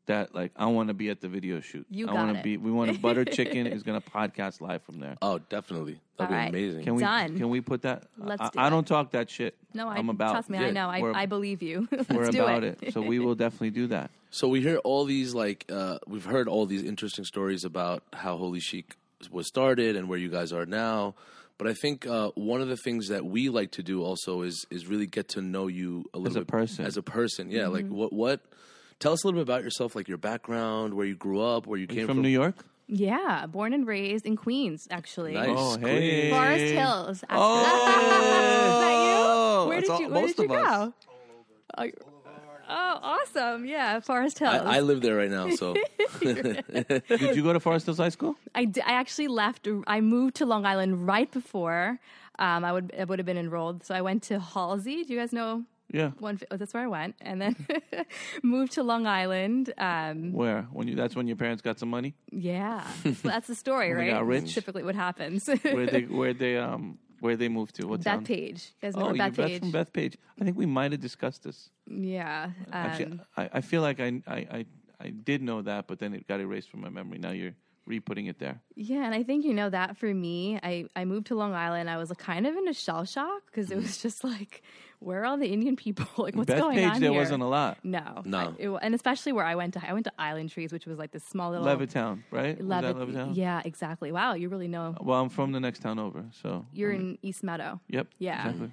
that 0.08 0.36
like 0.36 0.51
I 0.56 0.66
want 0.68 0.89
to 0.89 0.93
be 0.93 1.10
at 1.10 1.22
the 1.22 1.28
video 1.28 1.60
shoot. 1.62 1.86
You 1.89 2.06
I 2.06 2.14
got 2.14 2.16
wanna 2.16 2.39
it. 2.39 2.43
be. 2.43 2.58
We 2.58 2.72
want 2.72 2.91
a 2.91 2.99
butter 2.99 3.24
chicken 3.38 3.68
is 3.68 3.84
gonna 3.84 4.01
podcast 4.01 4.62
live 4.62 4.82
from 4.84 4.99
there. 4.99 5.16
Oh, 5.22 5.39
definitely. 5.39 5.99
That'd 6.18 6.20
All 6.20 6.28
be 6.28 6.34
right. 6.43 6.49
amazing. 6.49 6.84
Can 6.84 6.95
we? 6.95 7.01
Done. 7.01 7.38
Can 7.38 7.49
we 7.49 7.62
put 7.62 7.84
that? 7.84 8.04
Let's 8.18 8.41
I, 8.41 8.49
do 8.49 8.60
I 8.60 8.68
it. 8.68 8.70
don't 8.70 8.88
talk 8.88 9.12
that 9.12 9.30
shit. 9.30 9.56
no, 9.74 9.88
I 9.88 9.95
I'm 9.95 10.10
about. 10.10 10.32
trust 10.34 10.49
me. 10.49 10.60
yeah, 10.60 10.66
I 10.68 10.72
know. 10.72 11.01
We're, 11.01 11.14
I, 11.14 11.22
I 11.24 11.26
believe 11.26 11.62
you. 11.64 11.88
Let's 11.91 12.10
we're 12.10 12.30
do 12.32 12.43
about 12.43 12.64
it. 12.64 12.80
it. 12.82 12.93
So 12.93 13.01
we 13.01 13.20
will 13.20 13.36
definitely 13.36 13.72
do 13.72 13.88
that. 13.88 14.12
So 14.34 14.47
we 14.47 14.62
hear 14.62 14.78
all 14.78 15.06
these 15.06 15.36
like 15.36 15.64
uh, 15.72 15.99
we've 16.08 16.26
heard 16.26 16.47
all 16.47 16.66
these 16.66 16.82
interesting 16.84 17.24
stories 17.24 17.64
about 17.64 18.01
how 18.14 18.36
Holi 18.38 18.60
Chic 18.60 18.95
was 19.32 19.45
started 19.45 19.95
and 19.95 20.10
where 20.10 20.18
you 20.18 20.30
guys 20.30 20.51
are 20.51 20.66
now. 20.66 21.14
But 21.60 21.68
I 21.68 21.76
think 21.76 22.08
uh, 22.08 22.30
one 22.34 22.60
of 22.60 22.68
the 22.68 22.76
things 22.76 23.10
that 23.10 23.24
we 23.24 23.49
like 23.49 23.70
to 23.74 23.84
do 23.84 24.04
also 24.04 24.41
is 24.41 24.66
is 24.72 24.88
really 24.88 25.06
get 25.06 25.28
to 25.30 25.41
know 25.41 25.68
you 25.68 26.06
a 26.16 26.18
little 26.18 26.24
bit. 26.24 26.28
As 26.30 26.36
a 26.36 26.39
bit 26.39 26.47
person. 26.47 26.86
As 26.86 26.97
a 26.97 27.04
person, 27.04 27.51
yeah. 27.51 27.68
Like 27.68 27.86
Mm-hmm. 27.86 27.93
what 27.95 28.12
what? 28.12 28.39
Tell 29.00 29.14
us 29.14 29.24
a 29.24 29.28
little 29.28 29.38
bit 29.39 29.44
about 29.44 29.64
yourself, 29.64 29.96
like 29.96 30.08
your 30.08 30.18
background, 30.18 30.94
where 30.94 31.06
you 31.06 31.16
grew 31.16 31.41
up, 31.41 31.68
where 31.68 31.78
you 31.78 31.84
You 31.84 31.88
came 31.88 32.08
from 32.08 32.18
from. 32.18 32.22
New 32.24 32.30
York? 32.30 32.56
Yeah, 32.88 33.46
born 33.48 33.74
and 33.74 33.88
raised 33.88 34.26
in 34.26 34.36
Queens, 34.36 34.88
actually. 34.91 35.34
Nice. 35.34 35.50
Oh, 35.52 35.78
hey. 35.78 36.30
Forest 36.30 36.74
Hills. 36.74 37.24
Oh, 37.30 37.60
Is 38.68 38.80
that 38.82 39.64
you? 39.64 39.70
Where 39.70 39.78
That's 39.78 39.88
did 39.88 39.91
all- 39.94 40.02
you 40.02 40.10
Where 40.10 40.22
most 40.22 40.38
did 40.38 40.50
you 40.50 40.56
of 40.56 40.66
go? 40.66 40.94
Oh, 41.78 41.89
oh, 42.70 43.00
awesome! 43.02 43.66
Yeah, 43.66 44.00
Forest 44.00 44.39
Hills. 44.39 44.62
I, 44.64 44.78
I 44.78 44.80
live 44.82 45.02
there 45.02 45.16
right 45.16 45.30
now, 45.32 45.50
so 45.56 45.74
Did 46.22 47.36
you 47.36 47.41
go 47.44 47.54
to 47.54 47.60
Forest 47.60 47.86
Hills 47.88 47.98
High 47.98 48.10
School? 48.10 48.36
I, 48.54 48.66
d- 48.66 48.82
I 48.82 48.91
actually 48.94 49.28
left. 49.28 49.68
I 49.88 50.02
moved 50.02 50.36
to 50.36 50.46
Long 50.46 50.66
Island 50.66 51.08
right 51.08 51.32
before 51.32 52.00
um, 52.39 52.64
I 52.66 52.72
would 52.72 52.94
I 53.00 53.04
would 53.06 53.20
have 53.20 53.26
been 53.26 53.38
enrolled. 53.38 53.84
So 53.86 53.96
I 53.96 54.02
went 54.02 54.24
to 54.24 54.39
Halsey. 54.39 55.04
Do 55.04 55.14
you 55.14 55.20
guys 55.20 55.34
know? 55.34 55.64
Yeah. 55.94 56.10
One, 56.20 56.39
oh, 56.52 56.58
that's 56.58 56.74
where 56.74 56.84
I 56.84 56.88
went, 56.88 57.16
and 57.22 57.39
then 57.41 57.56
moved 58.44 58.74
to 58.74 58.84
Long 58.84 59.06
Island. 59.08 59.72
Um, 59.78 60.34
Where? 60.34 60.64
When 60.74 60.88
you? 60.88 60.96
That's 60.96 61.16
when 61.16 61.28
your 61.28 61.38
parents 61.38 61.62
got 61.62 61.80
some 61.80 61.89
money. 61.89 62.16
yeah, 62.32 62.86
so 63.04 63.12
that's 63.24 63.48
the 63.48 63.56
story, 63.56 63.94
right? 63.94 64.10
got 64.10 64.26
rich? 64.26 64.54
Typically, 64.54 64.84
what 64.84 64.96
happens? 64.96 65.48
Where 65.48 65.86
they? 65.86 66.02
Where 66.20 66.34
they? 66.34 66.58
Um. 66.58 66.98
Where 67.20 67.38
they 67.38 67.48
moved 67.48 67.76
to? 67.76 67.88
What 67.88 68.02
town? 68.02 68.26
Bethpage. 68.26 68.72
You 68.82 68.82
guys 68.82 68.94
Oh, 68.98 69.14
you're 69.14 69.16
Bethpage? 69.16 69.36
Beth 69.36 69.60
from 69.62 69.72
Bethpage. 69.72 70.16
I 70.41 70.44
think 70.44 70.58
we 70.58 70.66
might 70.66 70.91
have 70.91 71.00
discussed 71.00 71.44
this. 71.44 71.70
Yeah. 71.88 72.50
Actually, 72.72 73.06
um, 73.06 73.22
I, 73.38 73.50
I 73.54 73.62
feel 73.62 73.82
like 73.82 74.02
I, 74.02 74.22
I 74.28 74.36
I 74.36 74.66
I 75.00 75.10
did 75.12 75.41
know 75.41 75.62
that, 75.62 75.88
but 75.88 76.00
then 76.00 76.14
it 76.14 76.28
got 76.28 76.41
erased 76.41 76.70
from 76.70 76.82
my 76.82 76.89
memory. 76.89 77.20
Now 77.20 77.32
you're 77.32 77.54
re-putting 77.86 78.28
it 78.28 78.39
there. 78.39 78.62
Yeah, 78.76 79.04
and 79.06 79.14
I 79.14 79.24
think 79.24 79.44
you 79.46 79.54
know 79.54 79.70
that 79.70 79.98
for 79.98 80.14
me, 80.14 80.58
I, 80.64 80.86
I 80.96 81.04
moved 81.04 81.28
to 81.28 81.36
Long 81.36 81.54
Island. 81.54 81.89
I 81.89 81.98
was 81.98 82.10
kind 82.18 82.48
of 82.48 82.56
in 82.56 82.68
a 82.70 82.74
shell 82.74 83.04
shock 83.04 83.41
because 83.48 83.72
it 83.72 83.76
was 83.78 83.98
just 84.02 84.24
like, 84.24 84.64
where 85.04 85.22
are 85.22 85.26
all 85.26 85.38
the 85.38 85.47
Indian 85.47 85.76
people? 85.76 86.06
like, 86.24 86.36
what's 86.36 86.54
going 86.54 86.78
Bethpage, 86.78 86.95
on 86.95 87.01
there 87.01 87.12
here? 87.12 87.20
wasn't 87.20 87.43
a 87.43 87.47
lot. 87.47 87.78
no, 87.84 88.22
No. 88.26 88.38
I- 88.39 88.62
it 88.62 88.70
and 88.82 88.95
especially 88.95 89.32
where 89.34 89.45
I 89.45 89.56
went 89.56 89.74
to, 89.76 89.82
I 89.88 89.93
went 89.93 90.06
to 90.06 90.12
Island 90.18 90.49
Trees, 90.49 90.72
which 90.74 90.86
was 90.86 90.97
like 90.97 91.12
this 91.12 91.24
small 91.24 91.51
little 91.51 91.66
Levittown, 91.66 92.24
right? 92.32 92.58
Was 92.58 92.68
that 92.70 92.84
Levitt- 92.84 93.16
Levittown? 93.16 93.36
Yeah, 93.36 93.62
exactly. 93.66 94.12
Wow, 94.12 94.34
you 94.34 94.49
really 94.49 94.68
know. 94.68 94.95
Well, 95.01 95.22
I'm 95.22 95.30
from 95.30 95.51
the 95.51 95.60
next 95.60 95.80
town 95.80 95.99
over, 95.99 96.24
so 96.41 96.66
You're 96.74 96.91
I'm- 96.91 97.01
in 97.01 97.18
East 97.22 97.43
Meadow. 97.43 97.80
Yep. 97.89 98.08
Yeah. 98.20 98.47
Exactly. 98.49 98.72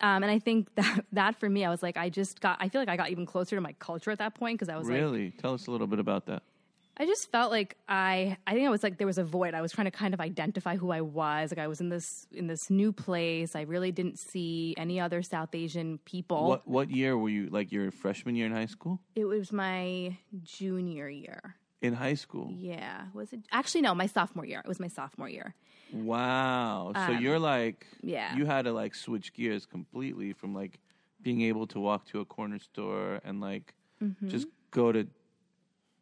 Um, 0.00 0.22
and 0.22 0.26
I 0.30 0.38
think 0.40 0.74
that 0.74 1.04
that 1.12 1.36
for 1.36 1.48
me, 1.48 1.64
I 1.64 1.70
was 1.70 1.82
like, 1.82 1.96
I 1.96 2.08
just 2.10 2.40
got. 2.40 2.56
I 2.60 2.68
feel 2.68 2.80
like 2.80 2.88
I 2.88 2.96
got 2.96 3.10
even 3.10 3.26
closer 3.26 3.56
to 3.56 3.60
my 3.62 3.72
culture 3.78 4.10
at 4.10 4.18
that 4.18 4.34
point 4.34 4.58
because 4.58 4.68
I 4.68 4.76
was 4.76 4.88
like, 4.88 4.98
Really? 4.98 5.30
Tell 5.30 5.54
us 5.54 5.66
a 5.68 5.70
little 5.70 5.86
bit 5.86 5.98
about 6.00 6.26
that. 6.26 6.42
I 6.96 7.06
just 7.06 7.30
felt 7.32 7.50
like 7.50 7.76
I 7.88 8.36
I 8.46 8.52
think 8.54 8.66
I 8.66 8.70
was 8.70 8.82
like 8.82 8.98
there 8.98 9.06
was 9.06 9.18
a 9.18 9.24
void. 9.24 9.52
I 9.54 9.62
was 9.62 9.72
trying 9.72 9.86
to 9.86 9.90
kind 9.90 10.14
of 10.14 10.20
identify 10.20 10.76
who 10.76 10.90
I 10.92 11.00
was. 11.00 11.50
Like 11.50 11.58
I 11.58 11.66
was 11.66 11.80
in 11.80 11.88
this 11.88 12.26
in 12.32 12.46
this 12.46 12.70
new 12.70 12.92
place. 12.92 13.56
I 13.56 13.62
really 13.62 13.90
didn't 13.90 14.18
see 14.18 14.74
any 14.76 15.00
other 15.00 15.20
South 15.22 15.54
Asian 15.54 15.98
people. 16.04 16.48
What 16.48 16.68
what 16.68 16.90
year 16.90 17.18
were 17.18 17.28
you? 17.30 17.48
Like 17.50 17.72
your 17.72 17.90
freshman 17.90 18.36
year 18.36 18.46
in 18.46 18.52
high 18.52 18.66
school? 18.66 19.00
It 19.16 19.24
was 19.24 19.50
my 19.52 20.16
junior 20.42 21.08
year. 21.08 21.56
In 21.82 21.92
high 21.94 22.14
school? 22.14 22.48
Yeah, 22.56 23.06
was 23.12 23.32
it 23.32 23.40
actually 23.52 23.82
no, 23.82 23.94
my 23.94 24.06
sophomore 24.06 24.46
year. 24.46 24.60
It 24.64 24.68
was 24.68 24.80
my 24.80 24.88
sophomore 24.88 25.28
year. 25.28 25.54
Wow. 25.92 26.92
So 27.06 27.12
you're 27.12 27.38
like, 27.38 27.86
Um, 28.02 28.08
yeah. 28.10 28.36
you 28.36 28.46
had 28.46 28.62
to 28.64 28.72
like 28.72 28.94
switch 28.94 29.32
gears 29.34 29.66
completely 29.66 30.32
from 30.32 30.54
like 30.54 30.78
being 31.22 31.40
able 31.42 31.66
to 31.68 31.80
walk 31.80 32.06
to 32.06 32.20
a 32.20 32.24
corner 32.24 32.58
store 32.58 33.20
and 33.24 33.40
like 33.40 33.74
Mm-hmm. 34.02 34.28
just 34.28 34.48
go 34.72 34.90
to 34.90 35.06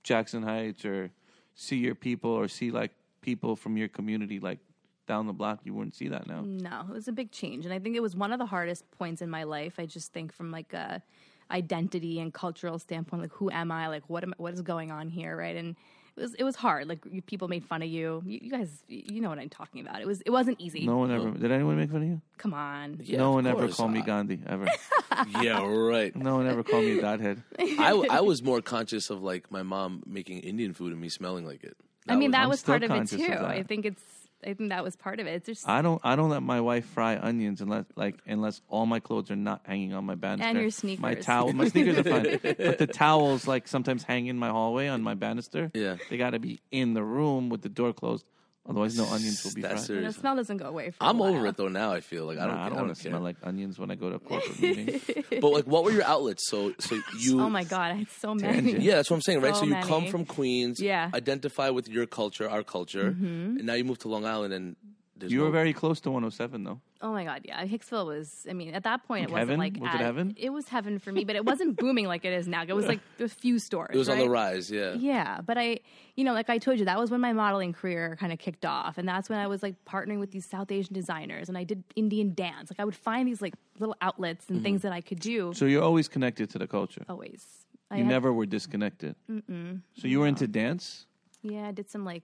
Jackson 0.03 0.43
Heights 0.43 0.85
or 0.85 1.11
see 1.55 1.77
your 1.77 1.95
people 1.95 2.31
or 2.31 2.49
see 2.49 2.71
like 2.71 2.93
people 3.21 3.57
from 3.57 3.77
your 3.77 3.89
community 3.89 4.41
like 4.41 4.59
down 5.07 5.27
the 5.27 5.33
block. 5.33 5.61
You 5.65 5.75
wouldn't 5.75 5.95
see 5.95 6.09
that 6.09 6.27
now. 6.27 6.43
No, 6.45 6.87
it 6.89 6.93
was 6.93 7.09
a 7.09 7.13
big 7.13 7.33
change, 7.33 7.65
and 7.65 7.75
I 7.75 7.79
think 7.79 7.97
it 7.97 8.03
was 8.03 8.17
one 8.17 8.33
of 8.33 8.39
the 8.39 8.47
hardest 8.47 8.91
points 8.93 9.23
in 9.23 9.31
my 9.31 9.45
life. 9.45 9.75
I 9.79 9.87
just 9.87 10.13
think 10.13 10.33
from 10.33 10.51
like 10.51 10.73
a 10.73 11.03
identity 11.51 12.19
and 12.21 12.33
cultural 12.33 12.79
standpoint, 12.79 13.23
like 13.23 13.33
who 13.33 13.51
am 13.51 13.71
I? 13.71 13.89
Like 13.89 14.09
what 14.09 14.23
am 14.23 14.35
what 14.39 14.55
is 14.55 14.63
going 14.63 14.91
on 14.91 15.09
here, 15.09 15.37
right? 15.37 15.57
And 15.57 15.77
it 16.17 16.21
was 16.21 16.35
it 16.35 16.45
was 16.45 16.57
hard. 16.57 16.89
Like 16.89 17.01
you, 17.11 17.23
people 17.23 17.49
made 17.49 17.65
fun 17.65 17.83
of 17.83 17.89
you. 17.89 18.23
you. 18.27 18.41
You 18.43 18.51
guys, 18.51 18.85
you 18.89 19.21
know 19.21 19.31
what 19.31 19.39
I'm 19.39 19.49
talking 19.49 19.81
about. 19.81 20.01
It 20.01 20.07
was 20.07 20.21
it 20.23 20.31
wasn't 20.31 20.61
easy. 20.61 20.87
No 20.87 20.99
one 20.99 21.11
ever. 21.11 21.31
Did 21.31 21.51
anyone 21.51 21.77
make 21.77 21.91
fun 21.91 22.03
of 22.03 22.09
you? 22.09 22.21
Come 22.39 22.55
on. 22.55 23.01
Yeah, 23.03 23.19
no 23.19 23.33
one 23.33 23.47
ever 23.47 23.69
called 23.69 23.93
me 23.93 24.03
Gandhi 24.03 24.41
ever. 24.47 24.67
yeah, 25.41 25.65
right. 25.65 26.15
no 26.15 26.37
one 26.37 26.47
ever 26.47 26.63
called 26.63 26.85
me 26.85 26.99
a 26.99 27.01
godhead. 27.01 27.43
I, 27.59 28.07
I 28.11 28.21
was 28.21 28.43
more 28.43 28.61
conscious 28.61 29.11
of 29.11 29.23
like 29.23 29.51
my 29.51 29.63
mom 29.63 30.03
making 30.07 30.41
Indian 30.41 30.75
food 30.75 30.93
and 30.93 31.01
me 31.01 31.09
smelling 31.09 31.47
like 31.47 31.65
it. 31.65 31.77
I 32.09 32.17
mean, 32.17 32.33
that 32.33 32.43
I'm 32.43 32.49
was 32.49 32.63
part 32.63 32.83
of 32.83 32.91
it 32.91 33.09
too. 33.09 33.33
of. 33.33 33.45
I 33.45 33.63
think 33.63 33.87
it's. 33.87 34.03
I 34.45 34.55
think 34.55 34.71
that 34.71 34.83
was 34.83 34.97
part 34.97 35.21
of 35.21 35.27
it. 35.27 35.31
It's 35.31 35.47
just 35.47 35.69
I 35.69 35.83
don't. 35.83 36.01
I 36.05 36.17
don't 36.17 36.31
let 36.31 36.43
my 36.43 36.61
wife 36.61 36.85
fry 36.87 37.17
onions 37.17 37.61
unless, 37.61 37.85
like, 37.97 38.17
unless 38.27 38.61
all 38.69 38.87
my 38.87 39.01
clothes 39.01 39.31
are 39.31 39.37
not 39.37 39.63
hanging 39.65 39.95
on 39.95 40.05
my 40.05 40.15
banister. 40.15 40.49
And 40.49 40.59
your 40.59 40.71
sneakers. 40.71 41.01
My 41.01 41.11
sneakers. 41.11 41.27
towel. 41.27 41.53
My 41.53 41.69
sneakers 41.69 41.99
are 41.99 42.05
fine, 42.05 42.39
but 42.43 42.79
the 42.79 42.89
towels 42.93 43.47
like 43.47 43.69
sometimes 43.69 44.03
hang 44.03 44.27
in 44.27 44.39
my 44.39 44.49
hallway 44.49 44.89
on 44.89 45.03
my 45.03 45.15
banister. 45.15 45.71
Yeah. 45.75 45.97
they 46.11 46.17
got 46.17 46.31
to 46.31 46.39
be 46.39 46.61
in 46.71 46.95
the 46.95 47.03
room 47.03 47.49
with 47.49 47.63
the 47.63 47.69
door 47.69 47.93
closed 47.93 48.25
Otherwise, 48.69 48.97
no 48.97 49.07
onions 49.07 49.43
will 49.45 49.53
be 49.55 49.61
That's 49.63 49.75
fried. 49.75 49.87
serious. 49.87 50.15
The 50.15 50.21
smell 50.21 50.37
doesn't 50.37 50.57
go 50.59 50.67
away 50.67 50.91
for 50.91 51.03
a 51.03 51.09
I'm 51.09 51.21
over 51.21 51.33
while. 51.39 51.47
it 51.47 51.57
though 51.57 51.67
now. 51.67 51.93
I 51.93 52.01
feel 52.01 52.27
like 52.27 52.39
I 52.39 52.47
don't. 52.47 52.55
Nah, 52.55 52.65
I 52.67 52.69
don't 52.69 52.79
I 52.79 52.83
want 52.83 52.95
to 52.95 53.03
smell 53.03 53.21
like 53.21 53.37
onions 53.43 53.77
when 53.79 53.91
I 53.91 53.97
go 53.97 54.09
to 54.11 54.17
a 54.17 54.19
corporate 54.21 54.61
meeting. 54.61 55.01
But 55.41 55.49
like, 55.49 55.65
what 55.67 55.83
were 55.83 55.91
your 55.91 56.05
outlets? 56.05 56.49
So, 56.49 56.73
so 56.79 56.95
you. 57.19 57.41
Oh 57.41 57.51
my 57.51 57.65
god, 57.65 57.91
I 57.91 57.95
had 57.95 58.11
so 58.21 58.35
many. 58.37 58.73
Yeah, 58.79 58.95
that's 58.97 59.11
what 59.11 59.17
I'm 59.17 59.23
saying, 59.23 59.41
right? 59.41 59.55
So, 59.55 59.63
So 59.63 59.67
you 59.67 59.75
come 59.83 60.07
from 60.07 60.25
Queens, 60.25 60.81
Yeah. 60.81 61.07
Mm-hmm. 61.07 61.17
identify 61.17 61.71
with 61.71 61.89
your 61.89 62.07
culture, 62.07 62.49
our 62.49 62.63
culture, 62.63 63.09
and 63.09 63.65
now 63.67 63.75
you 63.75 63.85
move 63.85 63.99
to 64.01 64.09
Long 64.09 64.25
Island, 64.25 64.55
and 64.55 64.77
there's 64.85 65.02
You 65.31 65.39
no, 65.39 65.45
were 65.45 65.51
very 65.51 65.73
close 65.73 66.01
to 66.01 66.11
107, 66.11 66.65
though. 66.65 66.81
Oh 67.01 67.13
my 67.13 67.25
god, 67.25 67.43
yeah. 67.45 67.65
Hicksville 67.65 68.07
was. 68.07 68.47
I 68.49 68.53
mean, 68.53 68.75
at 68.75 68.85
that 68.85 69.07
point, 69.07 69.25
it 69.25 69.31
Like 69.31 69.43
wasn't 69.43 69.59
like 69.59 69.75
Was 69.79 69.91
it 69.91 69.95
at- 69.95 70.01
heaven? 70.01 70.35
It 70.39 70.51
was 70.51 70.69
heaven 70.69 70.99
for 70.99 71.13
me, 71.13 71.25
but 71.25 71.37
it 71.37 71.45
wasn't 71.45 71.77
booming 71.77 72.07
like 72.07 72.25
it 72.25 72.33
is 72.33 72.49
now. 72.49 72.63
It 72.63 72.75
was 72.75 72.87
like 72.87 73.01
a 73.21 73.29
few 73.29 73.59
stores. 73.59 73.91
It 73.95 73.99
was 73.99 74.09
on 74.09 74.19
the 74.19 74.29
right? 74.29 74.53
rise, 74.55 74.71
yeah. 74.71 74.95
Yeah, 74.95 75.41
but 75.45 75.59
I, 75.59 75.81
you 76.17 76.25
know, 76.25 76.33
like 76.33 76.49
I 76.49 76.59
told 76.59 76.79
you, 76.79 76.85
that 76.87 76.99
was 76.99 77.11
when 77.11 77.21
my 77.21 77.33
modeling 77.33 77.73
career 77.73 78.17
kind 78.19 78.33
of 78.33 78.39
kicked 78.39 78.65
off, 78.65 78.99
and 78.99 79.09
that's 79.09 79.29
when 79.29 79.39
I 79.39 79.47
was 79.47 79.63
like 79.63 79.75
partnering 79.85 80.21
with 80.21 80.31
these 80.31 80.47
South 80.47 80.71
Asian 80.71 80.95
designers, 80.95 81.49
and 81.49 81.59
I 81.59 81.65
did 81.65 81.83
Indian 81.97 82.35
dance. 82.35 82.71
Like 82.71 82.81
I 82.81 82.85
would 82.85 82.97
find 82.97 83.27
these 83.29 83.43
like 83.43 83.55
little 83.79 83.97
outlets 84.01 84.49
and 84.49 84.57
mm-hmm. 84.59 84.65
things 84.65 84.83
that 84.83 84.93
I 84.93 85.01
could 85.01 85.21
do. 85.21 85.53
So 85.55 85.65
you're 85.67 85.83
always 85.83 86.09
connected 86.09 86.51
to 86.51 86.59
the 86.59 86.67
culture. 86.67 87.05
always. 87.09 87.45
I 87.91 87.97
You 87.99 88.05
had- 88.05 88.11
never 88.11 88.33
were 88.33 88.47
disconnected. 88.47 89.17
So 89.29 90.07
you 90.09 90.21
were 90.21 90.27
into 90.27 90.47
dance. 90.47 91.07
Yeah, 91.43 91.69
I 91.69 91.73
did 91.73 91.91
some 91.91 92.05
like 92.05 92.23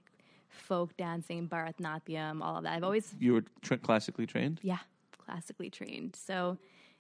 folk 0.59 0.97
dancing, 0.97 1.49
Bharatnatyam, 1.49 2.43
all 2.43 2.57
of 2.59 2.65
that. 2.65 2.73
I've 2.75 2.85
always 2.85 3.15
You 3.19 3.35
were 3.35 3.45
tra- 3.63 3.79
classically 3.79 4.27
trained. 4.27 4.61
yeah, 4.63 4.79
classically 5.25 5.71
trained. 5.71 6.17
So 6.17 6.59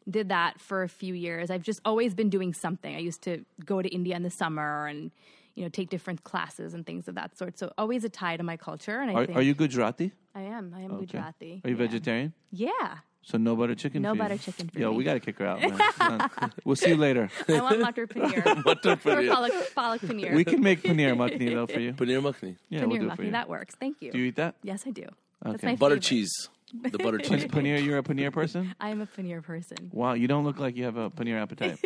did 0.08 0.28
that 0.30 0.60
for 0.60 0.82
a 0.82 0.88
few 0.88 1.14
years. 1.14 1.50
I've 1.50 1.62
just 1.62 1.80
always 1.84 2.14
been 2.14 2.30
doing 2.30 2.54
something. 2.54 2.94
I 2.94 2.98
used 2.98 3.22
to 3.22 3.44
go 3.64 3.82
to 3.82 3.88
India 3.88 4.16
in 4.16 4.22
the 4.22 4.30
summer 4.30 4.86
and 4.86 5.10
you 5.54 5.64
know 5.64 5.68
take 5.68 5.90
different 5.90 6.24
classes 6.24 6.72
and 6.72 6.86
things 6.86 7.08
of 7.08 7.14
that 7.16 7.36
sort. 7.36 7.58
So 7.58 7.72
always 7.76 8.04
a 8.04 8.08
tie 8.08 8.36
to 8.36 8.42
my 8.42 8.56
culture. 8.56 9.00
And 9.00 9.10
I 9.10 9.14
Are, 9.14 9.26
think 9.26 9.38
are 9.38 9.42
you 9.42 9.54
Gujarati? 9.54 10.12
I 10.34 10.42
am. 10.42 10.72
I 10.76 10.80
am 10.82 10.92
Okay. 10.92 11.00
Gujarati. 11.06 11.60
Are 11.64 11.70
you 11.70 11.76
yeah. 11.76 11.82
vegetarian? 11.86 12.32
Yeah. 12.52 12.98
So 13.28 13.36
no 13.36 13.54
butter 13.56 13.74
chicken. 13.74 14.00
No 14.00 14.10
for 14.12 14.16
you? 14.16 14.22
butter 14.22 14.38
chicken 14.38 14.68
for 14.70 14.78
Yo, 14.78 14.90
me. 14.90 14.96
we 14.96 15.04
got 15.04 15.14
to 15.14 15.20
kick 15.20 15.36
her 15.38 15.46
out. 15.46 15.60
Man. 15.60 16.30
We'll 16.64 16.76
see 16.76 16.88
you 16.90 16.96
later. 16.96 17.28
I 17.46 17.60
want 17.60 17.78
matar 17.80 18.06
paneer. 18.08 18.42
Butter 18.68 18.92
or 18.92 18.96
paneer. 18.96 19.28
palak, 19.34 19.52
palak 19.76 20.00
paneer. 20.00 20.34
We 20.34 20.44
can 20.44 20.62
make 20.62 20.82
paneer 20.82 21.14
makhni 21.14 21.52
though 21.52 21.66
for 21.66 21.78
you. 21.80 21.92
Paneer 21.92 22.22
makhni. 22.22 22.56
Yeah, 22.70 22.80
paneer 22.84 22.88
we'll 22.88 23.00
do 23.00 23.10
it 23.10 23.16
for 23.16 23.22
you. 23.24 23.30
That 23.32 23.48
works. 23.50 23.74
Thank 23.78 24.00
you. 24.00 24.12
Do 24.12 24.18
you 24.18 24.24
eat 24.30 24.36
that? 24.36 24.54
yes, 24.62 24.84
I 24.86 24.90
do. 24.90 25.04
That's 25.42 25.56
Okay. 25.56 25.66
my 25.68 25.76
Butter 25.76 25.96
favorite. 25.96 26.02
cheese. 26.04 26.48
The 26.82 26.98
butter 26.98 27.18
cheese. 27.28 27.44
paneer. 27.46 27.82
You're 27.84 27.98
a 27.98 28.02
paneer 28.02 28.32
person. 28.32 28.74
I 28.80 28.88
am 28.88 29.00
a 29.02 29.06
paneer 29.06 29.42
person. 29.42 29.90
Wow, 29.92 30.14
you 30.14 30.26
don't 30.28 30.44
look 30.44 30.58
like 30.58 30.74
you 30.76 30.84
have 30.84 30.96
a 30.96 31.10
paneer 31.10 31.36
appetite. 31.40 31.78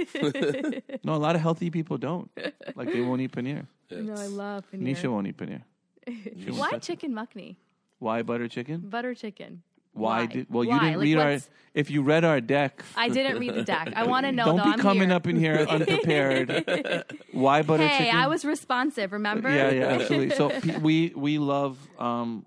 no, 1.04 1.14
a 1.14 1.22
lot 1.26 1.34
of 1.34 1.40
healthy 1.42 1.70
people 1.70 1.98
don't. 1.98 2.30
Like 2.76 2.92
they 2.92 3.00
won't 3.00 3.20
eat 3.20 3.32
paneer. 3.32 3.66
No, 3.90 4.14
I 4.14 4.26
love 4.26 4.64
paneer. 4.72 4.94
Nisha 4.96 5.10
won't 5.10 5.26
eat 5.26 5.36
paneer. 5.36 5.62
Why 6.56 6.78
chicken 6.78 7.12
makhni? 7.12 7.56
Why 7.98 8.22
butter 8.22 8.48
chicken? 8.48 8.78
Butter 8.80 9.14
chicken. 9.14 9.62
Why, 9.94 10.20
Why? 10.20 10.26
did? 10.26 10.46
Well, 10.50 10.64
you 10.64 10.70
Why? 10.70 10.78
didn't 10.80 10.98
Like, 10.98 11.04
read 11.04 11.18
our. 11.18 11.30
what's- 11.32 11.50
If 11.74 11.90
you 11.90 12.02
read 12.02 12.24
our 12.24 12.40
deck, 12.40 12.82
I 12.96 13.08
didn't 13.08 13.38
read 13.38 13.54
the 13.54 13.62
deck. 13.62 13.92
I 13.96 14.04
want 14.06 14.26
to 14.26 14.32
know. 14.38 14.44
don't 14.44 14.56
though. 14.58 14.62
be 14.64 14.70
I'm 14.70 14.78
coming 14.78 15.08
here. 15.08 15.16
up 15.16 15.26
in 15.26 15.36
here 15.36 15.54
unprepared. 15.68 17.04
Why 17.32 17.62
butter 17.62 17.86
Hey, 17.86 18.04
chicken? 18.06 18.16
I 18.20 18.26
was 18.26 18.44
responsive. 18.44 19.12
Remember? 19.12 19.48
Yeah, 19.50 19.70
yeah, 19.70 19.84
absolutely. 19.96 20.36
So 20.36 20.50
pe- 20.50 20.78
we 20.78 21.12
we 21.16 21.38
love. 21.38 21.78
Um, 21.98 22.44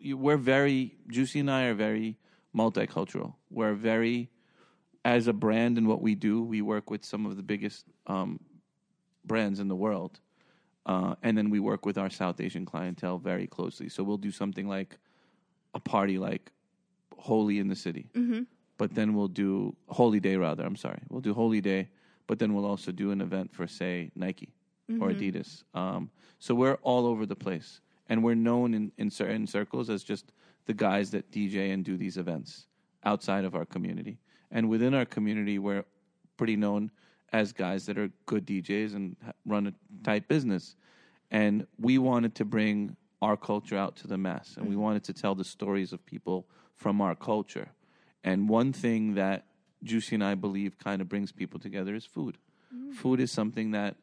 you, 0.00 0.16
we're 0.16 0.36
very 0.36 0.94
Juicy 1.08 1.40
and 1.40 1.50
I 1.50 1.64
are 1.64 1.74
very 1.74 2.18
multicultural. 2.56 3.34
We're 3.50 3.74
very, 3.74 4.30
as 5.04 5.26
a 5.28 5.32
brand 5.32 5.76
and 5.78 5.86
what 5.88 6.00
we 6.02 6.14
do, 6.14 6.42
we 6.42 6.62
work 6.62 6.90
with 6.90 7.04
some 7.04 7.26
of 7.26 7.36
the 7.36 7.42
biggest 7.42 7.84
um, 8.06 8.38
brands 9.24 9.58
in 9.60 9.66
the 9.68 9.74
world, 9.76 10.20
uh, 10.86 11.14
and 11.22 11.36
then 11.36 11.50
we 11.50 11.58
work 11.60 11.84
with 11.84 11.98
our 11.98 12.10
South 12.10 12.40
Asian 12.40 12.64
clientele 12.64 13.18
very 13.18 13.46
closely. 13.46 13.88
So 13.88 14.02
we'll 14.04 14.16
do 14.18 14.30
something 14.30 14.68
like 14.68 14.98
a 15.74 15.80
party 15.80 16.16
like 16.18 16.52
Holi 17.18 17.58
in 17.58 17.68
the 17.68 17.76
City, 17.76 18.06
mm-hmm. 18.14 18.42
but 18.76 18.94
then 18.94 19.14
we'll 19.14 19.28
do 19.28 19.74
Holi 19.88 20.20
Day 20.20 20.36
rather. 20.36 20.64
I'm 20.64 20.76
sorry, 20.76 21.00
we'll 21.08 21.20
do 21.20 21.34
Holi 21.34 21.60
Day, 21.60 21.88
but 22.26 22.38
then 22.38 22.54
we'll 22.54 22.66
also 22.66 22.92
do 22.92 23.10
an 23.10 23.20
event 23.20 23.52
for 23.52 23.66
say 23.66 24.10
Nike 24.14 24.52
or 25.00 25.08
mm-hmm. 25.10 25.20
Adidas. 25.20 25.64
Um, 25.74 26.10
so 26.38 26.54
we're 26.54 26.78
all 26.82 27.06
over 27.06 27.26
the 27.26 27.36
place, 27.36 27.80
and 28.08 28.22
we're 28.22 28.34
known 28.34 28.74
in, 28.74 28.92
in 28.98 29.10
certain 29.10 29.46
circles 29.46 29.90
as 29.90 30.02
just 30.02 30.32
the 30.66 30.74
guys 30.74 31.10
that 31.10 31.30
DJ 31.30 31.72
and 31.72 31.84
do 31.84 31.96
these 31.96 32.16
events 32.16 32.66
outside 33.04 33.44
of 33.44 33.54
our 33.54 33.64
community. 33.64 34.18
And 34.50 34.68
within 34.68 34.94
our 34.94 35.04
community, 35.04 35.58
we're 35.58 35.84
pretty 36.36 36.56
known 36.56 36.90
as 37.32 37.52
guys 37.52 37.86
that 37.86 37.98
are 37.98 38.10
good 38.26 38.46
DJs 38.46 38.94
and 38.94 39.16
run 39.44 39.66
a 39.66 39.72
tight 40.04 40.28
business. 40.28 40.76
And 41.30 41.66
we 41.78 41.98
wanted 41.98 42.34
to 42.36 42.44
bring 42.44 42.96
our 43.20 43.36
culture 43.36 43.76
out 43.76 43.96
to 43.96 44.06
the 44.06 44.16
mass, 44.16 44.56
and 44.56 44.66
we 44.66 44.72
mm-hmm. 44.72 44.82
wanted 44.82 45.04
to 45.04 45.12
tell 45.12 45.34
the 45.34 45.44
stories 45.44 45.92
of 45.92 46.04
people 46.06 46.46
from 46.78 47.00
our 47.02 47.14
culture. 47.14 47.68
And 48.24 48.48
one 48.48 48.72
thing 48.72 49.14
that 49.14 49.44
Juicy 49.82 50.14
and 50.16 50.24
I 50.24 50.34
believe 50.34 50.78
kind 50.78 51.02
of 51.02 51.08
brings 51.08 51.30
people 51.32 51.60
together 51.60 51.94
is 51.94 52.06
food. 52.06 52.38
Food 52.94 53.20
is 53.20 53.30
something 53.30 53.72
that 53.72 53.96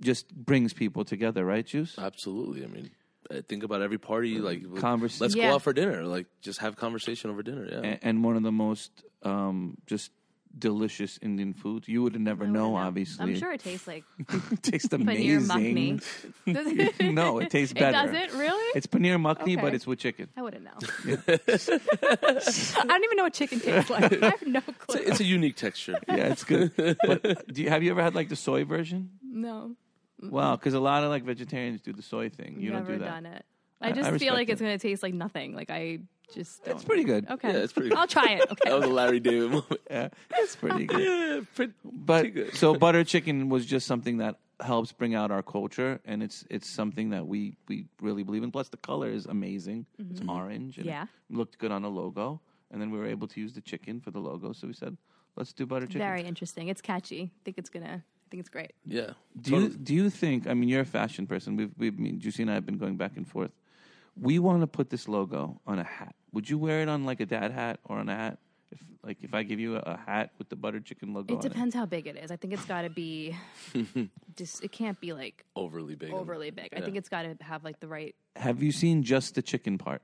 just 0.00 0.34
brings 0.34 0.72
people 0.72 1.04
together, 1.04 1.44
right, 1.44 1.64
Juice? 1.66 1.98
Absolutely. 1.98 2.64
I 2.64 2.66
mean, 2.66 2.90
I 3.30 3.40
think 3.40 3.62
about 3.62 3.80
every 3.82 3.98
party. 3.98 4.38
Like, 4.38 4.62
Convers- 4.76 5.20
let's 5.20 5.34
Yeah. 5.34 5.48
go 5.50 5.54
out 5.56 5.62
for 5.62 5.72
dinner. 5.72 6.04
Like, 6.04 6.26
just 6.42 6.60
have 6.60 6.76
conversation 6.76 7.30
over 7.30 7.42
dinner. 7.42 7.66
Yeah. 7.70 7.80
A- 7.82 8.04
and 8.06 8.22
one 8.24 8.36
of 8.36 8.42
the 8.42 8.52
most 8.52 8.90
um, 9.22 9.76
just 9.86 10.10
delicious 10.58 11.18
Indian 11.22 11.54
food. 11.54 11.86
You 11.86 12.02
would 12.02 12.18
never 12.20 12.44
I 12.44 12.48
know, 12.48 12.76
obviously. 12.76 13.22
I'm 13.22 13.36
sure 13.36 13.52
it 13.52 13.60
tastes 13.60 13.86
like 13.86 14.04
it 14.18 14.62
tastes 14.62 14.88
paneer 14.92 15.50
amazing. 15.50 16.00
makhni. 16.46 17.10
No, 17.14 17.38
it 17.38 17.50
tastes 17.50 17.72
better. 17.72 17.88
It 17.88 17.92
better. 17.92 18.12
does 18.12 18.34
it 18.34 18.38
really? 18.38 18.72
It's 18.74 18.86
paneer 18.86 19.20
makhni, 19.20 19.60
but 19.60 19.74
it's 19.74 19.86
with 19.86 19.98
chicken. 19.98 20.28
I 20.36 20.42
wouldn't 20.42 20.64
know. 20.64 20.70
I 20.80 22.84
don't 22.86 23.04
even 23.04 23.16
know 23.16 23.24
what 23.24 23.34
chicken 23.34 23.60
tastes 23.60 23.90
like. 23.90 24.22
I 24.22 24.30
have 24.30 24.46
no 24.46 24.60
clue. 24.60 25.00
it's 25.04 25.20
a 25.20 25.24
unique 25.24 25.56
texture. 25.56 25.98
Yeah, 26.08 26.28
it's 26.32 26.44
good. 26.44 26.72
but 26.76 27.52
do 27.52 27.62
you, 27.62 27.68
have 27.68 27.82
you 27.82 27.90
ever 27.90 28.02
had 28.02 28.14
like 28.14 28.28
the 28.28 28.36
soy 28.36 28.64
version? 28.64 29.10
no, 29.22 29.76
Wow, 30.22 30.56
because 30.56 30.72
a 30.72 30.80
lot 30.80 31.04
of 31.04 31.10
like 31.10 31.24
vegetarians 31.24 31.82
do 31.82 31.92
the 31.92 32.00
soy 32.02 32.30
thing. 32.30 32.56
You 32.58 32.72
never 32.72 32.92
don't 32.92 32.98
do 33.00 33.04
that. 33.04 33.10
done 33.10 33.26
it. 33.26 33.44
I- 33.80 33.88
I 33.88 33.92
just 33.92 34.00
I 34.00 34.04
feel 34.04 34.12
respect 34.12 34.32
like 34.34 34.48
it's 34.48 34.60
going 34.62 34.78
to 34.78 34.82
taste 34.82 35.02
like 35.02 35.12
nothing. 35.12 35.54
Like 35.54 35.70
I 35.70 35.98
just 36.34 36.64
don't. 36.64 36.74
It's 36.74 36.84
pretty 36.84 37.04
good. 37.04 37.28
Okay, 37.30 37.52
Yeah, 37.52 37.58
it's 37.58 37.72
pretty 37.72 37.92
I'll 37.94 38.06
try 38.06 38.32
it. 38.32 38.50
Okay. 38.50 38.54
That 38.70 38.76
was 38.78 38.84
a 38.84 38.92
Larry 38.92 39.20
David 39.20 39.50
moment. 39.50 39.80
Yeah, 39.90 40.08
it's 40.32 40.56
pretty 40.56 40.84
good. 40.86 41.00
yeah, 41.38 41.40
pretty, 41.54 41.72
But 41.84 42.20
pretty 42.22 42.30
good. 42.30 42.54
so 42.56 42.74
butter 42.74 43.04
chicken 43.04 43.48
was 43.48 43.64
just 43.66 43.86
something 43.86 44.18
that 44.18 44.36
helps 44.60 44.90
bring 44.92 45.14
out 45.14 45.30
our 45.30 45.42
culture, 45.42 46.00
and 46.04 46.22
it's 46.22 46.44
it's 46.50 46.68
something 46.68 47.10
that 47.10 47.26
we 47.26 47.56
we 47.68 47.86
really 48.00 48.22
believe 48.22 48.42
in. 48.42 48.50
Plus, 48.50 48.68
the 48.70 48.78
color 48.78 49.08
is 49.10 49.26
amazing. 49.26 49.86
It's 50.10 50.22
orange. 50.28 50.78
And 50.78 50.86
Mm-hmm. 50.86 50.88
Yeah. 50.88 51.02
it 51.30 51.36
looked 51.36 51.58
good 51.58 51.70
on 51.72 51.84
a 51.84 51.88
logo, 51.88 52.40
and 52.70 52.80
then 52.80 52.90
we 52.90 52.98
were 52.98 53.06
able 53.06 53.28
to 53.28 53.40
use 53.40 53.52
the 53.52 53.60
chicken 53.60 54.00
for 54.00 54.10
the 54.10 54.18
logo. 54.20 54.52
So 54.52 54.66
we 54.66 54.72
said, 54.72 54.96
let's 55.36 55.52
do 55.52 55.66
butter 55.66 55.86
chicken. 55.86 56.00
Very 56.00 56.22
interesting. 56.22 56.68
It's 56.68 56.80
catchy. 56.80 57.22
I 57.34 57.38
think 57.44 57.58
it's 57.58 57.68
gonna. 57.70 58.02
I 58.02 58.28
think 58.30 58.40
it's 58.40 58.48
great. 58.48 58.72
Yeah. 58.84 59.10
Do 59.40 59.50
you 59.60 59.68
do 59.68 59.94
you 59.94 60.10
think? 60.10 60.48
I 60.48 60.54
mean, 60.54 60.68
you're 60.68 60.80
a 60.80 60.84
fashion 60.86 61.26
person. 61.28 61.56
We've, 61.56 61.70
we, 61.78 61.88
I 61.88 61.90
mean, 61.92 62.18
Juicy 62.18 62.42
and 62.42 62.50
I 62.50 62.54
have 62.54 62.66
been 62.66 62.78
going 62.78 62.96
back 62.96 63.16
and 63.16 63.28
forth. 63.28 63.52
We 64.18 64.38
want 64.38 64.60
to 64.62 64.66
put 64.66 64.90
this 64.90 65.08
logo 65.08 65.60
on 65.66 65.78
a 65.78 65.84
hat. 65.84 66.14
Would 66.32 66.48
you 66.48 66.58
wear 66.58 66.80
it 66.82 66.88
on 66.88 67.04
like 67.04 67.20
a 67.20 67.26
dad 67.26 67.50
hat 67.52 67.80
or 67.84 67.98
on 67.98 68.08
a 68.08 68.14
hat? 68.16 68.38
If 68.70 68.80
like 69.02 69.18
if 69.22 69.34
I 69.34 69.42
give 69.42 69.60
you 69.60 69.76
a, 69.76 69.80
a 69.80 69.96
hat 70.06 70.30
with 70.38 70.48
the 70.48 70.56
butter 70.56 70.80
chicken 70.80 71.12
logo, 71.14 71.34
It 71.34 71.36
on 71.36 71.42
depends 71.42 71.74
how 71.74 71.86
big 71.86 72.06
it 72.06 72.16
is. 72.16 72.30
I 72.30 72.36
think 72.36 72.52
it's 72.54 72.64
got 72.64 72.82
to 72.82 72.90
be. 72.90 73.36
just 74.36 74.64
it 74.64 74.72
can't 74.72 75.00
be 75.00 75.12
like 75.12 75.44
Overly 75.54 75.94
big. 75.94 76.12
overly 76.12 76.50
big. 76.50 76.68
I 76.76 76.80
think 76.80 76.96
it's 76.96 77.08
got 77.08 77.22
to 77.22 77.36
have 77.44 77.62
like 77.64 77.80
the 77.80 77.88
right. 77.88 78.14
Have 78.36 78.62
you 78.62 78.72
seen 78.72 79.02
just 79.02 79.34
the 79.34 79.42
chicken 79.42 79.78
part? 79.78 80.02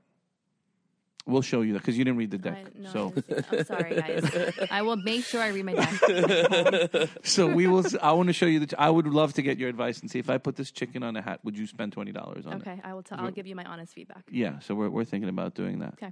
We'll 1.25 1.41
show 1.41 1.61
you 1.61 1.73
that 1.73 1.79
because 1.79 1.97
you 1.97 2.03
didn't 2.03 2.17
read 2.17 2.31
the 2.31 2.37
deck. 2.37 2.65
I, 2.65 2.79
no, 2.81 2.89
so 2.89 3.13
it. 3.15 3.45
I'm 3.49 3.63
sorry, 3.65 3.95
guys. 3.95 4.67
I 4.69 4.81
will 4.81 4.97
make 4.97 5.23
sure 5.23 5.39
I 5.41 5.47
read 5.49 5.63
my 5.63 5.73
deck. 5.73 7.09
so 7.23 7.47
we 7.47 7.65
will. 7.67 7.85
I 8.01 8.11
want 8.11 8.27
to 8.27 8.33
show 8.33 8.45
you 8.45 8.59
the. 8.59 8.67
ch- 8.67 8.73
I 8.77 8.89
would 8.89 9.07
love 9.07 9.33
to 9.35 9.41
get 9.41 9.57
your 9.57 9.69
advice 9.69 10.01
and 10.01 10.11
see 10.11 10.19
if 10.19 10.29
I 10.29 10.37
put 10.37 10.57
this 10.57 10.69
chicken 10.71 11.01
on 11.01 11.15
a 11.15 11.21
hat, 11.21 11.39
would 11.43 11.57
you 11.57 11.65
spend 11.65 11.93
twenty 11.93 12.11
dollars 12.11 12.45
on 12.45 12.53
it? 12.53 12.55
Okay, 12.67 12.81
I 12.83 12.93
will. 12.93 13.03
Tell. 13.03 13.19
I'll 13.21 13.31
give 13.31 13.47
you 13.47 13.55
my 13.55 13.63
honest 13.63 13.93
feedback. 13.93 14.23
Yeah. 14.29 14.59
So 14.59 14.75
we're 14.75 14.89
we're 14.89 15.05
thinking 15.05 15.29
about 15.29 15.55
doing 15.55 15.79
that. 15.79 15.93
Okay. 15.93 16.11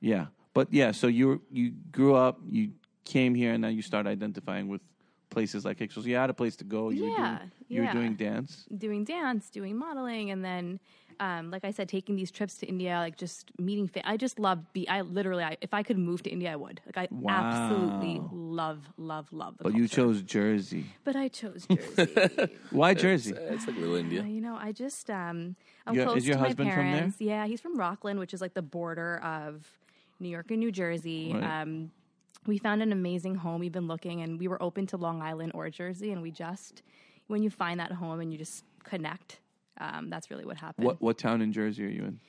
Yeah, 0.00 0.26
but 0.54 0.72
yeah. 0.72 0.92
So 0.92 1.08
you 1.08 1.42
you 1.50 1.72
grew 1.90 2.14
up, 2.14 2.38
you 2.48 2.70
came 3.04 3.34
here, 3.34 3.52
and 3.52 3.62
now 3.62 3.68
you 3.68 3.82
start 3.82 4.06
identifying 4.06 4.68
with 4.68 4.80
places 5.30 5.64
like 5.64 5.78
Hicksville. 5.78 6.02
So 6.02 6.08
you 6.08 6.14
had 6.16 6.30
a 6.30 6.34
place 6.34 6.54
to 6.56 6.64
go. 6.64 6.90
You 6.90 7.04
were 7.04 7.08
Yeah, 7.10 7.38
doing, 7.38 7.50
you 7.68 7.82
were 7.82 7.92
doing 7.92 8.14
dance. 8.14 8.64
doing 8.76 9.04
dance, 9.04 9.50
doing 9.50 9.76
modeling, 9.78 10.30
and 10.30 10.44
then, 10.44 10.78
um, 11.20 11.50
like 11.50 11.64
I 11.64 11.70
said, 11.70 11.88
taking 11.88 12.16
these 12.16 12.30
trips 12.30 12.56
to 12.58 12.66
India, 12.66 12.96
like 12.98 13.16
just 13.16 13.50
meeting. 13.58 13.88
Fa- 13.88 14.06
I 14.08 14.16
just 14.16 14.38
love. 14.38 14.72
Be 14.72 14.88
I 14.88 15.00
literally, 15.02 15.44
I, 15.44 15.56
if 15.60 15.72
I 15.74 15.82
could 15.82 15.98
move 15.98 16.22
to 16.24 16.30
India, 16.30 16.52
I 16.52 16.56
would. 16.56 16.80
Like 16.86 16.98
I 16.98 17.08
absolutely 17.28 18.20
Wow. 18.20 18.30
love, 18.32 18.88
love, 18.96 19.32
love. 19.32 19.58
The 19.58 19.64
But 19.64 19.74
you 19.74 19.88
chose 19.88 20.22
Jersey. 20.22 20.86
But 21.04 21.16
I 21.16 21.28
chose 21.28 21.66
Jersey. 21.66 22.48
Why 22.70 22.94
Jersey? 22.94 23.34
It's 23.36 23.66
like 23.66 23.76
little 23.76 23.94
Uh, 23.94 23.98
India. 23.98 24.22
you 24.24 24.40
know, 24.40 24.56
I 24.56 24.72
just 24.72 25.10
um, 25.10 25.56
I'm 25.86 25.94
Your- 25.94 26.06
close 26.06 26.18
is 26.18 26.26
your 26.26 26.36
to 26.36 26.40
my 26.42 26.48
husband 26.48 26.70
from 26.72 26.84
there? 26.84 26.94
parents. 26.94 27.20
Yeah, 27.20 27.46
he's 27.46 27.60
from 27.60 27.76
Rockland, 27.78 28.18
which 28.18 28.34
is 28.34 28.40
like 28.40 28.54
the 28.54 28.62
border 28.62 29.18
of 29.24 29.66
New 30.20 30.28
York 30.28 30.50
and 30.50 30.60
New 30.60 30.72
Jersey. 30.72 31.32
Right. 31.34 31.62
Um, 31.62 31.90
we 32.46 32.58
found 32.58 32.82
an 32.82 32.90
amazing 32.92 33.36
home. 33.36 33.60
We've 33.60 33.70
been 33.72 33.86
looking, 33.86 34.20
and 34.22 34.38
we 34.38 34.48
were 34.48 34.60
open 34.62 34.86
to 34.88 34.96
Long 34.96 35.22
Island 35.22 35.52
or 35.54 35.70
Jersey, 35.70 36.10
and 36.12 36.22
we 36.22 36.30
just 36.32 36.82
when 37.28 37.42
you 37.42 37.50
find 37.50 37.78
that 37.80 37.92
home 37.92 38.18
and 38.20 38.32
you 38.32 38.38
just 38.38 38.64
connect, 38.84 39.38
um, 39.82 40.10
that's 40.10 40.30
really 40.30 40.44
what 40.44 40.56
happened. 40.56 40.86
What 40.86 41.00
what 41.02 41.18
town 41.18 41.42
in 41.42 41.52
Jersey 41.52 41.84
are 41.84 41.88
you 41.88 42.04
in? 42.04 42.20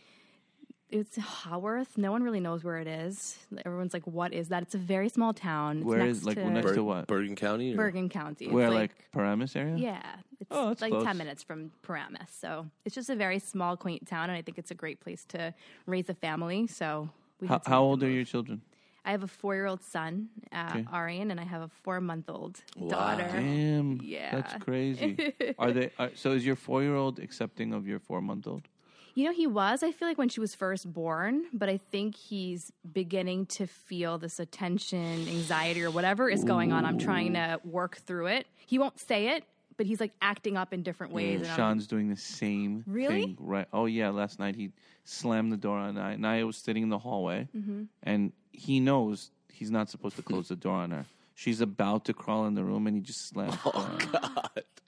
it's 0.89 1.15
Haworth. 1.17 1.97
No 1.97 2.11
one 2.11 2.21
really 2.21 2.39
knows 2.39 2.63
where 2.63 2.77
it 2.77 2.87
is. 2.87 3.37
Everyone's 3.65 3.93
like, 3.95 4.05
"What 4.05 4.31
is 4.31 4.49
that?" 4.49 4.61
It's 4.63 4.75
a 4.75 4.79
very 4.79 5.09
small 5.09 5.33
town. 5.33 5.77
It's 5.77 5.85
Where 5.85 5.97
next 5.99 6.17
is- 6.19 6.25
like, 6.25 6.35
to 6.37 6.49
next 6.49 6.67
Ber- 6.67 6.75
to 6.75 6.83
what? 6.83 7.07
Bergen 7.07 7.35
County. 7.35 7.73
or- 7.73 7.77
Bergen 7.77 8.09
County? 8.09 8.45
It's 8.45 8.53
Where 8.53 8.69
like, 8.69 8.91
Paramus 9.11 9.55
area? 9.55 9.75
yeah, 9.75 10.15
it's 10.39 10.49
Oh, 10.51 10.67
that's 10.67 10.81
like 10.81 10.91
close. 10.91 11.03
ten 11.03 11.17
minutes 11.17 11.41
from 11.41 11.71
Paramus. 11.81 12.29
So 12.29 12.67
it's 12.85 12.93
just 12.93 13.09
a 13.09 13.15
very 13.15 13.39
small, 13.39 13.75
quaint 13.75 14.05
town, 14.07 14.29
and 14.29 14.37
I 14.37 14.43
think 14.43 14.59
it's 14.59 14.69
a 14.71 14.75
great 14.75 14.99
place 14.99 15.25
to 15.29 15.53
raise 15.87 16.09
a 16.09 16.13
family. 16.13 16.67
So 16.67 17.09
we 17.39 17.47
How, 17.47 17.55
had 17.55 17.63
to 17.63 17.69
how 17.71 17.81
old 17.83 18.03
are 18.03 18.09
your 18.09 18.25
children? 18.25 18.61
I 19.05 19.11
have 19.11 19.23
a 19.23 19.27
four-year-old 19.27 19.83
son, 19.83 20.29
uh, 20.51 20.67
Okay. 20.69 20.85
Arian, 20.93 21.29
and 21.31 21.39
I 21.39 21.43
have 21.43 21.61
a 21.61 21.67
four-month-old 21.67 22.61
Wow. 22.77 22.87
daughter. 22.87 23.29
Damn, 23.33 23.99
Yeah. 24.01 24.31
that's 24.31 24.63
crazy. 24.63 25.33
are 25.59 25.71
they? 25.71 25.91
Are, 25.99 26.11
so 26.15 26.31
is 26.31 26.45
your 26.45 26.55
four 26.55 26.81
year 26.83 26.95
old 26.95 27.19
accepting 27.19 27.73
of 27.73 27.85
your 27.87 27.99
four 27.99 28.21
month 28.21 28.47
old? 28.47 28.67
You 29.15 29.25
know, 29.25 29.31
he 29.33 29.45
was, 29.45 29.83
I 29.83 29.91
feel 29.91 30.07
like, 30.07 30.17
when 30.17 30.29
she 30.29 30.39
was 30.39 30.55
first 30.55 30.91
born, 30.91 31.45
but 31.53 31.69
I 31.69 31.77
think 31.77 32.15
he's 32.15 32.71
beginning 32.93 33.45
to 33.47 33.67
feel 33.67 34.17
this 34.17 34.39
attention, 34.39 35.27
anxiety, 35.29 35.83
or 35.83 35.91
whatever 35.91 36.29
is 36.29 36.43
going 36.43 36.71
on. 36.71 36.83
I'm 36.83 36.97
trying 36.97 37.33
to 37.33 37.59
work 37.63 37.97
through 37.97 38.27
it. 38.27 38.47
He 38.65 38.79
won't 38.79 38.99
say 38.99 39.27
it, 39.35 39.43
but 39.77 39.85
he's 39.85 39.99
like 39.99 40.11
acting 40.21 40.57
up 40.57 40.73
in 40.73 40.83
different 40.83 41.13
ways. 41.13 41.39
and 41.41 41.47
I'm- 41.47 41.57
Sean's 41.57 41.87
doing 41.87 42.09
the 42.09 42.17
same 42.17 42.83
Really? 42.87 43.21
thing. 43.23 43.37
Right. 43.39 43.67
Oh 43.73 43.85
yeah. 43.85 44.09
Last 44.09 44.39
night 44.39 44.55
he 44.55 44.71
slammed 45.05 45.51
the 45.51 45.57
door 45.57 45.77
on 45.77 45.95
Naya. 45.95 46.17
Naya 46.17 46.45
was 46.45 46.57
sitting 46.57 46.83
in 46.83 46.89
the 46.89 46.99
hallway, 46.99 47.47
Mm-hmm. 47.55 47.83
and 48.03 48.31
he 48.51 48.79
knows 48.79 49.31
he's 49.51 49.71
not 49.71 49.89
supposed 49.89 50.15
to 50.17 50.21
close 50.21 50.47
the 50.49 50.55
door 50.55 50.75
on 50.75 50.91
her. 50.91 51.05
She's 51.35 51.61
about 51.61 52.05
to 52.05 52.13
crawl 52.13 52.45
in 52.45 52.53
the 52.53 52.63
room, 52.63 52.85
and 52.87 52.95
he 52.95 53.01
just 53.01 53.27
slammed. 53.27 53.53
the 53.63 53.71
door 53.71 53.81
on. 53.81 53.99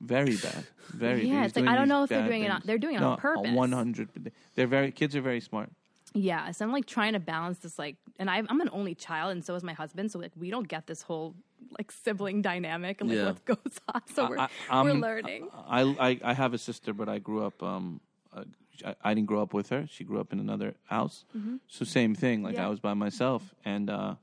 Very 0.02 0.36
bad. 0.38 0.64
Very. 0.90 1.28
Yeah, 1.28 1.42
he's 1.42 1.48
it's 1.52 1.56
like, 1.58 1.68
I 1.68 1.76
don't 1.76 1.88
know 1.88 2.04
if 2.04 2.10
they're 2.10 2.20
bad 2.22 2.28
doing 2.28 2.44
it 2.44 2.52
on- 2.52 2.62
they're 2.66 2.78
doing 2.78 2.96
it 2.96 3.02
on 3.02 3.18
purpose. 3.18 3.52
One 3.52 3.72
hundred. 3.72 4.32
They're 4.56 4.68
very. 4.68 4.92
Kids 4.92 5.16
are 5.16 5.22
very 5.22 5.40
smart. 5.42 5.70
Yeah, 6.14 6.52
so 6.52 6.64
I'm 6.64 6.72
like 6.72 6.86
trying 6.86 7.12
to 7.14 7.20
balance 7.20 7.60
this, 7.60 7.78
like, 7.78 7.98
and 8.20 8.30
I, 8.30 8.38
I'm 8.48 8.62
an 8.62 8.70
only 8.72 8.96
child, 8.96 9.32
and 9.34 9.44
so 9.44 9.54
is 9.56 9.64
my 9.64 9.74
husband. 9.74 10.12
So 10.12 10.20
like, 10.20 10.32
we 10.38 10.50
don't 10.50 10.68
get 10.68 10.88
this 10.88 11.02
whole 11.02 11.36
like 11.78 11.92
sibling 11.92 12.42
dynamic 12.42 13.02
and 13.02 13.10
like 13.10 13.18
Yeah. 13.18 13.26
what 13.26 13.46
goes 13.54 13.80
on. 13.94 14.02
So 14.14 14.30
we're 14.30 14.38
I, 14.40 14.84
we're 14.84 14.94
learning. 14.94 15.50
I, 15.68 15.82
I 15.82 16.20
I 16.32 16.34
have 16.34 16.54
a 16.54 16.58
sister, 16.58 16.94
but 16.94 17.10
I 17.10 17.20
grew 17.20 17.44
up. 17.46 17.62
Um, 17.64 18.00
uh, 18.34 18.44
I, 18.86 18.96
I 19.04 19.14
didn't 19.14 19.28
grow 19.28 19.42
up 19.42 19.54
with 19.54 19.70
her. 19.70 19.88
She 19.90 20.04
grew 20.04 20.20
up 20.20 20.34
in 20.34 20.40
another 20.40 20.76
house. 20.86 21.26
So 21.68 21.86
same 21.86 22.14
thing. 22.16 22.44
Like 22.44 22.54
Mm-hmm. 22.56 22.62
Yeah. 22.62 22.68
I 22.68 22.70
was 22.70 22.80
by 22.80 22.94
myself, 22.94 23.54
and 23.66 23.90
uh, 23.90 24.16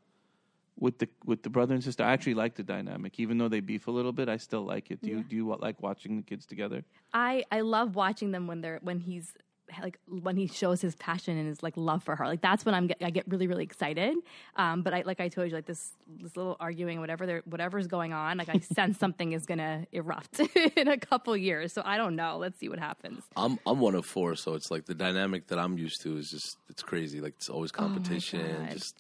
with 0.79 0.99
the 0.99 1.09
with 1.25 1.43
the 1.43 1.51
brother 1.51 1.75
and 1.75 1.83
sister, 1.85 2.03
I 2.05 2.13
actually 2.13 2.35
like 2.35 2.55
the 2.55 2.63
dynamic. 2.63 3.19
Even 3.21 3.39
though 3.39 3.49
they 3.49 3.61
beef 3.61 3.87
a 3.87 3.91
little 3.91 4.13
bit, 4.13 4.29
I 4.29 4.37
still 4.39 4.63
like 4.65 4.91
it. 4.91 5.01
Do 5.03 5.11
you 5.11 5.23
do 5.23 5.37
you 5.37 5.55
like 5.61 5.83
watching 5.83 6.17
the 6.17 6.23
kids 6.23 6.47
together? 6.47 6.85
I 7.13 7.45
I 7.51 7.61
love 7.61 7.95
watching 7.97 8.31
them 8.33 8.47
when 8.47 8.61
they're 8.63 8.81
when 8.83 9.01
he's 9.01 9.35
like 9.81 9.99
when 10.07 10.37
he 10.37 10.47
shows 10.47 10.81
his 10.81 10.95
passion 10.97 11.37
and 11.39 11.49
his 11.49 11.63
like 11.63 11.77
love 11.77 12.03
for 12.03 12.17
her. 12.17 12.27
Like 12.27 12.41
that's 12.43 12.65
when 12.65 12.75
I'm 12.75 12.89
get, 12.89 12.99
I 13.03 13.11
get 13.11 13.27
really 13.29 13.47
really 13.47 13.65
excited. 13.65 14.17
Um, 14.57 14.83
but 14.83 14.93
I 14.95 15.03
like 15.07 15.21
I 15.21 15.29
told 15.29 15.49
you 15.49 15.55
like 15.55 15.67
this 15.67 15.93
this 16.21 16.37
little 16.37 16.57
arguing 16.61 17.01
whatever 17.01 17.27
there 17.27 17.43
whatever's 17.45 17.87
going 17.87 18.13
on. 18.13 18.37
Like 18.39 18.49
I 18.49 18.59
sense 18.75 18.99
something 18.99 19.33
is 19.33 19.47
gonna 19.47 19.87
erupt 19.93 20.41
in 20.77 20.89
a 20.89 20.99
couple 20.99 21.37
years. 21.37 21.73
So 21.73 21.83
I 21.85 21.97
don't 21.97 22.17
know. 22.17 22.39
Let's 22.39 22.59
see 22.59 22.69
what 22.69 22.79
happens. 22.79 23.23
I'm 23.37 23.59
I'm 23.67 23.79
one 23.79 23.95
of 23.95 24.05
four, 24.05 24.35
so 24.37 24.55
it's 24.55 24.71
like 24.71 24.87
the 24.87 24.95
dynamic 24.95 25.47
that 25.49 25.59
I'm 25.59 25.79
used 25.79 26.03
to 26.03 26.17
is 26.19 26.29
just 26.31 26.57
it's 26.69 26.83
crazy. 26.83 27.21
Like 27.21 27.35
it's 27.37 27.49
always 27.49 27.71
competition, 27.73 28.67
God. 28.67 28.71
just 28.73 28.97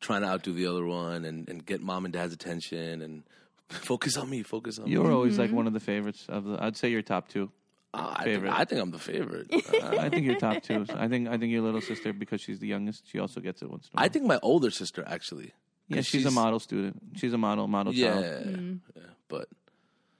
trying 0.00 0.22
to 0.22 0.28
outdo 0.28 0.54
the 0.54 0.66
other 0.66 0.86
one 0.86 1.24
and, 1.26 1.46
and 1.48 1.64
get 1.66 1.82
mom 1.82 2.06
and 2.06 2.14
dad's 2.14 2.32
attention 2.32 3.02
and 3.02 3.22
focus 3.68 4.16
on 4.16 4.30
me, 4.30 4.42
focus 4.42 4.78
on 4.78 4.86
You're 4.88 5.04
me. 5.04 5.12
always 5.12 5.32
Mm-hmm. 5.34 5.42
like 5.42 5.52
one 5.52 5.66
of 5.66 5.72
the 5.74 5.80
favorites 5.80 6.24
of 6.28 6.44
the. 6.44 6.56
I'd 6.62 6.76
say 6.76 6.88
you're 6.88 7.02
top 7.02 7.28
two. 7.28 7.50
Uh, 7.92 8.14
I, 8.16 8.24
think, 8.24 8.34
favorite. 8.36 8.52
I 8.52 8.64
think 8.64 8.80
I'm 8.80 8.90
the 8.92 8.98
favorite. 8.98 9.46
Uh, 9.82 9.96
I 9.98 10.08
think 10.10 10.24
you're 10.26 10.36
top 10.36 10.62
two. 10.62 10.84
So 10.86 10.94
I 10.96 11.08
think 11.08 11.28
I 11.28 11.36
think 11.38 11.50
your 11.52 11.62
little 11.62 11.80
sister 11.80 12.12
because 12.12 12.40
she's 12.40 12.58
the 12.60 12.68
youngest. 12.68 13.08
She 13.10 13.18
also 13.18 13.40
gets 13.40 13.62
it 13.62 13.70
once 13.70 13.86
in 13.86 13.90
a 13.90 13.96
while. 13.96 14.04
I 14.04 14.08
think 14.08 14.26
my 14.26 14.38
older 14.42 14.70
sister 14.70 15.02
actually. 15.06 15.52
yeah, 15.88 15.96
'cause 15.96 16.06
she's, 16.06 16.26
a 16.26 16.30
model 16.30 16.60
student. 16.60 17.00
She's 17.16 17.32
a 17.32 17.38
model 17.38 17.66
model 17.66 17.92
Yeah, 17.92 18.20
child. 18.20 18.80
yeah, 18.94 19.02
but 19.28 19.48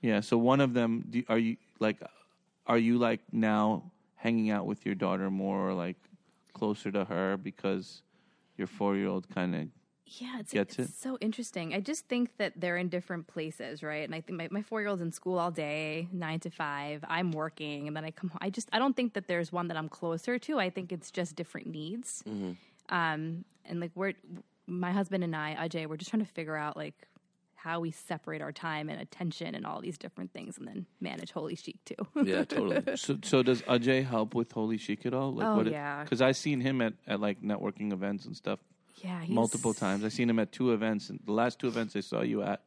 Yeah. 0.00 0.20
So 0.20 0.36
one 0.38 0.60
of 0.60 0.74
them, 0.74 1.04
do, 1.10 1.22
are 1.28 1.38
you 1.38 1.56
like, 1.78 1.98
are 2.66 2.78
you 2.78 2.98
like 2.98 3.20
now 3.32 3.92
hanging 4.16 4.50
out 4.50 4.66
with 4.66 4.84
your 4.86 4.94
daughter 4.96 5.30
more, 5.30 5.68
or 5.70 5.74
like 5.74 5.96
closer 6.54 6.90
to 6.90 7.04
her 7.04 7.36
because 7.36 8.02
your 8.56 8.66
four 8.66 8.96
year 8.96 9.08
old 9.08 9.28
kind 9.28 9.54
of 9.54 9.68
Yeah, 10.18 10.40
it's, 10.40 10.52
it's 10.52 10.78
it? 10.78 10.88
so 10.98 11.16
interesting. 11.20 11.72
I 11.72 11.80
just 11.80 12.06
think 12.08 12.36
that 12.38 12.54
they're 12.56 12.76
in 12.76 12.88
different 12.88 13.28
places, 13.28 13.82
right? 13.82 14.04
And 14.04 14.14
I 14.14 14.20
think 14.20 14.38
my, 14.38 14.48
my 14.50 14.62
four 14.62 14.80
year 14.80 14.88
old's 14.88 15.02
in 15.02 15.12
school 15.12 15.38
all 15.38 15.52
day, 15.52 16.08
nine 16.12 16.40
to 16.40 16.50
five. 16.50 17.04
I'm 17.06 17.30
working, 17.30 17.86
and 17.86 17.96
then 17.96 18.04
I 18.04 18.10
come 18.10 18.30
home. 18.30 18.38
I 18.40 18.50
just 18.50 18.68
I 18.72 18.78
don't 18.78 18.96
think 18.96 19.14
that 19.14 19.28
there's 19.28 19.52
one 19.52 19.68
that 19.68 19.76
I'm 19.76 19.88
closer 19.88 20.38
to. 20.38 20.58
I 20.58 20.68
think 20.70 20.90
it's 20.90 21.10
just 21.10 21.36
different 21.36 21.68
needs. 21.68 22.24
Um, 22.88 23.44
and 23.64 23.80
like 23.80 23.92
we're 23.94 24.14
my 24.66 24.90
husband 24.90 25.22
and 25.22 25.34
I, 25.36 25.56
Ajay, 25.60 25.86
we're 25.86 25.96
just 25.96 26.10
trying 26.10 26.24
to 26.24 26.32
figure 26.32 26.56
out 26.56 26.76
like 26.76 27.06
how 27.54 27.78
we 27.78 27.90
separate 27.90 28.40
our 28.40 28.52
time 28.52 28.88
and 28.88 29.00
attention 29.00 29.54
and 29.54 29.66
all 29.66 29.80
these 29.80 29.96
different 29.96 30.32
things, 30.32 30.58
and 30.58 30.66
then 30.66 30.86
manage 31.00 31.30
Holi 31.30 31.54
Chic 31.54 31.76
too. 31.84 32.06
yeah, 32.24 32.44
totally. 32.44 32.96
So, 32.96 33.18
so 33.22 33.44
does 33.44 33.62
Ajay 33.62 34.04
help 34.04 34.34
with 34.34 34.50
Holi 34.50 34.78
Chic 34.78 35.06
at 35.06 35.14
all? 35.14 35.34
Like 35.34 35.46
Oh, 35.46 35.56
what 35.58 35.70
yeah. 35.70 36.02
Because 36.02 36.20
I've 36.20 36.36
seen 36.36 36.60
him 36.60 36.80
at, 36.80 36.94
at 37.06 37.20
like 37.20 37.42
networking 37.42 37.92
events 37.92 38.24
and 38.24 38.36
stuff 38.36 38.58
yeah, 39.02 39.20
he's, 39.22 39.34
multiple 39.34 39.74
times. 39.74 40.04
I've 40.04 40.12
seen 40.12 40.28
him 40.30 40.38
at 40.38 40.52
two 40.52 40.72
events, 40.72 41.10
and 41.10 41.20
the 41.24 41.32
last 41.32 41.58
two 41.58 41.68
events 41.68 41.96
I 41.96 42.00
saw 42.00 42.22
you 42.22 42.42
at, 42.42 42.62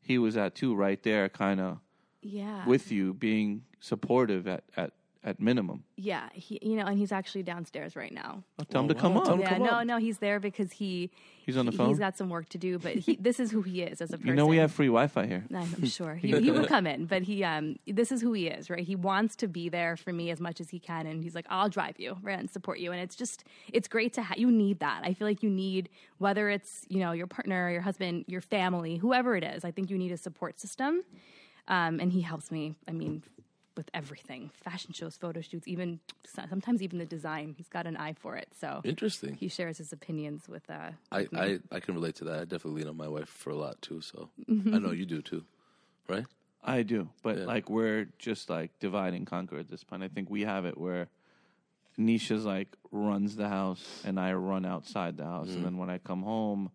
he 0.00 0.18
was 0.18 0.36
at 0.36 0.54
two 0.54 0.74
right 0.74 1.02
there, 1.02 1.28
kind 1.28 1.60
of 1.60 1.78
Yeah, 2.22 2.66
with 2.66 2.90
you, 2.92 3.14
being 3.14 3.64
supportive 3.80 4.46
at 4.46 4.64
at 4.76 4.92
at 5.28 5.40
minimum. 5.40 5.84
yeah, 5.96 6.28
he, 6.32 6.58
you 6.62 6.76
know, 6.76 6.86
and 6.86 6.98
he's 6.98 7.12
actually 7.12 7.42
downstairs 7.42 7.94
right 7.94 8.12
now. 8.12 8.42
Oh, 8.58 8.64
tell 8.64 8.82
him 8.82 8.88
to 8.88 8.94
come 8.94 9.14
wow. 9.14 9.22
Tell 9.22 9.34
on. 9.34 9.40
Yeah, 9.40 9.48
come 9.50 9.62
no, 9.62 9.70
up. 9.70 9.86
no, 9.86 9.98
he's 9.98 10.18
there 10.18 10.40
because 10.40 10.72
he 10.72 11.10
He's 11.48 11.56
on 11.56 11.64
the 11.64 11.72
phone? 11.72 11.88
He's 11.88 11.98
got 11.98 12.14
some 12.14 12.28
work 12.28 12.50
to 12.50 12.58
do, 12.58 12.78
but 12.78 12.96
he, 12.96 13.16
this 13.20 13.40
is 13.40 13.50
who 13.50 13.62
he 13.62 13.80
is 13.80 14.02
as 14.02 14.10
a 14.10 14.18
person. 14.18 14.28
You 14.28 14.34
know 14.34 14.44
we 14.44 14.58
have 14.58 14.70
free 14.70 14.88
Wi-Fi 14.88 15.26
here. 15.26 15.46
I'm 15.54 15.86
sure 15.86 16.14
he, 16.14 16.38
he 16.38 16.50
will 16.50 16.66
come 16.66 16.86
in, 16.86 17.06
but 17.06 17.22
he 17.22 17.42
um 17.42 17.76
this 17.86 18.12
is 18.12 18.20
who 18.20 18.34
he 18.34 18.48
is, 18.48 18.68
right? 18.68 18.84
He 18.84 18.94
wants 18.94 19.34
to 19.36 19.48
be 19.48 19.70
there 19.70 19.96
for 19.96 20.12
me 20.12 20.30
as 20.30 20.40
much 20.40 20.60
as 20.60 20.68
he 20.68 20.78
can, 20.78 21.06
and 21.06 21.24
he's 21.24 21.34
like, 21.34 21.46
I'll 21.48 21.70
drive 21.70 21.98
you, 21.98 22.18
right, 22.20 22.38
and 22.38 22.50
support 22.50 22.80
you, 22.80 22.92
and 22.92 23.00
it's 23.00 23.16
just 23.16 23.44
it's 23.72 23.88
great 23.88 24.12
to 24.12 24.22
have. 24.22 24.36
You 24.36 24.50
need 24.50 24.80
that. 24.80 25.00
I 25.04 25.14
feel 25.14 25.26
like 25.26 25.42
you 25.42 25.48
need 25.48 25.88
whether 26.18 26.50
it's 26.50 26.84
you 26.90 27.00
know 27.00 27.12
your 27.12 27.26
partner, 27.26 27.70
your 27.70 27.80
husband, 27.80 28.26
your 28.28 28.42
family, 28.42 28.98
whoever 28.98 29.34
it 29.34 29.42
is. 29.42 29.64
I 29.64 29.70
think 29.70 29.88
you 29.88 29.96
need 29.96 30.12
a 30.12 30.18
support 30.18 30.60
system, 30.60 31.02
um, 31.66 31.98
and 31.98 32.12
he 32.12 32.20
helps 32.20 32.50
me. 32.50 32.74
I 32.86 32.92
mean. 32.92 33.22
With 33.78 33.90
everything, 33.94 34.50
fashion 34.64 34.92
shows, 34.92 35.16
photo 35.16 35.40
shoots, 35.40 35.68
even 35.68 36.00
sometimes 36.26 36.82
even 36.82 36.98
the 36.98 37.06
design, 37.06 37.54
he's 37.56 37.68
got 37.68 37.86
an 37.86 37.96
eye 37.96 38.12
for 38.18 38.34
it. 38.36 38.48
So 38.60 38.80
Interesting. 38.82 39.36
he 39.36 39.46
shares 39.46 39.78
his 39.78 39.92
opinions 39.92 40.48
with 40.48 40.68
uh 40.68 40.90
I, 41.12 41.28
I, 41.32 41.58
I 41.70 41.78
can 41.78 41.94
relate 41.94 42.16
to 42.16 42.24
that. 42.24 42.40
I 42.40 42.44
definitely 42.44 42.80
lean 42.80 42.88
on 42.90 42.96
my 42.96 43.06
wife 43.06 43.28
for 43.28 43.50
a 43.50 43.54
lot 43.54 43.80
too. 43.80 44.00
So 44.00 44.30
I 44.48 44.80
know 44.80 44.90
you 44.90 45.06
do 45.06 45.22
too, 45.22 45.44
right? 46.08 46.26
I 46.64 46.82
do, 46.82 47.10
but 47.22 47.38
Yeah. 47.38 47.44
like 47.44 47.70
we're 47.70 48.08
just 48.18 48.50
like 48.50 48.72
divide 48.80 49.14
and 49.14 49.24
conquer 49.24 49.58
at 49.58 49.68
this 49.68 49.84
point. 49.84 50.02
I 50.02 50.08
think 50.08 50.28
we 50.28 50.40
have 50.40 50.64
it 50.64 50.76
where 50.76 51.06
Nisha's 51.96 52.44
like 52.44 52.76
runs 52.90 53.36
the 53.36 53.48
house 53.48 54.02
and 54.04 54.18
I 54.18 54.32
run 54.32 54.66
outside 54.66 55.16
the 55.16 55.24
house, 55.24 55.54
and 55.54 55.64
then 55.64 55.76
when 55.78 55.88
I 55.88 55.98
come 55.98 56.24
home, 56.24 56.72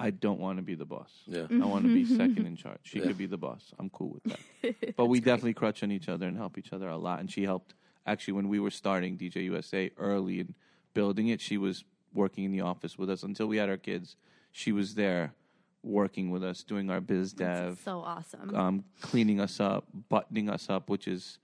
I 0.00 0.10
don't 0.10 0.40
want 0.40 0.56
to 0.58 0.62
be 0.62 0.74
the 0.74 0.86
boss. 0.86 1.10
Yeah. 1.26 1.46
I 1.50 1.64
want 1.66 1.84
to 1.84 1.92
be 1.94 2.04
second 2.06 2.46
in 2.46 2.56
charge. 2.56 2.80
She 2.84 3.00
could 3.00 3.18
be 3.18 3.26
the 3.26 3.36
boss. 3.36 3.72
I'm 3.78 3.90
cool 3.90 4.16
with 4.16 4.24
that. 4.62 4.96
but 4.96 5.06
we 5.06 5.20
definitely 5.20 5.54
crutch 5.54 5.82
on 5.82 5.92
each 5.92 6.08
other 6.08 6.26
and 6.26 6.36
help 6.36 6.56
each 6.58 6.72
other 6.72 6.88
a 6.88 6.96
lot. 6.96 7.20
And 7.20 7.30
she 7.30 7.44
helped 7.44 7.74
actually 8.06 8.32
when 8.32 8.48
we 8.48 8.58
were 8.60 8.70
starting 8.70 9.18
DJ 9.18 9.44
USA 9.44 9.90
early 9.98 10.40
and 10.40 10.54
building 10.94 11.28
it. 11.28 11.40
She 11.40 11.58
was 11.58 11.84
working 12.14 12.44
in 12.44 12.50
the 12.52 12.62
office 12.62 12.96
with 12.98 13.10
us 13.10 13.22
until 13.22 13.46
we 13.46 13.58
had 13.58 13.68
our 13.68 13.76
kids. 13.76 14.16
She 14.52 14.72
was 14.72 14.94
there 14.94 15.34
working 15.82 16.30
with 16.30 16.42
us, 16.44 16.62
doing 16.64 16.90
our 16.90 17.00
biz 17.00 17.32
dev 17.32 17.78
so 17.84 18.00
awesome. 18.00 18.54
um, 18.54 18.84
cleaning 19.00 19.40
us 19.40 19.60
up, 19.60 19.84
buttoning 20.08 20.50
us 20.50 20.68
up, 20.68 20.88
which 20.90 21.06
is, 21.08 21.38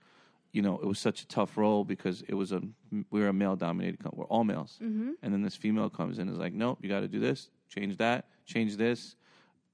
you 0.51 0.61
know, 0.61 0.77
it 0.79 0.85
was 0.85 0.99
such 0.99 1.21
a 1.21 1.27
tough 1.27 1.57
role 1.57 1.83
because 1.83 2.23
it 2.27 2.33
was 2.33 2.51
a 2.51 2.61
we 3.11 3.19
were 3.21 3.29
a 3.29 3.33
male 3.33 3.55
dominated. 3.55 3.99
Com- 3.99 4.13
we're 4.15 4.25
all 4.25 4.43
males, 4.43 4.77
Mm-hmm. 4.83 5.11
and 5.21 5.33
then 5.33 5.41
this 5.41 5.55
female 5.55 5.89
comes 5.89 6.17
in 6.17 6.23
and 6.27 6.31
is 6.31 6.39
like, 6.39 6.53
nope, 6.53 6.79
you 6.81 6.89
got 6.89 6.99
to 7.01 7.07
do 7.07 7.19
this, 7.19 7.49
change 7.69 7.97
that, 7.97 8.25
change 8.47 8.77
this. 8.77 9.15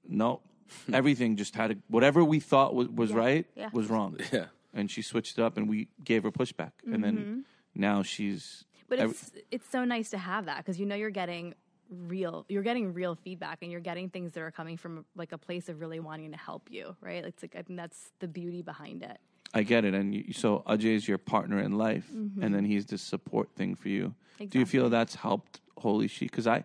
No, 0.06 0.40
everything 0.92 1.36
just 1.36 1.54
had 1.54 1.70
to, 1.70 1.76
whatever 1.88 2.22
we 2.22 2.40
thought 2.40 2.74
was, 2.74 2.88
was 2.88 3.12
right 3.12 3.46
yeah. 3.56 3.70
was 3.72 3.88
wrong. 3.88 4.18
Yeah. 4.32 4.46
and 4.74 4.90
she 4.90 5.00
switched 5.02 5.38
it 5.38 5.42
up, 5.42 5.56
and 5.56 5.68
we 5.68 5.88
gave 6.04 6.24
her 6.24 6.30
pushback, 6.32 6.72
and 6.84 6.96
Mm-hmm. 6.96 7.02
then 7.02 7.44
now 7.74 8.02
she's. 8.02 8.64
But 8.88 8.98
every- 8.98 9.12
it's 9.12 9.32
it's 9.50 9.70
so 9.70 9.84
nice 9.84 10.10
to 10.10 10.18
have 10.18 10.44
that 10.46 10.58
because 10.58 10.78
you 10.78 10.84
know 10.86 10.94
you're 10.94 11.10
getting 11.10 11.54
real 11.90 12.44
you're 12.48 12.62
getting 12.62 12.92
real 12.94 13.14
feedback 13.14 13.58
and 13.62 13.70
you're 13.70 13.80
getting 13.80 14.08
things 14.08 14.32
that 14.32 14.40
are 14.40 14.50
coming 14.50 14.76
from 14.76 15.04
like 15.14 15.32
a 15.32 15.38
place 15.38 15.68
of 15.68 15.80
really 15.80 16.00
wanting 16.00 16.32
to 16.32 16.36
help 16.38 16.68
you, 16.70 16.96
right? 17.00 17.24
It's 17.24 17.42
like 17.42 17.54
I 17.56 17.62
think 17.62 17.78
that's 17.78 18.10
the 18.18 18.28
beauty 18.28 18.62
behind 18.62 19.02
it. 19.02 19.18
I 19.56 19.62
get 19.62 19.84
it, 19.84 19.94
and 19.94 20.14
you, 20.14 20.32
so 20.32 20.64
Ajay 20.66 20.96
is 20.96 21.06
your 21.06 21.18
partner 21.18 21.60
in 21.60 21.78
life, 21.78 22.08
and 22.42 22.52
then 22.54 22.64
he's 22.64 22.86
the 22.86 22.98
support 22.98 23.48
thing 23.54 23.74
for 23.76 23.88
you. 23.88 24.14
Do 24.50 24.58
you 24.58 24.66
feel 24.66 24.84
Mm-hmm. 24.84 24.90
That's 24.92 25.14
helped 25.14 25.60
Holi 25.78 26.08
Chic? 26.08 26.30
Because 26.30 26.48
I, 26.48 26.64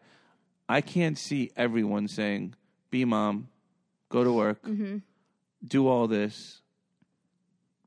I 0.69 0.81
can't 0.81 1.17
see 1.17 1.51
everyone 1.57 2.07
saying, 2.07 2.53
"Be 2.91 3.03
mom, 3.03 3.49
go 4.09 4.23
to 4.23 4.31
work, 4.31 4.61
Mm-hmm. 4.63 4.97
do 5.67 5.87
all 5.87 6.07
this, 6.07 6.61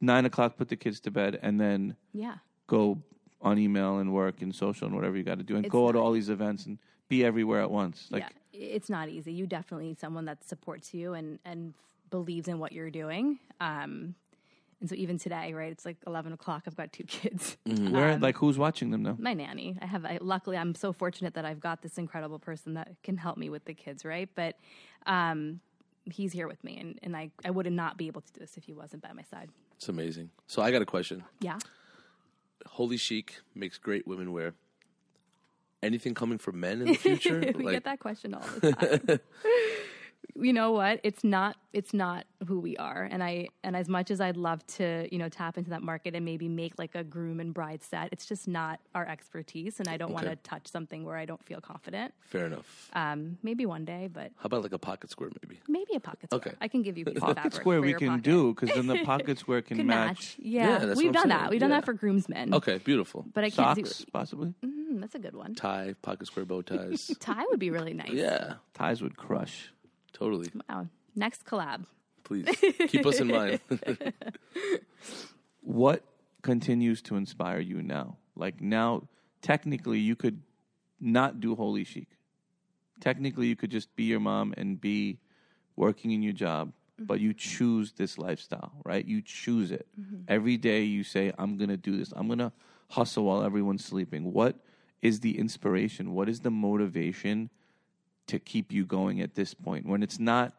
nine 0.01 0.25
o'clock, 0.27 0.57
put 0.57 0.69
the 0.69 0.77
kids 0.77 0.99
to 1.01 1.11
bed, 1.11 1.39
and 1.41 1.61
then 1.61 1.97
Yeah. 2.13 2.39
go 2.67 3.01
on 3.41 3.59
email 3.59 3.99
and 3.99 4.13
work 4.13 4.43
and 4.43 4.55
social 4.55 4.87
and 4.87 4.95
whatever 4.97 5.17
you 5.17 5.23
got 5.23 5.39
to 5.39 5.45
do, 5.45 5.57
and 5.57 5.65
It's 5.65 5.73
go 5.73 5.91
to 5.93 5.99
all 5.99 6.13
these 6.13 6.29
events 6.29 6.67
and 6.67 6.79
be 7.09 7.25
everywhere 7.25 7.61
at 7.63 7.71
once. 7.71 8.09
Like, 8.11 8.23
yeah, 8.53 8.61
it's 8.75 8.91
not 8.91 9.09
easy. 9.09 9.33
You 9.33 9.47
definitely 9.47 9.87
need 9.87 9.99
someone 10.01 10.25
that 10.27 10.45
supports 10.45 10.93
you 10.93 11.15
and 11.15 11.39
and 11.45 11.75
believes 12.11 12.49
in 12.49 12.59
what 12.59 12.73
you're 12.73 12.91
doing. 12.91 13.39
Um, 13.61 14.15
and 14.83 14.91
so 14.91 14.97
even 14.97 15.17
today, 15.17 15.55
right? 15.55 15.71
It's 15.71 15.85
like 15.87 15.97
eleven 16.09 16.33
o'clock. 16.33 16.65
I've 16.67 16.77
got 16.77 16.93
two 16.93 17.05
kids. 17.09 17.57
where, 17.65 18.19
like, 18.19 18.37
who's 18.37 18.59
watching 18.59 18.91
them 18.91 19.05
now? 19.05 19.17
My 19.19 19.33
nanny. 19.33 19.79
I 19.81 19.87
have. 19.87 20.05
I, 20.05 20.19
luckily, 20.21 20.59
I'm 20.59 20.75
so 20.75 20.93
fortunate 20.93 21.35
that 21.35 21.45
I've 21.45 21.61
got 21.61 21.83
this 21.83 21.97
incredible 21.99 22.41
person 22.41 22.75
that 22.75 22.89
can 23.05 23.17
help 23.17 23.39
me 23.39 23.49
with 23.49 23.65
the 23.65 23.75
kids, 23.75 24.05
right? 24.05 24.29
But 24.35 24.57
um, 25.07 25.61
he's 26.05 26.33
here 26.33 26.49
with 26.49 26.63
me, 26.65 26.79
and, 26.79 26.99
and 27.03 27.17
I 27.17 27.31
I 27.45 27.51
would 27.51 27.71
not 27.73 27.97
be 27.97 28.09
able 28.09 28.23
to 28.23 28.33
do 28.33 28.41
this 28.41 28.57
if 28.57 28.65
he 28.65 28.73
wasn't 28.73 29.03
by 29.03 29.13
my 29.13 29.23
side. 29.23 29.51
It's 29.77 29.89
amazing. 29.89 30.31
So 30.49 30.63
I 30.63 30.73
got 30.73 30.83
a 30.83 30.87
question. 30.87 31.23
Yeah. 31.41 31.59
Holi 32.67 32.97
Chic 32.97 33.41
makes 33.55 33.79
great 33.79 34.07
women 34.07 34.33
wear. 34.33 34.55
Anything 35.81 36.15
coming 36.15 36.39
for 36.39 36.53
men 36.53 36.81
in 36.81 36.89
the 36.89 36.95
future? 37.09 37.53
we 37.57 37.71
get 37.71 37.85
that 37.85 38.01
question 38.01 38.35
all 38.35 38.45
the 38.61 38.73
time. 39.07 39.21
You 40.35 40.53
know 40.53 40.73
what? 40.73 41.01
It's 41.03 41.25
not 41.25 41.57
it's 41.73 41.95
not 41.95 42.27
who 42.47 42.61
we 42.61 42.77
are. 42.77 43.09
And 43.11 43.23
I 43.23 43.49
and 43.65 43.75
as 43.75 43.89
much 43.89 44.11
as 44.11 44.21
I'd 44.21 44.37
love 44.37 44.67
to, 44.79 45.09
you 45.11 45.19
know, 45.19 45.29
tap 45.29 45.57
into 45.57 45.71
that 45.71 45.83
market 45.83 46.15
and 46.15 46.25
maybe 46.25 46.49
make 46.49 46.79
like 46.79 46.95
a 46.95 47.03
groom 47.05 47.41
and 47.41 47.53
bride 47.55 47.83
set, 47.83 48.09
it's 48.13 48.27
just 48.27 48.47
not 48.47 48.79
our 48.95 49.07
expertise 49.09 49.79
and 49.81 49.89
I 49.89 49.97
don't 49.97 50.13
want 50.13 50.27
to 50.27 50.37
touch 50.37 50.67
something 50.69 51.05
where 51.05 51.17
I 51.17 51.25
don't 51.25 51.43
feel 51.45 51.61
confident. 51.61 52.13
Fair 52.21 52.47
enough. 52.47 52.91
Um, 52.93 53.39
maybe 53.43 53.65
one 53.67 53.85
day, 53.85 54.09
but 54.13 54.33
How 54.37 54.47
about 54.47 54.63
like 54.63 54.73
a 54.73 54.79
pocket 54.79 55.11
square, 55.11 55.31
maybe? 55.43 55.61
maybe 55.69 55.95
a 55.95 56.01
pocket 56.01 56.29
square. 56.31 56.41
Okay. 56.47 56.57
I 56.61 56.69
can 56.69 56.83
give 56.83 56.99
you 56.99 57.05
a 57.07 57.11
piece 57.13 57.21
Pocket 57.21 57.55
square 57.55 57.79
for 57.79 57.83
we 57.83 57.91
your 57.91 57.99
can 57.99 58.09
pocket. 58.09 58.23
do 58.25 58.55
because 58.55 58.75
then 58.75 58.87
the 58.87 58.99
pocket 59.05 59.39
square 59.39 59.63
can 59.63 59.79
Could 59.79 59.87
match, 59.87 60.37
Yeah, 60.39 60.69
Yeah, 60.69 60.79
that's 60.87 60.99
we've 60.99 61.13
done 61.13 61.29
saying. 61.29 61.41
that. 61.41 61.51
We've 61.51 61.61
done 61.61 61.71
Yeah. 61.71 61.77
that 61.77 61.85
for 61.87 61.93
groomsmen. 61.95 62.53
Okay, 62.55 62.79
beautiful. 62.79 63.25
But 63.33 63.45
I 63.45 63.51
can't 63.51 63.77
socks, 63.79 63.99
do. 63.99 64.05
possibly. 64.13 64.55
Mm, 64.65 65.01
that's 65.01 65.15
a 65.15 65.19
good 65.19 65.35
one. 65.35 65.55
Tie, 65.55 65.95
pocket 66.03 66.27
square 66.27 66.45
bow 66.45 66.61
ties. 66.71 67.11
Tie 67.19 67.45
would 67.51 67.61
be 67.61 67.71
really 67.71 67.95
nice. 67.95 68.11
yeah, 68.13 68.55
Ties 68.75 69.01
would 69.03 69.17
crush. 69.17 69.73
Totally. 70.23 70.51
Wow. 70.69 70.87
Next 71.17 71.45
collab. 71.45 71.85
Please 72.25 72.47
keep 72.89 73.05
us 73.05 73.21
in 73.21 73.29
mind. 73.29 73.61
What 75.63 76.03
continues 76.43 77.03
to 77.03 77.17
inspire 77.17 77.61
you 77.61 77.83
now? 77.83 78.17
Like 78.35 78.61
now, 78.61 79.09
technically, 79.43 80.01
you 80.01 80.17
could 80.17 80.43
not 81.01 81.41
do 81.41 81.55
Holi 81.55 81.85
Chic. 81.85 82.09
Technically, 83.01 83.47
you 83.47 83.57
could 83.57 83.71
just 83.71 83.95
be 83.95 84.05
your 84.05 84.21
mom 84.21 84.55
and 84.57 84.81
be 84.81 85.19
working 85.77 86.11
in 86.11 86.23
your 86.23 86.33
job, 86.33 86.69
mm-hmm. 86.69 87.05
but 87.05 87.21
you 87.21 87.33
choose 87.33 87.93
this 87.93 88.19
lifestyle, 88.19 88.73
right? 88.85 89.07
You 89.07 89.23
choose 89.23 89.71
it. 89.71 89.87
Mm-hmm. 90.01 90.23
Every 90.27 90.57
day 90.57 90.83
you 90.83 91.05
say, 91.05 91.33
I'm 91.39 91.57
going 91.57 91.71
to 91.71 91.77
do 91.77 91.97
this. 91.97 92.13
I'm 92.15 92.27
going 92.27 92.41
to 92.41 92.53
hustle 92.91 93.25
while 93.25 93.45
everyone's 93.45 93.85
sleeping. 93.85 94.33
What 94.33 94.57
is 95.01 95.21
the 95.21 95.39
inspiration? 95.39 96.13
What 96.13 96.29
is 96.29 96.41
the 96.41 96.51
motivation 96.51 97.51
to 98.27 98.39
keep 98.39 98.73
you 98.73 98.85
going 98.85 99.21
at 99.21 99.35
this 99.35 99.55
point 99.55 99.87
when 99.87 100.03
it's 100.03 100.19
not 100.19 100.55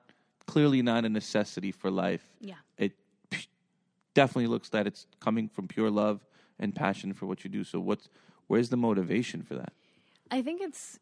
clearly 0.45 0.81
not 0.81 1.05
a 1.05 1.09
necessity 1.09 1.71
for 1.71 1.89
life? 1.89 2.29
Yeah. 2.39 2.55
It 2.77 2.93
definitely 4.13 4.47
looks 4.47 4.69
that 4.69 4.87
it's 4.87 5.07
coming 5.19 5.47
from 5.47 5.67
pure 5.67 5.89
love 5.89 6.25
and 6.59 6.73
passion 6.75 7.13
for 7.13 7.25
what 7.25 7.43
you 7.43 7.49
do. 7.49 7.63
So 7.63 7.79
what's 7.79 8.09
where's 8.47 8.69
the 8.69 8.77
motivation 8.77 9.41
for 9.41 9.55
that? 9.55 9.73
I 10.31 10.41
think 10.41 10.61
it's 10.61 10.99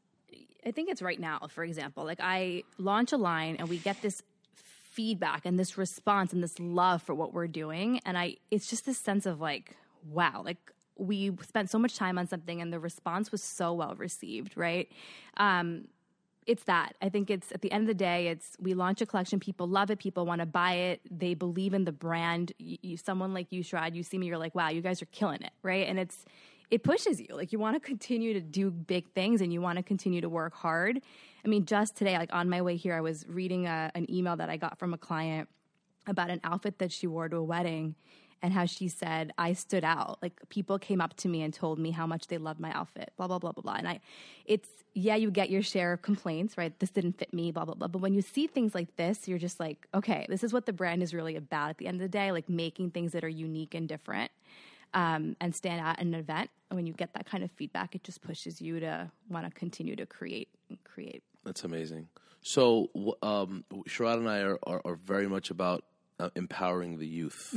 I 0.66 0.72
think 0.72 0.90
it's 0.90 1.02
right 1.02 1.20
now, 1.20 1.40
for 1.50 1.64
example. 1.64 2.04
Like 2.04 2.20
I 2.22 2.64
launch 2.78 3.12
a 3.12 3.18
line 3.18 3.56
and 3.58 3.68
we 3.70 3.78
get 3.78 4.02
this 4.02 4.22
feedback 4.54 5.46
and 5.46 5.58
this 5.58 5.78
response 5.78 6.34
and 6.34 6.44
this 6.44 6.60
love 6.60 7.02
for 7.02 7.16
what 7.16 7.34
we're 7.34 7.48
doing 7.48 8.02
and 8.06 8.18
I 8.18 8.36
it's 8.52 8.70
just 8.70 8.86
this 8.86 8.98
sense 8.98 9.26
of 9.26 9.40
like 9.40 9.76
wow, 10.10 10.42
like 10.44 10.58
we 10.98 11.32
spent 11.48 11.70
so 11.70 11.80
much 11.80 11.96
time 11.96 12.18
on 12.18 12.28
something 12.28 12.62
and 12.62 12.74
the 12.74 12.80
response 12.80 13.32
was 13.32 13.42
so 13.42 13.74
well 13.74 13.96
received, 13.96 14.58
right? 14.58 14.92
Um 15.38 15.88
it's 16.48 16.64
that. 16.64 16.96
I 17.02 17.10
think 17.10 17.30
it's 17.30 17.52
at 17.52 17.62
the 17.62 17.72
end 17.72 17.84
of 17.84 17.88
the 17.88 17.94
day, 17.94 18.28
it's 18.28 18.56
we 18.60 18.74
launch 18.74 19.02
a 19.02 19.06
collection, 19.06 19.40
people 19.40 19.68
love 19.68 19.92
it, 19.92 20.00
people 20.00 20.26
want 20.26 20.40
to 20.40 20.46
buy 20.46 20.74
it, 20.74 21.02
they 21.10 21.34
believe 21.34 21.74
in 21.74 21.86
the 21.86 21.92
brand. 21.92 22.52
You, 22.58 22.78
you, 22.82 22.98
someone 22.98 23.34
like 23.34 23.52
you, 23.52 23.64
Sharad, 23.64 23.96
you 23.96 24.04
see 24.04 24.18
me, 24.18 24.28
you're 24.28 24.38
like, 24.38 24.56
wow, 24.56 24.70
you 24.70 24.82
guys 24.82 25.02
are 25.02 25.08
killing 25.08 25.42
it, 25.44 25.52
right? 25.64 25.88
And 25.88 26.00
it's 26.00 26.26
it 26.72 26.84
pushes 26.84 27.20
you. 27.20 27.28
Like 27.32 27.52
you 27.52 27.60
want 27.60 27.76
to 27.76 27.80
continue 27.80 28.34
to 28.34 28.42
do 28.42 28.72
big 28.72 29.12
things 29.14 29.42
and 29.42 29.52
you 29.52 29.62
want 29.62 29.78
to 29.78 29.84
continue 29.84 30.22
to 30.22 30.30
work 30.30 30.54
hard. 30.54 31.02
I 31.44 31.48
mean, 31.48 31.66
just 31.66 31.96
today, 31.98 32.18
like 32.18 32.34
on 32.34 32.50
my 32.50 32.62
way 32.62 32.78
here, 32.78 32.96
I 32.96 33.02
was 33.02 33.26
reading 33.28 33.68
a, 33.68 33.92
an 33.94 34.10
email 34.10 34.38
that 34.38 34.50
I 34.50 34.58
got 34.58 34.80
from 34.80 34.94
a 34.94 34.98
client 34.98 35.50
about 36.08 36.30
an 36.30 36.40
outfit 36.44 36.80
that 36.80 36.92
she 36.92 37.08
wore 37.08 37.28
to 37.30 37.38
a 37.38 37.44
wedding 37.44 37.96
and 38.42 38.54
how 38.54 38.66
she 38.66 38.88
said 38.88 39.34
I 39.38 39.54
stood 39.54 39.84
out. 39.84 40.20
Like 40.22 40.40
people 40.50 40.80
came 40.80 41.02
up 41.02 41.16
to 41.18 41.28
me 41.28 41.42
and 41.42 41.54
told 41.54 41.80
me 41.80 41.92
how 41.92 42.08
much 42.08 42.28
they 42.28 42.38
loved 42.38 42.60
my 42.60 42.72
outfit, 42.72 43.12
blah 43.18 43.28
blah 43.28 43.40
blah 43.40 43.52
blah 43.52 43.62
blah. 43.62 43.76
And 43.76 43.88
I 43.88 44.00
it's 44.46 44.70
yeah, 44.94 45.16
you 45.16 45.32
get 45.32 45.50
your 45.50 45.62
share 45.62 45.94
of 45.94 46.02
complaints, 46.02 46.58
right? 46.58 46.78
This 46.80 46.90
didn't 46.90 47.18
fit 47.18 47.34
me, 47.34 47.52
blah 47.52 47.66
blah 47.66 47.76
blah. 47.76 47.88
But 47.88 48.02
when 48.02 48.14
you 48.14 48.22
see 48.22 48.48
things 48.48 48.76
like 48.76 48.96
this, 48.96 49.28
you're 49.28 49.40
just 49.40 49.60
like, 49.60 49.88
okay, 49.94 50.26
this 50.30 50.44
is 50.44 50.54
what 50.54 50.66
the 50.66 50.74
brand 50.74 51.02
is 51.04 51.14
really 51.14 51.36
about 51.36 51.70
at 51.70 51.78
the 51.78 51.88
end 51.88 51.96
of 51.96 52.02
the 52.02 52.10
day, 52.10 52.32
like 52.32 52.50
making 52.50 52.92
things 52.92 53.12
that 53.14 53.24
are 53.24 53.30
unique 53.30 53.74
and 53.74 53.88
different. 53.88 54.32
Um, 54.94 55.38
and 55.40 55.56
stand 55.56 55.80
out 55.80 56.00
at 56.00 56.02
an 56.02 56.14
event. 56.14 56.50
And 56.70 56.76
when 56.76 56.86
you 56.86 56.92
get 56.92 57.14
that 57.14 57.26
kind 57.26 57.46
of 57.46 57.52
feedback, 57.52 57.96
it 57.96 58.04
just 58.04 58.22
pushes 58.22 58.62
you 58.62 58.82
to 58.82 59.10
want 59.30 59.46
to 59.46 59.52
continue 59.52 59.96
to 59.96 60.06
create 60.06 60.50
and 60.68 60.78
create. 60.84 61.24
That's 61.46 61.64
amazing. 61.64 62.10
So, 62.42 62.90
um, 63.24 63.64
and 63.72 64.30
I 64.30 64.40
are, 64.40 64.60
are, 64.64 64.82
are 64.84 64.96
very 64.96 65.28
much 65.28 65.50
about 65.50 65.86
uh, 66.20 66.30
empowering 66.36 67.00
the 67.00 67.08
youth. 67.08 67.54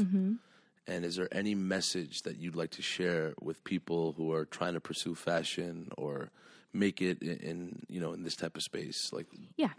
And 0.87 1.05
is 1.05 1.17
there 1.17 1.29
any 1.33 1.55
message 1.55 2.23
that 2.23 2.37
you'd 2.37 2.57
like 2.57 2.71
to 2.73 2.83
share 2.83 3.33
with 3.41 3.65
people 3.65 4.13
who 4.17 4.33
are 4.33 4.45
trying 4.45 4.75
to 4.75 4.81
pursue 4.81 5.15
fashion 5.15 5.89
or 5.97 6.31
make 6.73 7.01
it 7.01 7.23
in, 7.23 7.39
in 7.39 7.83
you 7.89 8.01
know 8.01 8.13
in 8.13 8.23
this 8.23 8.37
type 8.37 8.57
of 8.57 8.63
space? 8.63 9.11
Like, 9.13 9.27
Yeah. 9.57 9.73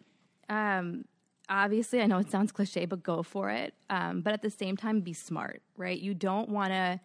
Um, 0.50 1.06
obviously, 1.50 2.02
I 2.02 2.08
know 2.08 2.18
it 2.18 2.32
sounds 2.32 2.52
cliche, 2.52 2.86
but 2.86 3.04
go 3.04 3.24
for 3.24 3.50
it. 3.50 3.74
Um, 3.90 4.22
but 4.22 4.34
at 4.34 4.42
the 4.42 4.50
same 4.50 4.78
time, 4.78 5.02
be 5.02 5.14
smart, 5.14 5.62
right? 5.78 6.00
You 6.00 6.14
don't 6.14 6.50
want 6.50 6.72
to 6.72 7.00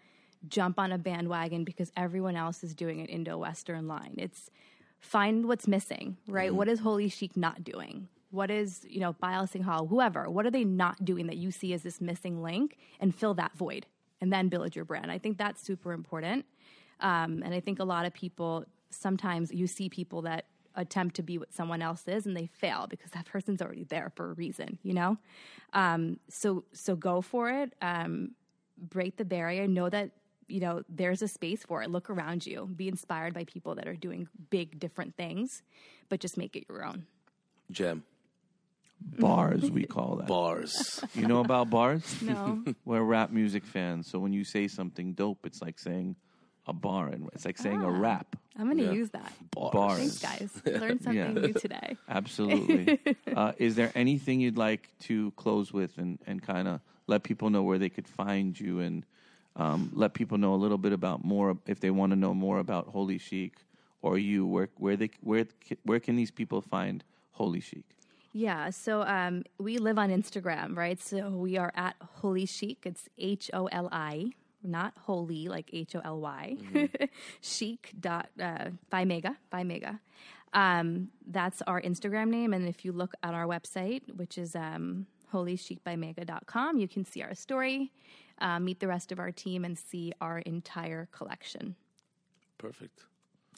jump 0.48 0.78
on 0.78 0.92
a 0.92 0.98
bandwagon 0.98 1.64
because 1.64 1.92
everyone 1.96 2.36
else 2.36 2.64
is 2.64 2.74
doing 2.74 3.00
an 3.00 3.06
Indo 3.06 3.36
Western 3.36 3.86
line. 3.86 4.14
It's 4.16 4.50
find 4.98 5.46
what's 5.46 5.68
missing, 5.68 6.16
right? 6.26 6.54
What 6.54 6.68
is 6.68 6.80
Holi 6.80 7.08
Chic 7.08 7.36
not 7.36 7.64
doing? 7.64 8.08
What 8.30 8.50
is, 8.50 8.86
you 8.88 9.00
know, 9.00 9.12
Payal 9.12 9.50
Singhal, 9.50 9.88
whoever, 9.88 10.30
what 10.30 10.46
are 10.46 10.50
they 10.50 10.64
not 10.64 11.04
doing 11.04 11.26
that 11.26 11.36
you 11.36 11.50
see 11.50 11.72
as 11.72 11.82
this 11.82 12.00
missing 12.00 12.42
link 12.42 12.76
and 13.00 13.14
fill 13.14 13.34
that 13.34 13.56
void 13.56 13.86
and 14.20 14.32
then 14.32 14.48
build 14.48 14.76
your 14.76 14.84
brand? 14.84 15.10
I 15.10 15.18
think 15.18 15.38
that's 15.38 15.62
super 15.62 15.92
important. 15.92 16.46
Um, 17.00 17.42
and 17.44 17.54
I 17.54 17.60
think 17.60 17.80
a 17.80 17.84
lot 17.84 18.06
of 18.06 18.14
people 18.14 18.64
sometimes 18.90 19.52
you 19.52 19.66
see 19.66 19.88
people 19.88 20.22
that 20.22 20.46
attempt 20.76 21.16
to 21.16 21.22
be 21.22 21.38
what 21.38 21.52
someone 21.52 21.82
else 21.82 22.06
is 22.06 22.26
and 22.26 22.36
they 22.36 22.46
fail 22.46 22.86
because 22.88 23.10
that 23.10 23.24
person's 23.32 23.60
already 23.60 23.84
there 23.84 24.12
for 24.14 24.30
a 24.30 24.34
reason, 24.34 24.78
you 24.82 24.94
know? 24.94 25.16
Um, 25.72 26.18
so 26.28 26.64
so 26.72 26.96
go 26.96 27.20
for 27.20 27.50
it. 27.50 27.72
Um, 27.82 28.32
break 28.88 29.16
the 29.16 29.24
barrier. 29.24 29.66
Know 29.66 29.88
that 29.88 30.10
you 30.48 30.60
know 30.60 30.82
there's 30.88 31.22
a 31.22 31.28
space 31.28 31.62
for 31.62 31.82
it. 31.82 31.90
Look 31.90 32.10
around 32.10 32.46
you. 32.46 32.68
Be 32.74 32.88
inspired 32.88 33.34
by 33.34 33.44
people 33.44 33.74
that 33.76 33.86
are 33.86 33.94
doing 33.94 34.28
big 34.50 34.78
different 34.78 35.16
things, 35.16 35.62
but 36.08 36.20
just 36.20 36.36
make 36.36 36.56
it 36.56 36.64
your 36.68 36.84
own. 36.84 37.06
gem, 37.70 38.02
Bars 39.18 39.70
we 39.70 39.84
call 39.84 40.16
that. 40.16 40.28
bars. 40.28 41.00
You 41.14 41.26
know 41.26 41.40
about 41.40 41.70
bars? 41.70 42.02
No. 42.22 42.62
We're 42.84 43.02
rap 43.02 43.30
music 43.30 43.64
fans, 43.64 44.08
so 44.10 44.18
when 44.18 44.32
you 44.32 44.44
say 44.44 44.68
something 44.68 45.12
dope, 45.14 45.44
it's 45.46 45.60
like 45.62 45.78
saying 45.78 46.16
a 46.66 46.72
bar, 46.72 47.08
and 47.08 47.28
it's 47.32 47.44
like 47.44 47.58
saying 47.58 47.82
a 47.82 47.90
rap. 47.90 48.36
I'm 48.58 48.66
going 48.66 48.76
to 48.78 48.84
Yeah. 48.84 48.92
use 48.92 49.10
that. 49.10 49.32
bars. 49.50 49.72
Bars. 49.72 49.98
Thanks, 49.98 50.18
guys. 50.18 50.62
Learned 50.80 51.02
something 51.02 51.14
Yeah. 51.14 51.32
new 51.32 51.52
today. 51.52 51.96
Absolutely. 52.08 52.98
uh, 53.34 53.52
is 53.58 53.74
there 53.74 53.90
anything 53.94 54.40
you'd 54.40 54.58
like 54.58 54.90
to 55.00 55.30
close 55.32 55.72
with, 55.72 55.96
and 55.98 56.18
and 56.26 56.42
kind 56.42 56.68
of 56.68 56.80
let 57.06 57.22
people 57.22 57.50
know 57.50 57.62
where 57.62 57.78
they 57.78 57.88
could 57.88 58.06
find 58.08 58.58
you, 58.58 58.80
and 58.80 59.04
um, 59.56 59.90
let 59.94 60.14
people 60.14 60.38
know 60.38 60.54
a 60.54 60.60
little 60.64 60.78
bit 60.78 60.92
about 60.92 61.24
more 61.24 61.56
if 61.66 61.80
they 61.80 61.90
want 61.90 62.10
to 62.12 62.16
know 62.16 62.34
more 62.34 62.58
about 62.58 62.88
Holi 62.88 63.18
Chic 63.18 63.54
or 64.02 64.18
you, 64.18 64.46
where 64.46 64.68
where 64.76 64.96
they 64.96 65.10
where 65.22 65.46
where 65.84 66.00
can 66.00 66.16
these 66.16 66.30
people 66.30 66.60
find 66.60 67.02
Holi 67.32 67.60
Chic? 67.60 67.84
Yeah, 68.32 68.70
so 68.70 69.02
um, 69.02 69.42
we 69.58 69.78
live 69.78 69.98
on 69.98 70.10
Instagram, 70.10 70.76
right? 70.76 71.00
So 71.00 71.30
we 71.30 71.56
are 71.56 71.72
at 71.74 71.96
Holi 72.00 72.46
Chic. 72.46 72.78
It's 72.84 73.08
H 73.18 73.50
O 73.52 73.66
L 73.66 73.88
I, 73.90 74.30
not 74.62 74.92
holy 74.96 75.48
like 75.48 75.68
H 75.72 75.96
O 75.96 76.00
L 76.04 76.20
Y. 76.20 76.56
Chic 77.40 77.92
dot 77.98 78.28
uh, 78.40 78.70
by 78.88 79.04
Megha 79.04 79.36
by 79.50 79.64
Megha. 79.64 79.98
Um, 80.52 81.08
that's 81.26 81.60
our 81.62 81.80
Instagram 81.82 82.28
name, 82.28 82.54
and 82.54 82.68
if 82.68 82.84
you 82.84 82.92
look 82.92 83.14
at 83.22 83.34
our 83.34 83.46
website, 83.46 84.02
which 84.16 84.38
is 84.38 84.54
um, 84.54 85.06
holichicbymegha.com, 85.32 86.78
you 86.78 86.88
can 86.88 87.04
see 87.04 87.22
our 87.22 87.34
story, 87.34 87.92
uh, 88.40 88.58
meet 88.58 88.80
the 88.80 88.88
rest 88.88 89.12
of 89.12 89.18
our 89.18 89.30
team, 89.30 89.64
and 89.64 89.76
see 89.78 90.12
our 90.20 90.38
entire 90.40 91.08
collection. 91.12 91.74
Perfect. 92.58 93.04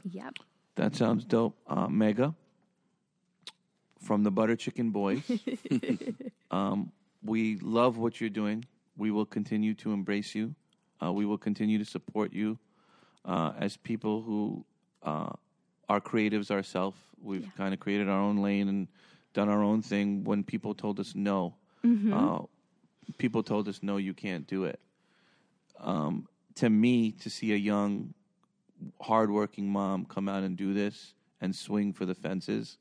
Yep. 0.05 0.35
That 0.77 0.95
sounds 0.97 1.25
dope. 1.25 1.57
Uh, 1.67 1.89
Megha 1.89 2.35
from 4.03 4.25
the 4.25 4.31
Butter 4.31 4.57
Chicken 4.57 4.91
Boys. 4.91 5.23
um, 6.51 6.93
we 7.25 7.59
love 7.63 7.97
what 7.99 8.21
you're 8.21 8.31
doing. 8.31 8.65
We 8.97 9.11
will 9.11 9.27
continue 9.27 9.75
to 9.75 9.93
embrace 9.93 10.35
you. 10.35 10.55
Uh, 11.03 11.13
we 11.13 11.25
will 11.25 11.39
continue 11.39 11.79
to 11.79 11.85
support 11.85 12.33
you. 12.33 12.59
uh, 13.25 13.53
as 13.59 13.77
people 13.77 14.23
who 14.23 14.65
uh, 15.03 15.31
are 15.89 16.01
creatives 16.01 16.51
ourselves. 16.51 16.97
We've 17.23 17.49
kind 17.57 17.73
of 17.73 17.81
created 17.81 18.09
our 18.09 18.19
own 18.21 18.39
lane 18.39 18.69
and 18.69 18.89
done 19.33 19.49
our 19.49 19.63
own 19.63 19.83
thing. 19.83 20.25
When 20.25 20.43
people 20.43 20.75
told 20.75 20.99
us 20.99 21.15
no, 21.15 21.55
uh, 22.13 22.43
people 23.19 23.43
told 23.43 23.69
us 23.69 23.81
no, 23.83 23.97
you 23.97 24.15
can't 24.15 24.47
do 24.47 24.65
it. 24.65 24.81
Um, 25.79 26.27
to 26.57 26.69
me, 26.69 27.13
to 27.13 27.31
see 27.31 27.53
a 27.53 27.57
young, 27.57 28.15
hardworking 29.01 29.69
mom 29.71 30.05
come 30.05 30.29
out 30.29 30.43
and 30.43 30.57
do 30.57 30.75
this 30.75 31.15
and 31.41 31.55
swing 31.55 31.93
for 31.93 32.05
the 32.07 32.15
fences, 32.15 32.79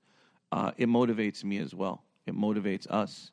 uh, 0.51 0.71
it 0.77 0.87
motivates 0.87 1.43
me 1.43 1.57
as 1.57 1.73
well. 1.73 2.03
It 2.25 2.35
motivates 2.35 2.89
us 2.89 3.31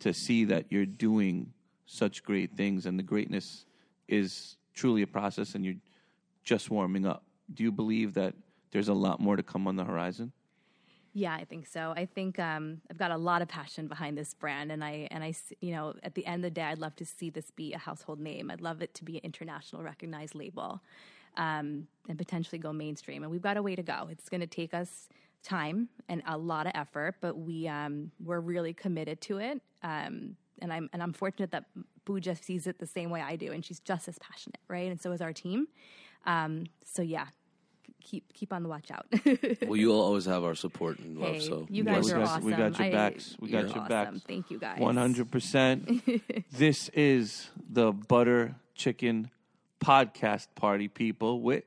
to 0.00 0.12
see 0.12 0.44
that 0.46 0.66
you're 0.70 0.86
doing 0.86 1.52
such 1.86 2.22
great 2.22 2.56
things 2.56 2.86
and 2.86 2.98
the 2.98 3.02
greatness 3.02 3.66
is 4.08 4.56
truly 4.74 5.02
a 5.02 5.06
process 5.06 5.54
and 5.54 5.64
you're 5.64 5.74
just 6.42 6.70
warming 6.70 7.06
up. 7.06 7.24
Do 7.52 7.62
you 7.62 7.72
believe 7.72 8.14
that 8.14 8.34
there's 8.70 8.88
a 8.88 8.94
lot 8.94 9.20
more 9.20 9.36
to 9.36 9.42
come 9.42 9.68
on 9.68 9.76
the 9.76 9.84
horizon? 9.84 10.32
Yeah, 11.16 11.34
I 11.34 11.44
think 11.44 11.68
so. 11.68 11.92
I 11.96 12.06
think 12.06 12.40
um, 12.40 12.80
I've 12.90 12.98
got 12.98 13.12
a 13.12 13.16
lot 13.16 13.40
of 13.40 13.46
passion 13.46 13.86
behind 13.86 14.18
this 14.18 14.34
brand, 14.34 14.72
and 14.72 14.82
I 14.82 15.06
and 15.12 15.22
I, 15.22 15.32
you 15.60 15.70
know, 15.70 15.94
at 16.02 16.16
the 16.16 16.26
end 16.26 16.44
of 16.44 16.50
the 16.50 16.50
day, 16.50 16.62
I'd 16.62 16.80
love 16.80 16.96
to 16.96 17.04
see 17.04 17.30
this 17.30 17.52
be 17.52 17.72
a 17.72 17.78
household 17.78 18.18
name. 18.18 18.50
I'd 18.50 18.60
love 18.60 18.82
it 18.82 18.94
to 18.94 19.04
be 19.04 19.18
an 19.18 19.20
international 19.22 19.84
recognized 19.84 20.34
label, 20.34 20.82
um, 21.36 21.86
and 22.08 22.18
potentially 22.18 22.58
go 22.58 22.72
mainstream. 22.72 23.22
And 23.22 23.30
we've 23.30 23.40
got 23.40 23.56
a 23.56 23.62
way 23.62 23.76
to 23.76 23.82
go. 23.84 24.08
It's 24.10 24.28
going 24.28 24.40
to 24.40 24.48
take 24.48 24.74
us 24.74 25.08
time 25.44 25.88
and 26.08 26.22
a 26.26 26.36
lot 26.36 26.66
of 26.66 26.72
effort, 26.74 27.16
but 27.20 27.36
we 27.38 27.68
um, 27.68 28.10
we're 28.22 28.40
really 28.40 28.72
committed 28.74 29.20
to 29.22 29.38
it. 29.38 29.60
Um, 29.82 30.36
and 30.60 30.72
I'm 30.72 30.88
and 30.92 31.02
I'm 31.02 31.12
fortunate 31.12 31.50
that 31.52 31.64
Pooja 32.04 32.34
sees 32.36 32.66
it 32.66 32.78
the 32.78 32.86
same 32.86 33.10
way 33.10 33.20
I 33.20 33.36
do, 33.36 33.52
and 33.52 33.64
she's 33.64 33.80
just 33.80 34.08
as 34.08 34.18
passionate, 34.18 34.60
right? 34.68 34.90
And 34.90 35.00
so 35.00 35.12
is 35.12 35.20
our 35.20 35.32
team. 35.32 35.66
Um, 36.26 36.64
so 36.84 37.02
yeah, 37.02 37.26
keep 38.02 38.32
keep 38.32 38.52
on 38.52 38.62
the 38.62 38.68
watch 38.68 38.90
out. 38.90 39.06
Well, 39.66 39.76
you 39.76 39.88
will 39.88 40.00
always 40.00 40.26
have 40.26 40.44
our 40.44 40.54
support 40.54 40.98
and 40.98 41.18
love. 41.18 41.34
Hey, 41.34 41.40
so 41.40 41.66
you 41.70 41.84
Yeah, 41.84 41.94
guys 41.94 42.04
we 42.06 42.12
are 42.12 42.18
got- 42.20 42.28
awesome. 42.28 42.44
we 42.44 42.52
got 42.52 42.78
your 42.78 42.88
I- 42.88 42.90
backs. 42.90 43.36
We 43.40 43.48
got 43.50 43.58
you're 43.58 43.68
your 43.68 43.78
awesome. 43.78 43.88
backs. 43.88 44.20
Thank 44.26 44.50
you 44.50 44.58
guys. 44.58 44.78
One 44.80 44.96
hundred 44.96 45.30
percent. 45.30 46.02
This 46.52 46.88
is 46.90 47.50
the 47.68 47.92
Butter 47.92 48.54
Chicken 48.74 49.30
Podcast 49.80 50.46
Party, 50.54 50.88
people. 50.88 51.40
With 51.42 51.64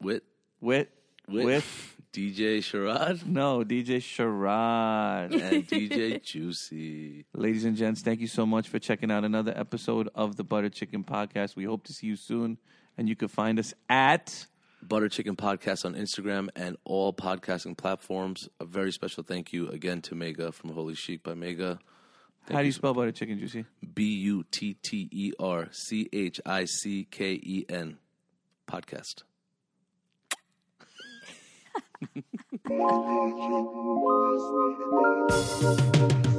with 0.00 0.22
with 0.60 0.88
with, 1.28 1.44
with 1.44 1.93
DJ 2.14 2.58
Sharad 2.58 3.26
no 3.26 3.64
DJ 3.64 3.96
Sharad. 3.96 5.32
and 5.32 5.66
DJ 5.68 6.22
Juicy. 6.22 7.26
Ladies 7.34 7.64
and 7.64 7.76
gents, 7.76 8.02
thank 8.02 8.20
you 8.20 8.28
so 8.28 8.46
much 8.46 8.68
for 8.68 8.78
checking 8.78 9.10
out 9.10 9.24
another 9.24 9.52
episode 9.56 10.08
of 10.14 10.36
the 10.36 10.44
Butter 10.44 10.68
Chicken 10.68 11.02
Podcast. 11.02 11.56
We 11.56 11.64
hope 11.64 11.82
to 11.86 11.92
see 11.92 12.06
you 12.06 12.14
soon, 12.14 12.58
and 12.96 13.08
you 13.08 13.16
can 13.16 13.26
find 13.26 13.58
us 13.58 13.74
at. 13.88 14.46
Butter 14.80 15.08
Chicken 15.08 15.34
Podcast 15.34 15.84
on 15.84 15.94
Instagram 15.94 16.50
and 16.54 16.76
all 16.84 17.12
podcasting 17.12 17.76
platforms. 17.76 18.48
A 18.60 18.64
very 18.64 18.92
special 18.92 19.24
thank 19.24 19.52
you 19.52 19.68
again 19.70 20.00
to 20.02 20.14
Megha 20.14 20.54
from 20.54 20.70
Holi 20.70 20.94
Chic 20.94 21.24
by 21.24 21.32
Megha. 21.32 21.80
How 22.48 22.60
do 22.60 22.66
you 22.66 22.72
spell 22.72 22.94
butter 22.94 23.10
chicken, 23.10 23.40
Juicy? 23.40 23.64
B 23.92 24.04
U 24.04 24.44
T 24.52 24.74
T 24.74 25.08
E 25.10 25.32
R 25.40 25.66
C 25.72 26.08
H 26.12 26.40
I 26.46 26.66
C 26.66 27.08
K 27.10 27.32
E 27.42 27.64
N 27.68 27.96
podcast. 28.68 29.24
Thank 32.66 32.80
you. 36.26 36.33